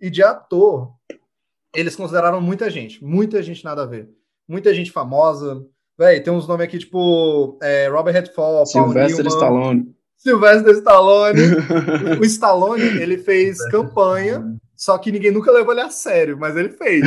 E 0.01 0.09
de 0.09 0.23
ator, 0.23 0.91
eles 1.73 1.95
consideraram 1.95 2.41
muita 2.41 2.69
gente, 2.69 3.03
muita 3.03 3.41
gente 3.41 3.63
nada 3.63 3.83
a 3.83 3.85
ver. 3.85 4.09
Muita 4.47 4.73
gente 4.73 4.91
famosa. 4.91 5.65
Véi, 5.97 6.19
tem 6.19 6.33
uns 6.33 6.47
nomes 6.47 6.65
aqui 6.65 6.79
tipo 6.79 7.57
é, 7.61 7.87
Robert 7.87 8.13
Redford, 8.13 8.35
Paul 8.35 8.65
Sylvester 8.65 9.23
Newman, 9.23 9.27
Stallone. 9.27 9.95
Sylvester 10.21 10.73
Stallone. 10.75 11.41
o 12.19 12.25
Stallone, 12.25 12.83
ele 13.01 13.17
fez 13.17 13.57
campanha 13.69 14.59
só 14.81 14.97
que 14.97 15.11
ninguém 15.11 15.29
nunca 15.29 15.51
levou 15.51 15.73
ele 15.73 15.81
a 15.81 15.91
sério, 15.91 16.35
mas 16.39 16.57
ele 16.57 16.69
fez. 16.69 17.05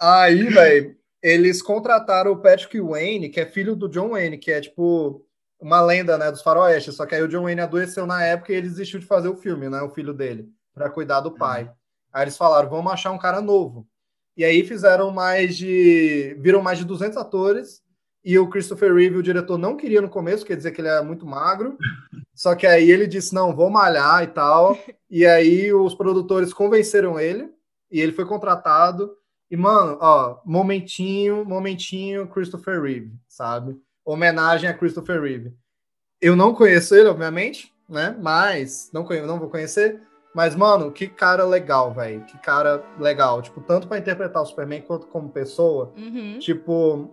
Aí, 0.00 0.44
velho, 0.44 0.96
eles 1.20 1.60
contrataram 1.60 2.30
o 2.30 2.40
Patrick 2.40 2.80
Wayne, 2.80 3.30
que 3.30 3.40
é 3.40 3.46
filho 3.46 3.74
do 3.74 3.88
John 3.88 4.10
Wayne, 4.10 4.38
que 4.38 4.52
é 4.52 4.60
tipo 4.60 5.26
uma 5.60 5.80
lenda, 5.80 6.16
né, 6.16 6.30
dos 6.30 6.40
faroestes. 6.40 6.94
Só 6.94 7.04
que 7.04 7.16
aí 7.16 7.22
o 7.24 7.26
John 7.26 7.42
Wayne 7.42 7.62
adoeceu 7.62 8.06
na 8.06 8.24
época 8.24 8.52
e 8.52 8.54
ele 8.54 8.68
desistiu 8.68 9.00
de 9.00 9.06
fazer 9.06 9.26
o 9.26 9.36
filme, 9.36 9.68
né, 9.68 9.82
o 9.82 9.90
filho 9.90 10.14
dele, 10.14 10.48
para 10.72 10.88
cuidar 10.88 11.18
do 11.18 11.32
pai. 11.32 11.68
Aí 12.12 12.22
eles 12.22 12.36
falaram, 12.36 12.70
vamos 12.70 12.92
achar 12.92 13.10
um 13.10 13.18
cara 13.18 13.40
novo. 13.40 13.84
E 14.36 14.44
aí 14.44 14.64
fizeram 14.64 15.10
mais 15.10 15.56
de, 15.56 16.36
viram 16.38 16.62
mais 16.62 16.78
de 16.78 16.84
200 16.84 17.16
atores. 17.16 17.82
E 18.24 18.38
o 18.38 18.48
Christopher 18.48 18.94
Reeve, 18.94 19.16
o 19.16 19.22
diretor, 19.22 19.56
não 19.56 19.76
queria 19.76 20.00
no 20.02 20.08
começo, 20.10 20.44
quer 20.44 20.56
dizer 20.56 20.72
que 20.72 20.80
ele 20.80 20.88
é 20.88 21.00
muito 21.02 21.24
magro. 21.26 21.76
Só 22.34 22.54
que 22.54 22.66
aí 22.66 22.90
ele 22.90 23.06
disse, 23.06 23.34
não, 23.34 23.54
vou 23.54 23.70
malhar 23.70 24.22
e 24.22 24.26
tal. 24.28 24.78
E 25.12 25.26
aí 25.26 25.74
os 25.74 25.92
produtores 25.92 26.52
convenceram 26.52 27.18
ele 27.18 27.50
e 27.90 28.00
ele 28.00 28.12
foi 28.12 28.24
contratado. 28.24 29.10
E, 29.50 29.56
mano, 29.56 29.98
ó, 30.00 30.38
momentinho, 30.46 31.44
momentinho, 31.44 32.28
Christopher 32.28 32.80
Reeve, 32.80 33.12
sabe? 33.26 33.76
Homenagem 34.04 34.70
a 34.70 34.74
Christopher 34.74 35.20
Reeve. 35.20 35.52
Eu 36.20 36.36
não 36.36 36.54
conheço 36.54 36.94
ele, 36.94 37.08
obviamente, 37.08 37.74
né? 37.88 38.16
Mas 38.22 38.88
não, 38.92 39.02
conhe- 39.02 39.22
não 39.22 39.40
vou 39.40 39.50
conhecer. 39.50 40.00
Mas, 40.32 40.54
mano, 40.54 40.92
que 40.92 41.08
cara 41.08 41.44
legal, 41.44 41.92
velho. 41.92 42.24
Que 42.24 42.38
cara 42.38 42.84
legal. 43.00 43.42
Tipo, 43.42 43.60
tanto 43.60 43.88
pra 43.88 43.98
interpretar 43.98 44.42
o 44.42 44.46
Superman 44.46 44.82
quanto 44.82 45.08
como 45.08 45.28
pessoa. 45.28 45.92
Uhum. 45.96 46.38
Tipo, 46.38 47.10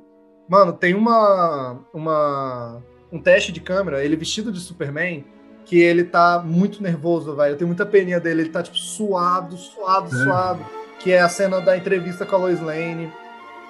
mano, 0.47 0.73
tem 0.73 0.93
uma, 0.93 1.79
uma 1.93 2.81
um 3.11 3.19
teste 3.19 3.51
de 3.51 3.59
câmera, 3.59 4.03
ele 4.03 4.15
vestido 4.15 4.51
de 4.51 4.59
Superman, 4.59 5.23
que 5.65 5.79
ele 5.79 6.03
tá 6.03 6.41
muito 6.43 6.81
nervoso, 6.81 7.35
velho. 7.35 7.53
Eu 7.53 7.57
tenho 7.57 7.67
muita 7.67 7.85
peninha 7.85 8.19
dele, 8.19 8.43
ele 8.43 8.49
tá 8.49 8.63
tipo 8.63 8.77
suado, 8.77 9.57
suado, 9.57 10.07
É. 10.15 10.23
suado, 10.23 10.65
que 10.99 11.11
é 11.11 11.21
a 11.21 11.29
cena 11.29 11.59
da 11.59 11.77
entrevista 11.77 12.25
com 12.25 12.35
a 12.35 12.39
Lois 12.39 12.61
Lane. 12.61 13.11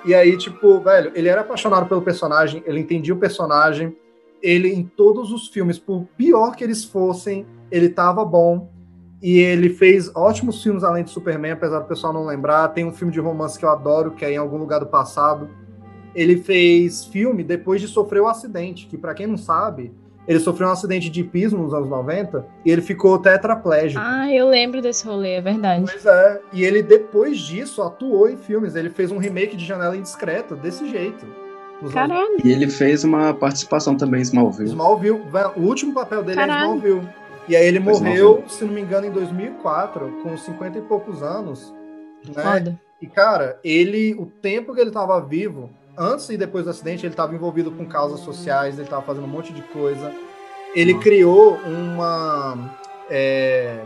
E 0.05 0.13
aí, 0.13 0.37
tipo, 0.37 0.79
velho, 0.79 1.11
ele 1.15 1.27
era 1.27 1.41
apaixonado 1.41 1.87
pelo 1.87 2.01
personagem, 2.01 2.63
ele 2.65 2.79
entendia 2.79 3.13
o 3.13 3.17
personagem. 3.17 3.95
Ele 4.41 4.71
em 4.71 4.83
todos 4.83 5.31
os 5.31 5.47
filmes, 5.47 5.79
por 5.79 6.05
pior 6.15 6.55
que 6.55 6.63
eles 6.63 6.85
fossem, 6.85 7.45
ele 7.71 7.89
tava 7.89 8.23
bom. 8.23 8.69
E 9.21 9.39
ele 9.39 9.69
fez 9.71 10.11
ótimos 10.15 10.61
filmes 10.61 10.83
além 10.83 11.03
de 11.03 11.09
Superman, 11.09 11.53
apesar 11.53 11.79
do 11.79 11.85
pessoal 11.85 12.13
não 12.13 12.23
lembrar. 12.23 12.67
Tem 12.69 12.85
um 12.85 12.93
filme 12.93 13.11
de 13.11 13.19
romance 13.19 13.57
que 13.57 13.65
eu 13.65 13.69
adoro, 13.69 14.11
que 14.11 14.23
é 14.23 14.31
Em 14.31 14.37
Algum 14.37 14.57
Lugar 14.57 14.79
do 14.79 14.85
Passado. 14.85 15.49
Ele 16.17 16.37
fez 16.37 17.05
filme 17.05 17.43
depois 17.43 17.79
de 17.79 17.87
sofrer 17.87 18.23
um 18.23 18.27
acidente, 18.27 18.87
que 18.87 18.97
para 18.97 19.13
quem 19.13 19.27
não 19.27 19.37
sabe, 19.37 19.91
ele 20.27 20.39
sofreu 20.39 20.67
um 20.67 20.71
acidente 20.71 21.11
de 21.11 21.21
hipismo 21.21 21.61
nos 21.61 21.75
anos 21.75 21.87
90 21.87 22.43
e 22.65 22.71
ele 22.71 22.81
ficou 22.81 23.19
tetraplégico. 23.19 24.01
Ah, 24.03 24.33
eu 24.33 24.49
lembro 24.49 24.81
desse 24.81 25.05
rolê, 25.05 25.33
é 25.35 25.41
verdade. 25.41 25.85
Pois 25.85 26.05
é, 26.05 26.41
e 26.51 26.63
ele 26.63 26.81
depois 26.81 27.37
disso 27.37 27.83
atuou 27.83 28.27
em 28.27 28.35
filmes. 28.35 28.75
Ele 28.75 28.89
fez 28.89 29.11
um 29.11 29.19
remake 29.19 29.55
de 29.55 29.63
Janela 29.63 29.95
Indiscreta 29.95 30.55
desse 30.55 30.89
jeito. 30.89 31.23
Caralho. 31.93 32.37
E 32.43 32.51
ele 32.51 32.67
fez 32.67 33.03
uma 33.03 33.33
participação 33.35 33.95
também 33.95 34.19
em 34.19 34.23
Smallville. 34.23 34.69
Smallville, 34.69 35.21
o 35.55 35.61
último 35.61 35.93
papel 35.93 36.23
dele 36.23 36.37
Caralho. 36.37 36.59
é 36.59 36.63
Smallville. 36.65 37.09
E 37.47 37.55
aí 37.55 37.65
ele 37.67 37.79
Foi 37.79 37.93
morreu, 37.93 38.13
Smallville. 38.15 38.49
se 38.49 38.65
não 38.65 38.73
me 38.73 38.81
engano, 38.81 39.05
em 39.05 39.11
2004, 39.11 40.11
com 40.23 40.35
50 40.35 40.79
e 40.79 40.81
poucos 40.81 41.21
anos. 41.21 41.71
Né? 42.35 42.43
Foda. 42.43 42.81
E, 42.99 43.05
cara, 43.05 43.59
ele, 43.63 44.15
o 44.15 44.25
tempo 44.25 44.73
que 44.73 44.81
ele 44.81 44.89
tava 44.89 45.21
vivo, 45.21 45.69
antes 45.97 46.29
e 46.29 46.37
depois 46.37 46.65
do 46.65 46.69
acidente, 46.69 47.05
ele 47.05 47.15
tava 47.15 47.33
envolvido 47.33 47.71
com 47.71 47.85
causas 47.85 48.19
sociais, 48.19 48.77
ele 48.77 48.87
tava 48.87 49.01
fazendo 49.01 49.25
um 49.25 49.29
monte 49.29 49.51
de 49.51 49.61
coisa. 49.63 50.13
Ele 50.75 50.93
Nossa. 50.93 51.03
criou 51.03 51.57
uma. 51.65 52.77
É, 53.09 53.83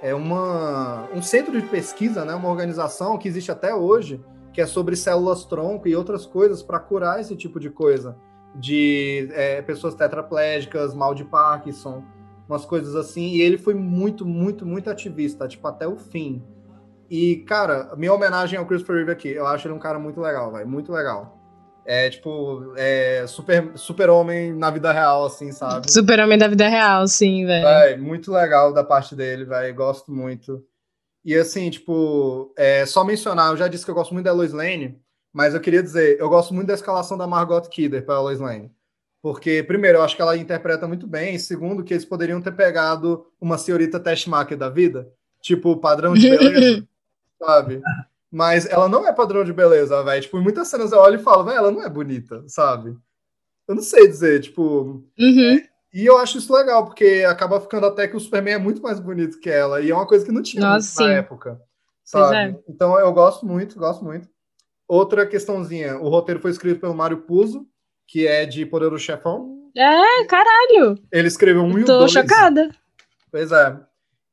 é 0.00 0.14
uma, 0.14 1.08
um 1.12 1.20
centro 1.20 1.60
de 1.60 1.66
pesquisa, 1.66 2.24
né, 2.24 2.34
uma 2.34 2.48
organização 2.48 3.18
que 3.18 3.26
existe 3.26 3.50
até 3.50 3.74
hoje, 3.74 4.22
que 4.52 4.60
é 4.60 4.66
sobre 4.66 4.94
células 4.94 5.44
tronco 5.44 5.88
e 5.88 5.96
outras 5.96 6.24
coisas 6.24 6.62
para 6.62 6.78
curar 6.78 7.20
esse 7.20 7.34
tipo 7.34 7.58
de 7.58 7.70
coisa. 7.70 8.16
De 8.54 9.28
é, 9.32 9.62
pessoas 9.62 9.94
tetraplégicas, 9.94 10.94
mal 10.94 11.14
de 11.14 11.24
Parkinson, 11.24 12.02
umas 12.48 12.64
coisas 12.64 12.94
assim. 12.94 13.28
E 13.28 13.40
ele 13.40 13.58
foi 13.58 13.74
muito, 13.74 14.24
muito, 14.24 14.64
muito 14.64 14.90
ativista, 14.90 15.46
tipo, 15.46 15.66
até 15.66 15.86
o 15.86 15.96
fim. 15.96 16.42
E, 17.10 17.36
cara, 17.46 17.94
minha 17.96 18.12
homenagem 18.12 18.58
ao 18.58 18.66
Christopher 18.66 18.96
Reeve 18.96 19.12
aqui. 19.12 19.28
Eu 19.30 19.46
acho 19.46 19.66
ele 19.66 19.74
um 19.74 19.78
cara 19.78 19.98
muito 19.98 20.20
legal, 20.20 20.52
velho. 20.52 20.68
Muito 20.68 20.92
legal. 20.92 21.37
É, 21.90 22.10
tipo, 22.10 22.74
é 22.76 23.26
super, 23.26 23.72
super 23.74 24.10
homem 24.10 24.52
na 24.52 24.70
vida 24.70 24.92
real, 24.92 25.24
assim, 25.24 25.50
sabe? 25.52 25.90
Super-homem 25.90 26.36
da 26.36 26.46
vida 26.46 26.68
real, 26.68 27.08
sim, 27.08 27.46
velho. 27.46 27.64
Véi, 27.64 27.96
muito 27.96 28.30
legal 28.30 28.74
da 28.74 28.84
parte 28.84 29.16
dele, 29.16 29.46
velho. 29.46 29.74
Gosto 29.74 30.12
muito. 30.12 30.62
E 31.24 31.34
assim, 31.34 31.70
tipo, 31.70 32.52
é, 32.58 32.84
só 32.84 33.02
mencionar, 33.04 33.52
eu 33.52 33.56
já 33.56 33.68
disse 33.68 33.86
que 33.86 33.90
eu 33.90 33.94
gosto 33.94 34.12
muito 34.12 34.26
da 34.26 34.34
Lois 34.34 34.52
Lane, 34.52 35.00
mas 35.32 35.54
eu 35.54 35.62
queria 35.62 35.82
dizer, 35.82 36.20
eu 36.20 36.28
gosto 36.28 36.52
muito 36.52 36.68
da 36.68 36.74
escalação 36.74 37.16
da 37.16 37.26
Margot 37.26 37.62
Kidder 37.62 38.04
para 38.04 38.20
Lois 38.20 38.38
Lane. 38.38 38.70
Porque, 39.22 39.62
primeiro, 39.62 39.96
eu 39.96 40.02
acho 40.02 40.14
que 40.14 40.20
ela 40.20 40.36
interpreta 40.36 40.86
muito 40.86 41.06
bem, 41.06 41.36
e 41.36 41.40
segundo, 41.40 41.82
que 41.82 41.94
eles 41.94 42.04
poderiam 42.04 42.42
ter 42.42 42.52
pegado 42.52 43.24
uma 43.40 43.56
senhorita 43.56 43.98
Testmacher 43.98 44.58
da 44.58 44.68
vida, 44.68 45.10
tipo, 45.40 45.74
padrão 45.78 46.12
de 46.12 46.28
beleza, 46.28 46.86
sabe? 47.42 47.80
Mas 48.30 48.66
ela 48.66 48.88
não 48.88 49.06
é 49.06 49.12
padrão 49.12 49.42
de 49.44 49.52
beleza, 49.52 50.02
velho. 50.02 50.20
Tipo, 50.22 50.38
em 50.38 50.42
muitas 50.42 50.68
cenas 50.68 50.92
eu 50.92 50.98
olho 50.98 51.16
e 51.18 51.22
falo, 51.22 51.44
velho, 51.44 51.56
ela 51.58 51.70
não 51.70 51.82
é 51.82 51.88
bonita, 51.88 52.44
sabe? 52.46 52.96
Eu 53.66 53.74
não 53.74 53.82
sei 53.82 54.06
dizer, 54.06 54.40
tipo, 54.40 55.02
Uhum. 55.18 55.60
e 55.92 56.04
eu 56.06 56.18
acho 56.18 56.38
isso 56.38 56.52
legal, 56.54 56.84
porque 56.84 57.24
acaba 57.26 57.60
ficando 57.60 57.86
até 57.86 58.06
que 58.08 58.16
o 58.16 58.20
Superman 58.20 58.54
é 58.54 58.58
muito 58.58 58.82
mais 58.82 58.98
bonito 59.00 59.40
que 59.40 59.48
ela, 59.50 59.80
e 59.80 59.90
é 59.90 59.94
uma 59.94 60.06
coisa 60.06 60.24
que 60.24 60.32
não 60.32 60.42
tinha 60.42 60.62
Nossa, 60.62 61.04
na 61.06 61.12
época, 61.14 61.60
sabe? 62.04 62.52
Pois 62.54 62.64
Então 62.68 62.98
eu 62.98 63.12
gosto 63.12 63.44
muito, 63.46 63.78
gosto 63.78 64.04
muito. 64.04 64.28
Outra 64.86 65.26
questãozinha, 65.26 65.98
o 65.98 66.08
roteiro 66.08 66.40
foi 66.40 66.50
escrito 66.50 66.80
pelo 66.80 66.94
Mário 66.94 67.18
Puzo, 67.18 67.66
que 68.06 68.26
é 68.26 68.46
de 68.46 68.64
Poderoso 68.64 69.02
Chefão. 69.04 69.70
É, 69.76 70.24
caralho. 70.24 70.98
Ele 71.12 71.28
escreveu 71.28 71.62
um 71.62 71.78
e 71.78 71.82
o 71.82 71.84
Tô 71.86 71.98
dois. 71.98 72.10
chocada. 72.12 72.70
Pois 73.30 73.52
é. 73.52 73.78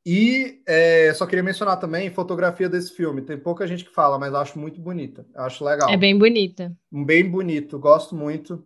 E 0.05 0.61
é, 0.67 1.11
só 1.15 1.25
queria 1.25 1.41
mencionar 1.43 1.79
também 1.79 2.11
fotografia 2.13 2.69
desse 2.69 2.93
filme. 2.93 3.23
Tem 3.23 3.37
pouca 3.37 3.65
gente 3.65 3.83
que 3.83 3.91
fala, 3.91 4.19
mas 4.19 4.33
acho 4.35 4.59
muito 4.59 4.79
bonita. 4.79 5.25
Acho 5.33 5.65
legal. 5.65 5.89
É 5.89 5.97
bem 5.97 6.15
bonita. 6.17 6.71
bem 6.91 7.27
bonito, 7.27 7.79
gosto 7.79 8.15
muito. 8.15 8.63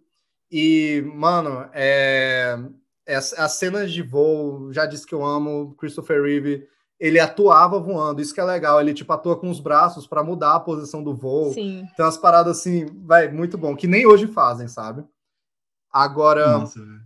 E, 0.52 1.02
mano, 1.16 1.70
é, 1.74 2.60
é- 3.08 3.16
as 3.16 3.54
cenas 3.54 3.92
de 3.92 4.02
voo, 4.02 4.74
já 4.74 4.86
disse 4.86 5.06
que 5.08 5.16
eu 5.16 5.24
amo 5.24 5.76
Christopher 5.76 6.22
Reeve. 6.22 6.68
Ele 7.00 7.18
atuava 7.20 7.80
voando, 7.80 8.22
isso 8.22 8.34
que 8.34 8.42
é 8.42 8.44
legal. 8.44 8.82
Ele, 8.82 8.94
tipo, 8.94 9.14
atua 9.14 9.40
com 9.40 9.50
os 9.50 9.62
braços 9.62 10.06
para 10.06 10.22
mudar 10.22 10.56
a 10.56 10.60
posição 10.60 11.02
do 11.02 11.16
voo. 11.16 11.54
Sim. 11.54 11.88
Tem 11.96 12.04
umas 12.06 12.18
paradas 12.18 12.58
assim, 12.60 12.86
vai, 13.06 13.30
muito 13.32 13.58
bom, 13.58 13.74
que 13.78 13.88
nem 13.88 14.06
hoje 14.06 14.28
fazem, 14.28 14.68
sabe? 14.68 15.06
Agora, 15.90 16.60
Nossa, 16.60 16.80
velho. 16.80 17.00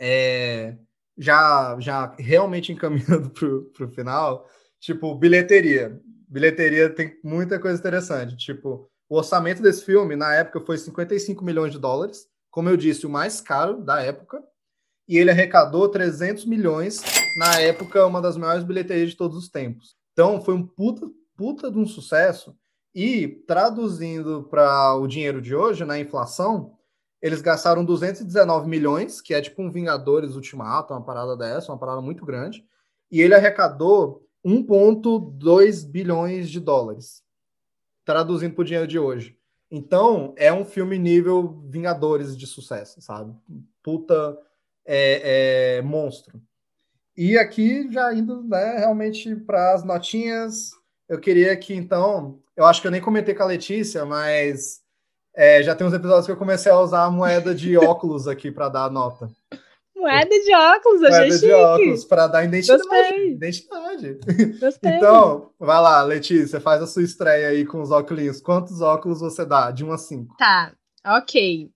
é, 0.00 0.76
já, 1.18 1.76
já 1.80 2.14
realmente 2.18 2.72
encaminhando 2.72 3.30
pro, 3.34 3.64
pro 3.72 3.88
final, 3.88 4.48
tipo, 4.78 5.14
bilheteria. 5.14 6.00
Bilheteria 6.28 6.88
tem 6.88 7.18
muita 7.24 7.58
coisa 7.58 7.78
interessante. 7.78 8.36
Tipo, 8.36 8.88
o 9.08 9.16
orçamento 9.16 9.60
desse 9.62 9.84
filme, 9.84 10.14
na 10.14 10.34
época, 10.34 10.60
foi 10.60 10.78
55 10.78 11.44
milhões 11.44 11.72
de 11.72 11.78
dólares. 11.78 12.26
Como 12.50 12.68
eu 12.68 12.76
disse, 12.76 13.06
o 13.06 13.10
mais 13.10 13.40
caro 13.40 13.82
da 13.82 14.00
época. 14.00 14.42
E 15.08 15.16
ele 15.16 15.30
arrecadou 15.30 15.88
300 15.88 16.44
milhões, 16.44 17.00
na 17.38 17.60
época, 17.60 18.06
uma 18.06 18.20
das 18.20 18.36
maiores 18.36 18.62
bilheterias 18.62 19.10
de 19.10 19.16
todos 19.16 19.38
os 19.38 19.48
tempos. 19.48 19.96
Então, 20.12 20.40
foi 20.42 20.54
um 20.54 20.66
puta, 20.66 21.06
puta 21.34 21.70
de 21.70 21.78
um 21.78 21.86
sucesso. 21.86 22.54
E, 22.94 23.26
traduzindo 23.46 24.46
para 24.50 24.94
o 24.96 25.06
dinheiro 25.06 25.40
de 25.40 25.54
hoje, 25.54 25.84
na 25.84 25.98
inflação, 25.98 26.77
eles 27.20 27.40
gastaram 27.40 27.84
219 27.84 28.68
milhões, 28.68 29.20
que 29.20 29.34
é 29.34 29.40
tipo 29.40 29.62
um 29.62 29.70
Vingadores 29.70 30.36
Ultimato, 30.36 30.94
uma 30.94 31.02
parada 31.02 31.36
dessa, 31.36 31.72
uma 31.72 31.78
parada 31.78 32.00
muito 32.00 32.24
grande. 32.24 32.64
E 33.10 33.20
ele 33.20 33.34
arrecadou 33.34 34.26
1,2 34.44 35.84
bilhões 35.84 36.48
de 36.48 36.60
dólares, 36.60 37.22
traduzindo 38.04 38.54
para 38.54 38.62
o 38.62 38.64
dinheiro 38.64 38.86
de 38.86 38.98
hoje. 38.98 39.36
Então, 39.70 40.32
é 40.36 40.52
um 40.52 40.64
filme 40.64 40.98
nível 40.98 41.60
Vingadores 41.68 42.36
de 42.36 42.46
sucesso, 42.46 43.00
sabe? 43.02 43.34
Puta 43.82 44.38
é, 44.86 45.76
é, 45.78 45.82
monstro. 45.82 46.40
E 47.16 47.36
aqui, 47.36 47.90
já 47.92 48.14
indo 48.14 48.42
né, 48.44 48.78
realmente 48.78 49.34
para 49.34 49.74
as 49.74 49.84
notinhas, 49.84 50.70
eu 51.08 51.18
queria 51.18 51.56
que, 51.56 51.74
então, 51.74 52.40
eu 52.56 52.64
acho 52.64 52.80
que 52.80 52.86
eu 52.86 52.92
nem 52.92 53.00
comentei 53.00 53.34
com 53.34 53.42
a 53.42 53.46
Letícia, 53.46 54.04
mas 54.06 54.82
é, 55.38 55.62
já 55.62 55.72
tem 55.72 55.86
uns 55.86 55.94
episódios 55.94 56.26
que 56.26 56.32
eu 56.32 56.36
comecei 56.36 56.72
a 56.72 56.80
usar 56.80 57.04
a 57.04 57.10
moeda 57.10 57.54
de 57.54 57.78
óculos 57.78 58.26
aqui 58.26 58.50
para 58.50 58.68
dar 58.68 58.86
a 58.86 58.90
nota. 58.90 59.30
Moeda 59.94 60.28
de 60.28 60.54
óculos, 60.54 61.02
achei 61.04 61.28
Moeda 61.28 61.38
de 61.38 61.52
óculos 61.52 62.04
para 62.04 62.26
dar 62.26 62.44
identidade. 62.44 62.82
Gostei. 62.82 63.30
Identidade. 63.30 64.18
Gostei. 64.58 64.92
Então, 64.92 65.52
vai 65.56 65.80
lá, 65.80 66.02
Letícia, 66.02 66.60
faz 66.60 66.82
a 66.82 66.88
sua 66.88 67.04
estreia 67.04 67.48
aí 67.48 67.64
com 67.64 67.80
os 67.80 67.92
óculos. 67.92 68.40
Quantos 68.40 68.80
óculos 68.80 69.20
você 69.20 69.46
dá? 69.46 69.70
De 69.70 69.84
1 69.84 69.92
a 69.92 69.98
5. 69.98 70.36
Tá, 70.36 70.72
ok. 71.06 71.70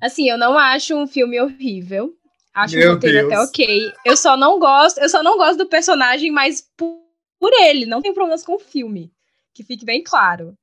Assim, 0.00 0.30
eu 0.30 0.38
não 0.38 0.58
acho 0.58 0.96
um 0.96 1.06
filme 1.06 1.38
horrível. 1.38 2.14
Acho 2.54 2.76
Meu 2.76 2.92
o 2.92 2.94
roteiro 2.94 3.28
Deus. 3.28 3.32
até 3.32 3.40
ok. 3.40 3.92
Eu 4.06 4.16
só 4.16 4.38
não 4.38 4.58
gosto, 4.58 4.98
eu 4.98 5.08
só 5.08 5.22
não 5.22 5.36
gosto 5.36 5.58
do 5.58 5.66
personagem, 5.66 6.30
mas 6.30 6.66
por, 6.76 6.98
por 7.38 7.52
ele. 7.60 7.84
Não 7.84 8.00
tenho 8.00 8.14
problemas 8.14 8.42
com 8.42 8.54
o 8.54 8.58
filme. 8.58 9.12
Que 9.52 9.62
fique 9.62 9.84
bem 9.84 10.02
claro. 10.02 10.54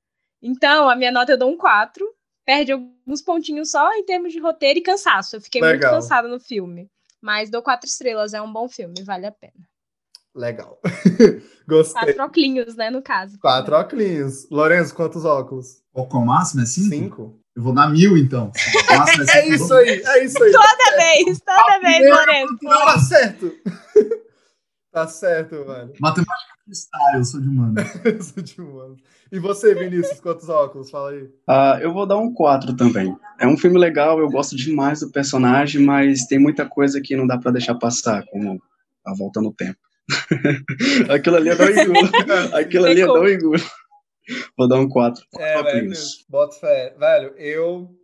Então, 0.42 0.90
a 0.90 0.96
minha 0.96 1.12
nota 1.12 1.34
eu 1.34 1.38
dou 1.38 1.52
um 1.52 1.58
4. 1.58 2.06
Perde 2.50 2.72
alguns 2.72 3.22
pontinhos 3.22 3.70
só 3.70 3.94
em 3.94 4.04
termos 4.04 4.34
de 4.34 4.40
roteiro 4.40 4.80
e 4.80 4.82
cansaço. 4.82 5.36
Eu 5.36 5.42
fiquei 5.42 5.62
Legal. 5.62 5.92
muito 5.92 6.02
cansada 6.02 6.28
no 6.28 6.40
filme. 6.40 6.90
Mas 7.22 7.48
dou 7.48 7.62
quatro 7.62 7.88
estrelas, 7.88 8.34
é 8.34 8.42
um 8.42 8.52
bom 8.52 8.68
filme, 8.68 9.04
vale 9.04 9.28
a 9.28 9.32
pena. 9.32 9.70
Legal. 10.34 10.82
Gostei. 11.70 12.02
Quatro 12.02 12.24
oclinhos, 12.26 12.76
né, 12.76 12.90
no 12.90 13.04
caso. 13.04 13.38
Quatro 13.38 13.76
óculos. 13.76 14.50
Lourenço, 14.50 14.96
quantos 14.96 15.26
óculos? 15.26 15.84
É 15.96 16.02
o 16.02 16.26
máximo? 16.26 16.64
É 16.64 16.66
cinco? 16.66 16.90
Cinco. 16.90 17.40
Eu 17.56 17.62
vou 17.62 17.72
dar 17.72 17.88
mil, 17.88 18.18
então. 18.18 18.52
Máximo 18.98 19.24
É 19.26 19.42
cinco, 19.44 19.54
isso 19.54 19.74
aí, 19.76 20.02
é 20.04 20.24
isso 20.24 20.44
aí. 20.44 20.52
Toda 20.52 20.98
vez, 20.98 21.40
toda 21.42 21.80
vez, 21.82 22.10
Lourenço. 22.10 22.58
Tá 22.64 23.00
certo. 23.00 23.52
Tá 24.92 25.08
certo, 25.08 25.54
mano. 25.68 25.94
Matemática 26.00 26.56
freestyle, 26.66 27.18
eu 27.18 27.24
sou 27.24 27.40
de 27.40 27.48
humano. 27.48 27.76
Eu 28.04 28.24
sou 28.24 28.42
de 28.42 28.60
humano. 28.60 28.98
E 29.32 29.40
você, 29.40 29.76
Vinícius, 29.76 30.20
quantos 30.20 30.50
óculos? 30.50 30.90
Fala 30.90 31.12
aí. 31.12 31.30
Ah, 31.48 31.78
eu 31.82 31.94
vou 31.94 32.06
dar 32.06 32.18
um 32.18 32.34
4 32.34 32.76
também. 32.76 33.16
É 33.40 33.48
um 33.48 33.58
filme 33.58 33.78
legal, 33.78 34.20
eu 34.20 34.30
gosto 34.30 34.56
demais 34.56 35.02
do 35.02 35.12
personagem, 35.12 35.82
mas 35.82 36.26
tem 36.26 36.40
muita 36.40 36.68
coisa 36.68 37.00
que 37.00 37.16
não 37.16 37.28
dá 37.28 37.38
pra 37.38 37.52
deixar 37.52 37.76
passar, 37.76 38.26
como 38.32 38.60
a 39.06 39.14
volta 39.16 39.40
no 39.40 39.54
tempo. 39.54 39.78
Aquilo 41.10 41.36
ali 41.36 41.50
é 41.50 41.56
não 41.56 41.70
engulo. 41.70 42.10
Aquilo 42.54 42.86
ali 42.86 43.02
é 43.02 43.06
não 43.06 43.28
engulo. 43.28 43.62
Vou 44.58 44.68
dar 44.68 44.80
um 44.80 44.90
4. 44.90 45.24
É, 45.38 45.62
velho. 45.64 45.92
Bota 46.28 46.60
fé. 46.60 46.96
Velho, 46.98 47.34
eu 47.38 47.96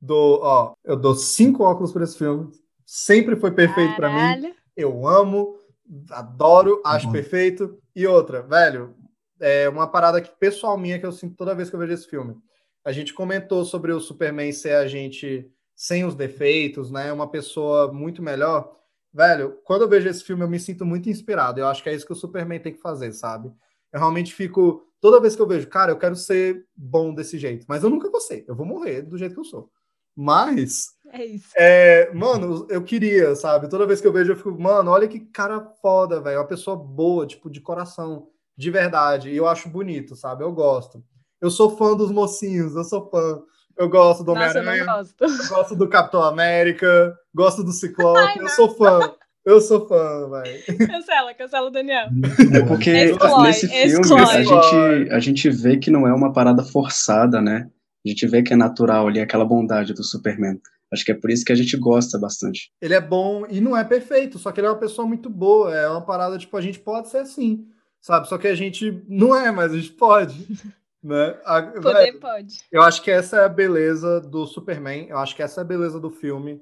dou, 0.00 0.40
ó, 0.42 0.72
eu 0.84 0.96
dou 0.96 1.14
cinco 1.14 1.62
óculos 1.62 1.92
pra 1.92 2.04
esse 2.04 2.16
filme. 2.16 2.50
Sempre 2.86 3.36
foi 3.36 3.50
perfeito 3.50 3.96
pra 3.96 4.10
mim. 4.10 4.52
Eu 4.76 5.06
amo, 5.06 5.56
adoro, 6.10 6.80
acho 6.84 7.06
Bom. 7.06 7.12
perfeito. 7.12 7.78
E 7.94 8.06
outra, 8.06 8.42
velho, 8.42 8.94
é 9.40 9.68
uma 9.68 9.86
parada 9.86 10.20
que 10.20 10.30
pessoal 10.38 10.76
minha 10.78 10.98
que 10.98 11.06
eu 11.06 11.12
sinto 11.12 11.36
toda 11.36 11.54
vez 11.54 11.70
que 11.70 11.76
eu 11.76 11.80
vejo 11.80 11.92
esse 11.92 12.06
filme. 12.06 12.36
A 12.84 12.92
gente 12.92 13.12
comentou 13.12 13.64
sobre 13.64 13.92
o 13.92 14.00
Superman 14.00 14.52
ser 14.52 14.74
a 14.74 14.86
gente 14.86 15.50
sem 15.74 16.04
os 16.04 16.14
defeitos, 16.14 16.90
né? 16.90 17.12
Uma 17.12 17.30
pessoa 17.30 17.92
muito 17.92 18.22
melhor. 18.22 18.76
velho, 19.12 19.58
quando 19.64 19.82
eu 19.82 19.88
vejo 19.88 20.08
esse 20.08 20.22
filme, 20.22 20.42
eu 20.42 20.48
me 20.48 20.60
sinto 20.60 20.84
muito 20.84 21.08
inspirado. 21.08 21.58
Eu 21.58 21.66
acho 21.66 21.82
que 21.82 21.88
é 21.88 21.94
isso 21.94 22.06
que 22.06 22.12
o 22.12 22.16
Superman 22.16 22.60
tem 22.60 22.72
que 22.72 22.80
fazer, 22.80 23.12
sabe? 23.12 23.50
Eu 23.92 23.98
realmente 23.98 24.34
fico. 24.34 24.86
Toda 25.00 25.20
vez 25.20 25.34
que 25.34 25.40
eu 25.40 25.46
vejo, 25.46 25.66
cara, 25.68 25.92
eu 25.92 25.98
quero 25.98 26.14
ser 26.14 26.66
bom 26.76 27.14
desse 27.14 27.38
jeito. 27.38 27.64
Mas 27.68 27.82
eu 27.82 27.90
nunca 27.90 28.10
vou 28.10 28.20
ser. 28.20 28.44
Eu 28.46 28.54
vou 28.54 28.66
morrer 28.66 29.02
do 29.02 29.16
jeito 29.16 29.34
que 29.34 29.40
eu 29.40 29.44
sou. 29.44 29.70
Mas. 30.14 30.90
É 31.12 31.24
isso. 31.24 31.48
É, 31.56 32.12
mano, 32.12 32.66
eu 32.68 32.82
queria, 32.82 33.34
sabe? 33.34 33.68
Toda 33.68 33.86
vez 33.86 34.00
que 34.00 34.06
eu 34.06 34.12
vejo, 34.12 34.32
eu 34.32 34.36
fico, 34.36 34.52
mano, 34.60 34.90
olha 34.90 35.08
que 35.08 35.20
cara 35.20 35.60
foda, 35.80 36.20
velho. 36.20 36.38
Uma 36.38 36.46
pessoa 36.46 36.76
boa, 36.76 37.26
tipo, 37.26 37.50
de 37.50 37.60
coração, 37.60 38.28
de 38.60 38.70
verdade. 38.70 39.30
E 39.30 39.36
eu 39.36 39.48
acho 39.48 39.70
bonito, 39.70 40.14
sabe? 40.14 40.44
Eu 40.44 40.52
gosto. 40.52 41.02
Eu 41.40 41.50
sou 41.50 41.76
fã 41.78 41.96
dos 41.96 42.10
mocinhos, 42.10 42.76
eu 42.76 42.84
sou 42.84 43.08
fã. 43.08 43.40
Eu 43.78 43.88
gosto 43.88 44.22
do 44.22 44.32
Homem-Aranha, 44.32 44.84
gosto. 44.84 45.24
eu 45.24 45.48
gosto 45.48 45.74
do 45.74 45.88
Capitão 45.88 46.22
América, 46.22 47.16
gosto 47.34 47.64
do 47.64 47.72
Ciclope. 47.72 48.18
Ai, 48.18 48.36
eu 48.36 48.42
não. 48.42 48.48
sou 48.50 48.76
fã. 48.76 49.14
Eu 49.46 49.58
sou 49.62 49.88
fã, 49.88 50.28
velho. 50.28 50.86
Cancela, 50.86 51.32
cancela 51.32 51.68
o 51.68 51.70
Daniel. 51.70 52.08
É 52.54 52.62
porque 52.66 52.90
Exclui, 52.90 53.42
nesse 53.44 53.66
filme 53.66 54.20
a 54.20 54.42
gente, 54.42 55.12
a 55.12 55.18
gente 55.18 55.48
vê 55.48 55.78
que 55.78 55.90
não 55.90 56.06
é 56.06 56.12
uma 56.12 56.30
parada 56.30 56.62
forçada, 56.62 57.40
né? 57.40 57.70
A 58.04 58.08
gente 58.10 58.26
vê 58.26 58.42
que 58.42 58.52
é 58.52 58.56
natural 58.56 59.08
ali 59.08 59.18
aquela 59.18 59.46
bondade 59.46 59.94
do 59.94 60.04
Superman. 60.04 60.60
Acho 60.92 61.06
que 61.06 61.12
é 61.12 61.14
por 61.14 61.30
isso 61.30 61.46
que 61.46 61.52
a 61.52 61.56
gente 61.56 61.74
gosta 61.78 62.18
bastante. 62.18 62.70
Ele 62.82 62.92
é 62.92 63.00
bom 63.00 63.46
e 63.48 63.62
não 63.62 63.74
é 63.74 63.82
perfeito, 63.82 64.38
só 64.38 64.52
que 64.52 64.60
ele 64.60 64.66
é 64.66 64.70
uma 64.70 64.78
pessoa 64.78 65.08
muito 65.08 65.30
boa. 65.30 65.74
É 65.74 65.88
uma 65.88 66.04
parada, 66.04 66.36
tipo, 66.36 66.54
a 66.58 66.60
gente 66.60 66.78
pode 66.78 67.08
ser 67.08 67.18
assim, 67.18 67.64
sabe? 68.00 68.28
Só 68.28 68.38
que 68.38 68.46
a 68.48 68.54
gente 68.54 69.02
não 69.08 69.34
é, 69.36 69.50
mas 69.50 69.72
a 69.72 69.76
gente 69.76 69.92
pode. 69.92 70.46
Né? 71.02 71.34
A- 71.46 71.62
Poder 71.62 71.94
velho, 71.94 72.20
pode. 72.20 72.56
Eu 72.70 72.82
acho 72.82 73.00
que 73.00 73.10
essa 73.10 73.38
é 73.38 73.44
a 73.46 73.48
beleza 73.48 74.20
do 74.20 74.46
Superman, 74.46 75.06
eu 75.08 75.16
acho 75.16 75.34
que 75.34 75.42
essa 75.42 75.62
é 75.62 75.62
a 75.62 75.66
beleza 75.66 75.98
do 75.98 76.10
filme, 76.10 76.60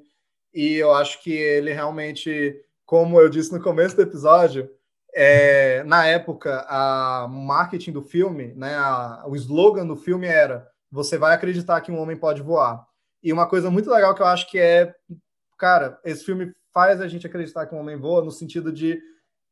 e 0.54 0.74
eu 0.74 0.94
acho 0.94 1.20
que 1.24 1.32
ele 1.32 1.72
realmente, 1.72 2.54
como 2.86 3.20
eu 3.20 3.28
disse 3.28 3.50
no 3.52 3.60
começo 3.60 3.96
do 3.96 4.02
episódio, 4.02 4.70
é, 5.12 5.82
na 5.82 6.06
época, 6.06 6.64
a 6.68 7.26
marketing 7.28 7.90
do 7.90 8.00
filme, 8.02 8.54
né, 8.54 8.76
a- 8.76 9.24
o 9.26 9.34
slogan 9.34 9.84
do 9.84 9.96
filme 9.96 10.28
era 10.28 10.68
você 10.88 11.18
vai 11.18 11.34
acreditar 11.34 11.80
que 11.80 11.90
um 11.90 11.98
homem 11.98 12.16
pode 12.16 12.40
voar. 12.40 12.86
E 13.20 13.32
uma 13.32 13.48
coisa 13.48 13.68
muito 13.72 13.90
legal 13.90 14.14
que 14.14 14.22
eu 14.22 14.26
acho 14.26 14.48
que 14.48 14.58
é, 14.60 14.94
cara, 15.58 15.98
esse 16.04 16.24
filme 16.24 16.54
faz 16.72 17.00
a 17.00 17.08
gente 17.08 17.26
acreditar 17.26 17.66
que 17.66 17.74
um 17.74 17.78
homem 17.80 17.96
voa 17.96 18.24
no 18.24 18.30
sentido 18.30 18.70
de 18.72 19.00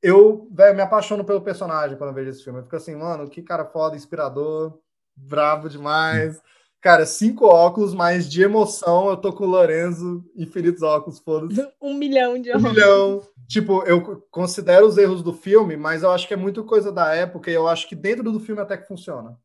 eu, 0.02 0.48
velho, 0.52 0.76
me 0.76 0.82
apaixono 0.82 1.24
pelo 1.24 1.40
personagem 1.40 1.96
quando 1.96 2.10
eu 2.10 2.14
vejo 2.14 2.30
esse 2.30 2.44
filme. 2.44 2.58
Eu 2.60 2.64
fico 2.64 2.76
assim, 2.76 2.94
mano, 2.94 3.28
que 3.28 3.42
cara 3.42 3.64
foda, 3.64 3.96
inspirador, 3.96 4.78
bravo 5.14 5.68
demais. 5.68 6.40
Cara, 6.78 7.04
cinco 7.04 7.46
óculos, 7.46 7.92
mas 7.94 8.28
de 8.30 8.42
emoção 8.42 9.08
eu 9.08 9.16
tô 9.16 9.32
com 9.32 9.42
o 9.42 9.48
Lorenzo, 9.48 10.24
infinitos 10.36 10.82
óculos, 10.82 11.18
foda-se. 11.18 11.66
Um 11.82 11.94
milhão 11.94 12.40
de 12.40 12.52
Um 12.52 12.58
homens. 12.58 12.72
milhão. 12.74 13.22
Tipo, 13.48 13.82
eu 13.84 14.24
considero 14.30 14.86
os 14.86 14.96
erros 14.96 15.20
do 15.20 15.32
filme, 15.32 15.76
mas 15.76 16.04
eu 16.04 16.12
acho 16.12 16.28
que 16.28 16.34
é 16.34 16.36
muito 16.36 16.62
coisa 16.62 16.92
da 16.92 17.12
época 17.12 17.50
e 17.50 17.54
eu 17.54 17.66
acho 17.66 17.88
que 17.88 17.96
dentro 17.96 18.30
do 18.30 18.38
filme 18.38 18.60
até 18.60 18.76
que 18.76 18.86
funciona. 18.86 19.36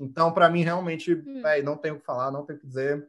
Então, 0.00 0.32
pra 0.32 0.48
mim, 0.48 0.64
realmente, 0.64 1.14
véi, 1.14 1.62
não 1.62 1.76
tenho 1.76 1.96
o 1.96 2.00
que 2.00 2.06
falar, 2.06 2.32
não 2.32 2.44
tenho 2.44 2.58
o 2.58 2.60
que 2.62 2.66
dizer. 2.66 3.06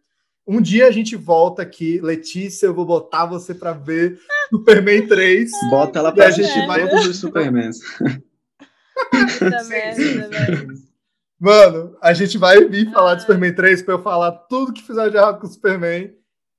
Um 0.49 0.59
dia 0.61 0.88
a 0.88 0.91
gente 0.91 1.15
volta 1.15 1.61
aqui, 1.61 1.99
Letícia, 2.01 2.65
eu 2.65 2.73
vou 2.73 2.85
botar 2.85 3.26
você 3.27 3.53
pra 3.53 3.71
ver 3.71 4.19
Superman 4.49 5.07
3. 5.07 5.51
Bota 5.69 5.99
ela 5.99 6.09
E 6.09 6.13
pra 6.15 6.27
a 6.27 6.31
gente 6.31 6.65
vai- 6.65 6.89
todos 6.89 7.07
os 7.07 7.17
Supermans. 7.19 7.77
Puta 9.11 9.59
Sim, 9.63 9.69
merda, 9.69 10.01
sim. 10.01 10.30
velho. 10.30 10.67
Mano, 11.39 11.95
a 12.01 12.13
gente 12.13 12.38
vai 12.38 12.65
vir 12.65 12.91
falar 12.91 13.15
de. 13.15 13.21
Superman 13.21 13.53
3 13.53 13.81
pra 13.84 13.93
eu 13.93 14.01
falar 14.01 14.31
tudo 14.49 14.73
que 14.73 14.81
fizeram 14.84 15.09
de 15.09 15.15
errado 15.17 15.39
com 15.39 15.47
o 15.47 15.49
Superman 15.49 16.13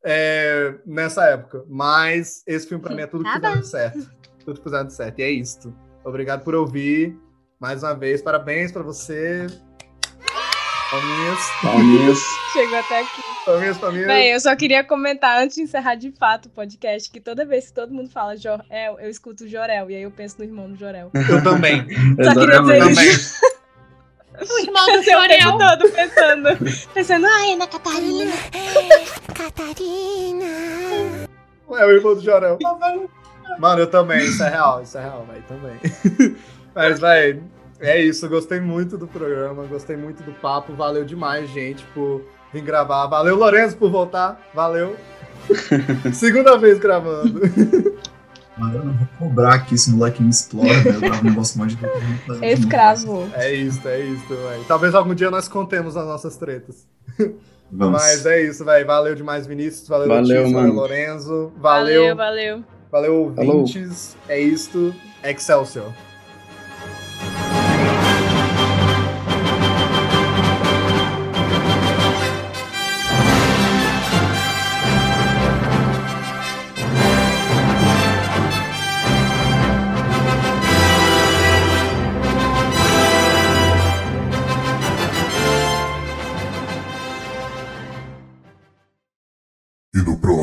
é, 0.04 0.74
nessa 0.86 1.24
época. 1.26 1.64
Mas 1.68 2.42
esse 2.46 2.66
filme 2.66 2.82
pra 2.82 2.94
mim 2.94 3.02
é 3.02 3.06
tudo 3.06 3.24
que 3.24 3.28
Tá 3.30 3.36
fizeram 3.36 3.60
de 3.60 3.66
certo. 3.68 4.10
Tudo 4.44 4.56
que 4.58 4.62
fizeram 4.64 4.86
de 4.86 4.94
certo. 4.94 5.18
E 5.18 5.22
é 5.22 5.30
isto. 5.30 5.74
Obrigado 6.04 6.44
por 6.44 6.54
ouvir. 6.54 7.14
Mais 7.60 7.82
uma 7.82 7.94
vez, 7.94 8.22
parabéns 8.22 8.72
pra 8.72 8.82
você. 8.82 9.46
Palminhas, 10.90 11.38
Palminhas. 11.62 12.18
Chegou 12.52 12.78
até 12.78 13.00
aqui. 13.02 13.22
palminhas, 13.46 13.78
palminhas. 13.78 14.06
Bem, 14.08 14.32
eu 14.32 14.40
só 14.40 14.56
queria 14.56 14.82
comentar 14.82 15.40
antes 15.40 15.54
de 15.54 15.62
encerrar 15.62 15.94
de 15.94 16.10
fato 16.10 16.46
o 16.46 16.50
podcast 16.50 17.08
que 17.08 17.20
toda 17.20 17.44
vez 17.46 17.68
que 17.68 17.74
todo 17.74 17.94
mundo 17.94 18.10
fala 18.10 18.36
Jorel, 18.36 18.98
eu 18.98 19.08
escuto 19.08 19.46
Jorel 19.46 19.88
e 19.88 19.94
aí 19.94 20.02
eu 20.02 20.10
penso 20.10 20.36
no 20.38 20.44
irmão 20.44 20.68
do 20.68 20.76
Jorel. 20.76 21.12
Eu 21.14 21.42
também. 21.44 21.86
Só 22.24 22.34
queria 22.34 22.60
dizer 22.60 22.76
Exatamente. 22.76 23.08
isso. 23.08 23.40
também. 23.40 23.60
O 24.50 24.58
irmão 24.58 24.86
do 24.86 25.02
Jorel. 25.04 25.58
Todo 25.58 25.92
pensando, 25.92 26.48
pensando, 26.92 27.26
ai, 27.26 27.52
Ana 27.52 27.66
Catarina. 27.70 28.32
É 31.68 31.86
o 31.86 31.90
irmão 31.90 32.14
do 32.16 32.20
Jorel. 32.20 32.58
Mano, 33.60 33.82
eu 33.82 33.86
também. 33.86 34.24
Isso 34.24 34.42
é 34.42 34.48
real, 34.48 34.82
isso 34.82 34.98
é 34.98 35.02
real, 35.02 35.24
velho. 35.30 35.44
Também. 35.46 36.36
Mas, 36.74 36.98
velho, 36.98 37.44
é 37.80 38.00
isso. 38.02 38.26
Eu 38.26 38.30
gostei 38.30 38.60
muito 38.60 38.96
do 38.96 39.06
programa, 39.06 39.64
gostei 39.64 39.96
muito 39.96 40.22
do 40.22 40.32
papo. 40.32 40.72
Valeu 40.74 41.04
demais, 41.04 41.48
gente, 41.50 41.84
por 41.94 42.22
vir 42.52 42.62
gravar. 42.62 43.06
Valeu, 43.06 43.36
Lourenço, 43.36 43.76
por 43.76 43.90
voltar. 43.90 44.40
Valeu. 44.54 44.96
Segunda 46.12 46.56
vez 46.58 46.78
gravando. 46.78 47.40
Mano, 48.58 48.78
eu 48.78 48.84
não 48.84 48.92
vou 48.92 49.08
cobrar 49.18 49.54
aqui, 49.54 49.74
esse 49.74 49.90
moleque 49.90 50.22
me 50.22 50.28
explora, 50.28 50.68
velho. 50.68 50.96
Eu 50.96 51.00
gravo 51.00 51.20
um 51.26 51.30
negócio 51.30 51.58
mó 51.58 51.66
de 51.66 51.78
Escravo. 52.42 53.30
É 53.32 53.54
isso, 53.54 53.88
é 53.88 54.00
isso, 54.00 54.28
velho. 54.28 54.64
Talvez 54.68 54.94
algum 54.94 55.14
dia 55.14 55.30
nós 55.30 55.48
contemos 55.48 55.96
as 55.96 56.06
nossas 56.06 56.36
tretas. 56.36 56.86
Vamos. 57.72 58.02
Mas 58.02 58.26
é 58.26 58.42
isso, 58.42 58.64
velho. 58.64 58.86
Valeu 58.86 59.14
demais, 59.14 59.46
Vinícius. 59.46 59.88
Valeu, 59.88 60.08
Valeu, 60.08 60.22
Letícia, 60.22 60.42
valeu, 60.52 60.68
mano. 60.68 60.74
Lorenzo. 60.74 61.52
Valeu, 61.56 62.16
Valeu, 62.16 62.16
valeu. 62.16 62.64
valeu, 62.90 63.14
ouvintes. 63.16 64.16
É 64.28 64.38
isto. 64.38 64.94
Excelsior. 65.22 65.90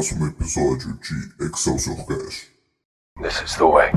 próximo 0.08 0.28
episódio 0.28 0.98
de 1.38 1.46
Excelsior 1.48 1.98
Cash. 2.06 2.48
This 3.22 3.42
is 3.42 3.58
the 3.58 3.66
way. 3.66 3.92